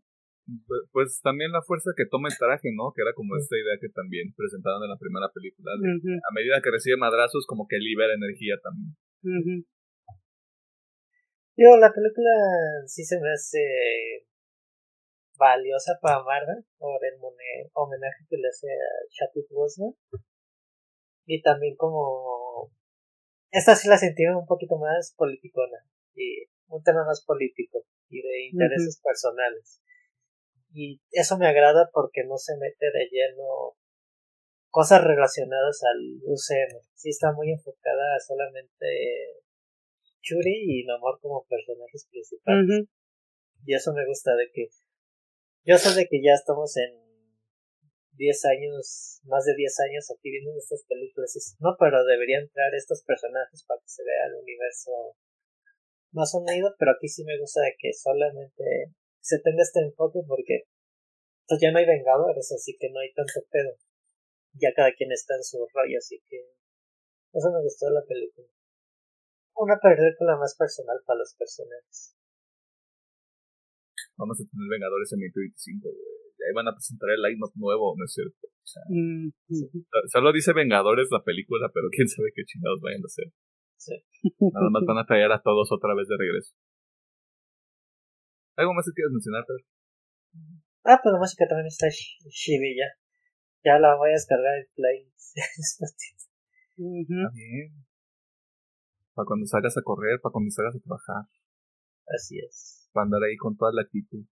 Pues, 0.66 0.82
pues, 0.90 1.20
también 1.22 1.52
la 1.52 1.62
fuerza 1.62 1.90
que 1.96 2.10
toma 2.10 2.28
el 2.28 2.38
traje, 2.38 2.74
¿no? 2.74 2.90
Que 2.90 3.02
era 3.02 3.14
como 3.14 3.36
esta 3.36 3.54
idea 3.54 3.78
que 3.78 3.88
también 3.90 4.34
presentaron 4.34 4.82
en 4.82 4.90
la 4.90 4.98
primera 4.98 5.30
película. 5.30 5.70
A 5.78 6.34
medida 6.34 6.60
que 6.62 6.74
recibe 6.74 6.96
madrazos, 6.96 7.46
como 7.46 7.66
que 7.68 7.78
libera 7.78 8.14
energía 8.14 8.58
también. 8.58 8.96
Digo, 11.60 11.76
la 11.76 11.92
película 11.92 12.32
sí 12.86 13.04
se 13.04 13.20
me 13.20 13.30
hace 13.30 13.60
valiosa 15.36 15.92
para 16.00 16.22
Marvel 16.24 16.64
por 16.78 16.98
el 17.04 17.20
homenaje 17.74 18.24
que 18.30 18.38
le 18.38 18.48
hace 18.48 18.66
a 18.72 19.04
Chadwick 19.10 19.50
Boseman. 19.50 19.92
Y 21.26 21.42
también 21.42 21.76
como... 21.76 22.72
Esta 23.50 23.76
sí 23.76 23.88
la 23.88 23.98
sentí 23.98 24.24
un 24.24 24.46
poquito 24.46 24.78
más 24.78 25.12
politicona 25.18 25.84
y 26.14 26.46
un 26.68 26.82
tema 26.82 27.04
más 27.04 27.22
político 27.26 27.84
y 28.08 28.22
de 28.22 28.46
intereses 28.52 28.98
personales. 29.04 29.82
Y 30.72 31.02
eso 31.10 31.36
me 31.36 31.46
agrada 31.46 31.90
porque 31.92 32.24
no 32.24 32.38
se 32.38 32.56
mete 32.56 32.86
de 32.86 33.04
lleno 33.10 33.76
cosas 34.70 35.04
relacionadas 35.04 35.82
al 35.84 36.22
UCM. 36.24 36.80
Sí 36.94 37.10
está 37.10 37.32
muy 37.32 37.52
enfocada 37.52 38.18
solamente 38.26 38.86
Churi 40.20 40.80
y 40.80 40.84
Namor 40.84 41.18
como 41.20 41.46
personajes 41.46 42.06
principales. 42.10 42.86
Y 43.64 43.74
eso 43.74 43.92
me 43.92 44.06
gusta 44.06 44.34
de 44.36 44.50
que 44.52 44.68
yo 45.64 45.76
sé 45.76 45.92
de 45.94 46.08
que 46.08 46.22
ya 46.24 46.32
estamos 46.32 46.76
en 46.76 46.96
10 48.16 48.44
años, 48.46 49.20
más 49.24 49.44
de 49.44 49.54
10 49.56 49.80
años 49.80 50.10
aquí 50.10 50.30
viendo 50.30 50.56
estas 50.56 50.84
películas. 50.88 51.32
no, 51.60 51.76
pero 51.78 52.04
deberían 52.04 52.44
entrar 52.44 52.74
estos 52.74 53.02
personajes 53.04 53.64
para 53.64 53.80
que 53.80 53.88
se 53.88 54.04
vea 54.04 54.26
el 54.28 54.40
universo 54.40 55.16
más 56.12 56.34
unido, 56.34 56.74
pero 56.78 56.92
aquí 56.92 57.08
sí 57.08 57.24
me 57.24 57.38
gusta 57.38 57.60
de 57.62 57.74
que 57.78 57.92
solamente 57.92 58.92
se 59.20 59.38
tenga 59.40 59.62
este 59.62 59.80
enfoque 59.80 60.20
porque 60.26 60.64
pues 61.46 61.60
ya 61.60 61.70
no 61.72 61.78
hay 61.78 61.86
vengadores, 61.86 62.52
así 62.52 62.76
que 62.78 62.90
no 62.90 63.00
hay 63.00 63.12
tanto 63.12 63.40
pedo. 63.50 63.76
Ya 64.54 64.72
cada 64.74 64.92
quien 64.92 65.12
está 65.12 65.36
en 65.36 65.44
su 65.44 65.58
rollo, 65.72 65.98
así 65.98 66.22
que 66.28 66.40
eso 67.32 67.52
me 67.52 67.62
gustó 67.62 67.86
de 67.86 67.94
la 67.94 68.04
película. 68.04 68.48
Una 69.56 69.76
película 69.78 70.36
más 70.36 70.56
personal 70.56 70.98
para 71.06 71.18
los 71.18 71.34
personajes. 71.38 72.16
Vamos 74.16 74.36
a 74.40 74.44
tener 74.44 74.68
Vengadores 74.68 75.12
en 75.12 75.20
2025, 75.20 75.88
Ahí 76.40 76.54
van 76.54 76.68
a 76.68 76.72
presentar 76.72 77.08
el 77.10 77.20
line-up 77.20 77.52
nuevo, 77.56 77.94
¿no 77.96 78.04
es 78.04 78.12
cierto? 78.12 78.48
Mm, 78.88 79.28
solo 80.08 80.32
dice 80.32 80.52
Vengadores 80.52 81.08
la 81.10 81.22
película, 81.22 81.70
pero 81.72 81.88
quién 81.90 82.08
sabe 82.08 82.32
qué 82.34 82.44
chingados 82.44 82.80
vayan 82.80 83.02
a 83.02 83.08
hacer. 83.08 83.28
Sí. 83.76 83.96
Nada 84.40 84.70
más 84.70 84.84
van 84.88 84.98
a 84.98 85.06
traer 85.06 85.32
a 85.32 85.40
todos 85.42 85.72
otra 85.72 85.94
vez 85.94 86.08
de 86.08 86.16
regreso. 86.16 86.54
¿Algo 88.56 88.74
más 88.74 88.84
que 88.84 88.92
quieras 88.92 89.12
mencionar, 89.12 89.44
Pedro? 89.46 89.64
Ah, 90.84 91.00
pues 91.02 91.12
la 91.12 91.18
música 91.18 91.46
también 91.48 91.66
está 91.66 91.88
chibi 91.88 92.76
ya. 92.76 92.88
Ya 93.64 93.78
la 93.78 93.96
voy 93.96 94.10
a 94.10 94.12
descargar 94.12 94.56
en 94.56 94.68
Play. 94.74 95.12
También. 96.76 97.89
Para 99.20 99.36
cuando 99.36 99.44
salgas 99.44 99.76
a 99.76 99.82
correr, 99.82 100.18
para 100.22 100.32
cuando 100.32 100.50
salgas 100.50 100.76
a 100.76 100.80
trabajar. 100.80 101.28
Así 102.08 102.38
es. 102.38 102.88
Para 102.94 103.04
andar 103.04 103.22
ahí 103.22 103.36
con 103.36 103.54
toda 103.54 103.70
la 103.70 103.82
actitud. 103.82 104.24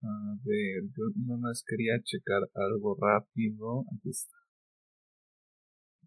A 0.00 0.32
ver, 0.42 0.80
yo 0.96 1.04
nada 1.26 1.40
más 1.40 1.62
quería 1.68 2.00
checar 2.02 2.48
algo 2.54 2.96
rápido. 2.98 3.84
Aquí 3.92 4.08
está. 4.08 4.32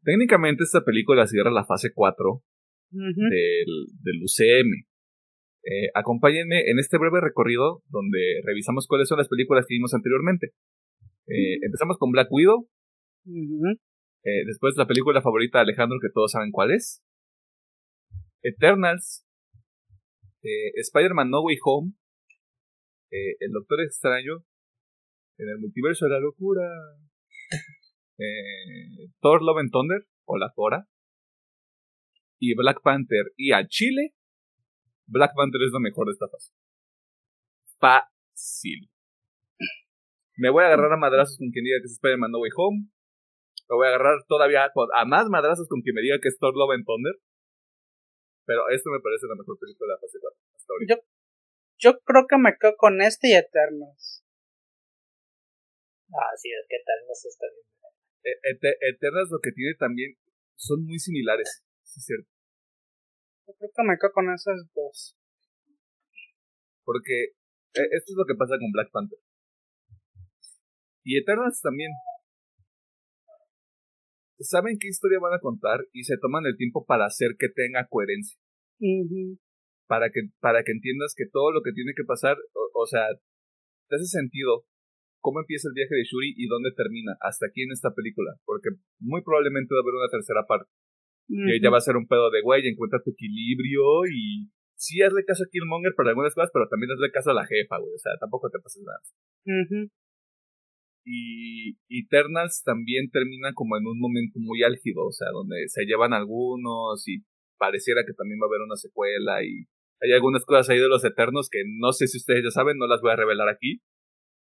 Técnicamente 0.01 0.63
esta 0.63 0.83
película 0.83 1.27
cierra 1.27 1.51
la 1.51 1.63
fase 1.63 1.93
4 1.93 2.41
del, 2.89 3.71
del 4.01 4.23
UCM. 4.23 4.89
Eh, 5.61 5.91
acompáñenme 5.93 6.71
en 6.71 6.79
este 6.79 6.97
breve 6.97 7.21
recorrido 7.21 7.83
donde 7.89 8.41
revisamos 8.43 8.87
cuáles 8.87 9.07
son 9.07 9.19
las 9.19 9.29
películas 9.29 9.67
que 9.67 9.75
vimos 9.75 9.93
anteriormente. 9.93 10.55
Eh, 11.27 11.59
empezamos 11.61 11.99
con 11.99 12.09
Black 12.09 12.31
Widow. 12.31 12.67
Eh, 14.23 14.45
después 14.45 14.75
la 14.77 14.87
película 14.87 15.21
favorita 15.21 15.59
de 15.59 15.63
Alejandro, 15.63 15.97
que 16.01 16.09
todos 16.13 16.31
saben 16.31 16.51
cuál 16.51 16.71
es. 16.71 17.03
Eternals. 18.41 19.25
Spider-Man 20.43 21.29
No 21.29 21.43
Way 21.43 21.57
Home. 21.63 21.93
el 23.11 23.51
Doctor 23.51 23.81
Extraño. 23.81 24.43
En 25.37 25.49
el 25.49 25.59
multiverso 25.59 26.05
de 26.05 26.11
la 26.11 26.19
locura. 26.19 26.67
Thor 29.21 29.41
Love 29.43 29.59
and 29.59 29.71
Thunder. 29.71 30.07
O 30.25 30.37
la 30.37 30.51
Tora. 30.55 30.87
Y 32.39 32.55
Black 32.55 32.81
Panther. 32.81 33.33
Y 33.37 33.51
a 33.51 33.67
Chile 33.67 34.15
Black 35.11 35.33
Panther 35.35 35.61
es 35.61 35.71
lo 35.73 35.79
mejor 35.79 36.07
de 36.07 36.13
esta 36.13 36.27
fase. 36.29 36.53
Fácil. 37.79 38.89
Me 40.37 40.49
voy 40.49 40.63
a 40.63 40.67
agarrar 40.67 40.93
a 40.93 40.97
madrazos 40.97 41.37
con 41.37 41.51
quien 41.51 41.65
diga 41.65 41.79
que 41.81 41.85
es 41.85 41.93
Spider-Man 41.93 42.31
No 42.31 42.39
Way 42.39 42.51
Home. 42.55 42.87
Me 43.71 43.79
voy 43.79 43.87
a 43.87 43.95
agarrar 43.95 44.19
todavía 44.27 44.67
a 44.67 45.05
más 45.05 45.31
madrazos 45.31 45.67
con 45.71 45.79
quien 45.79 45.95
me 45.95 46.03
diga 46.03 46.19
que 46.19 46.27
es 46.27 46.37
Thor 46.37 46.51
Love 46.51 46.75
and 46.75 46.83
Thunder. 46.83 47.15
Pero 48.43 48.67
esto 48.67 48.91
me 48.91 48.99
parece 48.99 49.31
la 49.31 49.39
mejor 49.39 49.55
película 49.55 49.87
de 49.87 49.95
la 49.95 50.01
fase 50.03 50.19
4 50.19 50.35
hasta 50.59 50.73
ahorita. 50.75 50.91
Yo, 50.91 50.99
yo 51.79 51.91
creo 52.03 52.27
que 52.27 52.37
me 52.37 52.51
quedo 52.59 52.75
con 52.75 52.99
este 52.99 53.31
y 53.31 53.33
Eternos. 53.39 54.27
Ah, 56.11 56.35
sí, 56.35 56.51
es 56.51 56.67
que 56.67 56.75
Eternos 56.75 57.23
está 57.23 57.47
bien. 57.47 57.63
E 58.27 58.91
Eternos 58.91 59.31
lo 59.31 59.39
que 59.39 59.55
tiene 59.55 59.73
también 59.79 60.19
son 60.59 60.83
muy 60.85 60.99
similares, 60.99 61.63
es 61.81 62.05
cierto 62.05 62.29
creo 63.57 63.71
que 63.75 63.83
me 63.83 63.97
quedo 63.97 64.11
con 64.11 64.33
esas 64.33 64.59
dos. 64.73 65.17
Porque 66.83 67.35
eh, 67.73 67.89
esto 67.91 68.13
es 68.13 68.17
lo 68.17 68.25
que 68.25 68.35
pasa 68.37 68.57
con 68.57 68.71
Black 68.71 68.91
Panther. 68.91 69.19
Y 71.03 71.17
Eternals 71.17 71.61
también. 71.61 71.91
Saben 74.41 74.77
qué 74.79 74.87
historia 74.87 75.19
van 75.19 75.33
a 75.33 75.39
contar 75.39 75.85
y 75.93 76.03
se 76.03 76.17
toman 76.17 76.45
el 76.45 76.57
tiempo 76.57 76.85
para 76.85 77.05
hacer 77.05 77.35
que 77.37 77.49
tenga 77.49 77.87
coherencia. 77.87 78.39
Para 79.87 80.09
que, 80.09 80.21
para 80.39 80.63
que 80.63 80.71
entiendas 80.71 81.13
que 81.15 81.25
todo 81.31 81.51
lo 81.51 81.61
que 81.61 81.73
tiene 81.73 81.93
que 81.95 82.03
pasar, 82.03 82.37
o, 82.73 82.85
sea, 82.85 83.07
te 83.89 83.95
hace 83.95 84.05
sentido 84.05 84.65
cómo 85.19 85.39
empieza 85.39 85.67
el 85.69 85.75
viaje 85.75 85.95
de 85.95 86.03
Shuri 86.03 86.33
y 86.35 86.47
dónde 86.47 86.71
termina, 86.75 87.17
hasta 87.21 87.45
aquí 87.47 87.61
en 87.63 87.71
esta 87.71 87.93
película, 87.93 88.33
porque 88.45 88.69
muy 88.99 89.21
probablemente 89.21 89.75
va 89.75 89.79
a 89.79 89.83
haber 89.83 89.95
una 89.95 90.09
tercera 90.09 90.45
parte. 90.47 90.71
Y 91.27 91.55
ella 91.55 91.69
va 91.69 91.77
a 91.77 91.87
ser 91.87 91.95
un 91.95 92.07
pedo 92.07 92.29
de, 92.29 92.41
güey, 92.41 92.67
encuentra 92.67 92.99
tu 93.03 93.11
equilibrio 93.11 94.03
y 94.11 94.51
sí 94.75 95.01
hazle 95.01 95.23
caso 95.23 95.43
a 95.43 95.49
Killmonger 95.49 95.93
para 95.95 96.09
algunas 96.09 96.35
cosas, 96.35 96.49
pero 96.51 96.67
también 96.67 96.91
hazle 96.91 97.11
caso 97.11 97.31
a 97.31 97.35
la 97.35 97.45
jefa, 97.45 97.77
güey. 97.79 97.93
O 97.93 97.99
sea, 97.99 98.11
tampoco 98.19 98.49
te 98.49 98.59
pases 98.59 98.83
nada. 98.83 98.99
Y 101.03 101.77
Eternals 101.89 102.61
también 102.63 103.09
termina 103.09 103.53
como 103.53 103.77
en 103.77 103.87
un 103.87 103.99
momento 103.99 104.39
muy 104.39 104.63
álgido, 104.63 105.05
o 105.05 105.11
sea, 105.11 105.29
donde 105.31 105.67
se 105.67 105.85
llevan 105.85 106.13
algunos 106.13 107.07
y 107.07 107.23
pareciera 107.57 108.01
que 108.05 108.13
también 108.13 108.39
va 108.41 108.45
a 108.45 108.49
haber 108.49 108.61
una 108.61 108.75
secuela 108.75 109.43
y 109.43 109.65
hay 110.01 110.13
algunas 110.13 110.45
cosas 110.45 110.69
ahí 110.69 110.79
de 110.79 110.89
los 110.89 111.05
Eternos 111.05 111.47
que 111.49 111.61
no 111.65 111.93
sé 111.93 112.07
si 112.07 112.17
ustedes 112.17 112.43
ya 112.43 112.49
saben, 112.49 112.77
no 112.77 112.87
las 112.87 113.01
voy 113.01 113.11
a 113.11 113.15
revelar 113.15 113.49
aquí, 113.49 113.81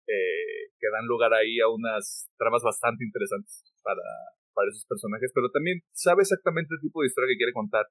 eh, 0.07 0.69
que 0.77 0.88
dan 0.93 1.05
lugar 1.07 1.34
ahí 1.34 1.59
a 1.59 1.67
unas 1.67 2.30
tramas 2.38 2.61
bastante 2.61 3.03
interesantes 3.03 3.65
para, 3.81 4.05
para 4.53 4.69
esos 4.69 4.85
personajes, 4.85 5.31
pero 5.34 5.49
también 5.49 5.81
sabe 5.91 6.21
exactamente 6.21 6.73
el 6.76 6.81
tipo 6.81 7.01
de 7.01 7.07
historia 7.07 7.34
que 7.34 7.38
quiere 7.38 7.53
contar. 7.53 7.85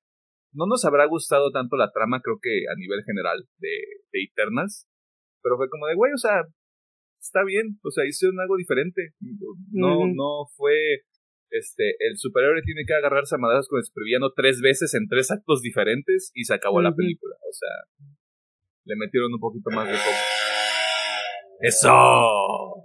No 0.52 0.66
nos 0.66 0.84
habrá 0.84 1.04
gustado 1.06 1.50
tanto 1.50 1.76
la 1.76 1.90
trama, 1.90 2.20
creo 2.22 2.38
que 2.40 2.64
a 2.70 2.74
nivel 2.78 3.02
general, 3.04 3.44
de, 3.58 3.74
de 4.12 4.22
Eternals, 4.22 4.86
pero 5.42 5.56
fue 5.56 5.68
como 5.68 5.86
de, 5.86 5.94
güey, 5.94 6.12
o 6.12 6.18
sea, 6.18 6.46
está 7.20 7.44
bien, 7.44 7.78
o 7.82 7.90
sea, 7.90 8.06
hicieron 8.06 8.38
algo 8.40 8.56
diferente. 8.56 9.14
No, 9.70 10.06
no 10.06 10.46
fue, 10.56 11.04
este, 11.50 11.90
el 12.00 12.16
superhéroe 12.16 12.62
tiene 12.62 12.84
que 12.86 12.94
agarrarse 12.94 13.34
a 13.34 13.38
madrazos 13.38 13.68
con 13.68 13.78
el 13.78 14.32
tres 14.34 14.60
veces 14.60 14.94
en 14.94 15.08
tres 15.08 15.30
actos 15.30 15.62
diferentes 15.62 16.30
y 16.34 16.44
se 16.44 16.54
acabó 16.54 16.80
la 16.80 16.94
película. 16.94 17.34
O 17.48 17.52
sea, 17.52 18.08
le 18.84 18.96
metieron 18.96 19.32
un 19.32 19.40
poquito 19.40 19.70
más 19.70 19.86
de 19.86 19.94
¡Eso! 21.60 22.84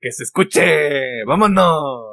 ¡Que 0.00 0.10
se 0.10 0.24
escuche! 0.24 1.24
¡Vámonos! 1.26 2.10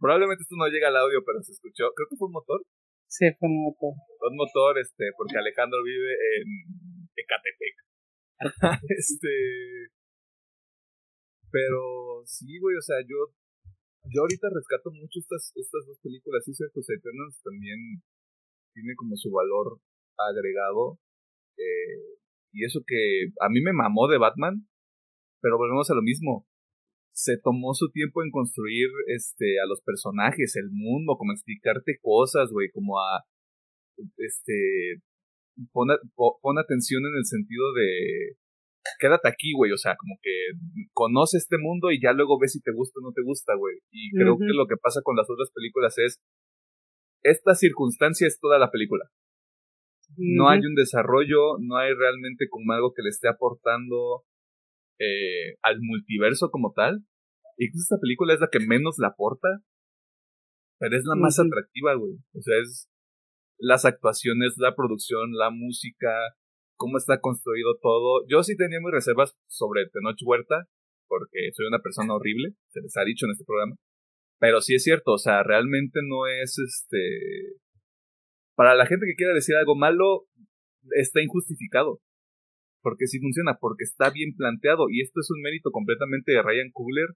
Probablemente 0.00 0.42
esto 0.42 0.56
no 0.56 0.68
llega 0.68 0.88
al 0.88 0.96
audio, 0.96 1.20
pero 1.24 1.42
se 1.42 1.52
escuchó. 1.52 1.92
Creo 1.94 2.06
que 2.08 2.16
fue 2.16 2.26
un 2.26 2.32
motor. 2.32 2.62
Sí, 3.08 3.26
fue 3.38 3.48
un 3.48 3.64
motor. 3.64 3.92
Fue 4.18 4.28
un 4.30 4.36
motor, 4.36 4.78
este, 4.78 5.04
porque 5.16 5.38
Alejandro 5.38 5.82
vive 5.82 6.12
en 6.38 7.08
Ecatepec. 7.16 7.76
este. 8.88 9.97
Pero 11.50 12.22
sí, 12.26 12.58
güey, 12.58 12.76
o 12.76 12.82
sea, 12.82 12.96
yo. 13.06 13.34
Yo 14.10 14.22
ahorita 14.22 14.48
rescato 14.48 14.90
mucho 14.90 15.18
estas, 15.18 15.52
estas 15.54 15.84
dos 15.84 15.98
películas. 16.00 16.42
Sí, 16.44 16.54
cierto, 16.54 16.80
Eternals 16.80 17.42
también 17.42 18.00
tiene 18.72 18.94
como 18.96 19.16
su 19.16 19.30
valor 19.30 19.80
agregado. 20.16 20.98
Eh, 21.58 22.16
y 22.52 22.64
eso 22.64 22.80
que 22.86 23.32
a 23.40 23.50
mí 23.50 23.60
me 23.60 23.74
mamó 23.74 24.08
de 24.08 24.16
Batman, 24.16 24.66
pero 25.42 25.58
volvemos 25.58 25.90
a 25.90 25.94
lo 25.94 26.00
mismo 26.00 26.48
se 27.18 27.36
tomó 27.36 27.74
su 27.74 27.90
tiempo 27.90 28.22
en 28.22 28.30
construir 28.30 28.86
este 29.08 29.58
a 29.58 29.66
los 29.66 29.82
personajes, 29.82 30.54
el 30.54 30.70
mundo, 30.70 31.16
como 31.18 31.32
explicarte 31.32 31.98
cosas, 32.00 32.50
güey, 32.52 32.70
como 32.70 33.00
a 33.00 33.26
este 34.18 35.02
pon, 35.72 35.88
pon, 36.14 36.58
atención 36.58 37.02
en 37.04 37.18
el 37.18 37.24
sentido 37.24 37.72
de 37.74 38.36
quédate 38.98 39.28
aquí, 39.28 39.52
güey, 39.54 39.72
o 39.72 39.76
sea, 39.76 39.96
como 39.96 40.16
que 40.22 40.30
conoce 40.92 41.38
este 41.38 41.58
mundo 41.58 41.90
y 41.90 42.00
ya 42.00 42.12
luego 42.12 42.38
ves 42.38 42.52
si 42.52 42.60
te 42.60 42.72
gusta 42.72 43.00
o 43.00 43.02
no 43.02 43.12
te 43.12 43.22
gusta, 43.22 43.54
güey. 43.54 43.78
Y 43.90 44.10
creo 44.10 44.38
que 44.38 44.52
lo 44.54 44.66
que 44.66 44.76
pasa 44.76 45.00
con 45.02 45.16
las 45.16 45.28
otras 45.30 45.50
películas 45.54 45.98
es 45.98 46.20
esta 47.22 47.54
circunstancia 47.54 48.26
es 48.26 48.38
toda 48.40 48.58
la 48.58 48.70
película. 48.70 49.04
No 50.16 50.48
hay 50.48 50.60
un 50.60 50.74
desarrollo, 50.74 51.58
no 51.60 51.76
hay 51.76 51.92
realmente 51.94 52.48
como 52.48 52.72
algo 52.72 52.92
que 52.94 53.02
le 53.02 53.10
esté 53.10 53.28
aportando 53.28 54.24
eh, 54.98 55.56
al 55.62 55.78
multiverso 55.80 56.50
como 56.50 56.72
tal. 56.72 57.04
Incluso 57.58 57.94
esta 57.94 58.00
película 58.00 58.34
es 58.34 58.40
la 58.40 58.48
que 58.50 58.60
menos 58.60 58.96
la 58.98 59.08
aporta, 59.08 59.48
pero 60.78 60.96
es 60.96 61.04
la 61.04 61.16
más 61.16 61.38
atractiva, 61.38 61.94
güey. 61.94 62.14
O 62.32 62.40
sea, 62.40 62.56
es 62.58 62.88
las 63.58 63.84
actuaciones, 63.84 64.54
la 64.58 64.74
producción, 64.74 65.32
la 65.32 65.50
música, 65.50 66.14
cómo 66.78 66.96
está 66.96 67.20
construido 67.20 67.76
todo. 67.82 68.24
Yo 68.28 68.42
sí 68.42 68.56
tenía 68.56 68.78
mis 68.80 68.92
reservas 68.92 69.36
sobre 69.48 69.86
Tenoch 69.92 70.16
Huerta, 70.24 70.64
porque 71.08 71.50
soy 71.52 71.66
una 71.66 71.80
persona 71.80 72.14
horrible, 72.14 72.54
se 72.68 72.80
les 72.80 72.96
ha 72.96 73.04
dicho 73.04 73.26
en 73.26 73.32
este 73.32 73.44
programa. 73.44 73.76
Pero 74.38 74.60
sí 74.60 74.74
es 74.74 74.84
cierto, 74.84 75.12
o 75.12 75.18
sea, 75.18 75.42
realmente 75.42 76.00
no 76.06 76.26
es 76.26 76.56
este. 76.58 77.58
Para 78.54 78.74
la 78.74 78.86
gente 78.86 79.04
que 79.06 79.16
quiera 79.16 79.34
decir 79.34 79.56
algo 79.56 79.76
malo, 79.76 80.26
está 80.92 81.20
injustificado. 81.20 82.00
Porque 82.80 83.06
sí 83.06 83.18
funciona, 83.18 83.58
porque 83.60 83.82
está 83.82 84.10
bien 84.10 84.34
planteado. 84.36 84.86
Y 84.88 85.02
esto 85.02 85.20
es 85.20 85.28
un 85.30 85.42
mérito 85.42 85.70
completamente 85.72 86.32
de 86.32 86.42
Ryan 86.42 86.70
Coogler 86.72 87.08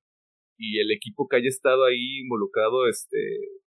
y 0.58 0.80
el 0.80 0.90
equipo 0.90 1.28
que 1.28 1.36
haya 1.36 1.48
estado 1.48 1.84
ahí 1.84 2.20
involucrado, 2.20 2.88
este. 2.88 3.61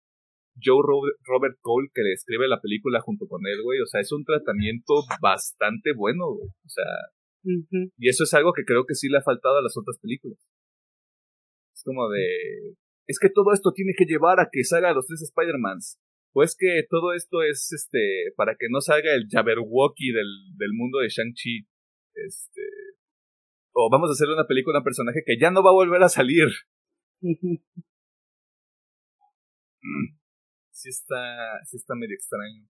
Joe 0.60 0.82
Robert 1.24 1.58
Cole, 1.60 1.88
que 1.94 2.02
le 2.02 2.12
escribe 2.12 2.48
la 2.48 2.60
película 2.60 3.00
junto 3.00 3.26
con 3.26 3.40
él, 3.46 3.62
güey. 3.62 3.80
O 3.80 3.86
sea, 3.86 4.00
es 4.00 4.12
un 4.12 4.24
tratamiento 4.24 5.04
bastante 5.20 5.92
bueno, 5.96 6.32
güey. 6.34 6.48
O 6.48 6.68
sea. 6.68 6.84
Y 7.98 8.08
eso 8.08 8.24
es 8.24 8.34
algo 8.34 8.52
que 8.52 8.64
creo 8.64 8.84
que 8.86 8.94
sí 8.94 9.08
le 9.08 9.18
ha 9.18 9.22
faltado 9.22 9.58
a 9.58 9.62
las 9.62 9.76
otras 9.76 9.98
películas. 9.98 10.38
Es 11.74 11.82
como 11.84 12.08
de 12.08 12.76
es 13.06 13.18
que 13.18 13.28
todo 13.28 13.52
esto 13.52 13.72
tiene 13.72 13.92
que 13.96 14.04
llevar 14.04 14.40
a 14.40 14.48
que 14.50 14.64
salga 14.64 14.92
los 14.94 15.06
tres 15.06 15.22
Spider-Mans. 15.22 15.98
Pues 16.32 16.56
que 16.58 16.84
todo 16.88 17.12
esto 17.12 17.42
es 17.42 17.70
este 17.72 18.32
para 18.36 18.54
que 18.58 18.68
no 18.70 18.80
salga 18.80 19.14
el 19.14 19.26
Jabberwocky 19.28 20.12
del, 20.12 20.56
del 20.56 20.72
mundo 20.72 21.00
de 21.00 21.08
Shang-Chi. 21.08 21.66
Este. 22.14 22.62
O 23.74 23.90
vamos 23.90 24.10
a 24.10 24.12
hacer 24.12 24.28
una 24.28 24.46
película 24.46 24.78
a 24.78 24.80
un 24.80 24.84
personaje 24.84 25.22
que 25.26 25.38
ya 25.38 25.50
no 25.50 25.62
va 25.62 25.70
a 25.70 25.74
volver 25.74 26.02
a 26.02 26.08
salir. 26.08 26.48
Sí 30.82 30.90
está. 30.90 31.62
sí 31.64 31.76
está 31.76 31.94
medio 31.94 32.14
extraño. 32.14 32.66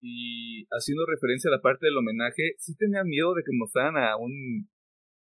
Y 0.00 0.64
haciendo 0.70 1.04
referencia 1.04 1.50
a 1.50 1.56
la 1.56 1.60
parte 1.60 1.86
del 1.86 1.98
homenaje, 1.98 2.54
sí 2.58 2.74
tenía 2.76 3.04
miedo 3.04 3.34
de 3.34 3.42
que 3.42 3.52
mostraran 3.52 3.98
a 3.98 4.16
un 4.16 4.70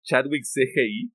Chadwick 0.05 0.45
CGI 0.45 1.13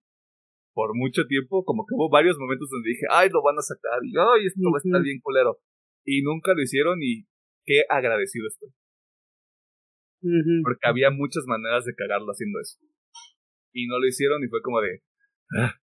por 0.73 0.95
mucho 0.95 1.27
tiempo, 1.27 1.63
como 1.63 1.85
que 1.85 1.93
hubo 1.93 2.09
varios 2.09 2.37
momentos 2.39 2.67
donde 2.69 2.89
dije, 2.89 3.05
ay, 3.11 3.29
lo 3.29 3.43
van 3.43 3.57
a 3.57 3.61
sacar, 3.61 4.01
y 4.01 4.17
ay, 4.17 4.47
esto 4.47 4.59
va 4.73 4.77
a 4.77 4.83
estar 4.83 5.01
bien 5.03 5.19
culero. 5.21 5.59
Y 6.03 6.23
nunca 6.23 6.53
lo 6.55 6.61
hicieron 6.61 6.97
y 7.01 7.27
qué 7.63 7.83
agradecido 7.89 8.47
estoy. 8.47 8.69
Porque 10.63 10.87
había 10.87 11.11
muchas 11.11 11.43
maneras 11.45 11.85
de 11.85 11.93
cagarlo 11.93 12.31
haciendo 12.31 12.59
eso. 12.59 12.79
Y 13.71 13.87
no 13.87 13.99
lo 13.99 14.07
hicieron 14.07 14.43
y 14.43 14.47
fue 14.47 14.61
como 14.61 14.81
de... 14.81 15.03
Ah". 15.59 15.75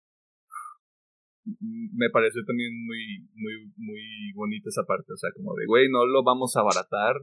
Me 1.45 2.11
pareció 2.12 2.45
también 2.45 2.71
muy, 2.85 3.29
muy, 3.35 3.73
muy 3.77 4.33
bonita 4.35 4.69
esa 4.69 4.85
parte. 4.85 5.12
O 5.12 5.17
sea, 5.17 5.31
como 5.35 5.55
de, 5.55 5.67
güey, 5.67 5.89
no 5.91 6.07
lo 6.07 6.23
vamos 6.23 6.57
a 6.57 6.61
abaratar. 6.61 7.17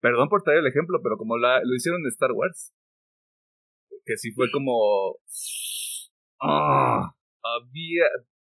Perdón 0.00 0.28
por 0.28 0.42
traer 0.42 0.60
el 0.60 0.66
ejemplo, 0.66 1.00
pero 1.02 1.16
como 1.16 1.38
la, 1.38 1.60
lo 1.64 1.74
hicieron 1.74 2.00
en 2.02 2.08
Star 2.08 2.32
Wars 2.32 2.74
que 4.04 4.16
sí 4.16 4.30
fue 4.32 4.50
como... 4.52 5.16
Ah, 6.40 7.10
había... 7.42 8.04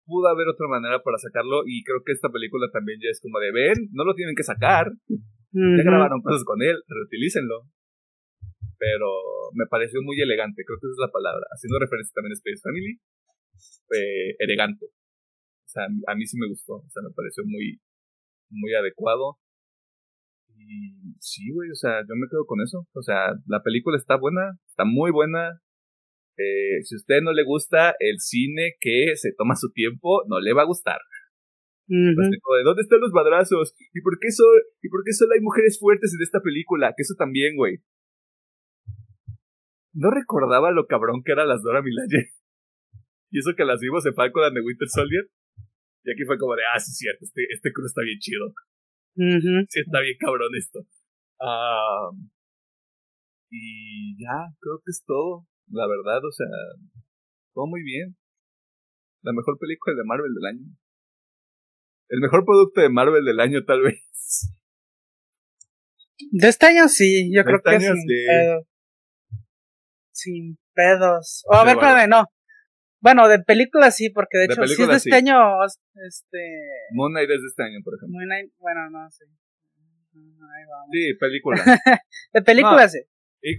Pudo 0.05 0.25
haber 0.27 0.47
otra 0.49 0.65
manera 0.67 0.97
para 1.05 1.21
sacarlo 1.21 1.61
y 1.69 1.83
creo 1.83 2.01
que 2.03 2.13
esta 2.13 2.33
película 2.33 2.65
también 2.73 2.97
ya 2.97 3.13
es 3.13 3.21
como 3.21 3.37
de, 3.37 3.53
ven, 3.53 3.93
no 3.93 4.03
lo 4.03 4.15
tienen 4.15 4.33
que 4.33 4.41
sacar. 4.41 4.89
Ya 5.53 5.83
grabaron 5.85 6.23
cosas 6.23 6.43
con 6.45 6.57
él, 6.63 6.81
reutilícenlo. 6.87 7.69
Pero 8.79 9.05
me 9.53 9.69
pareció 9.69 10.01
muy 10.01 10.19
elegante, 10.19 10.65
creo 10.65 10.81
que 10.81 10.87
esa 10.89 10.97
es 10.97 11.05
la 11.05 11.13
palabra. 11.13 11.45
Haciendo 11.53 11.77
referencia 11.77 12.09
también 12.15 12.33
a 12.33 12.41
Space 12.41 12.61
Family, 12.65 12.97
eh, 13.95 14.35
elegante. 14.39 14.85
O 14.85 15.69
sea, 15.69 15.85
a 15.85 16.15
mí 16.15 16.25
sí 16.25 16.37
me 16.39 16.49
gustó, 16.49 16.75
o 16.75 16.89
sea, 16.89 17.03
me 17.03 17.13
pareció 17.13 17.43
muy, 17.45 17.79
muy 18.49 18.73
adecuado. 18.73 19.37
Y 20.55 21.15
sí, 21.19 21.51
güey, 21.53 21.69
o 21.71 21.75
sea, 21.75 22.01
yo 22.01 22.15
me 22.15 22.27
quedo 22.29 22.45
con 22.45 22.59
eso. 22.61 22.87
O 22.93 23.01
sea, 23.01 23.33
la 23.45 23.61
película 23.63 23.97
está 23.97 24.17
buena, 24.17 24.59
está 24.67 24.83
muy 24.83 25.11
buena. 25.11 25.61
Eh, 26.37 26.83
si 26.83 26.95
a 26.95 26.97
usted 26.97 27.21
no 27.21 27.33
le 27.33 27.43
gusta 27.43 27.95
el 27.99 28.19
cine 28.19 28.75
que 28.79 29.15
se 29.15 29.33
toma 29.37 29.55
su 29.55 29.71
tiempo, 29.71 30.23
no 30.27 30.39
le 30.39 30.53
va 30.53 30.63
a 30.63 30.71
gustar. 30.71 30.99
¿De 31.89 32.63
dónde 32.63 32.83
están 32.83 32.99
los 32.99 33.11
madrazos? 33.11 33.73
¿Y 33.93 34.01
por, 34.01 34.19
qué 34.19 34.31
solo, 34.31 34.61
¿Y 34.81 34.89
por 34.89 35.03
qué 35.03 35.11
solo 35.11 35.33
hay 35.33 35.41
mujeres 35.41 35.79
fuertes 35.79 36.13
en 36.13 36.21
esta 36.21 36.39
película? 36.39 36.93
Que 36.95 37.01
eso 37.01 37.15
también, 37.17 37.55
güey. 37.55 37.79
No 39.93 40.11
recordaba 40.11 40.71
lo 40.71 40.85
cabrón 40.85 41.23
que 41.25 41.31
era 41.31 41.45
las 41.45 41.63
Dora 41.63 41.81
Milaje. 41.81 42.31
Y 43.31 43.39
eso 43.39 43.53
que 43.55 43.65
las 43.65 43.79
vimos 43.79 44.05
en 44.05 44.13
Falcon 44.13 44.43
and 44.43 44.55
the 44.55 44.61
Winter 44.61 44.87
Soldier. 44.87 45.29
Y 46.03 46.11
aquí 46.11 46.23
fue 46.25 46.37
como 46.37 46.55
de, 46.55 46.63
ah, 46.73 46.79
sí, 46.79 46.91
cierto, 46.91 47.25
este, 47.25 47.45
este 47.53 47.71
crew 47.71 47.85
está 47.85 48.01
bien 48.01 48.19
chido. 48.19 48.53
Sí, 49.15 49.79
está 49.85 49.99
bien 50.01 50.17
cabrón 50.19 50.49
esto. 50.57 50.79
y 53.51 54.15
ya, 54.17 54.47
creo 54.59 54.79
que 54.83 54.91
es 54.91 55.03
todo. 55.05 55.45
La 55.67 55.85
verdad, 55.87 56.25
o 56.25 56.31
sea, 56.31 56.47
todo 57.53 57.67
muy 57.67 57.83
bien. 57.83 58.15
La 59.21 59.33
mejor 59.33 59.59
película 59.59 59.95
de 59.95 60.03
Marvel 60.05 60.33
del 60.33 60.45
año. 60.45 60.65
El 62.09 62.21
mejor 62.21 62.45
producto 62.45 62.81
de 62.81 62.89
Marvel 62.89 63.23
del 63.25 63.39
año, 63.39 63.63
tal 63.65 63.81
vez. 63.81 64.55
De 66.31 66.47
este 66.47 66.65
año 66.65 66.87
sí, 66.87 67.31
yo 67.33 67.43
creo 67.43 67.57
este 67.57 67.71
que 67.71 67.79
sin 67.79 67.95
sí. 67.95 68.25
pedos. 68.27 68.65
Sin 70.11 70.59
pedos. 70.73 71.43
Oh, 71.47 71.55
a 71.55 71.63
ver, 71.65 71.75
espérame, 71.75 72.09
no. 72.09 72.25
Bueno, 73.01 73.27
de 73.29 73.39
películas 73.39 73.95
sí, 73.95 74.09
porque 74.09 74.37
de, 74.39 74.45
hecho, 74.45 74.65
si 74.67 74.81
es 74.81 74.87
de 74.87 74.95
este 74.95 75.15
año, 75.15 75.39
este... 76.05 76.39
Moon 76.91 77.13
Knight 77.13 77.29
es 77.29 77.41
de 77.41 77.47
este 77.47 77.63
año, 77.63 77.79
por 77.83 77.95
ejemplo. 77.95 78.11
Moon 78.11 78.27
Knight, 78.27 78.51
bueno, 78.59 78.89
no. 78.91 78.99
Ahí 78.99 80.63
vamos. 80.67 80.89
Sí, 80.91 81.13
película. 81.15 81.63
de 82.33 82.41
películas 82.41 82.91
sí. 82.91 82.99
Eh, 83.41 83.55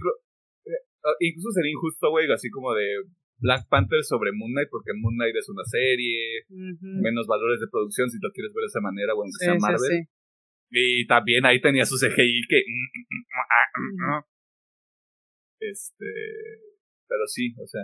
ah, 1.03 1.17
incluso 1.19 1.49
sería 1.51 1.71
injusto, 1.71 2.11
güey, 2.11 2.31
así 2.31 2.51
como 2.51 2.73
de 2.75 2.85
Black 3.39 3.67
Panther 3.67 4.03
sobre 4.03 4.31
Moon 4.31 4.51
Knight, 4.51 4.69
porque 4.69 4.91
Moon 4.93 5.15
Knight 5.15 5.35
es 5.35 5.49
una 5.49 5.63
serie, 5.65 6.45
menos 7.01 7.25
valores 7.25 7.59
de 7.59 7.67
producción 7.71 8.09
si 8.11 8.19
lo 8.21 8.29
quieres 8.31 8.53
ver 8.53 8.61
de 8.61 8.67
esa 8.67 8.81
manera, 8.81 9.15
o 9.15 9.23
aunque 9.23 9.41
sea 9.41 9.55
Marvel. 9.55 9.89
Sí, 9.89 9.97
sí. 9.97 11.01
Y 11.01 11.07
también 11.07 11.45
ahí 11.45 11.59
tenía 11.59 11.85
su 11.85 11.97
CGI 11.97 12.41
que... 12.47 12.61
Este... 15.61 16.05
Pero 17.07 17.27
sí, 17.27 17.53
o 17.57 17.67
sea 17.67 17.81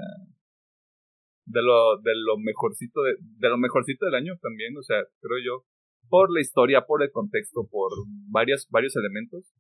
de 1.47 1.61
lo, 1.61 1.97
de 2.03 2.11
lo 2.15 2.37
mejorcito 2.37 3.01
de, 3.03 3.15
de 3.19 3.49
lo 3.49 3.57
mejorcito 3.57 4.05
del 4.05 4.15
año 4.15 4.37
también, 4.41 4.75
o 4.77 4.83
sea, 4.83 4.97
creo 5.21 5.39
yo, 5.43 5.65
por 6.09 6.31
la 6.31 6.41
historia, 6.41 6.85
por 6.85 7.03
el 7.03 7.11
contexto, 7.11 7.67
por 7.69 7.91
varios, 8.29 8.67
varios 8.69 8.95
elementos, 8.95 9.53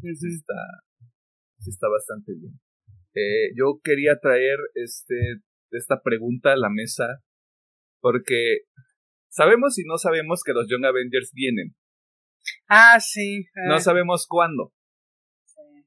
sí, 0.00 0.08
está, 0.10 0.54
sí 1.58 1.70
está 1.70 1.88
bastante 1.88 2.32
bien. 2.34 2.58
Eh, 3.14 3.52
yo 3.56 3.80
quería 3.82 4.18
traer 4.20 4.58
este, 4.74 5.42
esta 5.70 6.00
pregunta 6.02 6.52
a 6.52 6.56
la 6.56 6.70
mesa, 6.70 7.22
porque 8.00 8.60
sabemos 9.28 9.78
y 9.78 9.84
no 9.84 9.98
sabemos 9.98 10.42
que 10.44 10.52
los 10.52 10.66
Young 10.68 10.84
Avengers 10.86 11.32
vienen. 11.34 11.74
Ah, 12.68 12.98
sí. 13.00 13.44
No 13.68 13.78
sabemos 13.80 14.26
cuándo. 14.26 14.72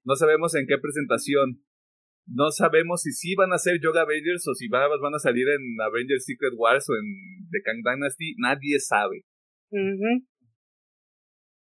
No 0.03 0.15
sabemos 0.15 0.53
en 0.56 0.68
qué 0.68 0.77
presentación. 0.77 1.65
No 2.27 2.49
sabemos 2.49 3.03
si 3.03 3.11
sí 3.11 3.35
van 3.35 3.53
a 3.53 3.57
ser 3.57 3.80
Yoga 3.81 4.02
Avengers 4.02 4.47
o 4.47 4.53
si 4.56 4.68
van, 4.68 4.89
van 5.02 5.14
a 5.14 5.19
salir 5.19 5.45
en 5.47 5.81
Avengers 5.81 6.26
Secret 6.26 6.53
Wars 6.57 6.89
o 6.89 6.93
en 6.93 7.49
The 7.52 7.61
Kang 7.64 7.81
Dynasty. 7.84 8.35
Nadie 8.38 8.80
sabe. 8.80 9.26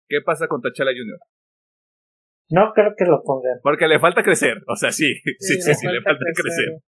¿Qué 0.08 0.20
pasa 0.24 0.48
con 0.48 0.62
T'Challa 0.62 0.92
Jr.? 0.92 1.18
No 2.50 2.72
creo 2.74 2.94
que 2.96 3.04
lo 3.04 3.22
pongan. 3.22 3.58
Porque 3.62 3.88
le 3.88 3.98
falta 3.98 4.22
crecer. 4.22 4.62
O 4.66 4.76
sea, 4.76 4.92
sí. 4.92 5.14
Sí, 5.38 5.60
sí, 5.60 5.74
sí, 5.74 5.86
le 5.86 6.02
falta 6.02 6.24
crecer. 6.34 6.80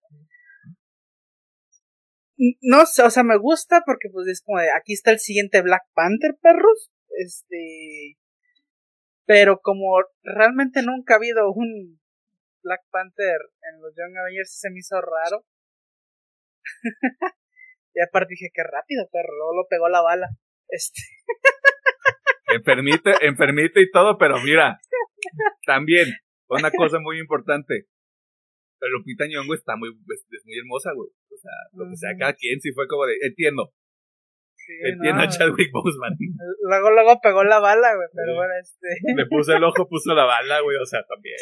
No 2.62 2.86
sé, 2.86 3.04
o 3.04 3.10
sea, 3.10 3.24
me 3.24 3.38
gusta 3.38 3.82
porque 3.86 4.10
pues 4.12 4.28
es 4.28 4.42
como 4.44 4.60
de, 4.60 4.68
aquí 4.70 4.94
está 4.94 5.12
el 5.12 5.20
siguiente 5.20 5.62
Black 5.62 5.84
Panther, 5.94 6.36
perros. 6.42 6.92
Este. 7.18 8.18
Pero 9.26 9.60
como 9.62 9.98
realmente 10.24 10.82
nunca 10.84 11.16
ha 11.16 11.18
habido 11.18 11.52
un 11.52 12.00
Black 12.66 12.82
Panther 12.90 13.38
en 13.62 13.82
los 13.82 13.94
Young 13.96 14.18
Avengers 14.18 14.58
se 14.60 14.70
me 14.72 14.80
hizo 14.80 15.00
raro. 15.00 15.46
y 17.94 18.02
aparte 18.02 18.34
dije, 18.34 18.50
qué 18.54 18.64
rápido, 18.66 19.08
perro, 19.14 19.32
luego 19.38 19.54
lo 19.62 19.68
pegó 19.70 19.88
la 19.88 20.02
bala. 20.02 20.28
Este. 20.68 21.02
enfermite, 22.58 23.14
enfermite 23.22 23.82
y 23.82 23.92
todo, 23.92 24.18
pero 24.18 24.42
mira, 24.42 24.80
también, 25.66 26.10
una 26.50 26.72
cosa 26.72 27.00
muy 27.00 27.20
importante. 27.20 27.86
Pero 28.80 28.98
Lupita 28.98 29.26
Nyong'o 29.26 29.54
está 29.54 29.78
muy, 29.78 29.90
es, 29.90 30.46
muy 30.46 30.58
hermosa, 30.58 30.92
güey. 30.94 31.10
O 31.10 31.38
sea, 31.38 31.54
lo 31.74 31.90
que 31.90 31.96
sea, 31.96 32.12
cada 32.20 32.34
quien 32.34 32.60
sí 32.60 32.74
fue 32.74 32.88
como 32.88 33.06
de, 33.06 33.16
entiendo. 33.22 33.74
Entiendo 34.84 35.22
a 35.22 35.28
Chadwick 35.30 35.72
Boseman. 35.72 36.18
Luego, 36.68 36.90
luego 36.90 37.20
pegó 37.22 37.44
la 37.44 37.60
bala, 37.60 37.96
güey, 37.96 38.08
pero 38.14 38.36
bueno, 38.36 38.54
este... 38.60 39.14
Le 39.16 39.26
puso 39.28 39.54
el 39.54 39.64
ojo, 39.64 39.88
puso 39.88 40.14
la 40.16 40.26
bala, 40.26 40.60
güey, 40.62 40.78
o 40.78 40.86
sea, 40.86 41.06
también. 41.06 41.38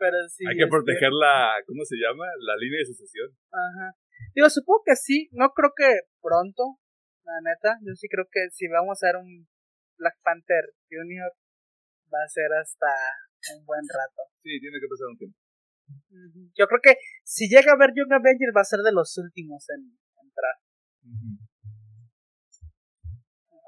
Pero 0.00 0.16
sí. 0.32 0.48
Hay 0.48 0.56
que 0.56 0.64
este, 0.64 0.72
proteger 0.72 1.12
la, 1.12 1.60
¿cómo 1.68 1.84
se 1.84 2.00
llama? 2.00 2.24
La 2.40 2.56
línea 2.56 2.80
de 2.80 2.88
sucesión. 2.88 3.28
Ajá. 3.52 3.92
Digo, 4.34 4.48
supongo 4.48 4.80
que 4.88 4.96
sí, 4.96 5.28
no 5.36 5.52
creo 5.52 5.76
que 5.76 6.08
pronto, 6.24 6.80
la 7.20 7.36
neta. 7.44 7.76
Yo 7.84 7.92
sí 7.92 8.08
creo 8.08 8.24
que 8.32 8.48
si 8.48 8.64
vamos 8.66 8.96
a 9.04 9.12
ver 9.12 9.16
un 9.20 9.44
Black 10.00 10.16
Panther 10.24 10.72
Junior, 10.88 11.28
va 12.08 12.24
a 12.24 12.32
ser 12.32 12.48
hasta 12.56 12.88
un 13.56 13.64
buen 13.68 13.84
rato. 13.84 14.32
Sí, 14.40 14.56
tiene 14.56 14.80
que 14.80 14.88
pasar 14.88 15.12
un 15.12 15.18
tiempo. 15.20 15.36
Yo 16.56 16.64
creo 16.66 16.80
que 16.82 16.96
si 17.24 17.48
llega 17.48 17.72
a 17.72 17.76
ver 17.76 17.92
Young 17.92 18.12
Avengers 18.12 18.56
va 18.56 18.62
a 18.62 18.72
ser 18.72 18.80
de 18.80 18.92
los 18.92 19.18
últimos 19.18 19.68
en 19.68 19.98
entrar. 20.16 20.56
Como 23.48 23.60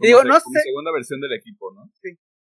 Digo, 0.00 0.24
no 0.24 0.38
como 0.40 0.54
sé. 0.54 0.60
segunda 0.64 0.92
versión 0.92 1.20
del 1.20 1.32
equipo, 1.32 1.74
¿no? 1.74 1.90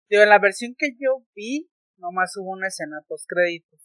Digo, 0.08 0.24
en 0.24 0.30
la 0.30 0.40
versión 0.40 0.76
que 0.78 0.96
yo 1.00 1.26
vi, 1.36 1.70
nomás 2.00 2.36
hubo 2.38 2.52
una 2.52 2.68
escena 2.68 3.02
post 3.08 3.26
créditos. 3.28 3.80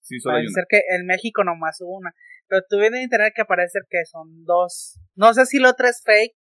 Sí, 0.00 0.18
solo 0.20 0.36
hay 0.36 0.42
Parece 0.44 0.52
una. 0.52 0.54
ser 0.54 0.66
que 0.68 0.80
en 0.96 1.06
México 1.06 1.44
nomás 1.44 1.80
hubo 1.80 1.96
una. 1.96 2.14
Pero 2.46 2.62
tuve 2.68 2.86
en 2.86 2.96
internet 2.96 3.32
que 3.34 3.44
parece 3.44 3.78
que 3.90 4.04
son 4.06 4.44
dos. 4.44 4.98
No 5.14 5.34
sé 5.34 5.44
si 5.46 5.58
la 5.58 5.70
otra 5.70 5.88
es 5.88 6.02
fake. 6.04 6.36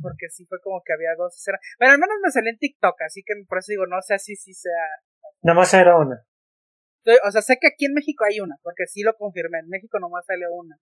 Porque 0.00 0.28
sí 0.28 0.44
fue 0.46 0.58
como 0.60 0.82
que 0.84 0.92
había 0.92 1.14
dos 1.16 1.36
escenas. 1.36 1.60
Pero 1.78 1.92
al 1.92 1.98
menos 1.98 2.16
me 2.22 2.30
salió 2.30 2.50
en 2.50 2.58
TikTok, 2.58 3.00
así 3.02 3.22
que 3.24 3.34
por 3.48 3.58
eso 3.58 3.70
digo, 3.70 3.86
no 3.86 4.02
sé 4.02 4.18
si 4.18 4.34
sí 4.34 4.52
sea. 4.52 4.86
Nomás 5.42 5.72
era 5.72 5.96
una. 5.96 6.26
O 7.26 7.30
sea, 7.30 7.42
sé 7.42 7.58
que 7.60 7.68
aquí 7.68 7.84
en 7.84 7.94
México 7.94 8.24
hay 8.24 8.40
una, 8.40 8.56
porque 8.62 8.86
sí 8.86 9.02
lo 9.02 9.14
confirmé. 9.14 9.58
En 9.60 9.68
México 9.68 9.98
nomás 10.00 10.24
salió 10.26 10.48
una. 10.52 10.76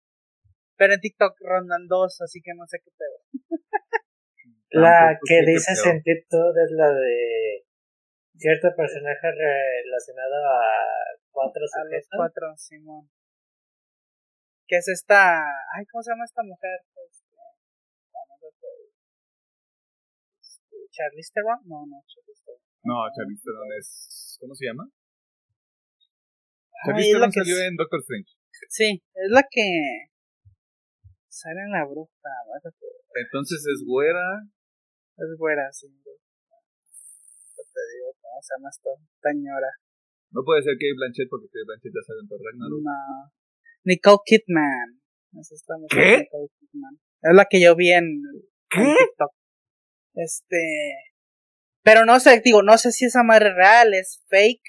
Pero 0.77 0.93
en 0.93 0.99
TikTok 0.99 1.33
rondan 1.41 1.87
dos, 1.87 2.21
así 2.21 2.39
que 2.41 2.51
no 2.55 2.67
sé 2.67 2.79
qué 2.83 2.91
pedo. 2.97 3.59
La 4.71 5.17
que 5.25 5.41
dices 5.45 5.83
en 5.85 6.03
TikTok 6.03 6.55
es 6.63 6.71
la 6.71 6.91
de 6.91 7.65
cierto 8.39 8.67
personaje 8.75 9.27
relacionado 9.83 10.35
a 10.47 10.63
cuatro 11.31 11.59
A 11.59 11.63
los 11.63 11.71
sujetos. 11.71 12.09
cuatro, 12.15 12.47
Simón. 12.57 13.09
Que 14.67 14.77
es 14.77 14.87
esta. 14.87 15.43
Ay, 15.75 15.85
¿cómo 15.91 16.01
se 16.03 16.11
llama 16.11 16.23
esta 16.25 16.43
mujer? 16.43 16.79
Este, 20.41 20.75
¿Charlize 20.91 21.31
Theron? 21.33 21.59
No, 21.65 21.85
no, 21.85 21.97
Charlize 22.07 22.43
Theron. 22.45 22.61
No, 22.83 22.95
Charlize 23.15 23.43
Theron 23.43 23.69
es... 23.77 24.37
¿Cómo 24.39 24.55
se 24.55 24.65
llama? 24.65 24.85
Ay, 24.87 26.85
Charlize 26.85 27.07
es 27.09 27.13
la 27.13 27.19
Theron 27.19 27.31
que 27.31 27.39
salió 27.41 27.55
es- 27.57 27.67
en 27.67 27.75
Doctor 27.75 27.99
Strange. 28.01 28.31
Sí, 28.69 28.89
es 29.13 29.29
la 29.31 29.43
que 29.49 29.67
sale 31.27 31.61
en 31.61 31.71
la 31.71 31.85
bruja, 31.85 32.11
¿verdad? 32.53 32.73
Entonces 33.15 33.59
es 33.65 33.83
güera. 33.87 34.43
Es 35.17 35.37
güera, 35.37 35.71
sí. 35.71 35.87
Te 35.87 37.81
digo, 37.95 38.13
¿cómo 38.39 38.47
se 38.47 38.55
llama 38.55 38.69
esta 38.71 38.89
señora? 39.19 39.69
No 40.31 40.41
puede 40.45 40.61
ser 40.63 40.73
Kate 40.79 40.95
Blanchett 40.95 41.27
porque 41.29 41.47
Kate 41.51 41.67
Blanchett 41.67 41.91
ya 41.91 42.13
en 42.15 42.27
Thor 42.29 42.39
Ragnarok. 42.39 42.79
No. 42.79 42.99
Nicole 43.83 44.23
Kidman. 44.25 44.89
Es 45.39 45.51
esta 45.51 45.75
mujer, 45.77 45.99
¿Qué? 45.99 46.17
Nicole 46.23 46.49
Kidman. 46.59 46.95
Es 47.21 47.35
la 47.35 47.45
que 47.49 47.59
yo 47.59 47.75
vi 47.75 47.91
en, 47.91 48.05
en 48.05 48.39
¿Qué? 48.69 48.95
TikTok. 48.95 49.31
Este. 50.15 50.63
Pero 51.83 52.05
no 52.05 52.19
sé, 52.19 52.39
digo, 52.43 52.61
no 52.63 52.77
sé 52.77 52.91
si 52.91 53.05
esa 53.05 53.23
madre 53.23 53.53
real, 53.53 53.93
es 53.93 54.23
fake. 54.29 54.63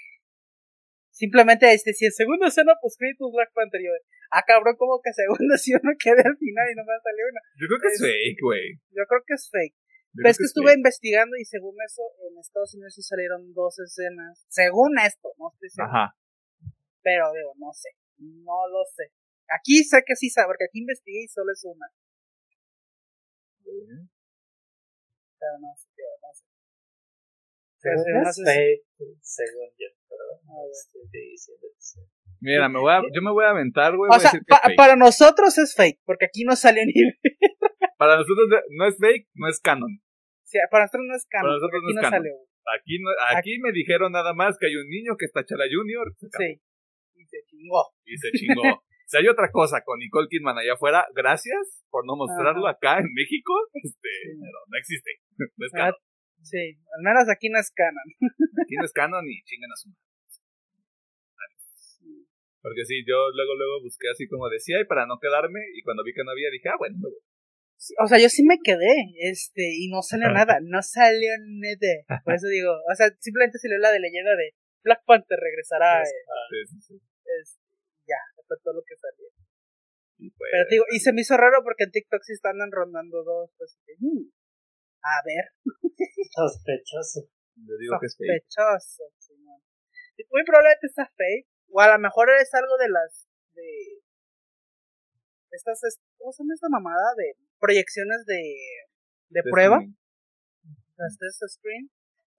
Simplemente, 1.10 1.70
este, 1.72 1.92
si 1.92 2.06
el 2.06 2.12
segundo 2.12 2.46
escena 2.46 2.72
post 2.80 2.98
créditos 2.98 3.30
Black 3.34 3.52
Panther, 3.52 3.80
yo, 3.82 3.90
ah, 4.32 4.42
cabrón, 4.46 4.74
como 4.78 5.00
que 5.04 5.12
segundo 5.12 5.54
si 5.60 5.74
uno 5.74 5.92
quede 6.00 6.22
al 6.24 6.36
final 6.38 6.66
y 6.72 6.74
no 6.74 6.82
me 6.82 6.96
salió 7.02 7.22
una. 7.30 7.40
Yo 7.60 7.66
creo 7.68 7.80
que 7.80 7.88
es 7.88 7.94
Es- 7.94 8.06
fake, 8.08 8.40
güey. 8.40 8.66
Yo 8.90 9.04
creo 9.06 9.22
que 9.26 9.34
es 9.34 9.44
fake. 9.52 9.76
Yo 10.10 10.18
Pero 10.18 10.24
creo 10.26 10.30
es 10.32 10.38
que 10.38 10.44
es 10.44 10.50
estuve 10.50 10.74
investigando 10.74 11.36
y 11.36 11.44
según 11.44 11.76
eso, 11.86 12.02
en 12.26 12.38
Estados 12.38 12.74
Unidos 12.74 12.94
sí 12.94 13.02
salieron 13.02 13.54
dos 13.54 13.78
escenas. 13.78 14.44
Según 14.48 14.98
esto, 14.98 15.32
no 15.38 15.50
estoy 15.54 15.70
seguro. 15.70 15.94
Ajá. 15.94 16.16
Pero 17.02 17.32
digo, 17.32 17.54
no 17.56 17.72
sé. 17.72 17.90
No 18.18 18.66
lo 18.68 18.84
sé. 18.84 19.12
Aquí 19.48 19.84
sé 19.84 20.02
que 20.04 20.16
sí 20.16 20.28
sabe, 20.28 20.48
porque 20.48 20.66
aquí 20.66 20.80
investigué 20.80 21.22
y 21.24 21.28
solo 21.28 21.52
es 21.52 21.62
una. 21.64 21.86
Pero 25.38 25.58
no 25.58 25.74
sé, 25.76 25.88
no 25.94 26.34
Según 27.78 28.22
no 28.22 28.32
sé 28.32 29.44
yo, 29.78 29.88
pero 30.08 30.24
no 30.44 30.68
estoy 30.70 31.08
diciendo 31.12 31.66
que. 31.70 32.19
Mira, 32.40 32.68
me 32.68 32.78
voy 32.80 32.92
a, 32.92 33.02
yo 33.14 33.20
me 33.22 33.30
voy 33.32 33.44
a 33.44 33.50
aventar, 33.50 33.96
güey. 33.96 34.08
O 34.08 34.12
voy 34.12 34.16
a 34.16 34.20
sea, 34.20 34.30
decir 34.32 34.40
que 34.46 34.54
es 34.54 34.60
pa- 34.60 34.66
fake. 34.66 34.76
para 34.76 34.96
nosotros 34.96 35.58
es 35.58 35.74
fake, 35.76 36.00
porque 36.04 36.24
aquí 36.26 36.44
no 36.44 36.56
sale 36.56 36.84
ni. 36.86 36.92
Para 37.98 38.16
nosotros 38.16 38.48
no 38.70 38.86
es 38.88 38.96
fake, 38.98 39.28
no 39.34 39.48
es 39.48 39.60
canon. 39.60 40.00
Sí, 40.44 40.56
para 40.70 40.84
nosotros 40.84 41.04
no 41.06 41.14
es 41.16 41.26
canon, 41.28 41.44
Para 41.44 41.54
nosotros 41.60 41.80
no 41.84 41.88
es 41.90 41.96
no, 41.96 42.00
canon. 42.02 42.24
Aquí, 42.80 42.94
no, 42.98 43.10
aquí 43.36 43.58
me 43.60 43.72
dijeron 43.72 44.12
nada 44.12 44.32
más 44.32 44.56
que 44.58 44.66
hay 44.68 44.76
un 44.76 44.88
niño 44.88 45.16
que 45.18 45.26
está 45.26 45.44
Chala 45.44 45.64
Junior 45.70 46.08
Sí. 46.18 46.60
Y 47.14 47.24
se 47.26 47.38
chingó. 47.44 47.92
y 48.06 48.16
se 48.16 48.30
chingó. 48.32 48.62
si 49.06 49.16
hay 49.18 49.28
otra 49.28 49.50
cosa 49.52 49.82
con 49.84 49.98
Nicole 49.98 50.28
Kidman 50.30 50.56
allá 50.56 50.74
afuera, 50.74 51.04
gracias 51.14 51.84
por 51.90 52.06
no 52.06 52.16
mostrarlo 52.16 52.66
acá 52.68 52.98
en 53.00 53.12
México. 53.12 53.52
Este, 53.74 54.08
pero 54.40 54.58
no 54.66 54.78
existe. 54.78 55.10
No 55.58 55.66
es 55.66 55.72
Ah, 55.74 55.78
canon. 55.78 55.94
Sí, 56.42 56.78
al 56.96 57.02
menos 57.04 57.28
aquí 57.28 57.50
no 57.50 57.58
es 57.60 57.70
canon. 57.70 58.08
Aquí 58.64 58.74
no 58.80 58.84
es 58.86 58.92
canon 58.92 59.24
y 59.28 59.42
chingan 59.44 59.70
a 59.72 59.76
su 59.76 59.88
madre. 59.90 60.00
Porque 62.62 62.84
sí, 62.84 63.02
yo 63.08 63.16
luego, 63.32 63.54
luego 63.56 63.82
busqué 63.82 64.08
así 64.12 64.28
como 64.28 64.48
decía 64.48 64.80
y 64.80 64.84
para 64.84 65.06
no 65.06 65.18
quedarme 65.18 65.60
y 65.74 65.82
cuando 65.82 66.04
vi 66.04 66.12
que 66.12 66.24
no 66.24 66.30
había 66.32 66.50
dije, 66.52 66.68
ah, 66.68 66.76
bueno, 66.78 66.96
me 67.00 67.08
voy. 67.08 67.20
O 68.04 68.06
sea, 68.06 68.18
yo 68.20 68.28
sí 68.28 68.44
me 68.44 68.60
quedé, 68.62 68.92
este, 69.24 69.64
y 69.64 69.88
no 69.88 70.02
salió 70.02 70.28
Ah. 70.28 70.44
nada, 70.44 70.58
no 70.60 70.82
salió 70.82 71.32
nada. 71.40 72.20
Por 72.24 72.34
eso 72.34 72.46
digo, 72.48 72.68
o 72.76 72.94
sea, 72.94 73.08
simplemente 73.18 73.56
salió 73.58 73.78
la 73.78 73.90
de 73.92 74.00
leyenda 74.00 74.36
de 74.36 74.52
Black 74.84 75.00
Panther 75.06 75.38
regresará. 75.40 76.00
Pues, 76.04 76.12
eh, 76.12 76.66
Sí, 76.68 76.76
sí, 76.76 76.80
sí. 76.80 76.94
es- 77.40 77.56
ya, 78.06 78.20
fue 78.46 78.56
todo 78.62 78.74
lo 78.74 78.82
que 78.84 78.96
salió. 78.96 79.24
Y 80.18 80.28
pues, 80.36 80.50
Pero 80.52 80.64
digo, 80.68 80.84
y 80.92 81.00
se 81.00 81.12
me 81.14 81.22
hizo 81.22 81.36
raro 81.38 81.64
porque 81.64 81.84
en 81.84 81.92
TikTok 81.92 82.20
sí 82.22 82.34
están 82.34 82.60
rondando 82.70 83.24
dos, 83.24 83.50
pues, 83.56 83.78
que, 83.86 83.94
mm, 83.98 84.28
a 85.00 85.16
ver, 85.24 85.44
Sospechoso. 86.36 87.28
le 87.56 87.74
digo 87.80 87.96
que 88.00 88.06
es 88.06 88.16
fake. 88.16 88.44
sospechoso. 88.48 89.04
Y 90.18 90.24
Muy 90.28 90.44
probablemente 90.44 90.86
está 90.86 91.06
fake, 91.16 91.48
o 91.72 91.80
a 91.80 91.88
lo 91.92 91.98
mejor 91.98 92.28
es 92.40 92.52
algo 92.54 92.76
de 92.78 92.88
las, 92.88 93.28
de, 93.54 94.02
estas, 95.52 95.82
es- 95.84 96.00
¿cómo 96.18 96.32
se 96.32 96.42
llama 96.42 96.54
esta 96.54 96.68
mamada? 96.68 97.14
De 97.16 97.34
proyecciones 97.58 98.24
de, 98.26 98.40
de 99.30 99.42
De 99.42 99.50
prueba. 99.50 99.80
las 100.96 101.18
test 101.18 101.42
screen, 101.58 101.90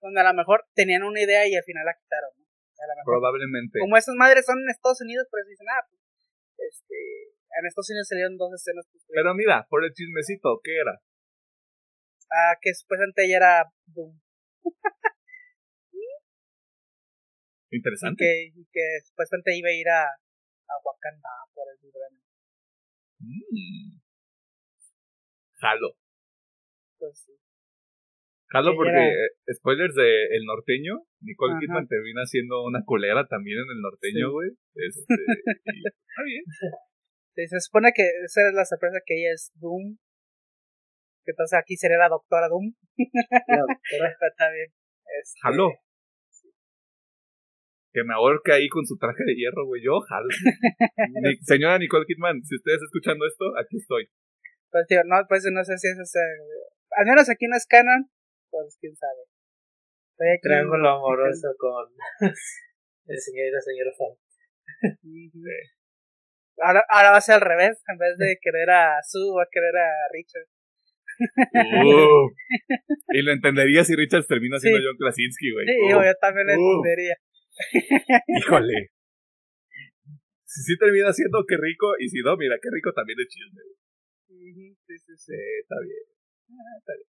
donde 0.01 0.21
a 0.21 0.23
lo 0.31 0.33
mejor 0.33 0.65
tenían 0.73 1.03
una 1.03 1.21
idea 1.21 1.47
y 1.47 1.55
al 1.55 1.63
final 1.63 1.85
la 1.85 1.93
quitaron, 1.97 2.31
¿no? 2.37 2.45
A 2.81 2.87
lo 2.87 2.93
mejor, 2.97 3.05
Probablemente. 3.19 3.79
como 3.79 3.97
esas 3.97 4.15
madres 4.15 4.45
son 4.45 4.57
en 4.59 4.69
Estados 4.69 5.01
Unidos, 5.01 5.27
pues 5.29 5.45
dicen, 5.47 5.67
ah, 5.69 5.85
pues, 5.87 6.01
este, 6.73 6.97
en 7.59 7.65
Estados 7.67 7.89
Unidos 7.89 8.07
salieron 8.07 8.37
dos 8.37 8.53
escenas, 8.53 8.87
pues, 8.91 9.03
Pero 9.07 9.33
mira, 9.35 9.67
por 9.69 9.83
el 9.85 9.93
chismecito, 9.93 10.59
¿qué 10.63 10.77
era? 10.81 10.99
ah, 12.33 12.55
que 12.61 12.73
supuestamente 12.73 13.25
ella 13.25 13.37
era 13.37 13.65
Doom, 13.87 14.17
y 17.71 17.77
Interesante. 17.77 18.19
que, 18.23 18.59
y 18.59 18.65
que 18.71 18.85
supuestamente 19.07 19.55
iba 19.57 19.69
a 19.69 19.73
ir 19.73 19.87
a, 19.89 20.03
a 20.05 20.73
Wakanda 20.83 21.29
por 21.53 21.65
el 21.71 21.77
vibranium. 21.81 22.23
Mm. 23.19 24.01
Jalo. 25.59 25.89
Pues, 26.99 27.23
sí. 27.25 27.33
Jalo 28.49 28.71
Que 28.71 28.75
porque, 28.75 28.91
era- 28.91 29.07
eh, 29.07 29.53
spoilers 29.55 29.95
de 29.95 30.25
El 30.35 30.43
Norteño, 30.45 31.05
Nicole 31.21 31.53
Ajá. 31.53 31.59
Kidman 31.61 31.87
termina 31.87 32.25
siendo 32.25 32.63
una 32.65 32.83
culera 32.83 33.25
también 33.27 33.57
en 33.59 33.69
El 33.77 33.81
Norteño, 33.81 34.27
Sí. 34.27 34.31
güey. 34.31 34.49
Este, 34.75 35.13
y 35.73 35.83
está 35.87 36.23
bien. 36.25 36.43
Sí, 37.33 37.47
se 37.47 37.61
supone 37.61 37.93
que 37.95 38.03
esa 38.25 38.49
es 38.49 38.53
la 38.53 38.65
sorpresa 38.65 38.99
que 39.05 39.15
ella 39.15 39.31
es 39.33 39.53
Doom, 39.55 39.95
que 41.23 41.31
entonces 41.31 41.57
aquí 41.57 41.77
sería 41.77 41.95
la 41.97 42.09
doctora 42.09 42.49
Doom, 42.49 42.73
No, 42.75 42.75
pero 43.89 44.05
está 44.29 44.51
bien. 44.51 44.67
Este, 45.21 45.39
Jalo. 45.41 45.69
Que 47.93 48.03
me 48.03 48.13
ahorque 48.13 48.53
ahí 48.53 48.69
con 48.69 48.85
su 48.85 48.97
traje 48.97 49.23
de 49.25 49.35
hierro, 49.35 49.65
güey. 49.65 49.81
Yo. 49.83 49.99
Ni- 51.21 51.37
señora 51.43 51.77
Nicole 51.77 52.05
Kidman, 52.07 52.41
si 52.43 52.55
ustedes 52.55 52.79
escuchando 52.83 53.25
esto, 53.27 53.45
aquí 53.59 53.77
estoy. 53.77 54.07
Pues 54.71 54.85
digo, 54.87 55.01
no, 55.05 55.17
pues 55.27 55.43
no 55.51 55.63
sé 55.63 55.77
si 55.77 55.87
es 55.89 55.99
ese. 55.99 56.19
Al 56.95 57.05
menos 57.05 57.29
aquí 57.29 57.47
no 57.47 57.57
es 57.57 57.65
canon, 57.67 58.07
pues 58.49 58.77
quién 58.79 58.95
sabe. 58.95 59.27
Estoy 60.15 60.27
aquí- 60.31 60.41
triángulo 60.43 60.87
amoroso 60.89 61.49
con 61.59 61.87
el 63.07 63.17
señor 63.19 63.47
y 63.47 63.51
la 63.51 63.61
señora 63.61 63.91
Fan. 63.97 64.15
Ahora, 66.63 66.83
ahora 66.89 67.11
va 67.11 67.17
a 67.17 67.21
ser 67.21 67.35
al 67.35 67.41
revés, 67.41 67.81
en 67.87 67.97
vez 67.97 68.17
de 68.17 68.37
querer 68.41 68.69
a 68.69 69.01
Sue, 69.03 69.33
va 69.35 69.43
a 69.43 69.47
querer 69.51 69.75
a 69.75 69.89
Richard. 70.13 70.47
Uh. 71.83 72.29
y 73.13 73.21
lo 73.21 73.31
entendería 73.31 73.83
si 73.83 73.95
Richards 73.95 74.27
termina 74.27 74.57
siendo 74.59 74.79
Sí. 74.79 74.85
John 74.87 74.97
Krasinski, 74.97 75.51
güey. 75.51 75.65
Sí, 75.67 75.93
Uh. 75.93 76.03
yo 76.05 76.13
también 76.21 76.47
lo 76.47 76.53
Uh. 76.53 76.77
entendería. 76.77 77.15
Híjole. 78.39 78.91
Si 80.43 80.59
sí 80.63 80.77
termina 80.77 81.13
siendo 81.13 81.45
qué 81.47 81.55
rico, 81.55 81.95
y 81.99 82.09
si 82.09 82.19
no, 82.21 82.35
mira, 82.35 82.55
qué 82.61 82.69
rico 82.71 82.91
también 82.91 83.19
es 83.19 83.27
chisme. 83.27 83.61
Sí, 84.27 84.75
sí, 84.85 84.97
sí. 84.99 85.13
Sí, 85.15 85.35
está 85.63 85.75
bien. 85.79 86.03
Ah, 86.51 86.75
está 86.79 86.93
bien. 86.95 87.07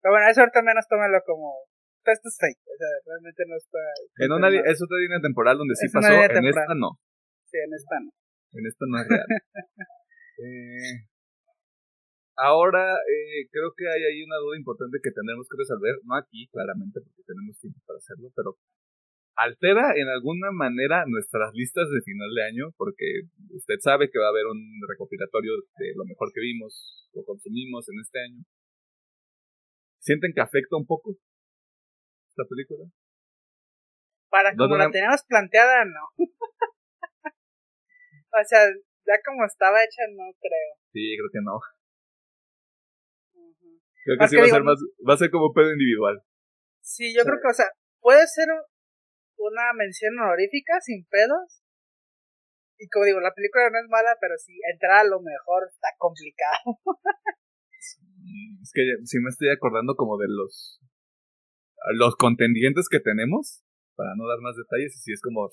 Pero 0.00 0.12
bueno, 0.12 0.28
eso 0.28 0.40
ahorita 0.40 0.62
menos 0.62 0.86
tómalo 0.88 1.20
como. 1.24 1.64
Esto 2.04 2.28
es 2.28 2.36
fake. 2.36 2.60
O 2.68 2.76
sea, 2.76 2.88
realmente 3.08 3.44
no 3.48 3.56
está. 3.56 3.80
En 4.20 4.32
una, 4.32 4.48
es 4.52 4.76
otra 4.80 4.98
línea 5.00 5.20
temporal 5.20 5.56
donde 5.56 5.74
sí 5.74 5.86
Es 5.86 5.92
pasó, 5.92 6.12
en 6.12 6.28
temporal. 6.28 6.64
esta 6.64 6.74
no. 6.76 6.90
Sí, 7.48 7.56
en 7.56 7.72
esta 7.72 7.96
no. 8.00 8.10
En 8.52 8.64
esta 8.68 8.84
no 8.88 9.00
es 9.00 9.08
real. 9.08 9.26
Eh, 10.36 11.06
ahora, 12.36 12.96
eh, 13.06 13.48
creo 13.50 13.72
que 13.76 13.86
hay 13.88 14.02
ahí 14.04 14.22
una 14.22 14.36
duda 14.38 14.56
importante 14.56 14.98
que 15.02 15.10
tendremos 15.10 15.48
que 15.48 15.58
resolver. 15.58 16.00
No 16.04 16.16
aquí, 16.16 16.48
claramente, 16.48 17.00
porque 17.00 17.22
tenemos 17.26 17.58
tiempo 17.58 17.80
para 17.86 17.98
hacerlo, 17.98 18.30
pero 18.34 18.56
altera 19.36 19.92
en 19.96 20.08
alguna 20.08 20.50
manera 20.52 21.04
nuestras 21.06 21.52
listas 21.54 21.90
de 21.90 22.00
final 22.02 22.30
de 22.34 22.44
año, 22.44 22.64
porque 22.76 23.26
usted 23.50 23.76
sabe 23.80 24.10
que 24.10 24.18
va 24.18 24.26
a 24.26 24.34
haber 24.34 24.46
un 24.46 24.80
recopilatorio 24.88 25.52
de 25.78 25.92
lo 25.96 26.04
mejor 26.04 26.30
que 26.32 26.40
vimos 26.40 27.10
o 27.14 27.24
consumimos 27.24 27.88
en 27.88 28.00
este 28.00 28.20
año. 28.20 28.44
¿Sienten 29.98 30.32
que 30.34 30.40
afecta 30.40 30.76
un 30.76 30.86
poco 30.86 31.16
esta 32.28 32.44
película? 32.48 32.84
Para 34.30 34.54
como 34.54 34.76
la 34.76 34.90
teníamos 34.90 35.22
planteada, 35.26 35.84
no. 35.84 36.10
o 38.34 38.44
sea, 38.44 38.66
ya 39.06 39.14
como 39.24 39.44
estaba 39.46 39.78
hecha, 39.82 40.02
no 40.10 40.24
creo. 40.40 40.70
Sí, 40.92 41.16
creo 41.16 41.30
que 41.32 41.40
no. 41.42 41.60
Creo 44.04 44.18
que 44.20 44.28
sí 44.28 44.36
va 44.36 44.42
a 44.42 44.44
digo, 44.44 44.56
ser 44.56 44.64
más, 44.64 44.78
va 45.08 45.14
a 45.14 45.16
ser 45.16 45.30
como 45.30 45.52
pedo 45.52 45.72
individual. 45.72 46.20
Sí, 46.82 47.14
yo 47.14 47.22
Sí. 47.22 47.26
creo 47.28 47.40
que, 47.40 47.48
o 47.48 47.54
sea, 47.54 47.66
puede 48.00 48.26
ser 48.26 48.46
una 49.38 49.72
mención 49.74 50.18
honorífica 50.18 50.80
sin 50.80 51.06
pedos. 51.08 51.62
Y 52.78 52.88
como 52.88 53.06
digo, 53.06 53.20
la 53.20 53.32
película 53.32 53.70
no 53.70 53.78
es 53.80 53.88
mala, 53.88 54.16
pero 54.20 54.36
si 54.36 54.52
entrar 54.72 55.06
a 55.06 55.08
lo 55.08 55.20
mejor 55.20 55.64
está 55.70 55.88
complicado. 55.98 56.78
Es 58.62 58.70
que 58.72 58.80
sí 59.04 59.18
me 59.20 59.28
estoy 59.28 59.50
acordando 59.50 59.94
como 59.94 60.16
de 60.16 60.26
los 60.28 60.80
los 61.92 62.16
contendientes 62.16 62.88
que 62.90 62.98
tenemos, 62.98 63.62
para 63.94 64.16
no 64.16 64.26
dar 64.26 64.38
más 64.40 64.56
detalles, 64.56 64.96
y 64.96 65.00
sí 65.00 65.12
es 65.12 65.20
como. 65.20 65.50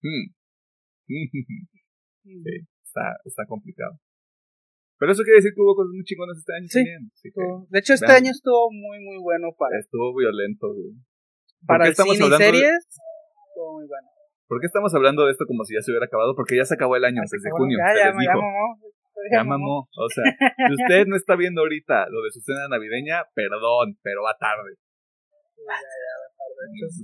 Sí, 0.00 0.32
está, 2.94 3.18
está 3.26 3.42
complicado. 3.50 3.98
Pero 5.02 5.10
eso 5.10 5.26
quiere 5.26 5.42
decir 5.42 5.50
que 5.50 5.60
hubo 5.60 5.74
cosas 5.74 5.90
muy 5.90 6.04
chingonas 6.06 6.38
este 6.38 6.54
año 6.54 6.68
Sí. 6.70 6.78
también. 6.78 7.02
Así 7.10 7.28
que 7.34 7.42
De 7.68 7.78
hecho, 7.82 7.92
este 7.98 8.06
vean. 8.06 8.22
año 8.22 8.30
estuvo 8.30 8.70
muy, 8.70 9.02
muy 9.02 9.18
bueno 9.18 9.50
para, 9.58 9.74
estuvo 9.82 10.14
violento, 10.14 10.70
güey. 10.70 10.94
¿Por 10.94 11.66
para 11.66 11.84
el 11.86 11.90
estamos 11.90 12.14
cine 12.14 12.22
y 12.22 12.26
hablando 12.30 12.46
de- 12.46 12.52
series. 12.54 12.78
Estuvo 12.86 13.68
muy 13.74 13.86
bueno. 13.90 14.06
¿Por 14.46 14.60
qué 14.60 14.66
estamos 14.70 14.94
hablando 14.94 15.24
de 15.26 15.32
esto 15.32 15.44
como 15.50 15.64
si 15.64 15.74
ya 15.74 15.82
se 15.82 15.90
hubiera 15.90 16.06
acabado? 16.06 16.36
Porque 16.36 16.54
ya 16.56 16.64
se 16.64 16.74
acabó 16.78 16.94
el 16.94 17.04
año, 17.04 17.22
Así 17.24 17.34
desde 17.36 17.50
junio. 17.50 17.76
ya, 17.80 17.90
ya, 17.96 18.06
ya 18.12 18.12
mamó. 18.14 18.78
Ya 19.32 19.42
mamó. 19.44 19.88
O 19.96 20.08
sea, 20.14 20.24
si 20.30 20.74
usted 20.78 21.06
no 21.10 21.16
está 21.16 21.34
viendo 21.34 21.62
ahorita 21.62 22.06
lo 22.10 22.22
de 22.22 22.30
su 22.30 22.40
cena 22.40 22.68
navideña, 22.70 23.24
perdón, 23.34 23.98
pero 24.02 24.22
va 24.22 24.36
tarde. 24.38 24.76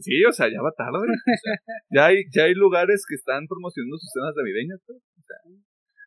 Sí, 0.02 0.24
o 0.24 0.32
sea, 0.32 0.48
ya 0.48 0.60
va 0.62 0.70
tarde. 0.72 0.98
O 1.00 1.36
sea, 1.42 1.54
ya, 1.90 2.06
hay, 2.06 2.22
ya 2.30 2.44
hay 2.44 2.54
lugares 2.54 3.04
que 3.08 3.14
están 3.14 3.46
promocionando 3.48 3.96
sus 3.98 4.10
cenas 4.12 4.34
navideñas. 4.36 4.78
pues. 4.86 4.98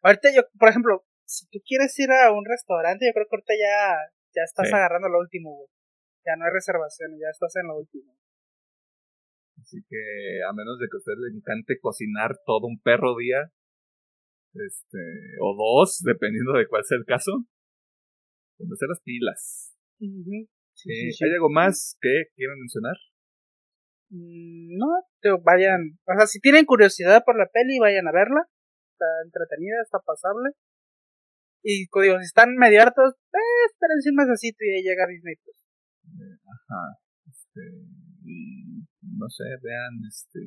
Ahorita 0.03 0.29
yo, 0.35 0.41
por 0.59 0.69
ejemplo, 0.69 1.05
si 1.25 1.47
tú 1.49 1.59
quieres 1.65 1.97
ir 1.99 2.11
a 2.11 2.31
un 2.31 2.45
restaurante, 2.45 3.07
yo 3.07 3.13
creo 3.13 3.25
que 3.29 3.35
ahorita 3.35 3.53
ya, 3.55 4.11
ya 4.35 4.43
estás 4.43 4.67
Sí. 4.67 4.73
agarrando 4.75 5.07
lo 5.09 5.19
último, 5.19 5.55
güey. 5.55 5.69
Ya 6.25 6.35
no 6.35 6.45
hay 6.45 6.51
reservaciones, 6.51 7.19
ya 7.19 7.29
estás 7.31 7.55
en 7.55 7.67
lo 7.67 7.77
último. 7.79 8.15
Así 9.59 9.77
que 9.89 10.43
a 10.47 10.51
menos 10.53 10.77
de 10.79 10.87
que 10.91 10.97
a 10.97 10.99
usted 10.99 11.13
le 11.17 11.37
encante 11.37 11.79
cocinar 11.79 12.35
todo 12.45 12.67
un 12.67 12.79
perro 12.81 13.15
día, 13.17 13.51
este, 14.53 14.99
o 15.41 15.55
dos, 15.55 16.01
dependiendo 16.03 16.53
de 16.53 16.67
cuál 16.67 16.83
sea 16.83 16.97
el 16.97 17.05
caso, 17.05 17.31
póngase 18.57 18.85
las 18.87 19.01
pilas. 19.01 19.73
Sí, 19.99 20.89
Eh, 20.91 21.11
sí. 21.11 21.23
¿Hay 21.25 21.31
algo 21.33 21.49
más 21.49 21.97
que 22.01 22.25
quieran 22.35 22.59
mencionar? 22.59 22.95
Mm, 24.09 24.77
No, 24.77 24.87
te 25.21 25.29
vayan, 25.43 25.97
o 26.05 26.13
sea, 26.17 26.27
si 26.27 26.39
tienen 26.39 26.65
curiosidad 26.65 27.23
por 27.25 27.37
la 27.37 27.47
peli, 27.47 27.79
vayan 27.79 28.07
a 28.07 28.11
verla. 28.11 28.47
Está 29.03 29.19
entretenida, 29.25 29.81
está 29.83 29.99
pasable. 29.99 30.51
Y 31.61 31.87
como 31.87 32.03
digo, 32.03 32.19
si 32.19 32.25
están 32.25 32.55
medio 32.55 32.81
hartos, 32.81 33.15
eh, 33.33 33.65
espérense 33.67 34.11
un 34.11 34.15
mesecito 34.15 34.63
y 34.63 34.75
ahí 34.75 34.83
llega 34.83 35.07
Disney 35.07 35.35
Plus. 35.43 35.59
Ajá. 36.47 36.99
Este, 37.27 37.61
y 38.23 38.87
no 39.19 39.27
sé, 39.27 39.43
vean, 39.61 39.99
este, 40.07 40.39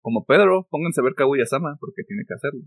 como 0.00 0.24
Pedro, 0.24 0.66
pónganse 0.70 1.00
a 1.00 1.04
ver 1.04 1.14
Kaguya-sama, 1.14 1.76
porque 1.78 2.02
tiene 2.02 2.24
que 2.26 2.34
hacerlo. 2.34 2.66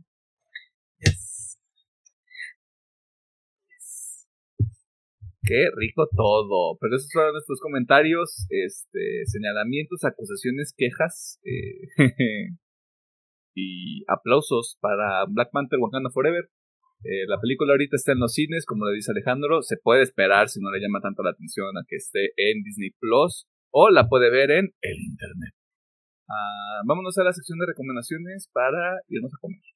Qué 5.46 5.68
rico 5.76 6.08
todo. 6.16 6.78
Pero 6.80 6.96
esos 6.96 7.12
fueron 7.12 7.34
nuestros 7.34 7.60
comentarios, 7.60 8.48
este, 8.50 9.26
señalamientos, 9.26 10.06
acusaciones, 10.06 10.74
quejas 10.78 11.42
eh, 11.44 11.84
y 13.56 14.04
aplausos 14.08 14.78
para 14.82 15.26
Black 15.30 15.50
Panther 15.52 15.80
Wakanda 15.80 16.10
Forever. 16.12 16.50
Eh, 17.04 17.28
la 17.28 17.40
película 17.40 17.74
ahorita 17.74 17.96
está 17.96 18.14
en 18.14 18.20
los 18.20 18.34
cines, 18.34 18.66
como 18.66 18.86
le 18.86 18.96
dice 18.96 19.12
Alejandro. 19.12 19.62
Se 19.62 19.78
puede 19.78 20.04
esperar 20.04 20.50
si 20.50 20.62
no 20.62 20.72
le 20.72 20.80
llama 20.80 21.02
tanto 21.02 21.24
la 21.24 21.32
atención 21.32 21.78
a 21.78 21.84
que 21.88 21.98
esté 21.98 22.32
en 22.38 22.64
Disney 22.64 22.92
Plus 23.00 23.48
o 23.72 23.90
la 23.90 24.08
puede 24.08 24.30
ver 24.30 24.52
en 24.52 24.74
el 24.82 24.98
Internet. 25.00 25.54
Ah, 26.30 26.82
vámonos 26.86 27.18
a 27.18 27.24
la 27.24 27.34
sección 27.34 27.60
de 27.60 27.66
recomendaciones 27.66 28.50
para 28.54 29.02
irnos 29.10 29.34
a 29.34 29.42
comer. 29.42 29.73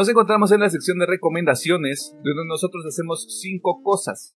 Nos 0.00 0.08
encontramos 0.08 0.50
en 0.50 0.60
la 0.60 0.70
sección 0.70 0.98
de 0.98 1.04
recomendaciones, 1.04 2.16
donde 2.24 2.48
nosotros 2.48 2.86
hacemos 2.86 3.26
cinco 3.38 3.82
cosas. 3.84 4.34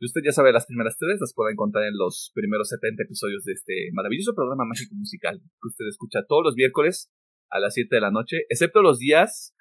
Y 0.00 0.06
usted 0.06 0.22
ya 0.24 0.32
sabe 0.32 0.54
las 0.54 0.64
primeras 0.64 0.96
tres, 0.96 1.20
las 1.20 1.34
puede 1.34 1.52
encontrar 1.52 1.84
en 1.84 1.98
los 1.98 2.32
primeros 2.32 2.70
70 2.70 3.02
episodios 3.02 3.44
de 3.44 3.52
este 3.52 3.90
maravilloso 3.92 4.34
programa 4.34 4.64
mágico 4.64 4.94
musical 4.94 5.38
que 5.38 5.68
usted 5.68 5.84
escucha 5.86 6.24
todos 6.26 6.44
los 6.44 6.54
miércoles 6.56 7.12
a 7.50 7.60
las 7.60 7.74
7 7.74 7.94
de 7.94 8.00
la 8.00 8.10
noche, 8.10 8.46
excepto 8.48 8.80
los 8.80 9.00
días 9.00 9.54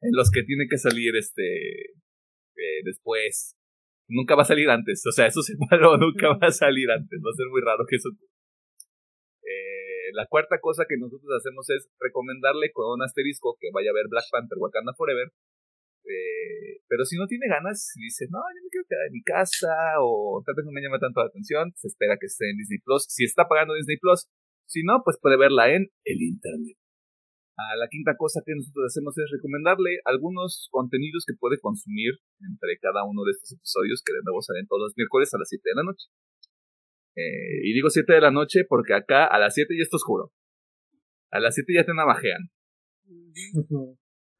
en 0.00 0.10
los 0.10 0.32
que 0.32 0.42
tiene 0.42 0.66
que 0.68 0.78
salir 0.78 1.14
este 1.14 1.46
eh, 1.86 2.82
después. 2.82 3.54
Nunca 4.08 4.34
va 4.34 4.42
a 4.42 4.46
salir 4.46 4.68
antes, 4.70 5.06
o 5.06 5.12
sea, 5.12 5.28
eso 5.28 5.42
se 5.42 5.54
malo, 5.70 5.96
nunca 5.98 6.30
va 6.30 6.48
a 6.48 6.50
salir 6.50 6.90
antes, 6.90 7.20
va 7.24 7.30
a 7.30 7.38
ser 7.38 7.46
muy 7.48 7.60
raro 7.60 7.84
que 7.88 7.94
eso 7.94 8.08
la 10.12 10.26
cuarta 10.26 10.60
cosa 10.60 10.84
que 10.88 10.96
nosotros 10.96 11.30
hacemos 11.36 11.68
es 11.70 11.88
recomendarle 11.98 12.72
con 12.72 12.86
un 12.92 13.02
asterisco 13.02 13.56
que 13.60 13.68
vaya 13.72 13.90
a 13.90 13.94
ver 13.94 14.06
Black 14.08 14.26
Panther 14.30 14.58
Wakanda 14.58 14.94
Forever. 14.94 15.32
Eh, 16.04 16.82
pero 16.88 17.04
si 17.04 17.16
no 17.16 17.26
tiene 17.26 17.46
ganas, 17.48 17.92
dice, 17.96 18.26
no, 18.30 18.38
yo 18.38 18.60
me 18.62 18.70
quiero 18.70 18.86
quedar 18.88 19.06
en 19.06 19.12
mi 19.12 19.22
casa 19.22 19.72
o 20.02 20.42
tal 20.44 20.54
vez 20.56 20.64
no 20.66 20.72
me 20.72 20.82
llama 20.82 20.98
tanto 20.98 21.20
la 21.20 21.30
atención, 21.30 21.72
se 21.76 21.88
espera 21.88 22.18
que 22.18 22.26
esté 22.26 22.50
en 22.50 22.56
Disney 22.58 22.80
Plus. 22.84 23.06
Si 23.08 23.24
está 23.24 23.46
pagando 23.46 23.74
Disney 23.74 23.98
Plus, 23.98 24.28
si 24.66 24.82
no, 24.82 25.02
pues 25.04 25.18
puede 25.20 25.38
verla 25.38 25.70
en 25.70 25.88
el 26.04 26.18
Internet. 26.22 26.76
Ah, 27.58 27.76
la 27.76 27.86
quinta 27.88 28.16
cosa 28.16 28.40
que 28.44 28.56
nosotros 28.56 28.88
hacemos 28.88 29.16
es 29.18 29.28
recomendarle 29.30 30.00
algunos 30.04 30.68
contenidos 30.72 31.24
que 31.28 31.36
puede 31.38 31.60
consumir 31.60 32.16
entre 32.40 32.78
cada 32.80 33.04
uno 33.04 33.22
de 33.24 33.32
estos 33.32 33.52
episodios 33.52 34.02
que 34.02 34.14
de 34.14 34.24
nuevo 34.24 34.40
salen 34.40 34.66
todos 34.66 34.88
los 34.88 34.96
miércoles 34.96 35.32
a 35.34 35.38
las 35.38 35.48
7 35.48 35.60
de 35.62 35.76
la 35.76 35.84
noche. 35.84 36.08
Eh, 37.16 37.60
y 37.64 37.72
digo 37.74 37.90
7 37.90 38.12
de 38.12 38.20
la 38.20 38.30
noche 38.30 38.64
porque 38.68 38.94
acá 38.94 39.26
a 39.26 39.38
las 39.38 39.54
7 39.54 39.74
ya 39.76 39.82
está 39.82 39.96
oscuro. 39.96 40.32
A 41.30 41.40
las 41.40 41.54
7 41.54 41.72
ya 41.74 41.84
te 41.84 41.94
navajean. 41.94 42.50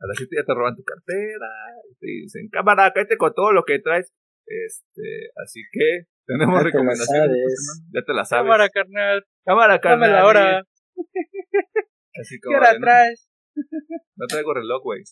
A 0.00 0.06
las 0.06 0.16
7 0.16 0.36
ya 0.36 0.44
te 0.44 0.54
roban 0.54 0.76
tu 0.76 0.82
cartera. 0.84 1.48
Y 1.90 1.94
te 1.98 2.06
dicen, 2.06 2.48
cámara, 2.50 2.92
cállate 2.94 3.16
con 3.16 3.32
todo 3.34 3.52
lo 3.52 3.64
que 3.64 3.78
traes. 3.78 4.12
Este, 4.46 5.30
así 5.42 5.60
que 5.70 6.06
tenemos 6.26 6.54
Ya 6.54 6.58
te 6.58 6.64
la 6.64 6.70
recomendaciones. 6.70 7.82
Ya 7.92 8.02
te 8.02 8.12
la 8.12 8.24
sabes. 8.24 8.44
Cámara, 8.44 8.68
carnal, 8.68 9.24
Cámara, 9.44 9.80
carnal. 9.80 10.12
la 10.12 10.26
hora. 10.26 10.66
Así 12.14 12.36
¿Qué 12.36 12.40
como, 12.44 12.58
hora 12.58 12.72
de, 12.74 12.78
no, 12.78 12.84
traes? 12.84 13.28
no 14.16 14.26
traigo 14.26 14.52
reloj, 14.54 14.82
güey. 14.82 15.02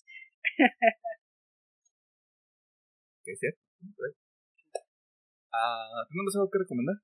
¿Qué 3.24 3.32
es 3.32 3.38
cierto? 3.38 3.60
No 3.80 3.94
traigo. 3.96 4.16
Ah, 5.52 6.04
¿Tenemos 6.08 6.36
algo 6.36 6.50
que 6.50 6.58
recomendar? 6.58 6.96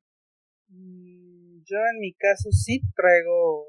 Mm, 0.68 1.62
Yo 1.64 1.78
en 1.78 1.98
mi 2.01 2.14
caso 2.14 2.51
sí 2.51 2.80
traigo 2.94 3.66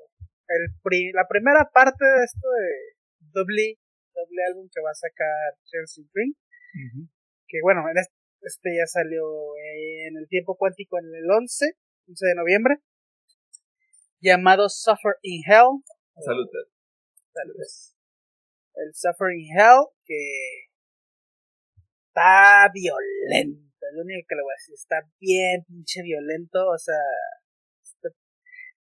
el 0.50 1.14
la 1.14 1.28
primera 1.28 1.70
parte 1.74 2.06
de 2.06 2.24
esto 2.24 2.48
de 2.48 2.98
doble, 3.32 3.80
doble 4.14 4.42
álbum 4.50 4.70
que 4.74 4.82
va 4.82 4.92
a 4.92 4.96
sacar 4.96 5.58
Chelsea 5.66 6.06
Green. 6.14 6.34
Que 7.48 7.60
bueno, 7.62 7.82
en 7.90 7.98
este, 7.98 8.14
este, 8.42 8.76
ya 8.78 8.86
salió 8.86 9.24
en 10.08 10.18
el 10.18 10.28
tiempo 10.28 10.56
cuántico 10.58 11.00
en 11.00 11.06
el 11.16 11.30
11, 11.30 11.74
11 12.08 12.26
de 12.28 12.36
noviembre. 12.36 12.76
Llamado 14.20 14.70
Suffer 14.70 15.16
in 15.22 15.44
Hell. 15.46 15.84
Salud. 17.34 17.56
El 18.76 18.94
Suffer 18.94 19.32
in 19.34 19.48
Hell, 19.58 19.86
que 20.06 20.68
está 22.08 22.72
violento. 22.74 23.67
Lo 23.94 24.02
único 24.04 24.26
que 24.28 24.36
le 24.36 24.44
voy 24.44 24.54
a 24.54 24.60
decir, 24.60 24.76
está 24.76 24.98
bien 25.20 25.64
pinche 25.66 26.02
violento. 26.04 26.68
O 26.68 26.78
sea, 26.78 27.00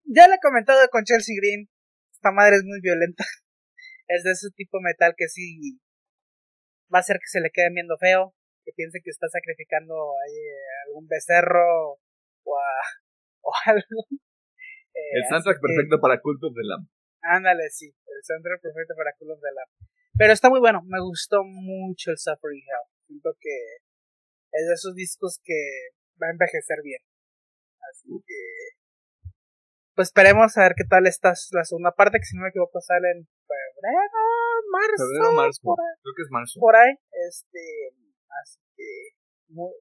ya 0.04 0.26
le 0.28 0.34
he 0.34 0.40
comentado 0.42 0.80
con 0.90 1.04
Chelsea 1.04 1.34
Green. 1.38 1.68
Esta 2.12 2.32
madre 2.32 2.56
es 2.56 2.64
muy 2.64 2.80
violenta. 2.80 3.24
Es 4.12 4.24
de 4.24 4.32
ese 4.32 4.50
tipo 4.56 4.80
metal 4.80 5.14
que 5.16 5.28
sí 5.28 5.78
va 6.92 6.98
a 6.98 7.06
hacer 7.06 7.18
que 7.22 7.30
se 7.30 7.40
le 7.40 7.52
quede 7.54 7.70
viendo 7.70 7.96
feo. 7.96 8.34
Que 8.64 8.72
piense 8.74 8.98
que 9.04 9.10
está 9.10 9.28
sacrificando 9.28 9.94
ahí 9.94 10.34
algún 10.88 11.06
becerro 11.06 11.92
o, 11.92 12.00
o 13.42 13.52
algo. 13.66 14.00
Eh, 14.10 15.14
el 15.14 15.24
soundtrack 15.30 15.60
perfecto 15.60 16.00
para 16.00 16.20
Cult 16.20 16.42
of 16.42 16.54
the 16.54 16.66
Lamb. 16.66 16.88
Ándale, 17.22 17.70
sí. 17.70 17.86
El 17.86 18.22
soundtrack 18.24 18.60
perfecto 18.60 18.94
para 18.96 19.12
Cult 19.14 19.30
of 19.30 19.40
the 19.40 19.54
Lamb. 19.54 19.70
Pero 20.18 20.32
está 20.32 20.50
muy 20.50 20.58
bueno. 20.58 20.82
Me 20.86 21.00
gustó 21.00 21.44
mucho 21.44 22.10
el 22.10 22.18
Suffering 22.18 22.66
Hell. 22.66 22.90
Siento 23.06 23.30
que 23.38 23.78
es 24.52 24.66
de 24.66 24.74
esos 24.74 24.94
discos 24.94 25.40
que 25.42 25.58
va 26.20 26.28
a 26.28 26.32
envejecer 26.32 26.78
bien. 26.82 27.00
Así 27.80 28.08
que 28.26 28.80
pues 30.00 30.08
esperemos 30.08 30.56
a 30.56 30.62
ver 30.62 30.72
qué 30.76 30.84
tal 30.88 31.06
está 31.06 31.34
la 31.52 31.64
segunda 31.64 31.92
parte, 31.92 32.18
que 32.18 32.24
si 32.24 32.36
no 32.36 32.42
me 32.42 32.48
equivoco 32.48 32.80
sale 32.80 33.10
en 33.10 33.28
febrero, 33.44 34.16
marzo. 34.72 35.04
Febrero, 35.04 35.32
marzo. 35.36 35.60
Creo 35.76 36.14
que 36.16 36.22
es 36.22 36.30
marzo. 36.30 36.60
Por 36.60 36.74
ahí. 36.76 36.92
Este, 37.28 37.92
así 38.40 38.60
que 38.76 39.20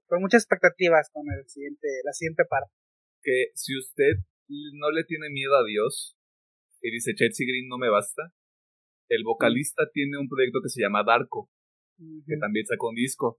con 0.08 0.20
muchas 0.20 0.44
expectativas 0.44 1.10
con 1.14 1.24
el 1.32 1.48
siguiente, 1.48 1.88
la 2.04 2.12
siguiente 2.12 2.44
parte. 2.44 2.74
Que 3.22 3.52
si 3.56 3.78
usted 3.78 4.20
no 4.50 4.92
le 4.92 5.06
tiene 5.06 5.30
miedo 5.30 5.56
a 5.56 5.64
Dios 5.64 6.18
y 6.82 6.92
dice 6.92 7.16
Chelsea 7.16 7.48
Green 7.48 7.70
no 7.70 7.78
me 7.78 7.90
basta, 7.90 8.34
el 9.08 9.24
vocalista 9.24 9.84
tiene 9.94 10.18
un 10.18 10.28
proyecto 10.28 10.60
que 10.62 10.70
se 10.70 10.82
llama 10.82 11.04
Darko, 11.06 11.50
que 12.28 12.36
también 12.38 12.66
sacó 12.66 12.90
un 12.90 12.96
disco. 12.96 13.38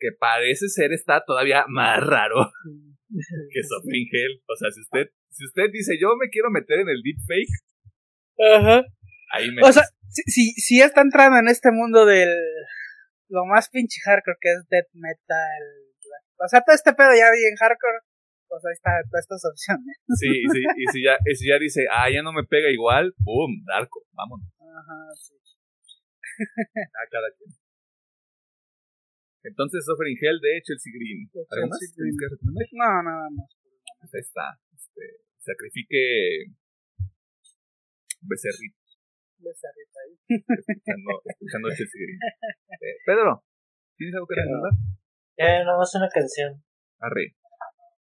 Que 0.00 0.08
parece 0.18 0.68
ser 0.68 0.92
está 0.92 1.22
todavía 1.24 1.66
más 1.68 2.00
raro 2.00 2.50
que 3.52 3.60
Hell. 3.60 4.42
O 4.46 4.56
sea, 4.56 4.70
si 4.70 4.80
usted 4.80 5.10
si 5.30 5.44
usted 5.46 5.70
dice, 5.72 5.96
yo 5.98 6.16
me 6.16 6.28
quiero 6.28 6.50
meter 6.50 6.80
en 6.80 6.88
el 6.88 7.02
deepfake, 7.02 7.54
Ajá. 8.56 8.82
ahí 9.32 9.50
me. 9.50 9.62
O 9.62 9.72
sea, 9.72 9.84
si, 10.08 10.52
si, 10.52 10.80
está 10.80 11.02
entrando 11.02 11.38
en 11.38 11.48
este 11.48 11.70
mundo 11.70 12.04
del. 12.04 12.28
Lo 13.28 13.46
más 13.46 13.68
pinche 13.70 14.00
hardcore 14.04 14.38
que 14.40 14.50
es 14.50 14.66
death 14.68 14.90
metal. 14.92 15.62
O 16.42 16.48
sea, 16.48 16.62
todo 16.62 16.74
este 16.74 16.92
pedo 16.94 17.10
ya 17.14 17.30
bien 17.30 17.54
hardcore. 17.56 18.00
Pues 18.48 18.62
ahí 18.66 18.74
está 18.74 18.90
todas 19.08 19.22
estas 19.22 19.44
opciones. 19.46 19.96
Sí, 20.18 20.42
sí, 20.50 20.62
y 20.76 20.86
si 20.90 21.04
ya, 21.04 21.16
y 21.24 21.36
si 21.36 21.48
ya 21.48 21.58
dice, 21.60 21.86
ah, 21.88 22.10
ya 22.10 22.22
no 22.22 22.32
me 22.32 22.42
pega 22.42 22.68
igual, 22.70 23.14
¡pum! 23.22 23.62
Darko, 23.64 24.02
vámonos. 24.10 24.50
Ajá, 24.58 25.14
sí. 25.14 25.34
ah, 26.98 27.06
cada 27.08 27.30
quien. 27.38 27.59
Entonces, 29.42 29.84
Suffering 29.84 30.18
Hell 30.20 30.40
de 30.40 30.60
Chelsea 30.62 30.92
Green. 30.92 31.30
¿Algo 31.50 31.66
más? 31.68 31.80
Green. 31.96 32.16
No, 32.72 33.02
nada 33.02 33.28
más. 33.30 33.48
Ahí 34.12 34.20
está 34.20 34.58
sacrifique 35.40 36.52
becerrito. 38.20 38.78
Becerrito 39.40 39.96
ahí. 40.04 40.12
Escuchando, 40.28 41.10
escuchando 41.24 41.68
Chelsea 41.72 42.00
Green. 42.00 42.20
Eh, 42.80 42.96
Pedro, 43.04 43.44
¿tienes 43.96 44.14
algo 44.14 44.26
que 44.26 44.36
recomendar? 44.36 44.72
Eh, 45.36 45.64
más 45.64 45.94
una 45.94 46.08
canción. 46.08 46.62
Arre. 47.00 47.36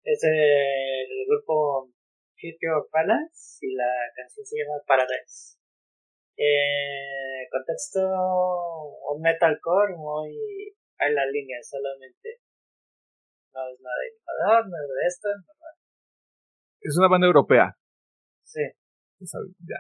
Es 0.03 0.19
el 0.23 1.26
grupo 1.27 1.89
Future 2.38 2.88
Palace 2.91 3.65
y 3.65 3.73
la 3.73 3.91
canción 4.15 4.45
se 4.45 4.57
llama 4.57 4.77
Paradise. 4.85 5.57
Eh, 6.38 7.47
contexto 7.51 8.01
un 9.14 9.22
metalcore 9.22 9.95
muy 9.95 10.76
a 11.03 11.09
la 11.09 11.25
línea 11.27 11.59
solamente 11.61 12.39
no 13.53 13.69
es 13.69 13.80
nada 13.80 13.95
de 14.01 14.07
innovador, 14.09 14.69
no 14.69 14.77
es 14.77 14.89
de 14.89 15.07
esto, 15.07 15.30
no 15.30 15.53
es 16.84 16.97
una 16.97 17.07
banda 17.07 17.27
europea. 17.27 17.71
Sí. 18.43 18.61
Ya, 19.63 19.80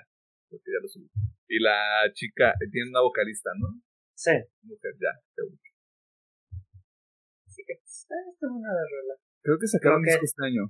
porque 0.49 0.71
ya 0.71 0.79
lo 0.81 0.87
subí. 0.87 1.09
Y 1.49 1.59
la 1.59 2.07
chica 2.13 2.51
eh, 2.51 2.69
tiene 2.71 2.89
una 2.89 3.01
vocalista, 3.01 3.51
¿no? 3.59 3.67
Sí. 4.15 4.31
Mujer, 4.63 4.93
ya, 4.95 5.11
Así 7.45 7.61
que, 7.67 7.75
pues, 7.75 8.07
ah, 8.09 8.23
está 8.31 8.47
buena 8.47 8.71
la 8.71 8.85
rola. 8.87 9.15
Creo 9.43 9.59
que 9.59 9.67
sacaron 9.67 9.99
un 9.99 10.05
disco 10.05 10.23
este 10.23 10.45
año. 10.47 10.63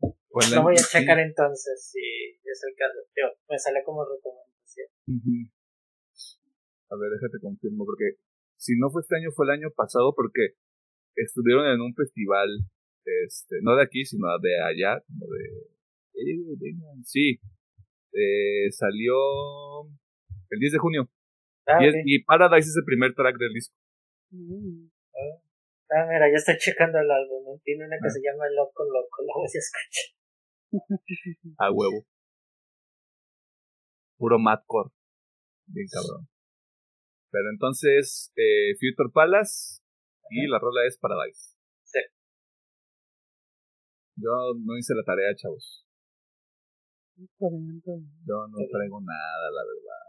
lo 0.00 0.62
voy 0.62 0.74
a 0.74 0.82
checar 0.82 1.20
entonces 1.20 1.76
si 1.84 2.00
es 2.42 2.60
el 2.64 2.74
caso. 2.74 3.04
Yo, 3.14 3.28
me 3.48 3.58
sale 3.58 3.84
como 3.84 4.02
recomendación. 4.02 4.88
A 6.88 6.96
ver, 6.96 7.10
déjate 7.12 7.38
confirmo, 7.42 7.84
porque 7.84 8.16
si 8.64 8.78
no 8.78 8.88
fue 8.88 9.02
este 9.02 9.16
año, 9.16 9.28
fue 9.36 9.44
el 9.44 9.60
año 9.60 9.68
pasado, 9.76 10.14
porque 10.16 10.56
estuvieron 11.16 11.66
en 11.66 11.80
un 11.82 11.94
festival 11.94 12.48
este, 13.04 13.56
no 13.60 13.76
de 13.76 13.84
aquí, 13.84 14.04
sino 14.06 14.26
de 14.40 14.60
allá, 14.64 15.04
como 15.06 15.26
de... 15.26 15.68
Sí, 17.04 17.40
eh, 18.12 18.70
salió 18.70 19.14
el 20.48 20.58
10 20.60 20.72
de 20.72 20.78
junio. 20.78 21.10
Ah, 21.66 21.78
y, 21.82 22.24
Paradise 22.24 22.68
es 22.70 22.76
el 22.76 22.84
primer 22.84 23.14
track 23.14 23.36
del 23.36 23.52
disco. 23.52 23.74
Mm. 24.30 24.88
Ah, 25.90 26.06
mira, 26.08 26.30
ya 26.30 26.36
estoy 26.36 26.56
checando 26.56 26.98
el 26.98 27.10
álbum. 27.10 27.60
Tiene 27.64 27.84
una 27.84 27.96
que 28.00 28.08
ah. 28.08 28.10
se 28.10 28.20
llama 28.20 28.44
Loco 28.56 28.84
Loco, 28.84 29.22
la 29.26 29.34
voy 29.34 29.44
a 29.44 29.58
escuchar. 29.58 30.08
A 31.58 31.70
huevo. 31.70 32.06
Puro 34.16 34.38
madcore. 34.38 34.90
Bien 35.66 35.86
cabrón. 35.90 36.28
Pero 37.34 37.50
entonces, 37.50 38.30
eh, 38.36 38.78
Future 38.78 39.10
Palace 39.12 39.82
y 40.30 40.46
la 40.46 40.60
rola 40.60 40.86
es 40.86 40.96
Paradise. 40.98 41.58
Yo 44.14 44.30
no 44.62 44.78
hice 44.78 44.94
la 44.94 45.02
tarea, 45.02 45.34
chavos. 45.34 45.84
Yo 47.18 48.46
no 48.46 48.58
traigo 48.70 49.00
nada, 49.00 49.50
la 49.50 49.62
verdad. 49.66 50.04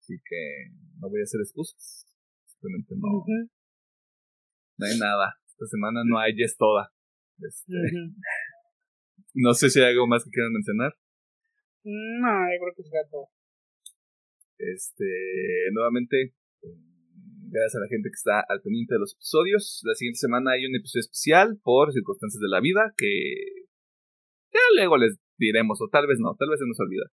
Así 0.00 0.14
que 0.24 0.72
no 0.98 1.10
voy 1.10 1.20
a 1.20 1.24
hacer 1.24 1.42
excusas. 1.42 2.06
Simplemente 2.46 2.94
no. 2.96 3.22
No 4.78 4.86
hay 4.86 4.98
nada. 4.98 5.36
Esta 5.46 5.66
semana 5.66 6.00
no 6.06 6.18
hay 6.18 6.34
yes 6.34 6.56
toda. 6.56 6.90
Este, 7.38 7.74
no 9.34 9.52
sé 9.52 9.68
si 9.68 9.78
hay 9.80 9.92
algo 9.92 10.06
más 10.06 10.24
que 10.24 10.30
quieran 10.30 10.54
mencionar. 10.54 10.96
No, 11.84 12.32
yo 12.48 12.56
creo 12.64 12.74
que 12.74 12.80
es 12.80 13.10
todo. 13.10 13.35
Este, 14.58 15.04
nuevamente, 15.72 16.34
Gracias 17.48 17.76
a 17.76 17.84
la 17.86 17.88
gente 17.88 18.10
que 18.10 18.18
está 18.18 18.42
al 18.42 18.60
pendiente 18.60 18.94
de 18.94 19.00
los 19.00 19.14
episodios. 19.14 19.80
La 19.84 19.94
siguiente 19.94 20.18
semana 20.18 20.52
hay 20.52 20.66
un 20.66 20.74
episodio 20.74 21.06
especial 21.06 21.56
por 21.62 21.92
circunstancias 21.92 22.40
de 22.40 22.50
la 22.50 22.60
vida 22.60 22.92
que 22.98 23.62
ya 24.52 24.60
luego 24.74 24.98
les 24.98 25.16
diremos, 25.38 25.78
o 25.80 25.88
tal 25.88 26.06
vez 26.06 26.18
no, 26.18 26.34
tal 26.34 26.50
vez 26.50 26.58
se 26.58 26.66
nos 26.66 26.80
olvida. 26.80 27.06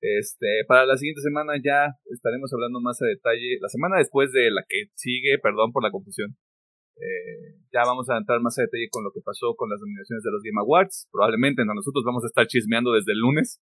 Este, 0.00 0.64
para 0.66 0.84
la 0.84 0.96
siguiente 0.96 1.22
semana 1.22 1.54
ya 1.62 1.94
estaremos 2.10 2.52
hablando 2.52 2.80
más 2.80 3.00
a 3.02 3.06
detalle. 3.06 3.58
La 3.60 3.68
semana 3.68 3.98
después 3.98 4.32
de 4.32 4.50
la 4.50 4.64
que 4.68 4.90
sigue, 4.94 5.38
perdón 5.40 5.70
por 5.70 5.82
la 5.82 5.90
confusión. 5.90 6.34
Eh, 6.98 7.62
ya 7.72 7.86
vamos 7.86 8.10
a 8.10 8.18
entrar 8.18 8.40
más 8.40 8.58
a 8.58 8.62
detalle 8.62 8.90
con 8.90 9.04
lo 9.04 9.12
que 9.12 9.22
pasó 9.22 9.54
con 9.54 9.70
las 9.70 9.80
nominaciones 9.80 10.24
de 10.24 10.32
los 10.32 10.42
Game 10.42 10.58
Awards. 10.58 11.06
Probablemente 11.12 11.64
nosotros 11.64 12.02
vamos 12.04 12.24
a 12.24 12.28
estar 12.28 12.46
chismeando 12.46 12.92
desde 12.92 13.12
el 13.12 13.20
lunes 13.20 13.62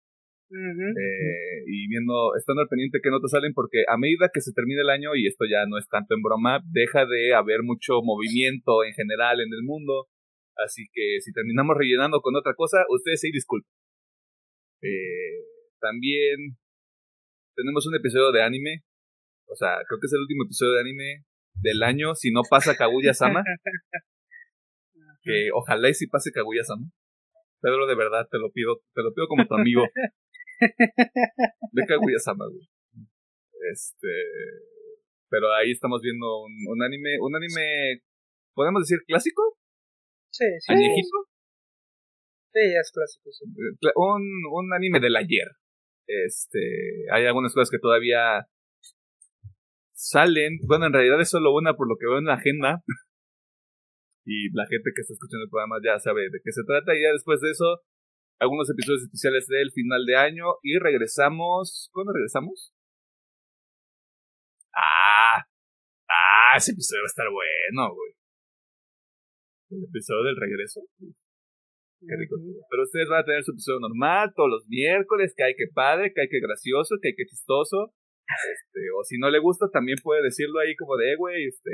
eh, 0.51 1.63
y 1.65 1.88
viendo, 1.88 2.35
estando 2.38 2.61
al 2.61 2.67
pendiente 2.67 2.99
que 3.01 3.09
notas 3.09 3.31
salen, 3.31 3.53
porque 3.53 3.84
a 3.88 3.97
medida 3.97 4.30
que 4.34 4.41
se 4.41 4.53
termine 4.53 4.81
el 4.81 4.89
año, 4.89 5.15
y 5.15 5.27
esto 5.27 5.45
ya 5.49 5.65
no 5.65 5.77
es 5.77 5.88
tanto 5.89 6.15
en 6.15 6.22
broma, 6.22 6.61
deja 6.72 7.05
de 7.05 7.34
haber 7.34 7.63
mucho 7.63 8.01
movimiento 8.03 8.84
en 8.84 8.93
general 8.93 9.41
en 9.41 9.51
el 9.53 9.63
mundo. 9.63 10.07
Así 10.55 10.88
que 10.93 11.19
si 11.22 11.34
terminamos 11.34 11.76
rellenando 11.77 12.22
con 12.22 12.35
otra 12.35 12.53
cosa, 12.53 12.85
ustedes 12.89 13.19
sí 13.22 13.31
disculpen. 13.31 13.69
Eh, 14.81 15.43
también 15.81 16.57
tenemos 17.55 17.85
un 17.88 17.95
episodio 17.95 18.31
de 18.31 18.43
anime. 18.43 18.84
O 19.47 19.55
sea, 19.55 19.77
creo 19.88 19.99
que 19.99 20.07
es 20.07 20.13
el 20.13 20.22
último 20.22 20.45
episodio 20.45 20.73
de 20.73 20.81
anime 20.81 21.26
del 21.55 21.84
año. 21.84 22.15
Si 22.15 22.31
no 22.31 22.41
pasa 22.49 22.76
Kaguya-sama. 22.76 23.43
que 25.23 25.49
ojalá 25.53 25.89
y 25.89 25.93
si 25.93 26.07
pase 26.07 26.31
Kaguya-sama. 26.31 26.88
Pedro, 27.61 27.88
de 27.88 27.95
verdad, 27.95 28.27
te 28.30 28.38
lo 28.38 28.51
pido, 28.51 28.81
te 28.93 29.01
lo 29.01 29.13
pido 29.13 29.27
como 29.27 29.47
tu 29.47 29.55
amigo. 29.55 29.84
de 30.60 31.86
Kaguya-sama, 31.88 32.45
güey. 32.48 32.68
Este. 33.72 34.07
Pero 35.30 35.52
ahí 35.53 35.72
estamos 35.72 36.02
viendo 36.02 36.26
un, 36.44 36.84
anime, 36.84 37.18
un 37.19 37.36
anime, 37.36 38.02
¿podemos 38.53 38.84
decir 38.84 38.99
clásico? 39.07 39.57
Sí, 40.32 40.45
sí. 40.60 40.72
¿Añejito? 40.73 41.18
Sí, 42.53 42.61
es 42.80 42.91
clásico. 42.94 43.32
sí. 43.32 43.45
Eh, 43.45 43.91
Un, 43.95 44.23
un 44.52 44.73
anime 44.73 44.99
del 44.99 45.15
ayer. 45.15 45.48
Este, 46.07 47.06
hay 47.11 47.26
algunas 47.26 47.53
cosas 47.53 47.72
que 47.72 47.80
todavía 47.80 48.48
salen. 49.94 50.60
Bueno, 50.68 50.86
en 50.88 50.94
realidad 50.94 51.19
es 51.19 51.30
solo 51.30 51.53
una 51.53 51.76
por 51.76 51.90
lo 51.90 51.98
que 51.98 52.06
veo 52.06 52.19
en 52.19 52.26
la 52.26 52.36
agenda. 52.36 52.84
Y 54.26 54.49
la 54.53 54.65
gente 54.68 54.91
que 54.95 55.02
está 55.02 55.14
escuchando 55.14 55.44
el 55.44 55.49
programa 55.49 55.77
ya 55.84 55.99
sabe 55.99 56.30
de 56.30 56.40
qué 56.44 56.52
se 56.52 56.64
trata. 56.65 56.95
Y 56.95 57.02
ya 57.02 57.11
después 57.11 57.41
de 57.41 57.52
eso, 57.52 57.82
algunos 58.39 58.69
episodios 58.69 59.03
especiales 59.03 59.47
del 59.47 59.71
final 59.71 60.05
de 60.05 60.15
año. 60.15 60.45
Y 60.63 60.77
regresamos. 60.79 61.89
¿Cuándo 61.93 62.13
regresamos? 62.13 62.73
Ah, 64.73 65.39
ah, 66.09 66.57
ese 66.57 66.71
episodio 66.71 67.03
va 67.03 67.07
a 67.07 67.13
estar 67.15 67.27
bueno, 67.31 67.95
güey. 67.95 68.11
El 69.71 69.83
episodio 69.87 70.23
del 70.23 70.37
regreso. 70.37 70.81
Qué 70.99 72.15
rico. 72.19 72.35
Pero 72.69 72.83
ustedes 72.83 73.07
van 73.09 73.21
a 73.21 73.25
tener 73.25 73.43
su 73.43 73.51
episodio 73.51 73.79
normal 73.79 74.31
todos 74.35 74.49
los 74.49 74.67
miércoles, 74.67 75.33
que 75.35 75.43
hay 75.43 75.55
que 75.55 75.67
padre, 75.73 76.11
que 76.13 76.21
hay 76.21 76.29
que 76.29 76.39
gracioso, 76.39 76.95
que 77.01 77.09
hay 77.09 77.15
que 77.15 77.25
chistoso. 77.25 77.95
Este, 78.25 78.81
o 78.97 79.03
si 79.03 79.17
no 79.17 79.29
le 79.29 79.39
gusta, 79.39 79.69
también 79.71 79.97
puede 80.03 80.23
decirlo 80.23 80.59
ahí 80.59 80.75
como 80.75 80.97
de, 80.97 81.13
"Eh, 81.13 81.15
güey, 81.17 81.45
este, 81.45 81.71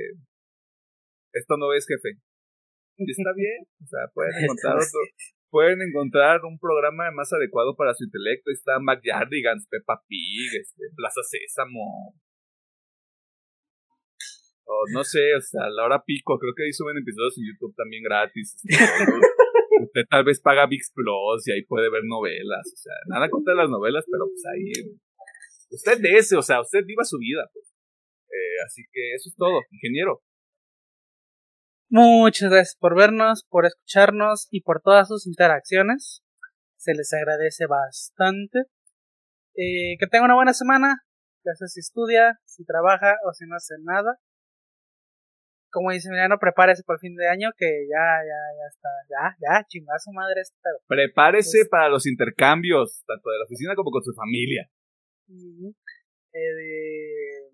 esto 1.34 1.58
no 1.58 1.74
es 1.74 1.88
jefe. 1.88 2.20
Y 2.98 3.10
está 3.10 3.32
bien, 3.36 3.66
o 3.82 3.88
sea, 3.88 4.00
pueden 4.14 4.32
encontrar 4.56 4.76
otro, 4.76 5.00
pueden 5.52 5.82
encontrar 5.82 6.42
un 6.46 6.58
programa 6.58 7.12
más 7.12 7.32
adecuado 7.34 7.76
para 7.76 7.94
su 7.94 8.06
intelecto. 8.06 8.50
Ahí 8.50 8.56
está 8.56 8.80
McYardigans, 8.80 9.68
Peppa 9.68 10.02
Pig, 10.08 10.50
este, 10.60 10.84
Plaza 10.96 11.22
Sésamo. 11.22 12.16
O 14.64 14.86
no 14.94 15.04
sé, 15.04 15.36
o 15.36 15.42
sea, 15.42 15.70
la 15.70 15.84
hora 15.84 16.04
pico, 16.04 16.40
creo 16.40 16.54
que 16.56 16.64
ahí 16.64 16.72
suben 16.72 16.98
episodios 16.98 17.38
en 17.38 17.44
YouTube 17.52 17.76
también 17.76 18.04
gratis. 18.04 18.56
este, 18.64 18.74
usted 19.84 20.04
tal 20.10 20.24
vez 20.24 20.40
paga 20.40 20.66
VIX 20.66 20.92
Plus 20.96 21.48
y 21.48 21.52
ahí 21.52 21.64
puede 21.66 21.92
ver 21.92 22.04
novelas. 22.06 22.66
O 22.74 22.78
sea, 22.78 22.94
nada 23.08 23.30
contra 23.30 23.54
las 23.54 23.70
novelas, 23.70 24.06
pero 24.10 24.26
pues 24.26 24.44
ahí. 24.48 24.72
Usted 25.70 26.00
de 26.00 26.18
ese, 26.18 26.38
o 26.38 26.42
sea, 26.42 26.62
usted 26.62 26.86
viva 26.86 27.04
su 27.04 27.18
vida. 27.18 27.44
Pues. 27.54 27.68
Eh, 28.32 28.58
así 28.66 28.84
que 28.92 29.14
eso 29.14 29.28
es 29.28 29.36
todo, 29.36 29.60
ingeniero. 29.72 30.22
Muchas 31.94 32.50
gracias 32.50 32.78
por 32.80 32.96
vernos, 32.96 33.46
por 33.50 33.66
escucharnos 33.66 34.48
y 34.50 34.62
por 34.62 34.82
todas 34.82 35.10
sus 35.10 35.28
interacciones. 35.28 36.24
Se 36.78 36.94
les 36.94 37.12
agradece 37.12 37.66
bastante. 37.68 38.60
Eh, 39.58 39.98
que 40.00 40.08
tenga 40.08 40.24
una 40.24 40.36
buena 40.36 40.54
semana, 40.54 41.04
ya 41.44 41.54
sea 41.54 41.68
si 41.68 41.82
estudia, 41.82 42.40
si 42.46 42.64
trabaja 42.64 43.18
o 43.28 43.34
si 43.34 43.46
no 43.46 43.58
hace 43.58 43.76
nada. 43.84 44.18
Como 45.70 45.92
dice 45.92 46.08
Emiliano, 46.08 46.40
prepárese 46.40 46.84
para 46.84 46.96
el 46.96 47.02
fin 47.02 47.18
de 47.18 47.28
año 47.28 47.50
que 47.58 47.68
ya, 47.68 48.24
ya, 48.24 48.40
ya 48.56 48.68
está, 48.70 48.90
ya, 49.10 49.36
ya, 49.42 49.66
chingada 49.68 50.00
su 50.00 50.14
madre 50.14 50.40
este 50.40 50.58
pedo. 50.64 50.80
Prepárese 50.88 51.66
para 51.70 51.90
los 51.90 52.08
intercambios, 52.08 53.04
tanto 53.06 53.32
de 53.32 53.38
la 53.38 53.44
oficina 53.44 53.76
como 53.76 53.92
con 53.92 54.02
su 54.02 54.14
familia. 54.14 54.66
Eh, 56.34 57.52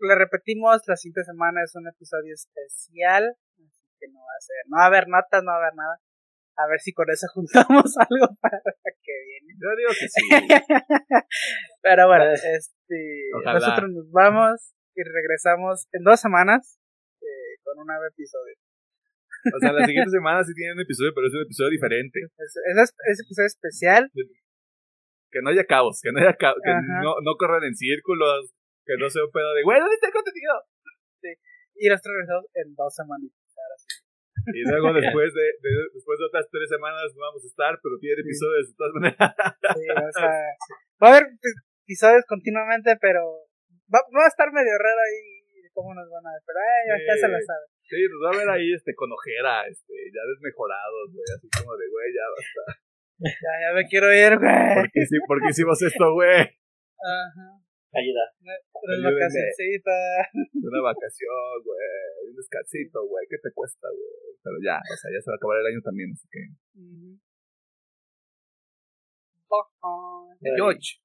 le 0.00 0.14
repetimos, 0.16 0.82
la 0.88 0.96
siguiente 0.96 1.22
semana 1.22 1.62
es 1.62 1.76
un 1.76 1.86
episodio 1.86 2.34
especial, 2.34 3.36
que 4.00 4.08
no 4.08 4.20
va 4.20 4.34
a 4.36 4.40
ser, 4.40 4.56
no 4.68 4.76
va 4.78 4.84
a 4.84 4.86
haber 4.86 5.06
notas, 5.08 5.42
no 5.42 5.50
va 5.52 5.56
a 5.58 5.60
haber 5.62 5.74
nada. 5.74 5.96
A 6.58 6.66
ver 6.66 6.80
si 6.80 6.92
con 6.92 7.06
eso 7.10 7.26
juntamos 7.34 7.94
algo 7.98 8.26
para 8.40 8.58
que 9.02 9.14
viene. 9.26 9.54
Yo 9.58 9.68
digo 9.78 9.90
que 9.94 10.08
sí. 10.08 10.26
Pero 11.82 12.06
bueno, 12.08 12.24
Eh, 12.32 12.56
este, 12.56 13.30
ojalá. 13.34 13.58
nosotros 13.60 13.90
nos 13.90 14.10
vamos 14.10 14.74
y 14.94 15.02
regresamos 15.02 15.86
en 15.92 16.02
dos 16.02 16.18
semanas 16.20 16.78
eh, 17.22 17.54
con 17.62 17.78
un 17.78 17.86
nuevo 17.86 18.04
episodio. 18.06 18.54
O 19.54 19.58
sea, 19.60 19.72
la 19.72 19.86
siguiente 19.86 20.10
semana 20.18 20.42
sí 20.42 20.52
tiene 20.54 20.74
un 20.74 20.80
episodio, 20.80 21.12
pero 21.14 21.28
es 21.28 21.34
un 21.34 21.42
episodio 21.46 21.70
diferente. 21.70 22.18
Es, 22.26 22.54
es, 22.58 22.94
es 23.06 23.20
episodio 23.22 23.46
especial. 23.46 24.10
Que 25.30 25.38
no 25.42 25.50
haya 25.50 25.64
caos, 25.64 26.00
que 26.02 26.10
no 26.10 26.18
haya 26.18 26.34
caos, 26.34 26.58
que 26.64 26.72
no, 27.04 27.20
no 27.22 27.36
corran 27.38 27.62
en 27.62 27.76
círculos, 27.76 28.50
que 28.84 28.96
no 28.98 29.08
sea 29.10 29.22
un 29.24 29.30
pedo 29.30 29.52
de, 29.54 29.62
güey, 29.62 29.78
¿dónde 29.78 29.94
está 29.94 30.08
el 30.08 30.12
contenido? 30.14 30.54
Y 31.76 31.86
nosotros 31.88 32.14
regresamos 32.16 32.46
en 32.54 32.74
dos 32.74 32.94
semanas. 32.94 33.30
Y 34.54 34.60
luego 34.68 34.92
después 34.98 35.32
de, 35.34 35.46
de- 35.60 35.88
después 35.94 36.18
de 36.18 36.24
otras 36.26 36.46
tres 36.50 36.68
semanas 36.68 37.04
no 37.14 37.20
vamos 37.28 37.42
a 37.44 37.48
estar, 37.48 37.72
pero 37.82 37.98
tiene 37.98 38.20
episodios 38.22 38.68
de 38.70 38.74
todas 38.76 38.94
maneras. 38.94 39.30
Sí, 39.74 39.84
o 39.90 40.12
sea, 40.12 40.32
va 41.02 41.06
a 41.06 41.10
haber 41.16 41.24
episodios 41.84 42.24
continuamente, 42.28 42.96
pero 43.00 43.20
va, 43.92 44.00
va 44.14 44.24
a 44.24 44.32
estar 44.32 44.48
medio 44.52 44.74
raro 44.78 45.00
ahí 45.04 45.68
cómo 45.72 45.94
nos 45.94 46.08
van 46.10 46.26
a 46.26 46.32
ver. 46.34 46.42
Pero 46.46 46.58
ay, 46.58 46.82
ya 47.06 47.14
Sí. 47.14 47.20
se 47.20 47.28
la 47.28 47.40
sabe. 47.40 47.64
Sí, 47.88 47.98
nos 48.10 48.20
va 48.20 48.30
a 48.34 48.38
ver 48.42 48.48
ahí 48.50 48.68
este 48.74 48.94
con 48.94 49.08
ojera, 49.12 49.64
este, 49.66 49.94
ya 50.12 50.20
desmejorados, 50.28 51.08
güey, 51.14 51.24
así 51.36 51.48
como 51.56 51.72
de, 51.76 51.86
güey, 51.88 52.08
ya 52.12 52.24
basta. 52.34 52.62
Ya, 53.18 53.52
ya 53.64 53.70
me 53.74 53.84
quiero 53.88 54.12
ir, 54.12 54.38
güey. 54.38 54.74
¿Por 54.74 54.90
qué, 54.92 55.00
sí- 55.06 55.22
por 55.26 55.40
qué 55.40 55.48
hicimos 55.50 55.80
esto, 55.82 56.12
güey? 56.12 56.40
Ajá. 56.40 57.48
Ayuda. 57.92 58.24
Una 58.40 58.52
Ayúdenme. 58.94 59.14
vacacioncita. 59.16 59.96
Una 60.60 60.80
vacación, 60.82 61.52
güey, 61.64 62.28
un 62.28 62.36
descansito, 62.36 63.06
güey, 63.08 63.26
¿qué 63.30 63.38
te 63.42 63.50
cuesta, 63.52 63.88
güey? 63.88 64.36
Pero 64.42 64.56
ya, 64.64 64.76
o 64.76 64.96
sea, 64.96 65.08
ya 65.10 65.20
se 65.20 65.30
va 65.30 65.34
a 65.34 65.38
acabar 65.40 65.58
el 65.58 65.66
año 65.72 65.80
también, 65.82 66.12
así 66.12 66.28
que... 66.30 66.40
Ujú. 66.76 67.18
Bye. 69.48 70.52
George. 70.56 71.00